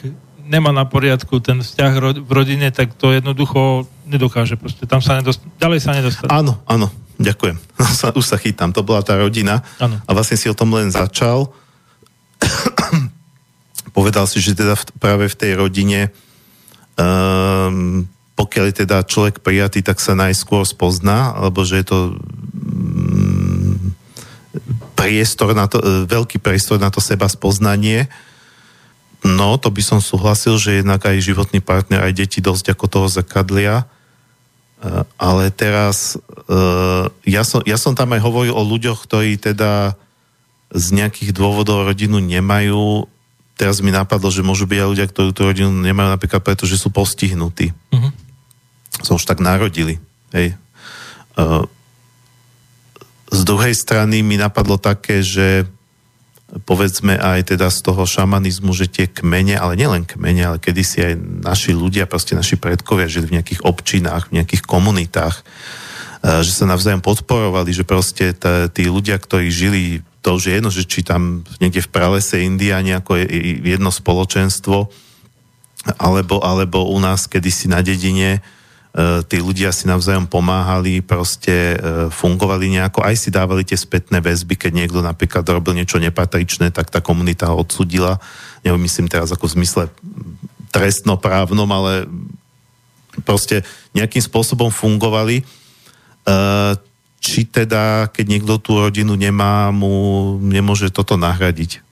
nemá 0.46 0.70
na 0.70 0.86
poriadku 0.86 1.42
ten 1.42 1.62
vzťah 1.62 1.94
ro- 1.98 2.22
v 2.22 2.32
rodine, 2.32 2.70
tak 2.70 2.94
to 2.94 3.10
jednoducho 3.10 3.86
nedokáže. 4.06 4.58
Proste 4.58 4.86
tam 4.86 5.02
sa 5.02 5.18
nedost- 5.18 5.46
ďalej 5.58 5.80
sa 5.82 5.92
nedostane. 5.94 6.30
Áno, 6.30 6.58
áno, 6.66 6.90
ďakujem. 7.20 7.60
Sa- 8.00 8.16
Už 8.16 8.26
sa 8.26 8.40
chytám, 8.40 8.72
to 8.72 8.82
bola 8.82 9.04
tá 9.04 9.20
rodina. 9.20 9.62
Áno. 9.78 10.00
A 10.08 10.10
vlastne 10.16 10.40
si 10.40 10.48
o 10.48 10.56
tom 10.58 10.72
len 10.74 10.90
začal. 10.90 11.52
Povedal 13.98 14.26
si, 14.26 14.40
že 14.40 14.56
teda 14.56 14.80
v, 14.80 14.84
práve 14.98 15.26
v 15.28 15.36
tej 15.36 15.52
rodine 15.60 16.10
um, 17.00 18.08
pokiaľ 18.40 18.72
je 18.72 18.76
teda 18.88 19.04
človek 19.04 19.44
prijatý, 19.44 19.84
tak 19.84 20.00
sa 20.00 20.16
najskôr 20.16 20.64
spozná, 20.64 21.36
alebo 21.36 21.68
že 21.68 21.84
je 21.84 21.86
to 21.92 22.00
mm, 22.16 23.92
priestor 24.96 25.52
na 25.52 25.68
to, 25.68 25.84
e, 25.84 26.08
veľký 26.08 26.40
priestor 26.40 26.80
na 26.80 26.88
to 26.88 27.04
seba 27.04 27.28
spoznanie. 27.28 28.08
No, 29.28 29.60
to 29.60 29.68
by 29.68 29.84
som 29.84 30.00
súhlasil, 30.00 30.56
že 30.56 30.80
jednak 30.80 31.04
aj 31.04 31.20
životný 31.20 31.60
partner, 31.60 32.08
aj 32.08 32.16
deti 32.16 32.40
dosť 32.40 32.72
ako 32.72 32.86
toho 32.88 33.08
zrkadlia. 33.12 33.84
Uh, 34.80 35.04
ale 35.20 35.52
teraz 35.52 36.16
uh, 36.48 37.12
ja, 37.28 37.44
som, 37.44 37.60
ja 37.68 37.76
som 37.76 37.92
tam 37.92 38.16
aj 38.16 38.24
hovoril 38.24 38.56
o 38.56 38.64
ľuďoch, 38.64 39.04
ktorí 39.04 39.36
teda 39.36 40.00
z 40.72 40.88
nejakých 40.96 41.36
dôvodov 41.36 41.84
rodinu 41.84 42.24
nemajú. 42.24 43.04
Teraz 43.60 43.84
mi 43.84 43.92
napadlo, 43.92 44.32
že 44.32 44.46
môžu 44.46 44.64
byť 44.70 44.80
aj 44.80 44.90
ľudia, 44.90 45.06
ktorí 45.12 45.30
tú 45.36 45.42
rodinu 45.52 45.68
nemajú 45.84 46.16
napríklad 46.16 46.40
preto, 46.40 46.64
že 46.64 46.80
sú 46.80 46.94
postihnutí. 46.96 47.76
Mhm. 47.92 48.10
Sa 49.04 49.16
už 49.16 49.28
tak 49.28 49.44
narodili. 49.44 50.00
Hej. 50.32 50.56
Uh, 51.36 51.68
z 53.30 53.42
druhej 53.46 53.76
strany 53.78 54.26
mi 54.26 54.40
napadlo 54.40 54.82
také, 54.82 55.22
že 55.22 55.70
povedzme 56.66 57.14
aj 57.14 57.54
teda 57.54 57.70
z 57.70 57.80
toho 57.86 58.10
šamanizmu, 58.10 58.74
že 58.74 58.90
tie 58.90 59.06
kmene, 59.06 59.54
ale 59.54 59.78
nielen 59.78 60.06
kmene, 60.06 60.42
ale 60.46 60.58
kedysi 60.58 60.98
aj 61.06 61.14
naši 61.46 61.72
ľudia, 61.78 62.10
proste 62.10 62.34
naši 62.34 62.58
predkovia 62.58 63.06
žili 63.06 63.30
v 63.30 63.36
nejakých 63.42 63.62
občinách, 63.62 64.34
v 64.34 64.42
nejakých 64.42 64.66
komunitách, 64.66 65.36
eh, 65.42 66.42
že 66.42 66.52
sa 66.52 66.66
navzájom 66.66 67.06
podporovali, 67.06 67.70
že 67.70 67.86
proste 67.86 68.34
tí 68.74 68.84
ľudia, 68.90 69.22
ktorí 69.22 69.54
žili, 69.54 70.02
to 70.26 70.36
už 70.36 70.44
je 70.50 70.54
jedno, 70.58 70.70
že 70.74 70.84
či 70.90 71.06
tam 71.06 71.46
niekde 71.62 71.86
v 71.86 71.94
pralese 71.94 72.42
India 72.42 72.82
nejako 72.82 73.16
je 73.22 73.26
je 73.30 73.72
jedno 73.78 73.94
spoločenstvo, 73.94 74.90
alebo, 75.96 76.44
alebo 76.44 76.92
u 76.92 77.00
nás 77.00 77.30
kedysi 77.30 77.72
na 77.72 77.80
dedine, 77.80 78.40
e, 78.40 78.59
tí 79.30 79.38
ľudia 79.38 79.70
si 79.70 79.86
navzájom 79.86 80.26
pomáhali, 80.26 81.06
proste 81.06 81.78
e, 81.78 82.10
fungovali 82.10 82.74
nejako, 82.74 83.06
aj 83.06 83.16
si 83.22 83.30
dávali 83.30 83.62
tie 83.62 83.78
spätné 83.78 84.18
väzby, 84.18 84.58
keď 84.58 84.72
niekto 84.74 85.00
napríklad 85.06 85.46
robil 85.46 85.78
niečo 85.78 86.02
nepatričné, 86.02 86.74
tak 86.74 86.90
tá 86.90 86.98
komunita 86.98 87.54
ho 87.54 87.62
odsudila. 87.62 88.18
Nemyslím 88.66 89.06
teraz 89.06 89.30
ako 89.30 89.46
v 89.46 89.56
zmysle 89.62 89.84
trestnoprávnom, 90.74 91.70
ale 91.70 92.10
proste 93.22 93.62
nejakým 93.94 94.26
spôsobom 94.26 94.74
fungovali. 94.74 95.42
E, 95.42 95.44
či 97.22 97.46
teda, 97.46 98.10
keď 98.10 98.26
niekto 98.26 98.58
tú 98.58 98.82
rodinu 98.82 99.14
nemá, 99.14 99.70
mu 99.70 100.36
nemôže 100.42 100.90
toto 100.90 101.14
nahradiť, 101.14 101.86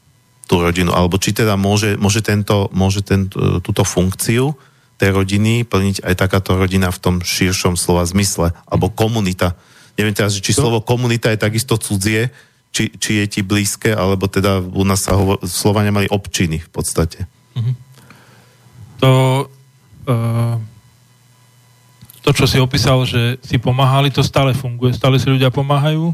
tú 0.50 0.66
rodinu, 0.66 0.98
alebo 0.98 1.22
či 1.22 1.30
teda 1.30 1.54
môže, 1.62 1.94
môže, 2.02 2.26
tento, 2.26 2.74
môže 2.74 3.06
tento, 3.06 3.62
túto 3.62 3.86
funkciu 3.86 4.58
tej 4.98 5.14
rodiny 5.14 5.62
plniť 5.64 6.02
aj 6.02 6.16
takáto 6.18 6.58
rodina 6.58 6.90
v 6.90 7.02
tom 7.02 7.16
širšom 7.22 7.78
slova 7.78 8.02
zmysle, 8.04 8.52
alebo 8.66 8.90
komunita. 8.90 9.54
Neviem 9.94 10.18
teraz, 10.18 10.38
či 10.38 10.54
slovo 10.54 10.82
komunita 10.82 11.30
je 11.30 11.42
takisto 11.42 11.78
cudzie, 11.78 12.34
či, 12.74 12.94
či 12.98 13.22
je 13.22 13.26
ti 13.26 13.42
blízke, 13.42 13.94
alebo 13.94 14.30
teda 14.30 14.62
u 14.62 14.84
nás 14.86 15.06
sa 15.06 15.18
hovor, 15.18 15.42
Slovania 15.46 15.94
mali 15.94 16.10
občiny 16.10 16.62
v 16.62 16.70
podstate. 16.70 17.26
To, 19.02 19.46
uh, 20.06 20.58
to, 22.22 22.30
čo 22.34 22.46
si 22.46 22.58
opísal, 22.62 23.06
že 23.06 23.42
si 23.42 23.58
pomáhali, 23.58 24.14
to 24.14 24.26
stále 24.26 24.54
funguje. 24.54 24.94
Stále 24.94 25.18
si 25.18 25.30
ľudia 25.30 25.50
pomáhajú, 25.54 26.14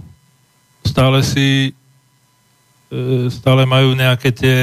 stále 0.84 1.20
si 1.24 1.76
uh, 2.92 3.28
stále 3.28 3.68
majú 3.68 3.96
nejaké 3.96 4.32
tie 4.32 4.58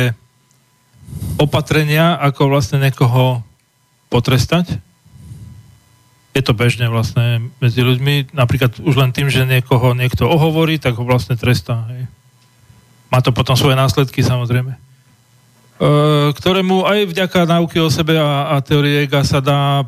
opatrenia, 1.37 2.17
ako 2.21 2.53
vlastne 2.53 2.81
niekoho 2.81 3.45
potrestať. 4.11 4.83
Je 6.35 6.43
to 6.43 6.55
bežne 6.55 6.87
vlastne 6.91 7.51
medzi 7.59 7.83
ľuďmi, 7.83 8.35
napríklad 8.35 8.79
už 8.83 8.95
len 8.99 9.11
tým, 9.11 9.31
že 9.31 9.47
niekoho 9.47 9.95
niekto 9.95 10.27
ohovorí, 10.27 10.79
tak 10.79 10.99
ho 10.99 11.07
vlastne 11.07 11.35
trestá. 11.35 11.87
Hej. 11.91 12.07
Má 13.11 13.19
to 13.23 13.35
potom 13.35 13.59
svoje 13.59 13.75
následky 13.75 14.23
samozrejme. 14.23 14.71
E, 14.75 14.79
ktorému 16.31 16.87
aj 16.87 17.11
vďaka 17.11 17.49
náuky 17.49 17.83
o 17.83 17.91
sebe 17.91 18.15
a, 18.15 18.55
a 18.55 18.63
teórie 18.63 19.11
ega 19.11 19.27
sa 19.27 19.43
dá 19.43 19.83
e, 19.83 19.85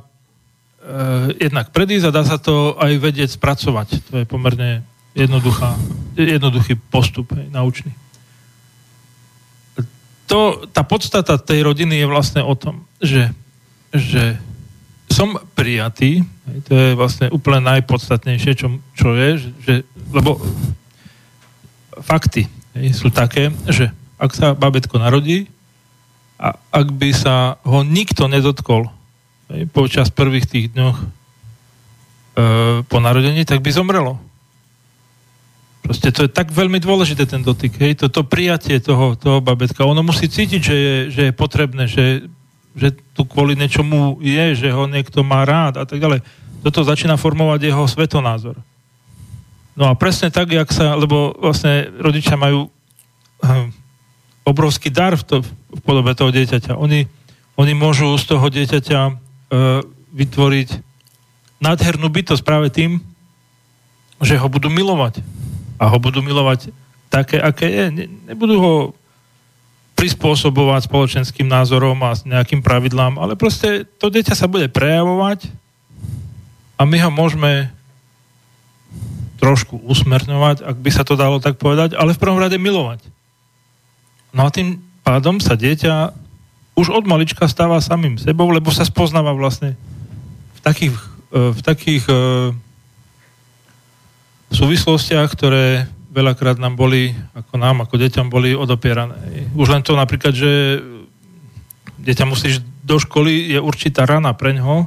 jednak 1.46 1.70
predísť 1.70 2.10
a 2.10 2.16
dá 2.16 2.22
sa 2.26 2.42
to 2.42 2.74
aj 2.74 2.96
vedieť 2.98 3.38
spracovať. 3.38 3.88
To 4.10 4.14
je 4.22 4.26
pomerne 4.26 4.82
jednoduchá, 5.14 5.76
jednoduchý 6.16 6.80
postup 6.90 7.36
hej, 7.36 7.46
naučný. 7.52 7.92
To, 10.32 10.64
tá 10.72 10.80
podstata 10.80 11.36
tej 11.36 11.60
rodiny 11.60 12.02
je 12.02 12.06
vlastne 12.08 12.40
o 12.40 12.56
tom, 12.56 12.88
že, 12.96 13.28
že 13.92 14.40
som 15.12 15.36
prijatý, 15.52 16.24
to 16.64 16.72
je 16.72 16.90
vlastne 16.96 17.28
úplne 17.28 17.60
najpodstatnejšie, 17.68 18.52
čo, 18.56 18.80
čo 18.96 19.12
je, 19.12 19.28
že, 19.36 19.48
že, 19.60 19.74
lebo 20.08 20.40
fakty 22.00 22.48
sú 22.96 23.12
také, 23.12 23.52
že 23.68 23.92
ak 24.16 24.32
sa 24.32 24.56
babetko 24.56 24.96
narodí 24.96 25.52
a 26.40 26.56
ak 26.72 26.88
by 26.96 27.12
sa 27.12 27.60
ho 27.62 27.84
nikto 27.84 28.26
nedotkol 28.26 28.88
počas 29.76 30.08
prvých 30.08 30.48
tých 30.48 30.66
dňoch 30.72 30.96
e, 30.96 31.06
po 32.88 32.98
narodení, 33.04 33.44
tak 33.44 33.60
by 33.60 33.68
zomrelo. 33.68 34.16
Proste 35.84 36.08
to 36.14 36.24
je 36.24 36.30
tak 36.32 36.48
veľmi 36.48 36.80
dôležité, 36.80 37.28
ten 37.28 37.44
dotyk, 37.44 37.76
hej, 37.76 38.00
toto 38.00 38.24
prijatie 38.24 38.80
toho, 38.80 39.12
toho 39.18 39.44
babetka. 39.44 39.84
Ono 39.84 40.00
musí 40.00 40.30
cítiť, 40.30 40.60
že 40.62 40.76
je, 40.76 40.96
že 41.12 41.22
je 41.28 41.32
potrebné, 41.36 41.84
že, 41.84 42.24
že 42.72 42.96
tu 43.12 43.28
kvôli 43.28 43.52
niečomu 43.54 44.20
je, 44.20 44.56
že 44.56 44.68
ho 44.72 44.88
niekto 44.88 45.20
má 45.20 45.44
rád 45.44 45.80
a 45.80 45.84
tak 45.84 46.00
ďalej. 46.00 46.24
Toto 46.62 46.86
začína 46.86 47.20
formovať 47.20 47.68
jeho 47.68 47.84
svetonázor. 47.84 48.56
No 49.72 49.88
a 49.88 49.96
presne 49.96 50.28
tak, 50.28 50.52
jak 50.52 50.68
sa, 50.68 50.96
lebo 50.96 51.32
vlastne 51.36 51.88
rodičia 52.00 52.36
majú 52.36 52.68
hm, 53.40 53.72
obrovský 54.44 54.92
dar 54.92 55.16
v, 55.16 55.24
to, 55.24 55.36
v 55.42 55.80
podobe 55.80 56.12
toho 56.12 56.28
dieťaťa. 56.28 56.76
Oni, 56.76 57.08
oni 57.56 57.72
môžu 57.72 58.12
z 58.20 58.24
toho 58.28 58.46
dieťaťa 58.52 59.00
e, 59.00 59.12
vytvoriť 60.12 60.68
nádhernú 61.62 62.10
bytosť 62.10 62.42
práve 62.44 62.68
tým, 62.68 63.00
že 64.20 64.36
ho 64.36 64.48
budú 64.50 64.68
milovať. 64.68 65.24
A 65.80 65.88
ho 65.90 65.98
budú 65.98 66.22
milovať 66.22 66.70
také, 67.10 67.40
aké 67.40 67.66
je. 67.66 67.84
Ne, 67.90 68.04
nebudú 68.30 68.56
ho 68.60 68.74
prispôsobovať 70.02 70.90
spoločenským 70.90 71.46
názorom 71.46 71.94
a 72.02 72.18
nejakým 72.26 72.58
pravidlám, 72.58 73.22
ale 73.22 73.38
proste 73.38 73.86
to 74.02 74.10
dieťa 74.10 74.34
sa 74.34 74.50
bude 74.50 74.66
prejavovať 74.66 75.46
a 76.74 76.82
my 76.82 76.98
ho 77.06 77.10
môžeme 77.14 77.70
trošku 79.38 79.78
usmerňovať, 79.86 80.66
ak 80.66 80.76
by 80.82 80.90
sa 80.90 81.06
to 81.06 81.14
dalo 81.14 81.38
tak 81.38 81.54
povedať, 81.54 81.94
ale 81.94 82.18
v 82.18 82.22
prvom 82.22 82.42
rade 82.42 82.58
milovať. 82.58 82.98
No 84.34 84.42
a 84.42 84.50
tým 84.50 84.82
pádom 85.06 85.38
sa 85.38 85.54
dieťa 85.54 86.10
už 86.74 86.90
od 86.90 87.06
malička 87.06 87.46
stáva 87.46 87.78
samým 87.78 88.18
sebou, 88.18 88.50
lebo 88.50 88.74
sa 88.74 88.82
spoznáva 88.82 89.30
vlastne 89.38 89.78
v 90.58 90.60
takých, 90.66 90.98
e, 91.30 91.54
v 91.54 91.60
takých 91.62 92.04
e, 92.10 92.14
súvislostiach, 94.50 95.30
ktoré 95.30 95.86
veľakrát 96.12 96.60
nám 96.60 96.76
boli, 96.76 97.16
ako 97.32 97.56
nám, 97.56 97.88
ako 97.88 97.96
deťom 97.96 98.28
boli 98.28 98.52
odopierané. 98.52 99.48
Už 99.56 99.72
len 99.72 99.80
to 99.80 99.96
napríklad, 99.96 100.36
že 100.36 100.78
dieťa 101.96 102.28
musí 102.28 102.52
ísť 102.52 102.62
do 102.84 103.00
školy, 103.00 103.56
je 103.56 103.58
určitá 103.58 104.04
rana 104.04 104.36
pre 104.36 104.52
ňoho, 104.52 104.84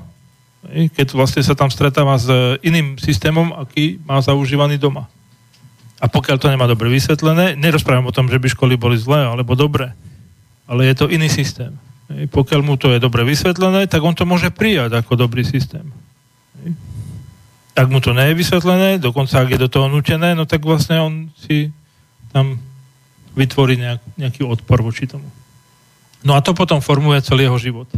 keď 0.65 1.17
vlastne 1.17 1.41
sa 1.41 1.57
tam 1.57 1.73
stretáva 1.73 2.17
s 2.17 2.29
iným 2.61 3.01
systémom, 3.01 3.53
aký 3.57 3.97
má 4.05 4.21
zaužívaný 4.21 4.77
doma. 4.77 5.09
A 5.97 6.05
pokiaľ 6.05 6.37
to 6.37 6.51
nemá 6.51 6.69
dobre 6.69 6.91
vysvetlené, 6.91 7.57
nerozprávam 7.57 8.11
o 8.11 8.15
tom, 8.15 8.29
že 8.29 8.37
by 8.37 8.51
školy 8.51 8.75
boli 8.77 8.99
zlé 8.99 9.25
alebo 9.25 9.57
dobré, 9.57 9.95
ale 10.69 10.91
je 10.91 10.95
to 10.97 11.09
iný 11.09 11.31
systém. 11.31 11.73
Pokiaľ 12.05 12.61
mu 12.61 12.77
to 12.77 12.93
je 12.93 13.01
dobre 13.01 13.25
vysvetlené, 13.25 13.89
tak 13.89 14.05
on 14.05 14.13
to 14.13 14.29
môže 14.29 14.53
prijať 14.53 14.93
ako 15.01 15.17
dobrý 15.17 15.41
systém. 15.41 15.89
Ak 17.75 17.91
mu 17.91 17.99
to 17.99 18.15
nie 18.15 18.31
je 18.31 18.39
vysvetlené, 18.39 19.03
dokonca 19.03 19.35
ak 19.35 19.51
je 19.51 19.59
do 19.59 19.67
toho 19.67 19.91
nutené, 19.91 20.31
no 20.31 20.47
tak 20.47 20.63
vlastne 20.63 20.95
on 21.03 21.13
si 21.35 21.75
tam 22.31 22.55
vytvorí 23.35 23.75
nejak, 23.75 24.01
nejaký 24.15 24.47
odpor 24.47 24.79
voči 24.79 25.05
tomu. 25.05 25.27
No 26.23 26.33
a 26.33 26.41
to 26.41 26.55
potom 26.55 26.79
formuje 26.79 27.19
celý 27.19 27.51
jeho 27.51 27.59
život. 27.59 27.91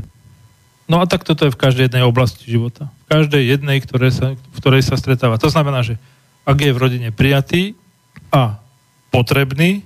No 0.89 0.99
a 0.99 1.05
tak 1.05 1.21
toto 1.21 1.45
je 1.45 1.53
v 1.53 1.61
každej 1.61 1.93
jednej 1.93 2.03
oblasti 2.03 2.49
života. 2.49 2.89
V 3.05 3.13
každej 3.13 3.43
jednej, 3.43 3.77
ktoré 3.83 4.09
sa, 4.09 4.33
v 4.33 4.57
ktorej 4.57 4.81
sa 4.81 4.97
stretáva. 4.97 5.37
To 5.37 5.51
znamená, 5.51 5.85
že 5.85 6.01
ak 6.47 6.57
je 6.57 6.71
v 6.73 6.81
rodine 6.81 7.09
prijatý 7.13 7.77
a 8.33 8.57
potrebný 9.13 9.83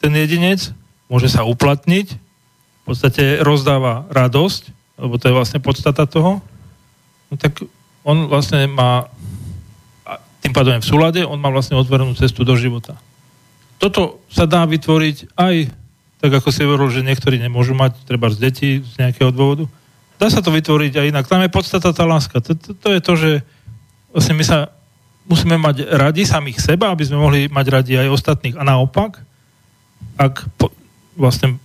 ten 0.00 0.14
jedinec, 0.14 0.72
môže 1.06 1.28
sa 1.28 1.44
uplatniť, 1.44 2.06
v 2.82 2.84
podstate 2.86 3.38
rozdáva 3.42 4.06
radosť, 4.10 4.62
lebo 4.98 5.14
to 5.18 5.30
je 5.30 5.36
vlastne 5.36 5.60
podstata 5.62 6.06
toho, 6.06 6.42
no 7.30 7.34
tak 7.38 7.62
on 8.02 8.26
vlastne 8.26 8.66
má, 8.66 9.06
tým 10.42 10.50
pádom 10.50 10.78
v 10.78 10.86
súlade, 10.86 11.20
on 11.22 11.38
má 11.38 11.50
vlastne 11.50 11.78
otvorenú 11.78 12.14
cestu 12.18 12.42
do 12.42 12.58
života. 12.58 12.98
Toto 13.78 14.22
sa 14.30 14.46
dá 14.46 14.62
vytvoriť 14.66 15.34
aj, 15.34 15.54
tak 16.22 16.30
ako 16.38 16.48
si 16.54 16.62
hovoril, 16.62 16.90
že 16.90 17.06
niektorí 17.06 17.38
nemôžu 17.38 17.74
mať, 17.74 17.98
treba 18.06 18.30
z 18.30 18.38
detí 18.38 18.70
z 18.82 18.92
nejakého 18.98 19.34
dôvodu. 19.34 19.66
Dá 20.22 20.30
sa 20.30 20.38
to 20.38 20.54
vytvoriť 20.54 21.02
aj 21.02 21.06
inak. 21.10 21.26
Tam 21.26 21.42
je 21.42 21.50
podstata 21.50 21.90
tá 21.90 22.06
láska. 22.06 22.38
To, 22.38 22.54
to 22.54 22.88
je 22.94 23.00
to, 23.02 23.12
že 23.18 23.30
vlastne 24.14 24.38
my 24.38 24.44
sa 24.46 24.70
musíme 25.26 25.58
mať 25.58 25.86
radi 25.94 26.26
samých 26.26 26.62
seba, 26.62 26.90
aby 26.90 27.06
sme 27.06 27.18
mohli 27.18 27.46
mať 27.46 27.66
radi 27.70 27.94
aj 27.98 28.10
ostatných. 28.10 28.54
A 28.58 28.62
naopak, 28.66 29.22
ak 30.18 30.46
po, 30.58 30.70
vlastne 31.14 31.58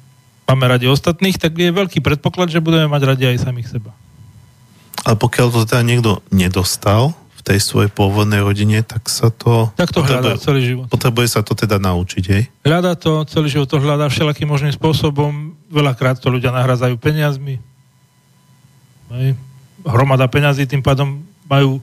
máme 0.45 0.65
radi 0.69 0.85
ostatných, 0.85 1.37
tak 1.37 1.57
je 1.57 1.73
veľký 1.73 2.01
predpoklad, 2.01 2.53
že 2.53 2.61
budeme 2.61 2.89
mať 2.89 3.01
radi 3.13 3.25
aj 3.29 3.45
samých 3.45 3.77
seba. 3.77 3.93
Ale 5.05 5.15
pokiaľ 5.19 5.47
to 5.53 5.59
teda 5.67 5.83
niekto 5.85 6.11
nedostal 6.33 7.13
v 7.37 7.41
tej 7.45 7.59
svojej 7.61 7.91
pôvodnej 7.91 8.41
rodine, 8.41 8.81
tak 8.81 9.05
sa 9.11 9.29
to... 9.29 9.69
Tak 9.77 9.93
to 9.93 10.01
hľadá 10.01 10.39
celý 10.41 10.73
život. 10.73 10.85
Potrebuje 10.89 11.27
sa 11.37 11.41
to 11.45 11.53
teda 11.53 11.77
naučiť, 11.77 12.23
hej? 12.33 12.43
Hľadá 12.65 12.97
to, 12.97 13.23
celý 13.29 13.47
život 13.51 13.69
to 13.69 13.77
hľadá 13.77 14.09
všelakým 14.09 14.49
možným 14.49 14.73
spôsobom. 14.73 15.53
Veľakrát 15.69 16.17
to 16.17 16.33
ľudia 16.33 16.49
nahradzajú 16.49 16.97
peniazmi. 16.97 17.61
Hej. 19.13 19.37
Hromada 19.87 20.27
peňazí 20.27 20.67
tým 20.67 20.83
pádom 20.83 21.23
majú 21.47 21.79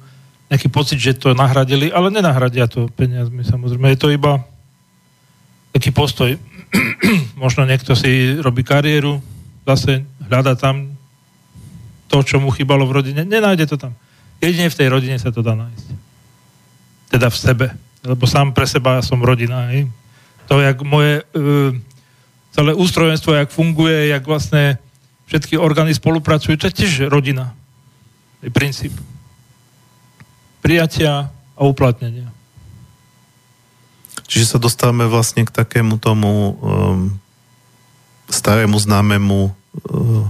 nejaký 0.52 0.68
pocit, 0.68 1.00
že 1.00 1.16
to 1.16 1.32
nahradili, 1.32 1.88
ale 1.88 2.12
nenahradia 2.12 2.68
to 2.68 2.86
peniazmi 2.92 3.42
samozrejme. 3.42 3.90
Je 3.96 4.00
to 4.00 4.12
iba 4.12 4.44
taký 5.72 5.90
postoj. 5.90 6.36
Možno 7.42 7.66
niekto 7.66 7.96
si 7.98 8.38
robí 8.38 8.62
kariéru, 8.62 9.18
zase 9.66 10.04
hľada 10.28 10.54
tam 10.54 10.93
to, 12.08 12.22
čo 12.22 12.40
mu 12.40 12.52
chýbalo 12.52 12.84
v 12.86 13.02
rodine. 13.02 13.24
Nenájde 13.24 13.66
to 13.70 13.76
tam. 13.80 13.92
Jedine 14.42 14.68
v 14.68 14.78
tej 14.78 14.88
rodine 14.92 15.16
sa 15.16 15.32
to 15.32 15.40
dá 15.40 15.56
nájsť. 15.56 15.86
Teda 17.08 17.28
v 17.30 17.38
sebe. 17.38 17.66
Lebo 18.04 18.28
sám 18.28 18.52
pre 18.52 18.68
seba 18.68 19.00
som 19.00 19.22
rodina. 19.24 19.72
Hej. 19.72 19.88
To, 20.52 20.60
jak 20.60 20.76
moje 20.84 21.24
e, 21.24 21.24
celé 22.52 22.76
ústrojenstvo, 22.76 23.32
jak 23.32 23.48
funguje, 23.48 24.12
jak 24.12 24.22
vlastne 24.28 24.76
všetky 25.26 25.56
orgány 25.56 25.96
spolupracujú, 25.96 26.54
to 26.60 26.68
je 26.68 26.84
tiež 26.84 27.08
rodina. 27.08 27.56
Je 28.44 28.52
princíp. 28.52 28.92
Prijatia 30.60 31.32
a 31.56 31.60
uplatnenia. 31.64 32.28
Čiže 34.28 34.56
sa 34.56 34.58
dostávame 34.60 35.08
vlastne 35.08 35.44
k 35.44 35.52
takému 35.52 35.96
tomu 36.00 36.56
um, 36.56 37.16
starému 38.28 38.76
známemu 38.76 39.52
um, 39.52 40.28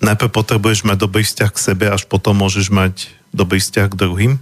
najprv 0.00 0.30
potrebuješ 0.32 0.88
mať 0.88 0.96
dobrý 0.96 1.22
vzťah 1.22 1.50
k 1.52 1.58
sebe, 1.60 1.84
až 1.92 2.08
potom 2.08 2.32
môžeš 2.40 2.72
mať 2.72 3.12
dobrý 3.30 3.60
vzťah 3.60 3.86
k 3.92 3.98
druhým? 4.00 4.32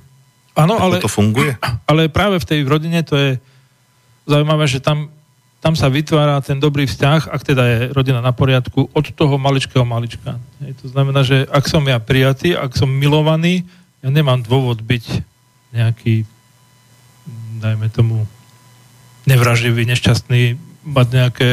Áno, 0.59 0.74
ale, 0.78 1.02
to 1.02 1.10
funguje? 1.10 1.59
ale 1.90 2.10
práve 2.10 2.39
v 2.39 2.48
tej 2.48 2.60
rodine 2.64 3.02
to 3.02 3.14
je 3.18 3.30
zaujímavé, 4.26 4.66
že 4.70 4.78
tam, 4.78 5.10
tam 5.59 5.74
sa 5.74 5.90
vytvára 5.90 6.39
ten 6.43 6.59
dobrý 6.62 6.86
vzťah, 6.86 7.30
ak 7.30 7.43
teda 7.43 7.62
je 7.66 7.78
rodina 7.94 8.22
na 8.22 8.30
poriadku, 8.30 8.90
od 8.90 9.06
toho 9.14 9.35
maličkého 9.39 9.82
malička. 9.82 10.39
Hej, 10.62 10.78
to 10.82 10.86
znamená, 10.90 11.26
že 11.26 11.47
ak 11.51 11.66
som 11.66 11.82
ja 11.86 11.98
prijatý, 11.98 12.55
ak 12.55 12.78
som 12.78 12.90
milovaný, 12.90 13.66
ja 14.02 14.14
nemám 14.14 14.43
dôvod 14.47 14.78
byť 14.82 15.05
nejaký, 15.74 16.22
dajme 17.59 17.90
tomu, 17.90 18.24
nevraživý, 19.26 19.85
nešťastný, 19.85 20.56
mať 20.86 21.06
nejaké 21.12 21.51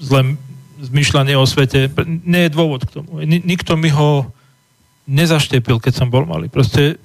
zlé 0.00 0.40
zmyšľanie 0.80 1.36
o 1.36 1.44
svete. 1.44 1.92
Nie 2.24 2.48
je 2.48 2.54
dôvod 2.56 2.88
k 2.88 3.00
tomu. 3.00 3.20
Ni- 3.22 3.44
nikto 3.44 3.76
mi 3.76 3.92
ho 3.92 4.32
nezaštepil, 5.10 5.80
keď 5.82 5.92
som 6.04 6.08
bol 6.08 6.24
malý. 6.24 6.48
Proste 6.48 6.96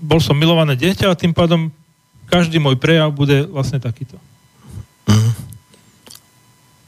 bol 0.00 0.18
som 0.18 0.38
milované 0.38 0.74
dieťa 0.74 1.12
a 1.12 1.18
tým 1.18 1.36
pádom 1.36 1.68
každý 2.30 2.62
môj 2.62 2.78
prejav 2.78 3.10
bude 3.10 3.44
vlastne 3.50 3.82
takýto. 3.82 4.16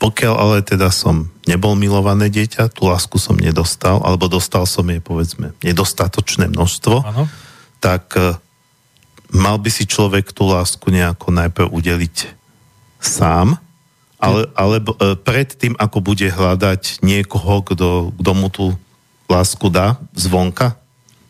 Pokiaľ 0.02 0.34
ale 0.34 0.56
teda 0.66 0.90
som 0.90 1.30
nebol 1.46 1.78
milované 1.78 2.26
dieťa, 2.26 2.74
tú 2.74 2.90
lásku 2.90 3.22
som 3.22 3.38
nedostal, 3.38 4.02
alebo 4.02 4.26
dostal 4.26 4.66
som 4.66 4.82
jej, 4.90 4.98
povedzme, 4.98 5.54
nedostatočné 5.62 6.50
množstvo, 6.50 7.06
Áno. 7.06 7.30
tak 7.78 8.10
e, 8.18 8.34
mal 9.30 9.62
by 9.62 9.70
si 9.70 9.86
človek 9.86 10.34
tú 10.34 10.50
lásku 10.50 10.82
nejako 10.90 11.30
najprv 11.30 11.70
udeliť 11.70 12.34
sám, 12.98 13.61
ale, 14.22 14.46
alebo 14.54 14.94
e, 14.94 15.18
pred 15.18 15.50
tým, 15.50 15.74
ako 15.74 15.98
bude 15.98 16.30
hľadať 16.30 17.02
niekoho, 17.02 17.66
kto, 17.66 18.14
kto 18.14 18.30
mu 18.38 18.46
tú 18.46 18.70
lásku 19.26 19.66
dá 19.66 19.98
zvonka? 20.14 20.78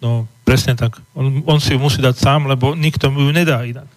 No, 0.05 0.29
presne 0.45 0.77
tak. 0.77 1.01
On, 1.17 1.41
on 1.49 1.57
si 1.57 1.73
ju 1.73 1.81
musí 1.81 2.05
dať 2.05 2.21
sám, 2.21 2.45
lebo 2.45 2.77
nikto 2.77 3.09
mu 3.09 3.25
ju 3.25 3.31
nedá 3.33 3.65
inak. 3.65 3.89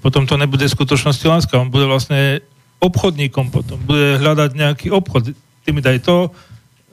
Potom 0.00 0.24
to 0.24 0.40
nebude 0.40 0.64
v 0.64 0.72
skutočnosti 0.72 1.26
láska. 1.28 1.60
On 1.60 1.68
bude 1.68 1.84
vlastne 1.84 2.40
obchodníkom 2.80 3.52
potom. 3.52 3.76
Bude 3.84 4.16
hľadať 4.16 4.50
nejaký 4.56 4.88
obchod. 4.88 5.36
Ty 5.36 5.68
mi 5.76 5.84
daj 5.84 6.00
to, 6.00 6.32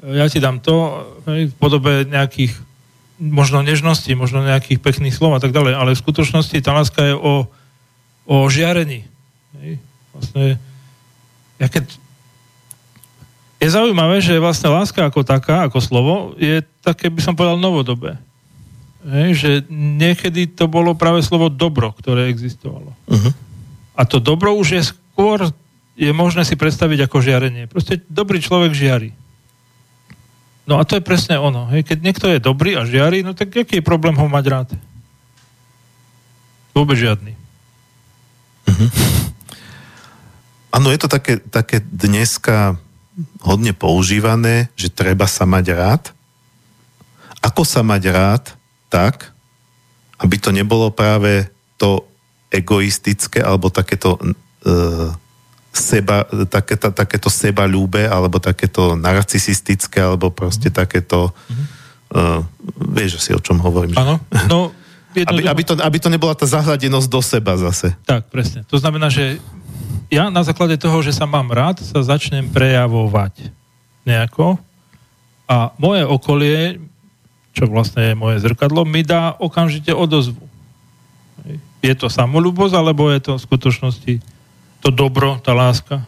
ja 0.04 0.28
ti 0.28 0.44
dám 0.44 0.60
to, 0.60 1.08
v 1.24 1.54
podobe 1.56 2.04
nejakých 2.04 2.52
možno 3.22 3.62
nežností, 3.62 4.18
možno 4.18 4.42
nejakých 4.42 4.82
pekných 4.82 5.14
slov 5.14 5.38
a 5.38 5.42
tak 5.42 5.54
ďalej. 5.54 5.78
Ale 5.78 5.94
v 5.94 6.04
skutočnosti 6.04 6.58
tá 6.60 6.74
láska 6.74 7.00
je 7.06 7.16
o, 7.16 7.46
o 8.26 8.36
žiarení. 8.50 9.06
Vlastne, 10.12 10.58
ja 11.62 11.70
keď 11.70 11.86
je 13.62 13.70
zaujímavé, 13.70 14.26
že 14.26 14.42
vlastne 14.42 14.74
láska 14.74 15.06
ako 15.06 15.22
taká, 15.22 15.70
ako 15.70 15.78
slovo, 15.78 16.14
je 16.42 16.66
také, 16.82 17.14
by 17.14 17.22
som 17.22 17.38
povedal, 17.38 17.62
novodobé. 17.62 18.18
Hej, 19.06 19.30
že 19.38 19.52
niekedy 19.70 20.50
to 20.50 20.66
bolo 20.66 20.98
práve 20.98 21.22
slovo 21.22 21.54
dobro, 21.54 21.94
ktoré 21.94 22.34
existovalo. 22.34 22.98
Uh-huh. 23.06 23.32
A 23.94 24.02
to 24.10 24.18
dobro 24.18 24.58
už 24.58 24.68
je 24.78 24.82
skôr, 24.90 25.46
je 25.94 26.10
možné 26.10 26.42
si 26.42 26.58
predstaviť 26.58 27.06
ako 27.06 27.22
žiarenie. 27.22 27.70
Proste 27.70 28.02
dobrý 28.10 28.42
človek 28.42 28.74
žiari. 28.74 29.14
No 30.66 30.82
a 30.82 30.86
to 30.86 30.98
je 30.98 31.06
presne 31.06 31.38
ono. 31.38 31.70
Hej. 31.70 31.86
Keď 31.86 31.98
niekto 32.02 32.26
je 32.30 32.42
dobrý 32.42 32.78
a 32.78 32.86
žiari, 32.86 33.22
no 33.22 33.38
tak 33.38 33.54
aký 33.54 33.82
je 33.82 33.86
problém 33.86 34.18
ho 34.18 34.26
mať 34.26 34.46
rád? 34.50 34.70
Vôbec 36.74 36.98
žiadny. 36.98 37.38
Áno, 40.72 40.88
je 40.88 41.00
to 41.00 41.12
také, 41.12 41.44
také 41.52 41.84
dneska 41.84 42.80
hodne 43.44 43.76
používané, 43.76 44.72
že 44.80 44.88
treba 44.88 45.28
sa 45.28 45.44
mať 45.44 45.66
rád. 45.76 46.04
Ako 47.44 47.68
sa 47.68 47.84
mať 47.84 48.04
rád 48.08 48.44
tak, 48.88 49.36
aby 50.22 50.36
to 50.40 50.56
nebolo 50.56 50.94
práve 50.94 51.50
to 51.76 52.08
egoistické 52.52 53.44
alebo 53.44 53.68
takéto 53.68 54.16
uh, 54.16 55.10
seba, 55.72 56.28
takéto, 56.52 56.92
takéto 56.92 57.32
seba 57.32 57.64
ľúbe 57.64 58.04
alebo 58.08 58.38
takéto 58.38 59.00
narcisistické 59.00 60.04
alebo 60.04 60.30
proste 60.30 60.68
takéto 60.68 61.32
uh, 62.12 62.44
vieš 62.92 63.24
asi 63.24 63.32
o 63.32 63.42
čom 63.42 63.58
hovorím. 63.64 63.96
Áno? 63.96 64.20
No, 64.52 64.76
Aby, 65.12 65.44
aby, 65.44 65.64
to, 65.68 65.74
aby 65.76 65.98
to 66.00 66.08
nebola 66.08 66.32
tá 66.32 66.48
zahladenosť 66.48 67.08
do 67.12 67.20
seba 67.20 67.60
zase. 67.60 67.94
Tak, 68.08 68.32
presne. 68.32 68.64
To 68.72 68.80
znamená, 68.80 69.12
že 69.12 69.44
ja 70.08 70.32
na 70.32 70.44
základe 70.44 70.80
toho, 70.80 71.00
že 71.04 71.16
sa 71.16 71.28
mám 71.28 71.52
rád, 71.52 71.84
sa 71.84 72.04
začnem 72.04 72.48
prejavovať 72.52 73.52
nejako 74.08 74.60
a 75.52 75.76
moje 75.76 76.04
okolie, 76.08 76.80
čo 77.52 77.68
vlastne 77.68 78.12
je 78.12 78.16
moje 78.16 78.40
zrkadlo, 78.40 78.88
mi 78.88 79.04
dá 79.04 79.36
okamžite 79.36 79.92
odozvu. 79.92 80.48
Je 81.84 81.94
to 81.96 82.08
samolúbosť, 82.08 82.74
alebo 82.76 83.12
je 83.12 83.20
to 83.20 83.32
v 83.36 83.46
skutočnosti 83.48 84.14
to 84.82 84.90
dobro, 84.90 85.38
tá 85.44 85.52
láska? 85.54 86.04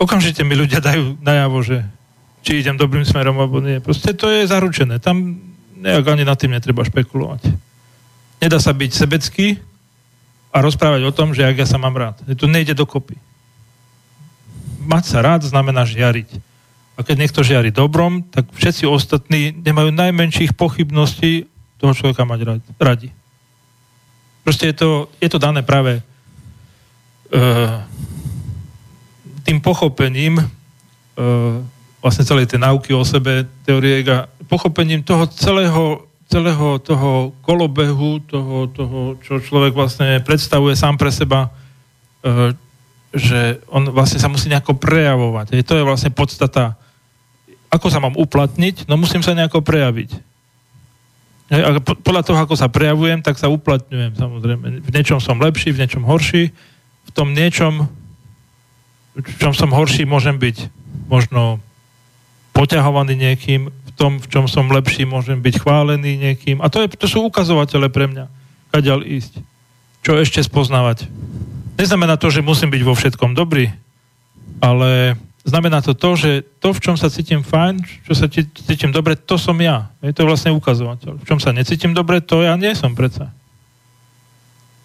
Okamžite 0.00 0.42
mi 0.42 0.58
ľudia 0.58 0.82
dajú 0.82 1.20
najavo, 1.22 1.62
že 1.62 1.86
či 2.42 2.58
idem 2.58 2.74
dobrým 2.74 3.06
smerom, 3.06 3.38
alebo 3.38 3.62
nie. 3.62 3.78
Proste 3.78 4.16
to 4.18 4.26
je 4.26 4.50
zaručené. 4.50 4.98
Tam 4.98 5.38
nejak 5.78 6.06
ani 6.10 6.26
nad 6.26 6.34
tým 6.38 6.54
netreba 6.54 6.82
špekulovať. 6.82 7.71
Nedá 8.42 8.58
sa 8.58 8.74
byť 8.74 8.90
sebecký, 8.90 9.62
a 10.52 10.60
rozprávať 10.60 11.08
o 11.08 11.16
tom, 11.16 11.32
že 11.32 11.48
ak 11.48 11.64
ja 11.64 11.66
sa 11.66 11.80
mám 11.80 11.96
rád. 11.96 12.20
To 12.36 12.44
nejde 12.44 12.76
dokopy. 12.76 13.16
Mať 14.84 15.04
sa 15.08 15.18
rád 15.24 15.48
znamená 15.48 15.88
žiariť. 15.88 16.28
A 16.92 17.00
keď 17.00 17.16
niekto 17.16 17.40
žiari 17.40 17.72
dobrom, 17.72 18.20
tak 18.28 18.52
všetci 18.52 18.84
ostatní 18.84 19.56
nemajú 19.64 19.88
najmenších 19.96 20.52
pochybností 20.52 21.48
toho 21.80 21.96
človeka 21.96 22.28
mať 22.28 22.40
rad, 22.44 22.62
radi. 22.76 23.08
Proste 24.44 24.68
je 24.68 24.76
to, 24.76 24.90
je 25.16 25.28
to 25.32 25.40
dané 25.40 25.64
práve 25.64 26.04
uh, 26.04 27.80
tým 29.48 29.64
pochopením 29.64 30.36
uh, 30.36 30.44
vlastne 32.04 32.28
celej 32.28 32.52
tej 32.52 32.60
náuky 32.60 32.92
o 32.92 33.06
sebe, 33.08 33.48
teórie 33.64 34.04
a 34.12 34.28
pochopením 34.52 35.00
toho 35.00 35.24
celého 35.32 36.04
celého 36.32 36.80
toho 36.80 37.36
kolobehu, 37.44 38.24
toho, 38.24 38.72
toho, 38.72 39.20
čo 39.20 39.36
človek 39.36 39.76
vlastne 39.76 40.24
predstavuje 40.24 40.72
sám 40.72 40.96
pre 40.96 41.12
seba, 41.12 41.52
e, 42.24 42.56
že 43.12 43.60
on 43.68 43.92
vlastne 43.92 44.16
sa 44.16 44.32
musí 44.32 44.48
nejako 44.48 44.80
prejavovať. 44.80 45.52
To 45.68 45.76
je 45.76 45.84
vlastne 45.84 46.08
podstata. 46.08 46.80
Ako 47.68 47.92
sa 47.92 48.00
mám 48.00 48.16
uplatniť? 48.16 48.88
No 48.88 48.96
musím 48.96 49.20
sa 49.20 49.36
nejako 49.36 49.60
prejaviť. 49.60 50.32
A 51.52 51.76
po- 51.84 52.00
podľa 52.00 52.24
toho, 52.24 52.40
ako 52.40 52.56
sa 52.56 52.72
prejavujem, 52.72 53.20
tak 53.20 53.36
sa 53.36 53.52
uplatňujem 53.52 54.16
samozrejme. 54.16 54.80
V 54.80 54.90
niečom 54.96 55.20
som 55.20 55.36
lepší, 55.36 55.76
v 55.76 55.84
niečom 55.84 56.08
horší. 56.08 56.48
V 57.04 57.10
tom 57.12 57.36
niečom, 57.36 57.92
v 59.12 59.34
čom 59.36 59.52
som 59.52 59.68
horší, 59.68 60.08
môžem 60.08 60.40
byť 60.40 60.72
možno 61.12 61.60
poťahovaný 62.56 63.20
niekým, 63.20 63.68
tom, 63.98 64.12
v 64.18 64.26
čom 64.28 64.44
som 64.50 64.68
lepší, 64.68 65.04
môžem 65.08 65.40
byť 65.40 65.62
chválený 65.62 66.18
niekým. 66.18 66.60
A 66.60 66.68
to, 66.68 66.82
je, 66.84 66.92
to 66.96 67.06
sú 67.08 67.24
ukazovatele 67.26 67.88
pre 67.92 68.08
mňa. 68.08 68.28
Kaďal 68.72 69.04
ísť. 69.04 69.40
Čo 70.02 70.18
ešte 70.18 70.42
spoznávať. 70.42 71.06
Neznamená 71.78 72.20
to, 72.20 72.28
že 72.28 72.44
musím 72.44 72.72
byť 72.72 72.82
vo 72.84 72.94
všetkom 72.96 73.32
dobrý, 73.32 73.72
ale 74.60 75.16
znamená 75.42 75.82
to 75.82 75.94
to, 75.94 76.14
že 76.14 76.30
to, 76.62 76.70
v 76.74 76.82
čom 76.82 76.96
sa 76.98 77.10
cítim 77.10 77.42
fajn, 77.42 77.82
čo 78.06 78.12
sa 78.14 78.26
cí- 78.28 78.46
cítim 78.46 78.94
dobre, 78.94 79.18
to 79.18 79.38
som 79.38 79.56
ja. 79.58 79.90
Je 80.02 80.14
to 80.14 80.26
vlastne 80.26 80.54
ukazovateľ. 80.54 81.22
V 81.22 81.26
čom 81.26 81.38
sa 81.42 81.50
necítim 81.50 81.96
dobre, 81.96 82.22
to 82.22 82.42
ja 82.44 82.54
nie 82.54 82.72
som 82.76 82.94
predsa. 82.94 83.32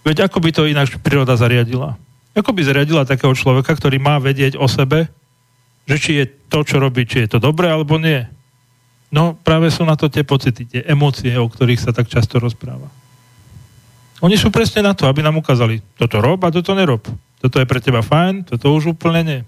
Veď 0.07 0.31
ako 0.31 0.39
by 0.39 0.49
to 0.55 0.69
inak 0.69 0.87
príroda 1.03 1.35
zariadila? 1.35 1.99
Ako 2.37 2.53
by 2.53 2.61
zariadila 2.63 3.03
takého 3.03 3.33
človeka, 3.33 3.75
ktorý 3.75 3.99
má 3.99 4.21
vedieť 4.21 4.55
o 4.55 4.69
sebe, 4.69 5.09
že 5.87 5.95
či 5.97 6.11
je 6.21 6.25
to, 6.47 6.61
čo 6.63 6.77
robí, 6.77 7.03
či 7.07 7.25
je 7.25 7.35
to 7.35 7.39
dobré 7.41 7.67
alebo 7.71 7.99
nie. 7.99 8.23
No 9.07 9.39
práve 9.39 9.71
sú 9.71 9.87
na 9.87 9.95
to 9.95 10.11
tie 10.11 10.27
pocity, 10.27 10.67
tie 10.67 10.81
emócie, 10.83 11.31
o 11.39 11.47
ktorých 11.47 11.79
sa 11.79 11.95
tak 11.95 12.11
často 12.11 12.43
rozpráva. 12.43 12.91
Oni 14.19 14.35
sú 14.35 14.49
presne 14.49 14.81
na 14.81 14.97
to, 14.97 15.05
aby 15.05 15.21
nám 15.21 15.37
ukázali, 15.37 15.79
toto 15.95 16.17
rob 16.19 16.41
a 16.43 16.51
toto 16.51 16.73
nerob. 16.73 17.05
Toto 17.37 17.61
je 17.61 17.69
pre 17.69 17.77
teba 17.77 18.01
fajn, 18.01 18.49
toto 18.49 18.73
už 18.73 18.97
úplne 18.97 19.21
nie. 19.23 19.41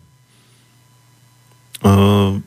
Uh, 1.82 2.38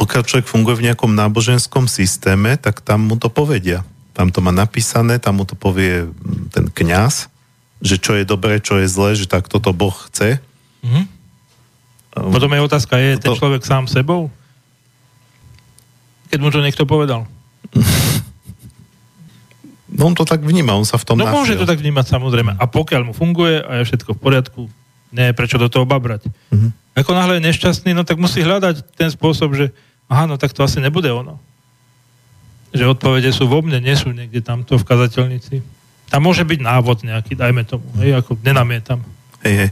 pokiaľ 0.00 0.22
človek 0.24 0.46
funguje 0.48 0.80
v 0.80 0.86
nejakom 0.90 1.12
náboženskom 1.12 1.84
systéme, 1.90 2.56
tak 2.56 2.80
tam 2.80 3.04
mu 3.06 3.20
to 3.20 3.28
povedia. 3.28 3.84
Tam 4.16 4.32
to 4.32 4.40
má 4.40 4.50
napísané, 4.50 5.20
tam 5.20 5.38
mu 5.38 5.44
to 5.44 5.54
povie 5.54 6.08
mm, 6.08 6.50
ten 6.50 6.66
kňaz, 6.70 7.28
že 7.84 8.00
čo 8.00 8.16
je 8.16 8.24
dobré, 8.26 8.58
čo 8.58 8.80
je 8.80 8.90
zlé, 8.90 9.14
že 9.14 9.30
tak 9.30 9.46
toto 9.46 9.70
Boh 9.76 9.94
chce. 10.10 10.40
Mhm. 10.82 11.02
Um, 12.18 12.32
Potom 12.32 12.50
je 12.50 12.60
otázka, 12.64 12.96
je 12.96 13.20
ten 13.20 13.30
Toto- 13.30 13.38
človek 13.38 13.62
sám 13.62 13.84
sebou? 13.84 14.32
Keď 16.28 16.38
mu 16.38 16.48
to 16.48 16.60
niekto 16.60 16.84
povedal. 16.84 17.24
No 19.88 20.12
on 20.12 20.14
to 20.14 20.28
tak 20.28 20.44
vníma, 20.44 20.76
on 20.76 20.84
sa 20.84 21.00
v 21.00 21.04
tom 21.08 21.16
No 21.16 21.24
môže 21.26 21.56
našiel. 21.56 21.64
to 21.64 21.70
tak 21.72 21.80
vnímať 21.80 22.06
samozrejme. 22.06 22.52
A 22.60 22.64
pokiaľ 22.68 23.08
mu 23.08 23.12
funguje 23.16 23.58
a 23.64 23.80
je 23.80 23.88
všetko 23.88 24.14
v 24.14 24.20
poriadku, 24.20 24.60
nie 25.10 25.32
prečo 25.32 25.56
do 25.56 25.72
toho 25.72 25.88
babrať. 25.88 26.28
Mhm. 26.52 26.68
Ako 26.98 27.14
náhle 27.14 27.38
je 27.40 27.46
nešťastný, 27.48 27.94
no 27.96 28.02
tak 28.04 28.18
musí 28.20 28.42
hľadať 28.42 28.84
ten 28.98 29.08
spôsob, 29.08 29.54
že 29.54 29.70
aha, 30.10 30.26
no 30.26 30.36
tak 30.36 30.52
to 30.52 30.60
asi 30.62 30.78
nebude 30.78 31.08
ono. 31.08 31.40
že 32.68 32.84
odpovede 32.84 33.32
sú 33.32 33.48
vo 33.48 33.64
mne, 33.64 33.80
nie 33.80 33.96
sú 33.96 34.12
niekde 34.12 34.44
tamto 34.44 34.76
v 34.76 34.84
kazateľnici. 34.84 35.64
Tam 36.12 36.20
môže 36.20 36.44
byť 36.44 36.60
návod 36.60 37.00
nejaký, 37.00 37.32
dajme 37.32 37.64
tomu, 37.64 37.88
hej, 38.04 38.20
ako 38.20 38.36
nenamietam. 38.44 39.00
Hej, 39.38 39.54
hej. 39.54 39.70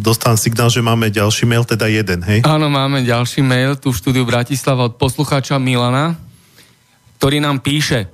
Dostávam 0.00 0.40
signál, 0.40 0.72
že 0.72 0.80
máme 0.80 1.12
ďalší 1.12 1.44
mail, 1.44 1.68
teda 1.68 1.84
jeden, 1.84 2.24
hej? 2.24 2.40
Áno, 2.48 2.72
máme 2.72 3.04
ďalší 3.04 3.44
mail 3.44 3.76
tu 3.76 3.92
v 3.92 3.98
štúdiu 4.00 4.24
Bratislava 4.24 4.88
od 4.88 4.96
poslucháča 4.96 5.60
Milana, 5.60 6.16
ktorý 7.20 7.44
nám 7.44 7.60
píše 7.60 8.08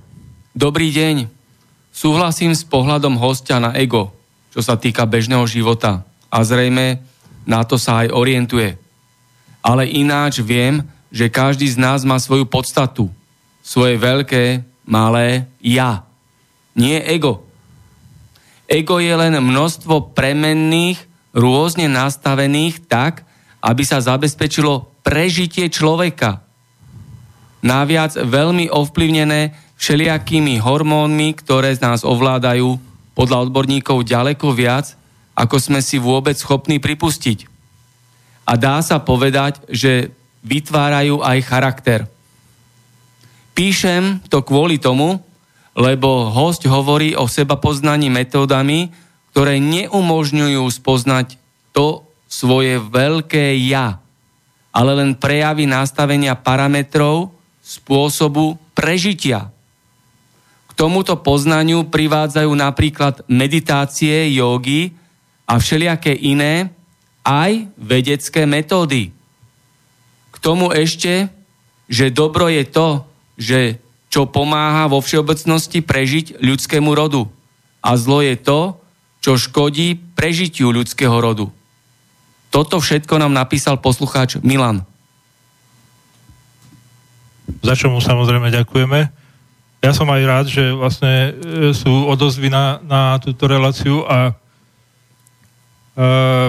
Dobrý 0.59 0.91
deň, 0.91 1.31
súhlasím 1.95 2.51
s 2.51 2.67
pohľadom 2.67 3.15
hostia 3.15 3.63
na 3.63 3.79
ego, 3.79 4.11
čo 4.51 4.59
sa 4.59 4.75
týka 4.75 5.07
bežného 5.07 5.47
života 5.47 6.03
a 6.27 6.39
zrejme 6.43 6.99
na 7.49 7.65
to 7.65 7.81
sa 7.81 8.05
aj 8.05 8.13
orientuje. 8.13 8.77
Ale 9.65 9.89
ináč 9.89 10.45
viem, 10.45 10.85
že 11.09 11.33
každý 11.33 11.65
z 11.65 11.81
nás 11.81 12.05
má 12.05 12.21
svoju 12.21 12.45
podstatu, 12.45 13.09
svoje 13.65 13.97
veľké, 13.97 14.61
malé 14.85 15.49
ja. 15.65 16.05
Nie 16.77 17.01
ego. 17.09 17.48
Ego 18.69 19.01
je 19.01 19.15
len 19.17 19.33
množstvo 19.41 20.13
premenných, 20.13 21.01
rôzne 21.33 21.89
nastavených 21.89 22.85
tak, 22.85 23.25
aby 23.65 23.83
sa 23.83 24.05
zabezpečilo 24.05 24.93
prežitie 25.01 25.73
človeka. 25.73 26.45
Naviac 27.65 28.15
veľmi 28.15 28.69
ovplyvnené 28.69 29.57
všelijakými 29.81 30.61
hormónmi, 30.61 31.33
ktoré 31.41 31.73
z 31.75 31.81
nás 31.81 32.01
ovládajú 32.05 32.77
podľa 33.17 33.49
odborníkov 33.49 34.05
ďaleko 34.07 34.53
viac, 34.53 34.95
ako 35.33 35.57
sme 35.59 35.81
si 35.81 35.97
vôbec 35.97 36.37
schopní 36.37 36.79
pripustiť. 36.79 37.49
A 38.47 38.53
dá 38.55 38.85
sa 38.85 39.01
povedať, 39.01 39.65
že 39.73 40.13
vytvárajú 40.45 41.25
aj 41.25 41.39
charakter. 41.47 42.01
Píšem 43.59 44.23
to 44.31 44.45
kvôli 44.47 44.79
tomu, 44.79 45.19
lebo 45.79 46.27
host 46.35 46.67
hovorí 46.67 47.15
o 47.15 47.31
seba 47.31 47.55
poznaní 47.55 48.11
metódami, 48.11 48.91
ktoré 49.31 49.63
neumožňujú 49.63 50.67
spoznať 50.67 51.39
to 51.71 52.03
svoje 52.27 52.83
veľké 52.83 53.55
ja, 53.71 54.03
ale 54.75 54.91
len 54.99 55.15
prejavy 55.15 55.71
nastavenia 55.71 56.35
parametrov 56.35 57.31
spôsobu 57.63 58.59
prežitia. 58.75 59.55
K 60.67 60.73
tomuto 60.75 61.15
poznaniu 61.23 61.87
privádzajú 61.87 62.51
napríklad 62.59 63.23
meditácie, 63.31 64.35
jogy 64.35 64.91
a 65.47 65.63
všelijaké 65.63 66.11
iné, 66.11 66.75
aj 67.23 67.71
vedecké 67.79 68.51
metódy. 68.51 69.15
K 70.35 70.37
tomu 70.43 70.75
ešte, 70.75 71.31
že 71.87 72.11
dobro 72.11 72.51
je 72.51 72.65
to, 72.67 72.89
že 73.39 73.61
čo 74.09 74.25
pomáha 74.29 74.89
vo 74.89 75.05
všeobecnosti 75.05 75.85
prežiť 75.85 76.41
ľudskému 76.41 76.91
rodu. 76.97 77.29
A 77.85 77.95
zlo 77.95 78.25
je 78.25 78.35
to, 78.41 78.81
čo 79.21 79.37
škodí 79.37 80.01
prežitiu 80.17 80.73
ľudského 80.73 81.13
rodu. 81.13 81.53
Toto 82.49 82.81
všetko 82.81 83.21
nám 83.21 83.37
napísal 83.37 83.77
poslucháč 83.77 84.41
Milan. 84.41 84.83
Za 87.61 87.77
čo 87.77 87.93
mu 87.93 88.01
samozrejme 88.01 88.49
ďakujeme. 88.49 89.01
Ja 89.79 89.93
som 89.95 90.11
aj 90.11 90.23
rád, 90.27 90.47
že 90.51 90.75
vlastne 90.75 91.31
e, 91.31 91.71
sú 91.71 92.09
odozvy 92.11 92.51
na, 92.51 92.83
na 92.83 93.15
túto 93.23 93.47
reláciu 93.47 94.03
a 94.11 94.19
e, 94.27 94.33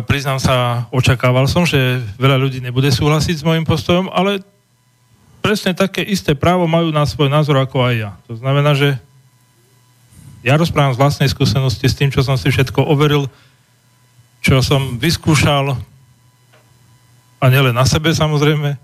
priznám 0.07 0.41
sa, 0.41 0.87
očakával 0.89 1.45
som, 1.45 1.61
že 1.61 2.01
veľa 2.17 2.41
ľudí 2.41 2.57
nebude 2.57 2.89
súhlasiť 2.89 3.35
s 3.37 3.45
môjim 3.45 3.69
postojom, 3.69 4.09
ale 4.09 4.41
presne 5.39 5.71
také 5.73 6.03
isté 6.03 6.35
právo 6.35 6.69
majú 6.69 6.91
na 6.93 7.03
svoj 7.07 7.31
názor 7.31 7.57
ako 7.59 7.83
aj 7.83 7.95
ja. 7.95 8.11
To 8.29 8.37
znamená, 8.37 8.75
že 8.75 8.99
ja 10.39 10.55
rozprávam 10.55 10.95
z 10.95 11.01
vlastnej 11.01 11.29
skúsenosti 11.31 11.87
s 11.87 11.97
tým, 11.97 12.11
čo 12.11 12.23
som 12.23 12.39
si 12.39 12.47
všetko 12.47 12.87
overil, 12.87 13.27
čo 14.39 14.63
som 14.63 14.95
vyskúšal 14.95 15.75
a 17.39 17.45
nielen 17.51 17.75
na 17.75 17.83
sebe 17.83 18.11
samozrejme. 18.15 18.79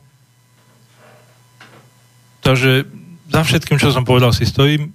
Takže 2.44 2.86
za 3.32 3.42
všetkým, 3.42 3.80
čo 3.80 3.90
som 3.90 4.06
povedal, 4.06 4.36
si 4.36 4.46
stojím. 4.46 4.94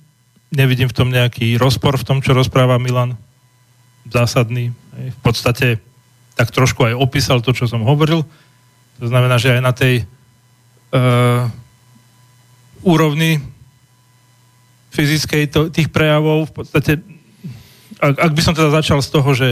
Nevidím 0.53 0.87
v 0.87 0.97
tom 0.97 1.09
nejaký 1.11 1.59
rozpor 1.59 1.99
v 1.99 2.07
tom, 2.07 2.19
čo 2.21 2.37
rozpráva 2.37 2.79
Milan. 2.79 3.17
Zásadný. 4.07 4.71
V 4.95 5.19
podstate 5.25 5.81
tak 6.39 6.55
trošku 6.55 6.87
aj 6.87 6.95
opísal 6.97 7.43
to, 7.43 7.53
čo 7.53 7.67
som 7.67 7.85
hovoril. 7.85 8.23
To 9.01 9.07
znamená, 9.09 9.37
že 9.41 9.57
aj 9.57 9.63
na 9.65 9.73
tej 9.73 10.05
úrovni 12.83 13.39
fyzickej 14.91 15.43
to, 15.51 15.61
tých 15.71 15.89
prejavov 15.89 16.51
v 16.51 16.53
podstate 16.63 16.93
ak, 18.01 18.15
ak 18.17 18.33
by 18.33 18.41
som 18.41 18.57
teda 18.57 18.73
začal 18.73 18.99
z 19.05 19.09
toho, 19.13 19.31
že 19.37 19.49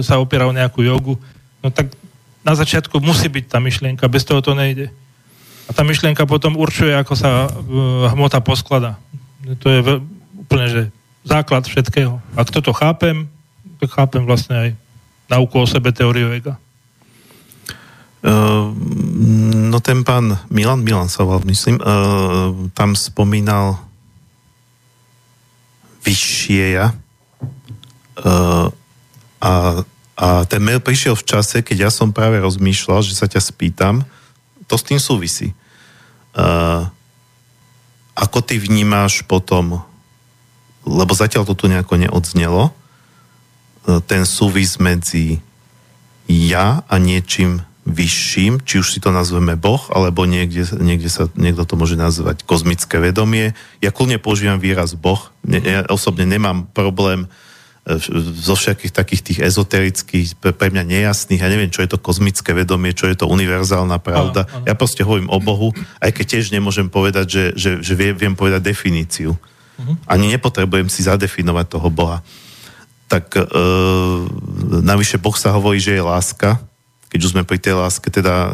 sa 0.00 0.16
opiera 0.16 0.48
o 0.48 0.56
nejakú 0.56 0.80
jogu, 0.80 1.20
no 1.60 1.68
tak 1.68 1.92
na 2.42 2.56
začiatku 2.56 2.98
musí 3.04 3.28
byť 3.28 3.44
tá 3.46 3.60
myšlienka, 3.60 4.08
bez 4.08 4.24
toho 4.24 4.40
to 4.40 4.56
nejde. 4.56 4.88
A 5.68 5.70
tá 5.70 5.86
myšlienka 5.86 6.26
potom 6.26 6.58
určuje, 6.58 6.90
ako 6.96 7.14
sa 7.14 7.46
uh, 7.46 8.10
hmota 8.10 8.42
posklada. 8.42 8.98
To 9.62 9.68
je 9.70 9.80
ve, 9.84 9.94
úplne, 10.42 10.66
že 10.66 10.82
základ 11.22 11.68
všetkého. 11.68 12.18
Ak 12.34 12.50
toto 12.50 12.74
chápem, 12.74 13.30
tak 13.78 13.94
chápem 13.94 14.26
vlastne 14.26 14.54
aj 14.58 14.68
nauku 15.30 15.54
o 15.62 15.66
sebe, 15.68 15.94
teóriu 15.94 16.34
ega. 16.34 16.58
Uh, 18.22 18.70
no 19.66 19.82
ten 19.82 20.06
pán 20.06 20.38
Milan, 20.46 20.86
Milan 20.86 21.10
sa 21.10 21.26
volal, 21.26 21.42
uh, 21.42 22.54
tam 22.70 22.94
spomínal 22.94 23.82
vyššie 26.06 26.78
ja. 26.78 26.94
Uh, 28.22 28.70
a, 29.42 29.82
a 30.14 30.26
ten 30.46 30.62
mail 30.62 30.78
prišiel 30.78 31.18
v 31.18 31.26
čase, 31.26 31.66
keď 31.66 31.88
ja 31.88 31.90
som 31.90 32.14
práve 32.14 32.38
rozmýšľal, 32.38 33.02
že 33.02 33.18
sa 33.18 33.26
ťa 33.26 33.42
spýtam, 33.42 34.06
to 34.70 34.78
s 34.78 34.86
tým 34.86 35.02
súvisí. 35.02 35.50
Ako 38.14 38.38
ty 38.40 38.56
vnímáš 38.56 39.26
potom, 39.26 39.82
lebo 40.86 41.12
zatiaľ 41.12 41.42
to 41.44 41.58
tu 41.58 41.66
nejako 41.66 41.98
neodznelo, 41.98 42.70
ten 44.06 44.22
súvis 44.22 44.78
medzi 44.78 45.42
ja 46.30 46.86
a 46.86 46.94
niečím 47.02 47.66
vyšším, 47.82 48.62
či 48.62 48.78
už 48.78 48.94
si 48.94 48.98
to 49.02 49.10
nazveme 49.10 49.58
Boh, 49.58 49.82
alebo 49.90 50.22
niekde, 50.22 50.62
niekde 50.78 51.10
sa, 51.10 51.26
niekto 51.34 51.66
to 51.66 51.74
môže 51.74 51.98
nazvať 51.98 52.46
kozmické 52.46 53.02
vedomie. 53.02 53.58
Ja 53.82 53.90
kľudne 53.90 54.22
používam 54.22 54.62
výraz 54.62 54.94
Boh. 54.94 55.18
Ne, 55.42 55.58
ja 55.58 55.82
osobne 55.90 56.22
nemám 56.22 56.70
problém 56.70 57.26
e, 57.26 57.98
zo 58.38 58.54
všetkých 58.54 58.94
takých 58.94 59.22
tých 59.26 59.38
ezoterických, 59.42 60.38
pre, 60.38 60.54
pre 60.54 60.70
mňa 60.70 60.86
nejasných, 60.86 61.42
ja 61.42 61.50
neviem, 61.50 61.74
čo 61.74 61.82
je 61.82 61.90
to 61.90 61.98
kozmické 61.98 62.54
vedomie, 62.54 62.94
čo 62.94 63.10
je 63.10 63.18
to 63.18 63.26
univerzálna 63.26 63.98
pravda. 63.98 64.46
Áno, 64.46 64.62
áno. 64.62 64.66
Ja 64.70 64.74
proste 64.78 65.02
hovorím 65.02 65.34
o 65.34 65.42
Bohu, 65.42 65.74
aj 65.98 66.14
keď 66.14 66.38
tiež 66.38 66.54
nemôžem 66.54 66.86
povedať, 66.86 67.26
že, 67.26 67.44
že, 67.58 67.70
že 67.82 67.98
viem, 67.98 68.14
viem 68.14 68.38
povedať 68.38 68.62
definíciu. 68.62 69.34
Ani 70.06 70.30
nepotrebujem 70.30 70.86
si 70.86 71.02
zadefinovať 71.02 71.66
toho 71.66 71.90
Boha. 71.90 72.22
Tak 73.10 73.34
e, 73.34 73.42
navyše 74.86 75.18
Boh 75.18 75.34
sa 75.34 75.50
hovorí, 75.50 75.82
že 75.82 75.98
je 75.98 76.02
láska, 76.06 76.62
keď 77.12 77.20
už 77.28 77.32
sme 77.36 77.44
pri 77.44 77.60
tej 77.60 77.76
láske, 77.76 78.08
teda 78.08 78.48
e, 78.48 78.50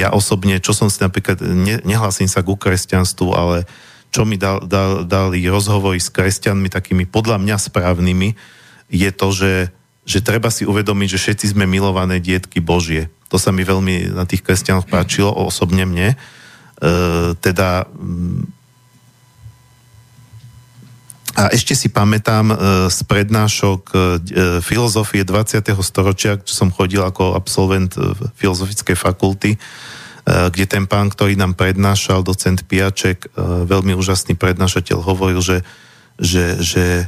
ja 0.00 0.08
osobne, 0.08 0.56
čo 0.56 0.72
som 0.72 0.88
si 0.88 1.04
napríklad, 1.04 1.36
ne, 1.44 1.84
nehlasím 1.84 2.24
sa 2.24 2.40
ku 2.40 2.56
kresťanstvu, 2.56 3.28
ale 3.36 3.68
čo 4.08 4.24
mi 4.24 4.40
dal, 4.40 4.64
dal, 4.64 5.04
dali 5.04 5.44
rozhovory 5.44 6.00
s 6.00 6.08
kresťanmi 6.08 6.72
takými 6.72 7.04
podľa 7.04 7.36
mňa 7.36 7.56
správnymi, 7.60 8.32
je 8.88 9.10
to, 9.12 9.28
že, 9.36 9.54
že 10.08 10.24
treba 10.24 10.48
si 10.48 10.64
uvedomiť, 10.64 11.08
že 11.12 11.20
všetci 11.28 11.46
sme 11.52 11.68
milované 11.68 12.24
dietky 12.24 12.64
Božie. 12.64 13.12
To 13.28 13.36
sa 13.36 13.52
mi 13.52 13.68
veľmi 13.68 14.16
na 14.16 14.24
tých 14.24 14.40
kresťanoch 14.40 14.88
páčilo, 14.88 15.28
osobne 15.32 15.84
mne. 15.84 16.16
E, 16.16 16.16
teda 17.36 17.84
a 21.32 21.48
ešte 21.48 21.72
si 21.72 21.88
pamätám 21.88 22.52
e, 22.52 22.56
z 22.92 22.98
prednášok 23.08 23.80
e, 23.88 23.96
filozofie 24.60 25.24
20. 25.24 25.64
storočia, 25.80 26.36
čo 26.36 26.52
som 26.52 26.68
chodil 26.68 27.00
ako 27.00 27.32
absolvent 27.32 27.96
e, 27.96 28.12
filozofickej 28.36 28.96
fakulty, 28.96 29.56
e, 29.56 29.58
kde 30.26 30.64
ten 30.68 30.84
pán, 30.84 31.08
ktorý 31.08 31.36
nám 31.40 31.56
prednášal, 31.56 32.20
docent 32.20 32.68
Piaček, 32.68 33.32
e, 33.32 33.64
veľmi 33.64 33.96
úžasný 33.96 34.36
prednášateľ, 34.36 34.98
hovoril, 35.00 35.40
že, 35.40 35.64
že, 36.20 36.60
že 36.60 36.86
e, 37.00 37.06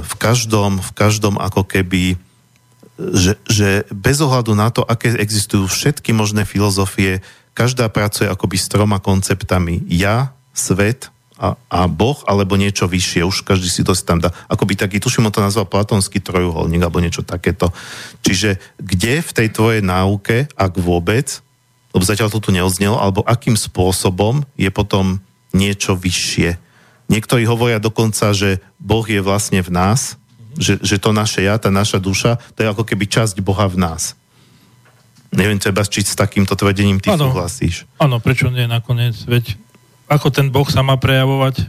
v 0.00 0.14
každom, 0.16 0.80
v 0.80 0.90
každom 0.96 1.36
ako 1.36 1.64
keby 1.68 2.16
že, 2.94 3.34
že 3.50 3.82
bez 3.90 4.22
ohľadu 4.22 4.54
na 4.54 4.70
to, 4.70 4.86
aké 4.86 5.18
existujú 5.18 5.66
všetky 5.66 6.14
možné 6.14 6.46
filozofie, 6.46 7.26
každá 7.50 7.90
pracuje 7.90 8.30
akoby 8.30 8.54
s 8.54 8.70
troma 8.70 9.02
konceptami. 9.02 9.82
Ja, 9.90 10.30
svet 10.54 11.10
a, 11.34 11.58
a 11.66 11.90
Boh, 11.90 12.18
alebo 12.30 12.54
niečo 12.54 12.86
vyššie. 12.86 13.26
Už 13.26 13.42
každý 13.42 13.66
si 13.66 13.82
to 13.82 13.90
si 13.90 14.06
tam 14.06 14.22
dá. 14.22 14.30
Akoby 14.46 14.78
taký, 14.78 15.02
tuším, 15.02 15.26
on 15.26 15.34
to 15.34 15.42
nazval 15.42 15.66
platonský 15.66 16.22
trojuholník, 16.22 16.82
alebo 16.82 17.02
niečo 17.02 17.26
takéto. 17.26 17.74
Čiže 18.22 18.62
kde 18.78 19.18
v 19.18 19.30
tej 19.34 19.48
tvojej 19.50 19.82
náuke, 19.82 20.46
ak 20.54 20.72
vôbec, 20.78 21.42
lebo 21.90 22.02
zatiaľ 22.06 22.30
to 22.30 22.38
tu 22.38 22.50
neodznelo, 22.54 22.98
alebo 22.98 23.26
akým 23.26 23.58
spôsobom 23.58 24.46
je 24.54 24.70
potom 24.70 25.18
niečo 25.54 25.98
vyššie. 25.98 26.58
Niektorí 27.10 27.46
hovoria 27.46 27.82
dokonca, 27.82 28.34
že 28.34 28.62
Boh 28.78 29.04
je 29.06 29.22
vlastne 29.22 29.62
v 29.62 29.70
nás, 29.70 30.18
že, 30.54 30.78
že 30.82 31.02
to 31.02 31.10
naše 31.10 31.42
ja, 31.42 31.58
tá 31.58 31.70
naša 31.70 31.98
duša, 31.98 32.38
to 32.54 32.62
je 32.62 32.70
ako 32.70 32.86
keby 32.86 33.10
časť 33.10 33.42
Boha 33.42 33.66
v 33.66 33.78
nás. 33.78 34.14
Neviem 35.34 35.58
treba, 35.58 35.82
či 35.82 36.06
s 36.06 36.14
takýmto 36.14 36.54
tvrdením 36.54 37.02
ty 37.02 37.10
Áno. 37.10 37.26
súhlasíš. 37.26 37.90
Áno, 37.98 38.22
prečo 38.22 38.54
nie 38.54 38.70
nakoniec? 38.70 39.18
Veď 39.26 39.58
ako 40.08 40.28
ten 40.28 40.52
Boh 40.52 40.66
sa 40.68 40.84
má 40.84 40.96
prejavovať, 41.00 41.68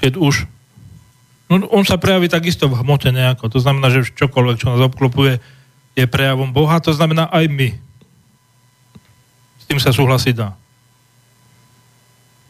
keď 0.00 0.18
už... 0.18 0.48
No, 1.52 1.68
on 1.68 1.84
sa 1.84 2.00
prejaví 2.00 2.32
takisto 2.32 2.66
v 2.66 2.80
hmote 2.80 3.12
nejako. 3.12 3.52
To 3.52 3.60
znamená, 3.60 3.92
že 3.92 4.08
čokoľvek, 4.16 4.56
čo 4.56 4.72
nás 4.72 4.80
obklopuje, 4.80 5.36
je 5.92 6.04
prejavom 6.08 6.48
Boha. 6.50 6.80
To 6.80 6.92
znamená 6.96 7.28
aj 7.28 7.44
my. 7.52 7.68
S 9.60 9.64
tým 9.68 9.76
sa 9.76 9.92
súhlasiť 9.92 10.34
dá. 10.34 10.56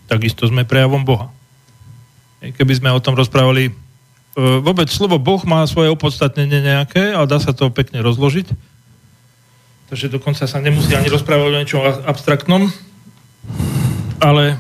Takisto 0.06 0.47
sme 0.47 0.62
prejavom 0.62 1.02
Boha. 1.02 1.34
Keby 2.43 2.78
sme 2.78 2.94
o 2.94 3.02
tom 3.02 3.18
rozprávali, 3.18 3.70
e, 3.70 3.72
vôbec 4.62 4.86
slovo 4.90 5.18
Boh 5.18 5.43
má 5.47 5.66
svoje 5.66 5.90
opodstatnenie 5.90 6.62
nejaké, 6.62 7.14
ale 7.14 7.26
dá 7.26 7.43
sa 7.43 7.51
to 7.51 7.70
pekne 7.74 8.02
rozložiť. 8.02 8.51
Takže 9.90 10.09
dokonca 10.09 10.47
sa 10.47 10.59
nemusí 10.62 10.94
ani 10.94 11.10
rozprávať 11.10 11.52
o 11.52 11.59
niečom 11.59 11.82
a- 11.84 12.02
abstraktnom. 12.06 12.70
Ale 14.23 14.55
uh, 14.55 14.59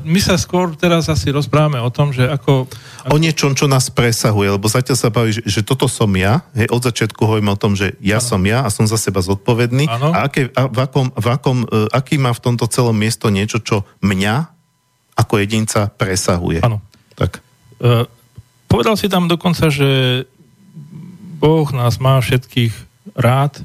my 0.16 0.20
sa 0.24 0.40
skôr 0.40 0.72
teraz 0.72 1.12
asi 1.12 1.28
rozprávame 1.28 1.76
o 1.76 1.92
tom, 1.92 2.08
že 2.10 2.24
ako... 2.24 2.64
O 3.12 3.20
niečom, 3.20 3.52
čo 3.52 3.68
nás 3.68 3.92
presahuje, 3.92 4.56
lebo 4.56 4.68
zatiaľ 4.68 4.96
sa 4.96 5.12
baví, 5.12 5.36
že, 5.36 5.60
toto 5.60 5.84
som 5.88 6.08
ja, 6.16 6.40
hej, 6.56 6.72
od 6.72 6.80
začiatku 6.80 7.20
hovoríme 7.20 7.52
o 7.52 7.60
tom, 7.60 7.76
že 7.76 7.92
ja 8.00 8.16
Áno. 8.20 8.24
som 8.24 8.40
ja 8.48 8.64
a 8.64 8.72
som 8.72 8.88
za 8.88 8.96
seba 8.96 9.20
zodpovedný 9.20 9.84
Áno. 9.88 10.16
a, 10.16 10.24
aké, 10.28 10.48
a 10.52 10.68
v 10.68 10.78
akom, 10.80 11.12
v 11.12 11.26
akom, 11.28 11.64
e, 11.64 11.88
aký 11.92 12.16
má 12.16 12.32
v 12.32 12.44
tomto 12.44 12.68
celom 12.68 12.96
miesto 12.96 13.28
niečo, 13.28 13.60
čo 13.60 13.84
mňa 14.04 14.60
ako 15.20 15.34
jedinca 15.40 15.92
presahuje. 15.92 16.64
Áno. 16.64 16.80
Tak. 17.16 17.44
Uh, 17.80 18.08
povedal 18.68 18.96
si 18.96 19.12
tam 19.12 19.28
dokonca, 19.28 19.68
že 19.68 20.24
Boh 21.40 21.68
nás 21.72 22.00
má 22.00 22.20
všetkých 22.20 22.72
rád. 23.16 23.64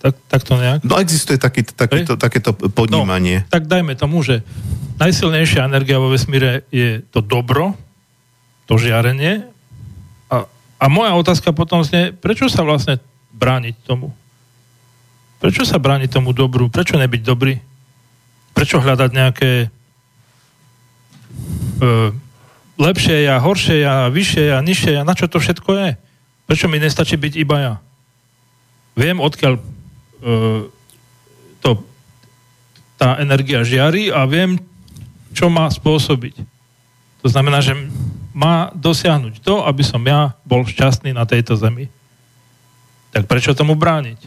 Tak, 0.00 0.16
tak 0.32 0.40
to 0.48 0.56
nejak? 0.56 0.80
No 0.80 0.96
existuje 0.96 1.36
taký, 1.36 1.60
takýto, 1.60 2.16
takéto 2.16 2.56
podnímanie. 2.56 3.44
No, 3.44 3.52
tak 3.52 3.68
dajme 3.68 3.92
tomu, 4.00 4.24
že 4.24 4.40
najsilnejšia 4.96 5.68
energia 5.68 6.00
vo 6.00 6.08
vesmíre 6.08 6.64
je 6.72 7.04
to 7.12 7.20
dobro, 7.20 7.76
to 8.64 8.80
žiarenie. 8.80 9.44
A, 10.32 10.48
a 10.80 10.84
moja 10.88 11.12
otázka 11.20 11.52
potom 11.52 11.84
znie, 11.84 12.16
prečo 12.16 12.48
sa 12.48 12.64
vlastne 12.64 12.96
brániť 13.36 13.76
tomu? 13.84 14.16
Prečo 15.36 15.68
sa 15.68 15.76
brániť 15.76 16.08
tomu 16.08 16.32
dobru? 16.32 16.72
Prečo 16.72 16.96
nebyť 16.96 17.20
dobrý? 17.20 17.60
Prečo 18.56 18.80
hľadať 18.80 19.10
nejaké 19.12 19.50
e, 21.80 21.88
lepšie 22.80 23.28
ja, 23.28 23.36
horšie 23.36 23.84
ja, 23.84 24.08
vyššie 24.08 24.44
ja, 24.48 24.64
nižšie 24.64 24.92
ja? 24.96 25.02
Na 25.04 25.12
čo 25.12 25.28
to 25.28 25.40
všetko 25.40 25.70
je? 25.76 25.90
Prečo 26.48 26.72
mi 26.72 26.80
nestačí 26.80 27.20
byť 27.20 27.34
iba 27.36 27.56
ja? 27.60 27.74
Viem, 28.96 29.20
odkiaľ 29.20 29.60
to, 31.60 31.70
tá 33.00 33.16
energia 33.20 33.64
žiari 33.64 34.12
a 34.12 34.28
viem, 34.28 34.60
čo 35.32 35.48
má 35.48 35.68
spôsobiť. 35.72 36.36
To 37.24 37.28
znamená, 37.28 37.60
že 37.60 37.76
má 38.32 38.72
dosiahnuť 38.72 39.44
to, 39.44 39.64
aby 39.66 39.82
som 39.84 40.00
ja 40.04 40.36
bol 40.46 40.64
šťastný 40.64 41.12
na 41.12 41.26
tejto 41.28 41.56
zemi. 41.56 41.90
Tak 43.10 43.26
prečo 43.26 43.56
tomu 43.58 43.74
brániť? 43.74 44.20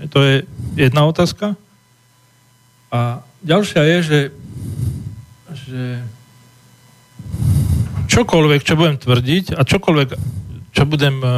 E, 0.00 0.08
To 0.08 0.22
je 0.22 0.46
jedna 0.78 1.04
otázka. 1.04 1.58
A 2.90 3.22
ďalšia 3.42 3.82
je, 3.86 3.98
že, 4.02 4.20
že 5.54 5.82
čokoľvek, 8.10 8.60
čo 8.66 8.74
budem 8.78 8.98
tvrdiť 8.98 9.54
a 9.54 9.62
čokoľvek, 9.62 10.08
čo 10.74 10.82
budem 10.86 11.16
e, 11.22 11.30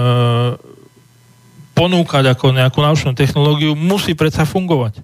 ponúkať 1.72 2.32
ako 2.32 2.52
nejakú 2.52 2.78
naučnú 2.84 3.16
technológiu, 3.16 3.72
musí 3.72 4.12
predsa 4.12 4.44
fungovať. 4.44 5.00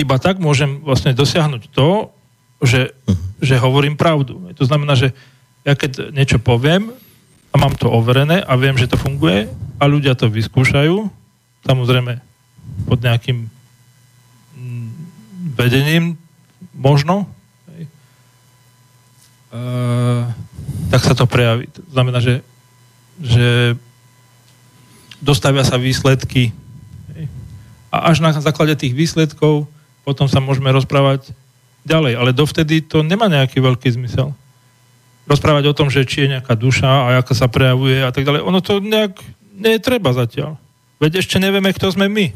Iba 0.00 0.16
tak 0.16 0.40
môžem 0.40 0.80
vlastne 0.80 1.12
dosiahnuť 1.12 1.68
to, 1.70 2.08
že, 2.64 2.96
že 3.42 3.60
hovorím 3.60 3.98
pravdu. 3.98 4.40
To 4.56 4.64
znamená, 4.64 4.96
že 4.96 5.12
ja 5.62 5.76
keď 5.76 6.10
niečo 6.10 6.42
poviem 6.42 6.90
a 7.52 7.54
mám 7.60 7.76
to 7.76 7.92
overené 7.92 8.40
a 8.42 8.56
viem, 8.56 8.74
že 8.74 8.88
to 8.88 8.96
funguje 8.96 9.46
a 9.78 9.84
ľudia 9.84 10.16
to 10.16 10.32
vyskúšajú, 10.32 11.10
samozrejme 11.62 12.18
pod 12.88 12.98
nejakým 13.04 13.46
mm, 14.56 14.90
vedením 15.54 16.16
možno, 16.72 17.28
e, 19.52 19.58
tak 20.88 21.00
sa 21.04 21.14
to 21.14 21.28
prejaví. 21.28 21.68
To 21.76 21.82
znamená, 21.92 22.18
že, 22.24 22.40
že 23.20 23.76
dostavia 25.22 25.62
sa 25.62 25.78
výsledky 25.78 26.50
a 27.92 28.10
až 28.10 28.24
na 28.24 28.34
základe 28.34 28.74
tých 28.74 28.96
výsledkov 28.96 29.70
potom 30.02 30.26
sa 30.26 30.42
môžeme 30.42 30.72
rozprávať 30.74 31.30
ďalej. 31.86 32.18
Ale 32.18 32.30
dovtedy 32.34 32.82
to 32.82 33.06
nemá 33.06 33.30
nejaký 33.30 33.62
veľký 33.62 33.94
zmysel. 33.94 34.34
Rozprávať 35.28 35.70
o 35.70 35.76
tom, 35.76 35.86
že 35.92 36.02
či 36.02 36.26
je 36.26 36.32
nejaká 36.34 36.58
duša 36.58 36.88
a 36.88 37.22
ako 37.22 37.32
sa 37.36 37.46
prejavuje 37.46 38.02
a 38.02 38.10
tak 38.10 38.26
ďalej. 38.26 38.42
Ono 38.42 38.58
to 38.58 38.82
nejak 38.82 39.14
nie 39.54 39.78
treba 39.78 40.10
zatiaľ. 40.10 40.58
Veď 40.98 41.22
ešte 41.22 41.38
nevieme, 41.38 41.70
kto 41.70 41.94
sme 41.94 42.10
my. 42.10 42.26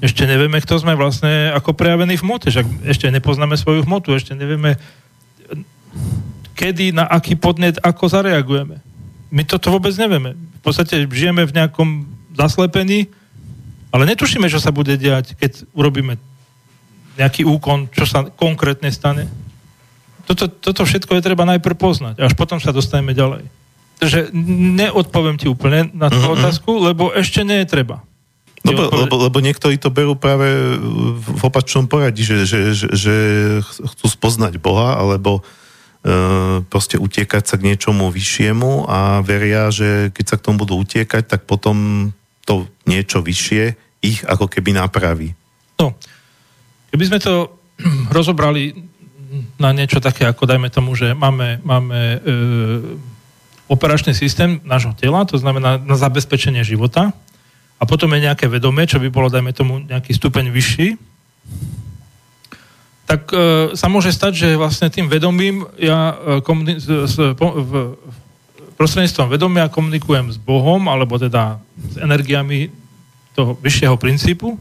Ešte 0.00 0.24
nevieme, 0.24 0.60
kto 0.60 0.80
sme 0.80 0.96
vlastne 0.96 1.52
ako 1.52 1.76
prejavení 1.76 2.16
v 2.16 2.24
hmote. 2.24 2.48
Však 2.48 2.88
ešte 2.88 3.12
nepoznáme 3.12 3.58
svoju 3.58 3.84
hmotu. 3.84 4.16
Ešte 4.16 4.32
nevieme, 4.32 4.80
kedy, 6.56 6.96
na 6.96 7.04
aký 7.08 7.36
podnet, 7.36 7.76
ako 7.82 8.08
zareagujeme. 8.08 8.80
My 9.28 9.42
toto 9.42 9.70
vôbec 9.70 9.92
nevieme. 9.94 10.34
V 10.34 10.62
podstate 10.62 11.06
žijeme 11.06 11.42
v 11.42 11.56
nejakom 11.56 11.88
zaslepení, 12.34 13.10
ale 13.90 14.06
netušíme, 14.06 14.46
čo 14.46 14.60
sa 14.60 14.70
bude 14.70 14.94
diať, 14.94 15.34
keď 15.34 15.66
urobíme 15.72 16.18
nejaký 17.16 17.48
úkon, 17.48 17.88
čo 17.90 18.04
sa 18.04 18.28
konkrétne 18.28 18.92
stane. 18.92 19.24
Toto, 20.26 20.50
toto 20.50 20.82
všetko 20.84 21.16
je 21.16 21.22
treba 21.24 21.46
najprv 21.46 21.76
poznať, 21.78 22.20
až 22.20 22.34
potom 22.36 22.58
sa 22.60 22.74
dostaneme 22.74 23.14
ďalej. 23.14 23.46
Takže 23.96 24.28
neodpoviem 24.76 25.40
ti 25.40 25.48
úplne 25.48 25.88
na 25.96 26.12
tú 26.12 26.20
Mhm. 26.20 26.32
otázku, 26.36 26.70
lebo 26.76 27.14
ešte 27.16 27.40
nie 27.46 27.64
je 27.64 27.72
treba. 27.72 28.04
Lebo, 28.66 28.90
lebo, 28.90 29.14
lebo 29.30 29.38
niektorí 29.38 29.78
to 29.78 29.94
berú 29.94 30.18
práve 30.18 30.50
v 31.22 31.42
opačnom 31.46 31.86
poradí, 31.86 32.26
že, 32.26 32.42
že, 32.42 32.74
že, 32.74 32.88
že 32.90 33.14
chcú 33.62 34.06
spoznať 34.10 34.58
Boha, 34.58 34.98
alebo 34.98 35.46
proste 36.70 37.02
utiekať 37.02 37.42
sa 37.42 37.58
k 37.58 37.66
niečomu 37.66 38.14
vyššiemu 38.14 38.86
a 38.86 39.18
veria, 39.26 39.74
že 39.74 40.14
keď 40.14 40.24
sa 40.24 40.36
k 40.38 40.44
tomu 40.46 40.62
budú 40.62 40.78
utiekať, 40.78 41.26
tak 41.26 41.40
potom 41.50 42.08
to 42.46 42.70
niečo 42.86 43.26
vyššie 43.26 43.74
ich 44.06 44.22
ako 44.22 44.46
keby 44.46 44.70
napraví. 44.70 45.34
No, 45.82 45.98
keby 46.94 47.04
sme 47.10 47.18
to 47.18 47.58
rozobrali 48.16 48.70
na 49.58 49.74
niečo 49.74 49.98
také, 49.98 50.30
ako 50.30 50.46
dajme 50.46 50.70
tomu, 50.70 50.94
že 50.94 51.10
máme, 51.10 51.58
máme 51.66 51.98
e, 51.98 52.18
operačný 53.66 54.14
systém 54.14 54.62
nášho 54.62 54.94
tela, 54.94 55.26
to 55.26 55.34
znamená 55.34 55.82
na 55.82 55.96
zabezpečenie 55.98 56.62
života 56.62 57.10
a 57.76 57.82
potom 57.84 58.14
je 58.14 58.30
nejaké 58.30 58.46
vedomie, 58.46 58.86
čo 58.86 59.02
by 59.02 59.10
bolo, 59.10 59.26
dajme 59.26 59.50
tomu, 59.50 59.82
nejaký 59.82 60.14
stupeň 60.14 60.54
vyšší, 60.54 60.88
tak 63.06 63.30
e, 63.30 63.72
sa 63.78 63.86
môže 63.86 64.10
stať, 64.10 64.32
že 64.34 64.48
vlastne 64.58 64.90
tým 64.90 65.06
vedomím 65.06 65.62
ja 65.78 66.12
e, 66.12 66.14
komuni- 66.42 66.82
s, 66.82 66.90
s, 66.90 67.16
po, 67.38 67.54
v, 67.54 67.72
prostredníctvom 68.74 69.30
vedomia 69.30 69.70
komunikujem 69.70 70.34
s 70.34 70.38
Bohom, 70.42 70.90
alebo 70.90 71.16
teda 71.16 71.62
s 71.78 71.96
energiami 71.96 72.68
toho 73.32 73.54
vyššieho 73.62 73.94
princípu, 73.96 74.58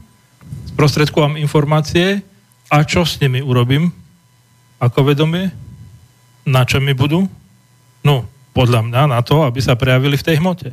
sprostredkovám 0.71 1.41
informácie 1.41 2.21
a 2.69 2.85
čo 2.85 3.01
s 3.01 3.17
nimi 3.17 3.41
urobím 3.41 3.89
ako 4.77 5.09
vedomie? 5.09 5.49
Na 6.45 6.61
čo 6.69 6.77
mi 6.77 6.93
budú? 6.93 7.25
No, 8.05 8.29
podľa 8.53 8.85
mňa 8.85 9.01
na 9.09 9.19
to, 9.25 9.41
aby 9.41 9.57
sa 9.59 9.73
prejavili 9.73 10.15
v 10.15 10.25
tej 10.25 10.37
hmote. 10.37 10.69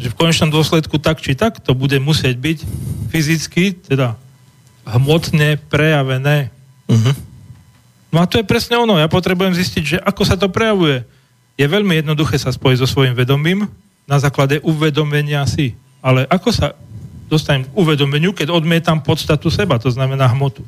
Že 0.00 0.08
v 0.10 0.18
konečnom 0.18 0.50
dôsledku 0.50 0.98
tak 0.98 1.22
či 1.22 1.38
tak 1.38 1.62
to 1.62 1.78
bude 1.78 1.94
musieť 2.02 2.34
byť 2.34 2.58
fyzicky, 3.14 3.78
teda 3.86 4.18
hmotne 4.96 5.58
prejavené. 5.70 6.50
Uh-huh. 6.90 7.14
No 8.10 8.18
a 8.22 8.26
to 8.26 8.42
je 8.42 8.46
presne 8.46 8.74
ono. 8.74 8.98
Ja 8.98 9.06
potrebujem 9.06 9.54
zistiť, 9.54 9.84
že 9.86 9.98
ako 10.02 10.22
sa 10.26 10.34
to 10.34 10.50
prejavuje. 10.50 11.06
Je 11.54 11.66
veľmi 11.66 12.02
jednoduché 12.02 12.40
sa 12.40 12.50
spojiť 12.50 12.78
so 12.82 12.88
svojím 12.90 13.14
vedomím 13.14 13.70
na 14.08 14.18
základe 14.18 14.58
uvedomenia 14.66 15.46
si. 15.46 15.78
Ale 16.02 16.26
ako 16.26 16.50
sa 16.50 16.74
dostanem 17.30 17.62
k 17.62 17.74
uvedomeniu, 17.78 18.34
keď 18.34 18.50
odmietam 18.50 18.98
podstatu 18.98 19.46
seba, 19.54 19.78
to 19.78 19.86
znamená 19.86 20.26
hmotu. 20.34 20.66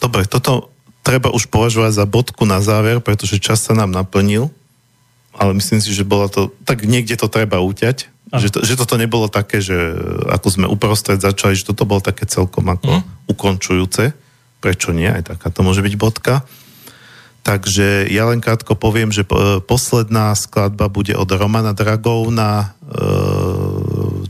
Dobre, 0.00 0.24
toto 0.24 0.72
treba 1.04 1.28
už 1.28 1.52
považovať 1.52 1.92
za 2.00 2.04
bodku 2.08 2.48
na 2.48 2.64
záver, 2.64 3.04
pretože 3.04 3.36
čas 3.36 3.60
sa 3.60 3.76
nám 3.76 3.92
naplnil. 3.92 4.48
Ale 5.38 5.54
myslím 5.54 5.78
si, 5.78 5.94
že 5.94 6.02
bolo 6.02 6.26
to, 6.26 6.50
tak 6.66 6.82
niekde 6.82 7.14
to 7.14 7.30
treba 7.30 7.62
uťať, 7.62 8.10
že, 8.36 8.52
to, 8.52 8.60
že 8.60 8.76
toto 8.76 9.00
nebolo 9.00 9.32
také, 9.32 9.64
že 9.64 9.72
ako 10.28 10.48
sme 10.52 10.66
uprostred 10.68 11.16
začali, 11.16 11.56
že 11.56 11.64
toto 11.64 11.88
bolo 11.88 12.04
také 12.04 12.28
celkom 12.28 12.68
ako 12.68 13.00
ukončujúce. 13.24 14.12
Prečo 14.60 14.92
nie? 14.92 15.08
Aj 15.08 15.24
taká 15.24 15.48
to 15.48 15.64
môže 15.64 15.80
byť 15.80 15.94
bodka. 15.96 16.44
Takže 17.40 18.04
ja 18.12 18.28
len 18.28 18.44
krátko 18.44 18.76
poviem, 18.76 19.08
že 19.08 19.24
po- 19.24 19.64
posledná 19.64 20.36
skladba 20.36 20.92
bude 20.92 21.16
od 21.16 21.30
Romana 21.32 21.72
Dragovna, 21.72 22.52
e, 22.60 22.98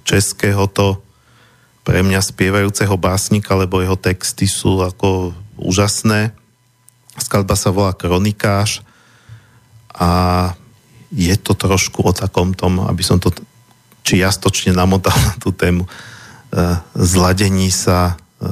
českého 0.06 0.70
to 0.70 1.02
pre 1.82 2.06
mňa 2.06 2.22
spievajúceho 2.22 2.94
básnika, 2.94 3.59
lebo 3.59 3.82
jeho 3.82 3.98
texty 3.98 4.47
sú 4.47 4.78
ako 4.85 5.35
úžasné. 5.59 6.30
Skladba 7.18 7.59
sa 7.59 7.74
volá 7.74 7.90
Kronikáš 7.97 8.86
a 9.90 10.52
je 11.12 11.35
to 11.40 11.56
trošku 11.56 12.05
o 12.05 12.12
takom 12.12 12.52
tom, 12.52 12.85
aby 12.85 13.01
som 13.01 13.16
to 13.16 13.32
čiastočne 14.05 14.72
namotal 14.72 15.12
na 15.16 15.35
tú 15.36 15.52
tému, 15.52 15.85
e, 15.85 15.89
zladení 16.97 17.68
sa 17.68 18.16
e, 18.40 18.44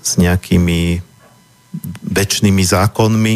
s 0.00 0.16
nejakými 0.16 1.04
väčšnými 2.08 2.64
zákonmi. 2.64 3.34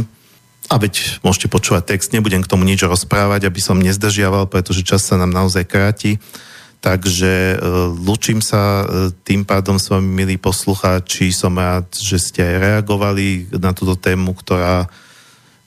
A 0.73 0.81
veď 0.81 1.21
môžete 1.21 1.53
počúvať 1.53 1.93
text, 1.93 2.17
nebudem 2.17 2.41
k 2.41 2.49
tomu 2.49 2.65
nič 2.65 2.81
rozprávať, 2.81 3.45
aby 3.45 3.61
som 3.61 3.77
nezdržiaval, 3.77 4.49
pretože 4.49 4.81
čas 4.81 5.05
sa 5.05 5.21
nám 5.21 5.29
naozaj 5.29 5.69
kráti. 5.69 6.17
Takže 6.81 7.33
e, 7.33 7.57
lučím 8.01 8.41
sa 8.41 8.89
tým 9.23 9.45
pádom 9.45 9.77
s 9.77 9.93
vami, 9.93 10.09
milí 10.09 10.37
poslucháči. 10.41 11.29
Som 11.37 11.61
rád, 11.61 11.93
že 11.93 12.17
ste 12.17 12.41
aj 12.41 12.57
reagovali 12.59 13.53
na 13.61 13.77
túto 13.77 13.95
tému, 14.01 14.33
ktorá 14.33 14.89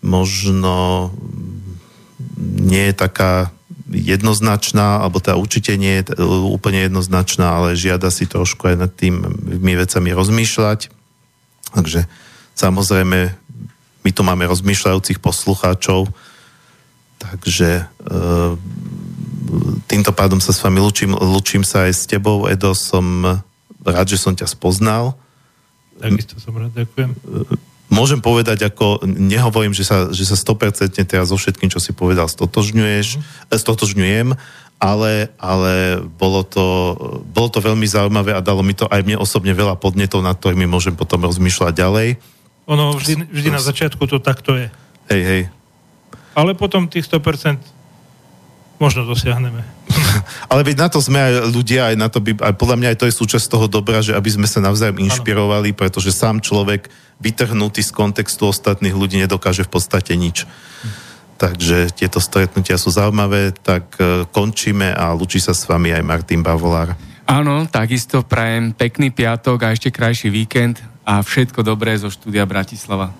možno 0.05 1.09
nie 2.37 2.93
je 2.93 2.95
taká 2.95 3.49
jednoznačná, 3.89 5.01
alebo 5.01 5.21
tá 5.21 5.37
určite 5.37 5.77
nie 5.77 6.01
je 6.01 6.13
e, 6.13 6.25
úplne 6.25 6.85
jednoznačná, 6.85 7.57
ale 7.57 7.77
žiada 7.77 8.09
si 8.09 8.25
trošku 8.25 8.69
aj 8.69 8.75
nad 8.77 8.91
tými 8.93 9.73
vecami 9.77 10.09
rozmýšľať. 10.13 10.89
Takže 11.73 12.09
samozrejme, 12.57 13.19
my 14.05 14.09
tu 14.13 14.21
máme 14.21 14.45
rozmýšľajúcich 14.49 15.21
poslucháčov, 15.21 16.09
takže 17.21 17.69
e, 17.81 17.83
týmto 19.85 20.11
pádom 20.13 20.41
sa 20.41 20.53
s 20.53 20.61
vami 20.61 20.81
lučím, 20.81 21.13
lučím 21.13 21.61
sa 21.61 21.85
aj 21.85 21.93
s 21.93 22.03
tebou, 22.09 22.49
Edo, 22.49 22.73
som 22.73 23.41
rád, 23.85 24.07
že 24.09 24.17
som 24.17 24.33
ťa 24.33 24.49
spoznal. 24.49 25.13
Takisto 26.01 26.41
som 26.41 26.57
rád, 26.57 26.73
ďakujem. 26.73 27.13
Môžem 27.85 28.17
povedať, 28.17 28.65
ako 28.65 29.05
nehovorím, 29.05 29.69
že 29.71 29.85
sa, 29.85 30.09
že 30.09 30.25
sa 30.25 30.33
100% 30.33 30.97
teraz 31.05 31.29
so 31.29 31.37
všetkým, 31.37 31.69
čo 31.69 31.77
si 31.77 31.93
povedal, 31.93 32.25
stotožňuješ, 32.25 33.21
mm. 33.21 33.53
stotožňujem, 33.53 34.33
ale, 34.81 35.29
ale 35.37 36.01
bolo, 36.17 36.41
to, 36.41 36.97
bolo 37.29 37.47
to 37.47 37.61
veľmi 37.61 37.85
zaujímavé 37.85 38.33
a 38.33 38.43
dalo 38.43 38.65
mi 38.65 38.73
to 38.73 38.89
aj 38.89 39.05
mne 39.05 39.21
osobne 39.21 39.53
veľa 39.53 39.77
podnetov, 39.77 40.25
nad 40.25 40.35
ktorými 40.35 40.65
môžem 40.65 40.97
potom 40.97 41.21
rozmýšľať 41.23 41.73
ďalej. 41.77 42.09
Ono 42.65 42.97
vždy, 42.97 43.29
vždy 43.29 43.49
na 43.53 43.61
začiatku 43.61 44.01
to 44.09 44.17
takto 44.17 44.57
je. 44.57 44.67
Hej, 45.13 45.21
hej. 45.21 45.41
Ale 46.33 46.57
potom 46.57 46.89
tých 46.89 47.05
100% 47.05 47.61
možno 48.81 49.07
dosiahneme. 49.07 49.63
Ale 50.51 50.67
veď 50.67 50.75
na 50.83 50.87
to 50.91 50.99
sme 50.99 51.21
aj 51.21 51.33
ľudia, 51.47 51.93
aj 51.93 51.95
na 51.95 52.07
to 52.11 52.19
by, 52.19 52.35
aj 52.35 52.53
podľa 52.59 52.77
mňa 52.81 52.87
aj 52.91 52.97
to 52.99 53.07
je 53.07 53.15
súčasť 53.15 53.45
toho 53.47 53.65
dobra, 53.71 54.03
že 54.03 54.11
aby 54.11 54.27
sme 54.27 54.47
sa 54.49 54.59
navzájom 54.59 54.99
inšpirovali, 54.99 55.71
pretože 55.71 56.11
sám 56.11 56.43
človek 56.43 56.91
vytrhnutý 57.19 57.81
z 57.81 57.91
kontextu 57.91 58.49
ostatných 58.49 58.95
ľudí 58.95 59.19
nedokáže 59.21 59.63
v 59.63 59.71
podstate 59.71 60.13
nič. 60.19 60.43
Takže 61.35 61.91
tieto 61.91 62.23
stretnutia 62.23 62.79
sú 62.79 62.95
zaujímavé, 62.95 63.51
tak 63.51 63.99
e, 63.99 64.23
končíme 64.31 64.95
a 64.95 65.11
lučí 65.11 65.43
sa 65.43 65.51
s 65.51 65.67
vami 65.67 65.91
aj 65.91 66.03
Martin 66.03 66.39
Bavolár. 66.39 66.95
Áno, 67.27 67.67
takisto 67.67 68.23
prajem 68.23 68.71
pekný 68.71 69.11
piatok 69.11 69.67
a 69.67 69.73
ešte 69.75 69.91
krajší 69.91 70.31
víkend 70.31 70.79
a 71.03 71.19
všetko 71.19 71.65
dobré 71.65 71.97
zo 71.99 72.07
štúdia 72.07 72.47
Bratislava. 72.47 73.11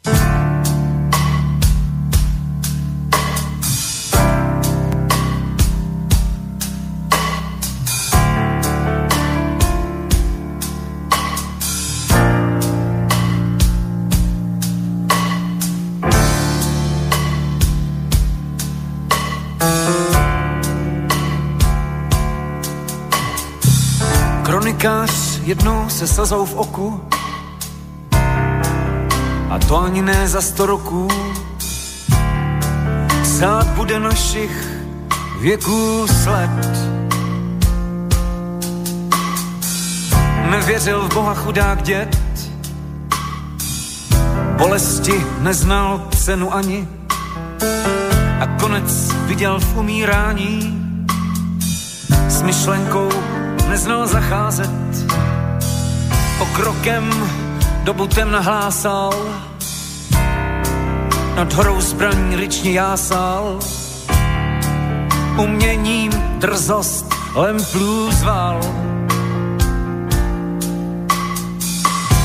Jednou 25.56 25.90
se 25.90 26.08
slzou 26.08 26.46
v 26.46 26.54
oku 26.54 27.02
a 29.50 29.60
to 29.68 29.82
ani 29.82 30.02
ne 30.02 30.28
za 30.28 30.42
sto 30.42 30.66
roků. 30.66 31.08
Psát 33.22 33.68
bude 33.68 34.00
našich 34.00 34.68
věků 35.40 36.08
sled. 36.24 36.50
Nevěřil 40.50 41.02
v 41.02 41.14
Boha 41.14 41.34
chudák 41.34 41.84
dět, 41.84 42.18
bolesti 44.58 45.26
neznal 45.40 46.08
cenu 46.18 46.56
ani 46.56 46.88
a 48.40 48.48
konec 48.60 49.12
viděl 49.26 49.60
v 49.60 49.78
umírání 49.78 50.82
s 52.28 52.42
myšlenkou 52.42 53.10
neznal 53.70 54.08
zacházet. 54.08 54.85
Pokrokem 56.38 57.30
dobu 57.84 58.08
temna 58.08 58.40
hlásal, 58.40 59.14
nad 61.36 61.54
horou 61.54 61.82
zbraň 61.82 62.36
ryčně 62.36 62.72
jásal. 62.72 63.60
Uměním 65.38 66.12
drzost 66.12 67.06
lemplů 67.36 68.12
zval. 68.12 68.60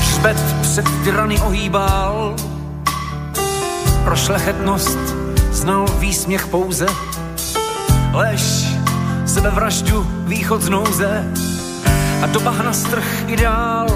Šbet 0.03 0.37
před 0.61 0.85
tyrany 1.03 1.39
ohýbal, 1.39 2.35
pro 4.03 4.15
šlechetnost 4.15 4.99
znal 5.51 5.85
výsměch 5.99 6.47
pouze. 6.47 6.85
Lež 8.13 8.65
sebevraždu, 9.25 10.07
východ 10.25 10.61
z 10.61 10.69
nouze 10.69 11.33
a 12.21 12.27
do 12.27 12.39
bahna 12.39 12.73
strh 12.73 13.03
ideál. 13.27 13.87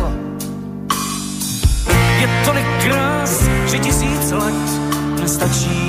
Je 2.20 2.28
tolik 2.46 2.66
krás, 2.84 3.44
že 3.66 3.80
tisíc 3.80 4.32
let 4.32 4.82
nestačí 5.22 5.85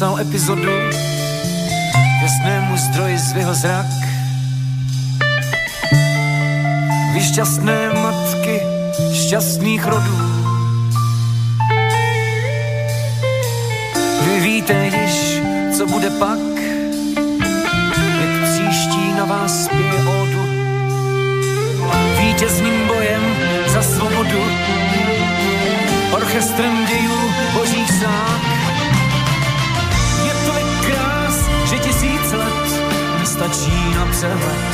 napsal 0.00 0.20
epizodu 0.20 0.72
Jasnému 2.22 2.76
zdroji 2.76 3.18
zvyho 3.18 3.54
zrak. 3.54 3.86
Vy 7.12 7.20
šťastné 7.20 7.92
matky 8.00 8.60
šťastných 9.12 9.84
rodů. 9.84 10.16
Vy 14.24 14.40
víte 14.40 14.72
již, 14.72 15.42
co 15.76 15.86
bude 15.86 16.10
pak? 16.10 16.49
so. 34.20 34.69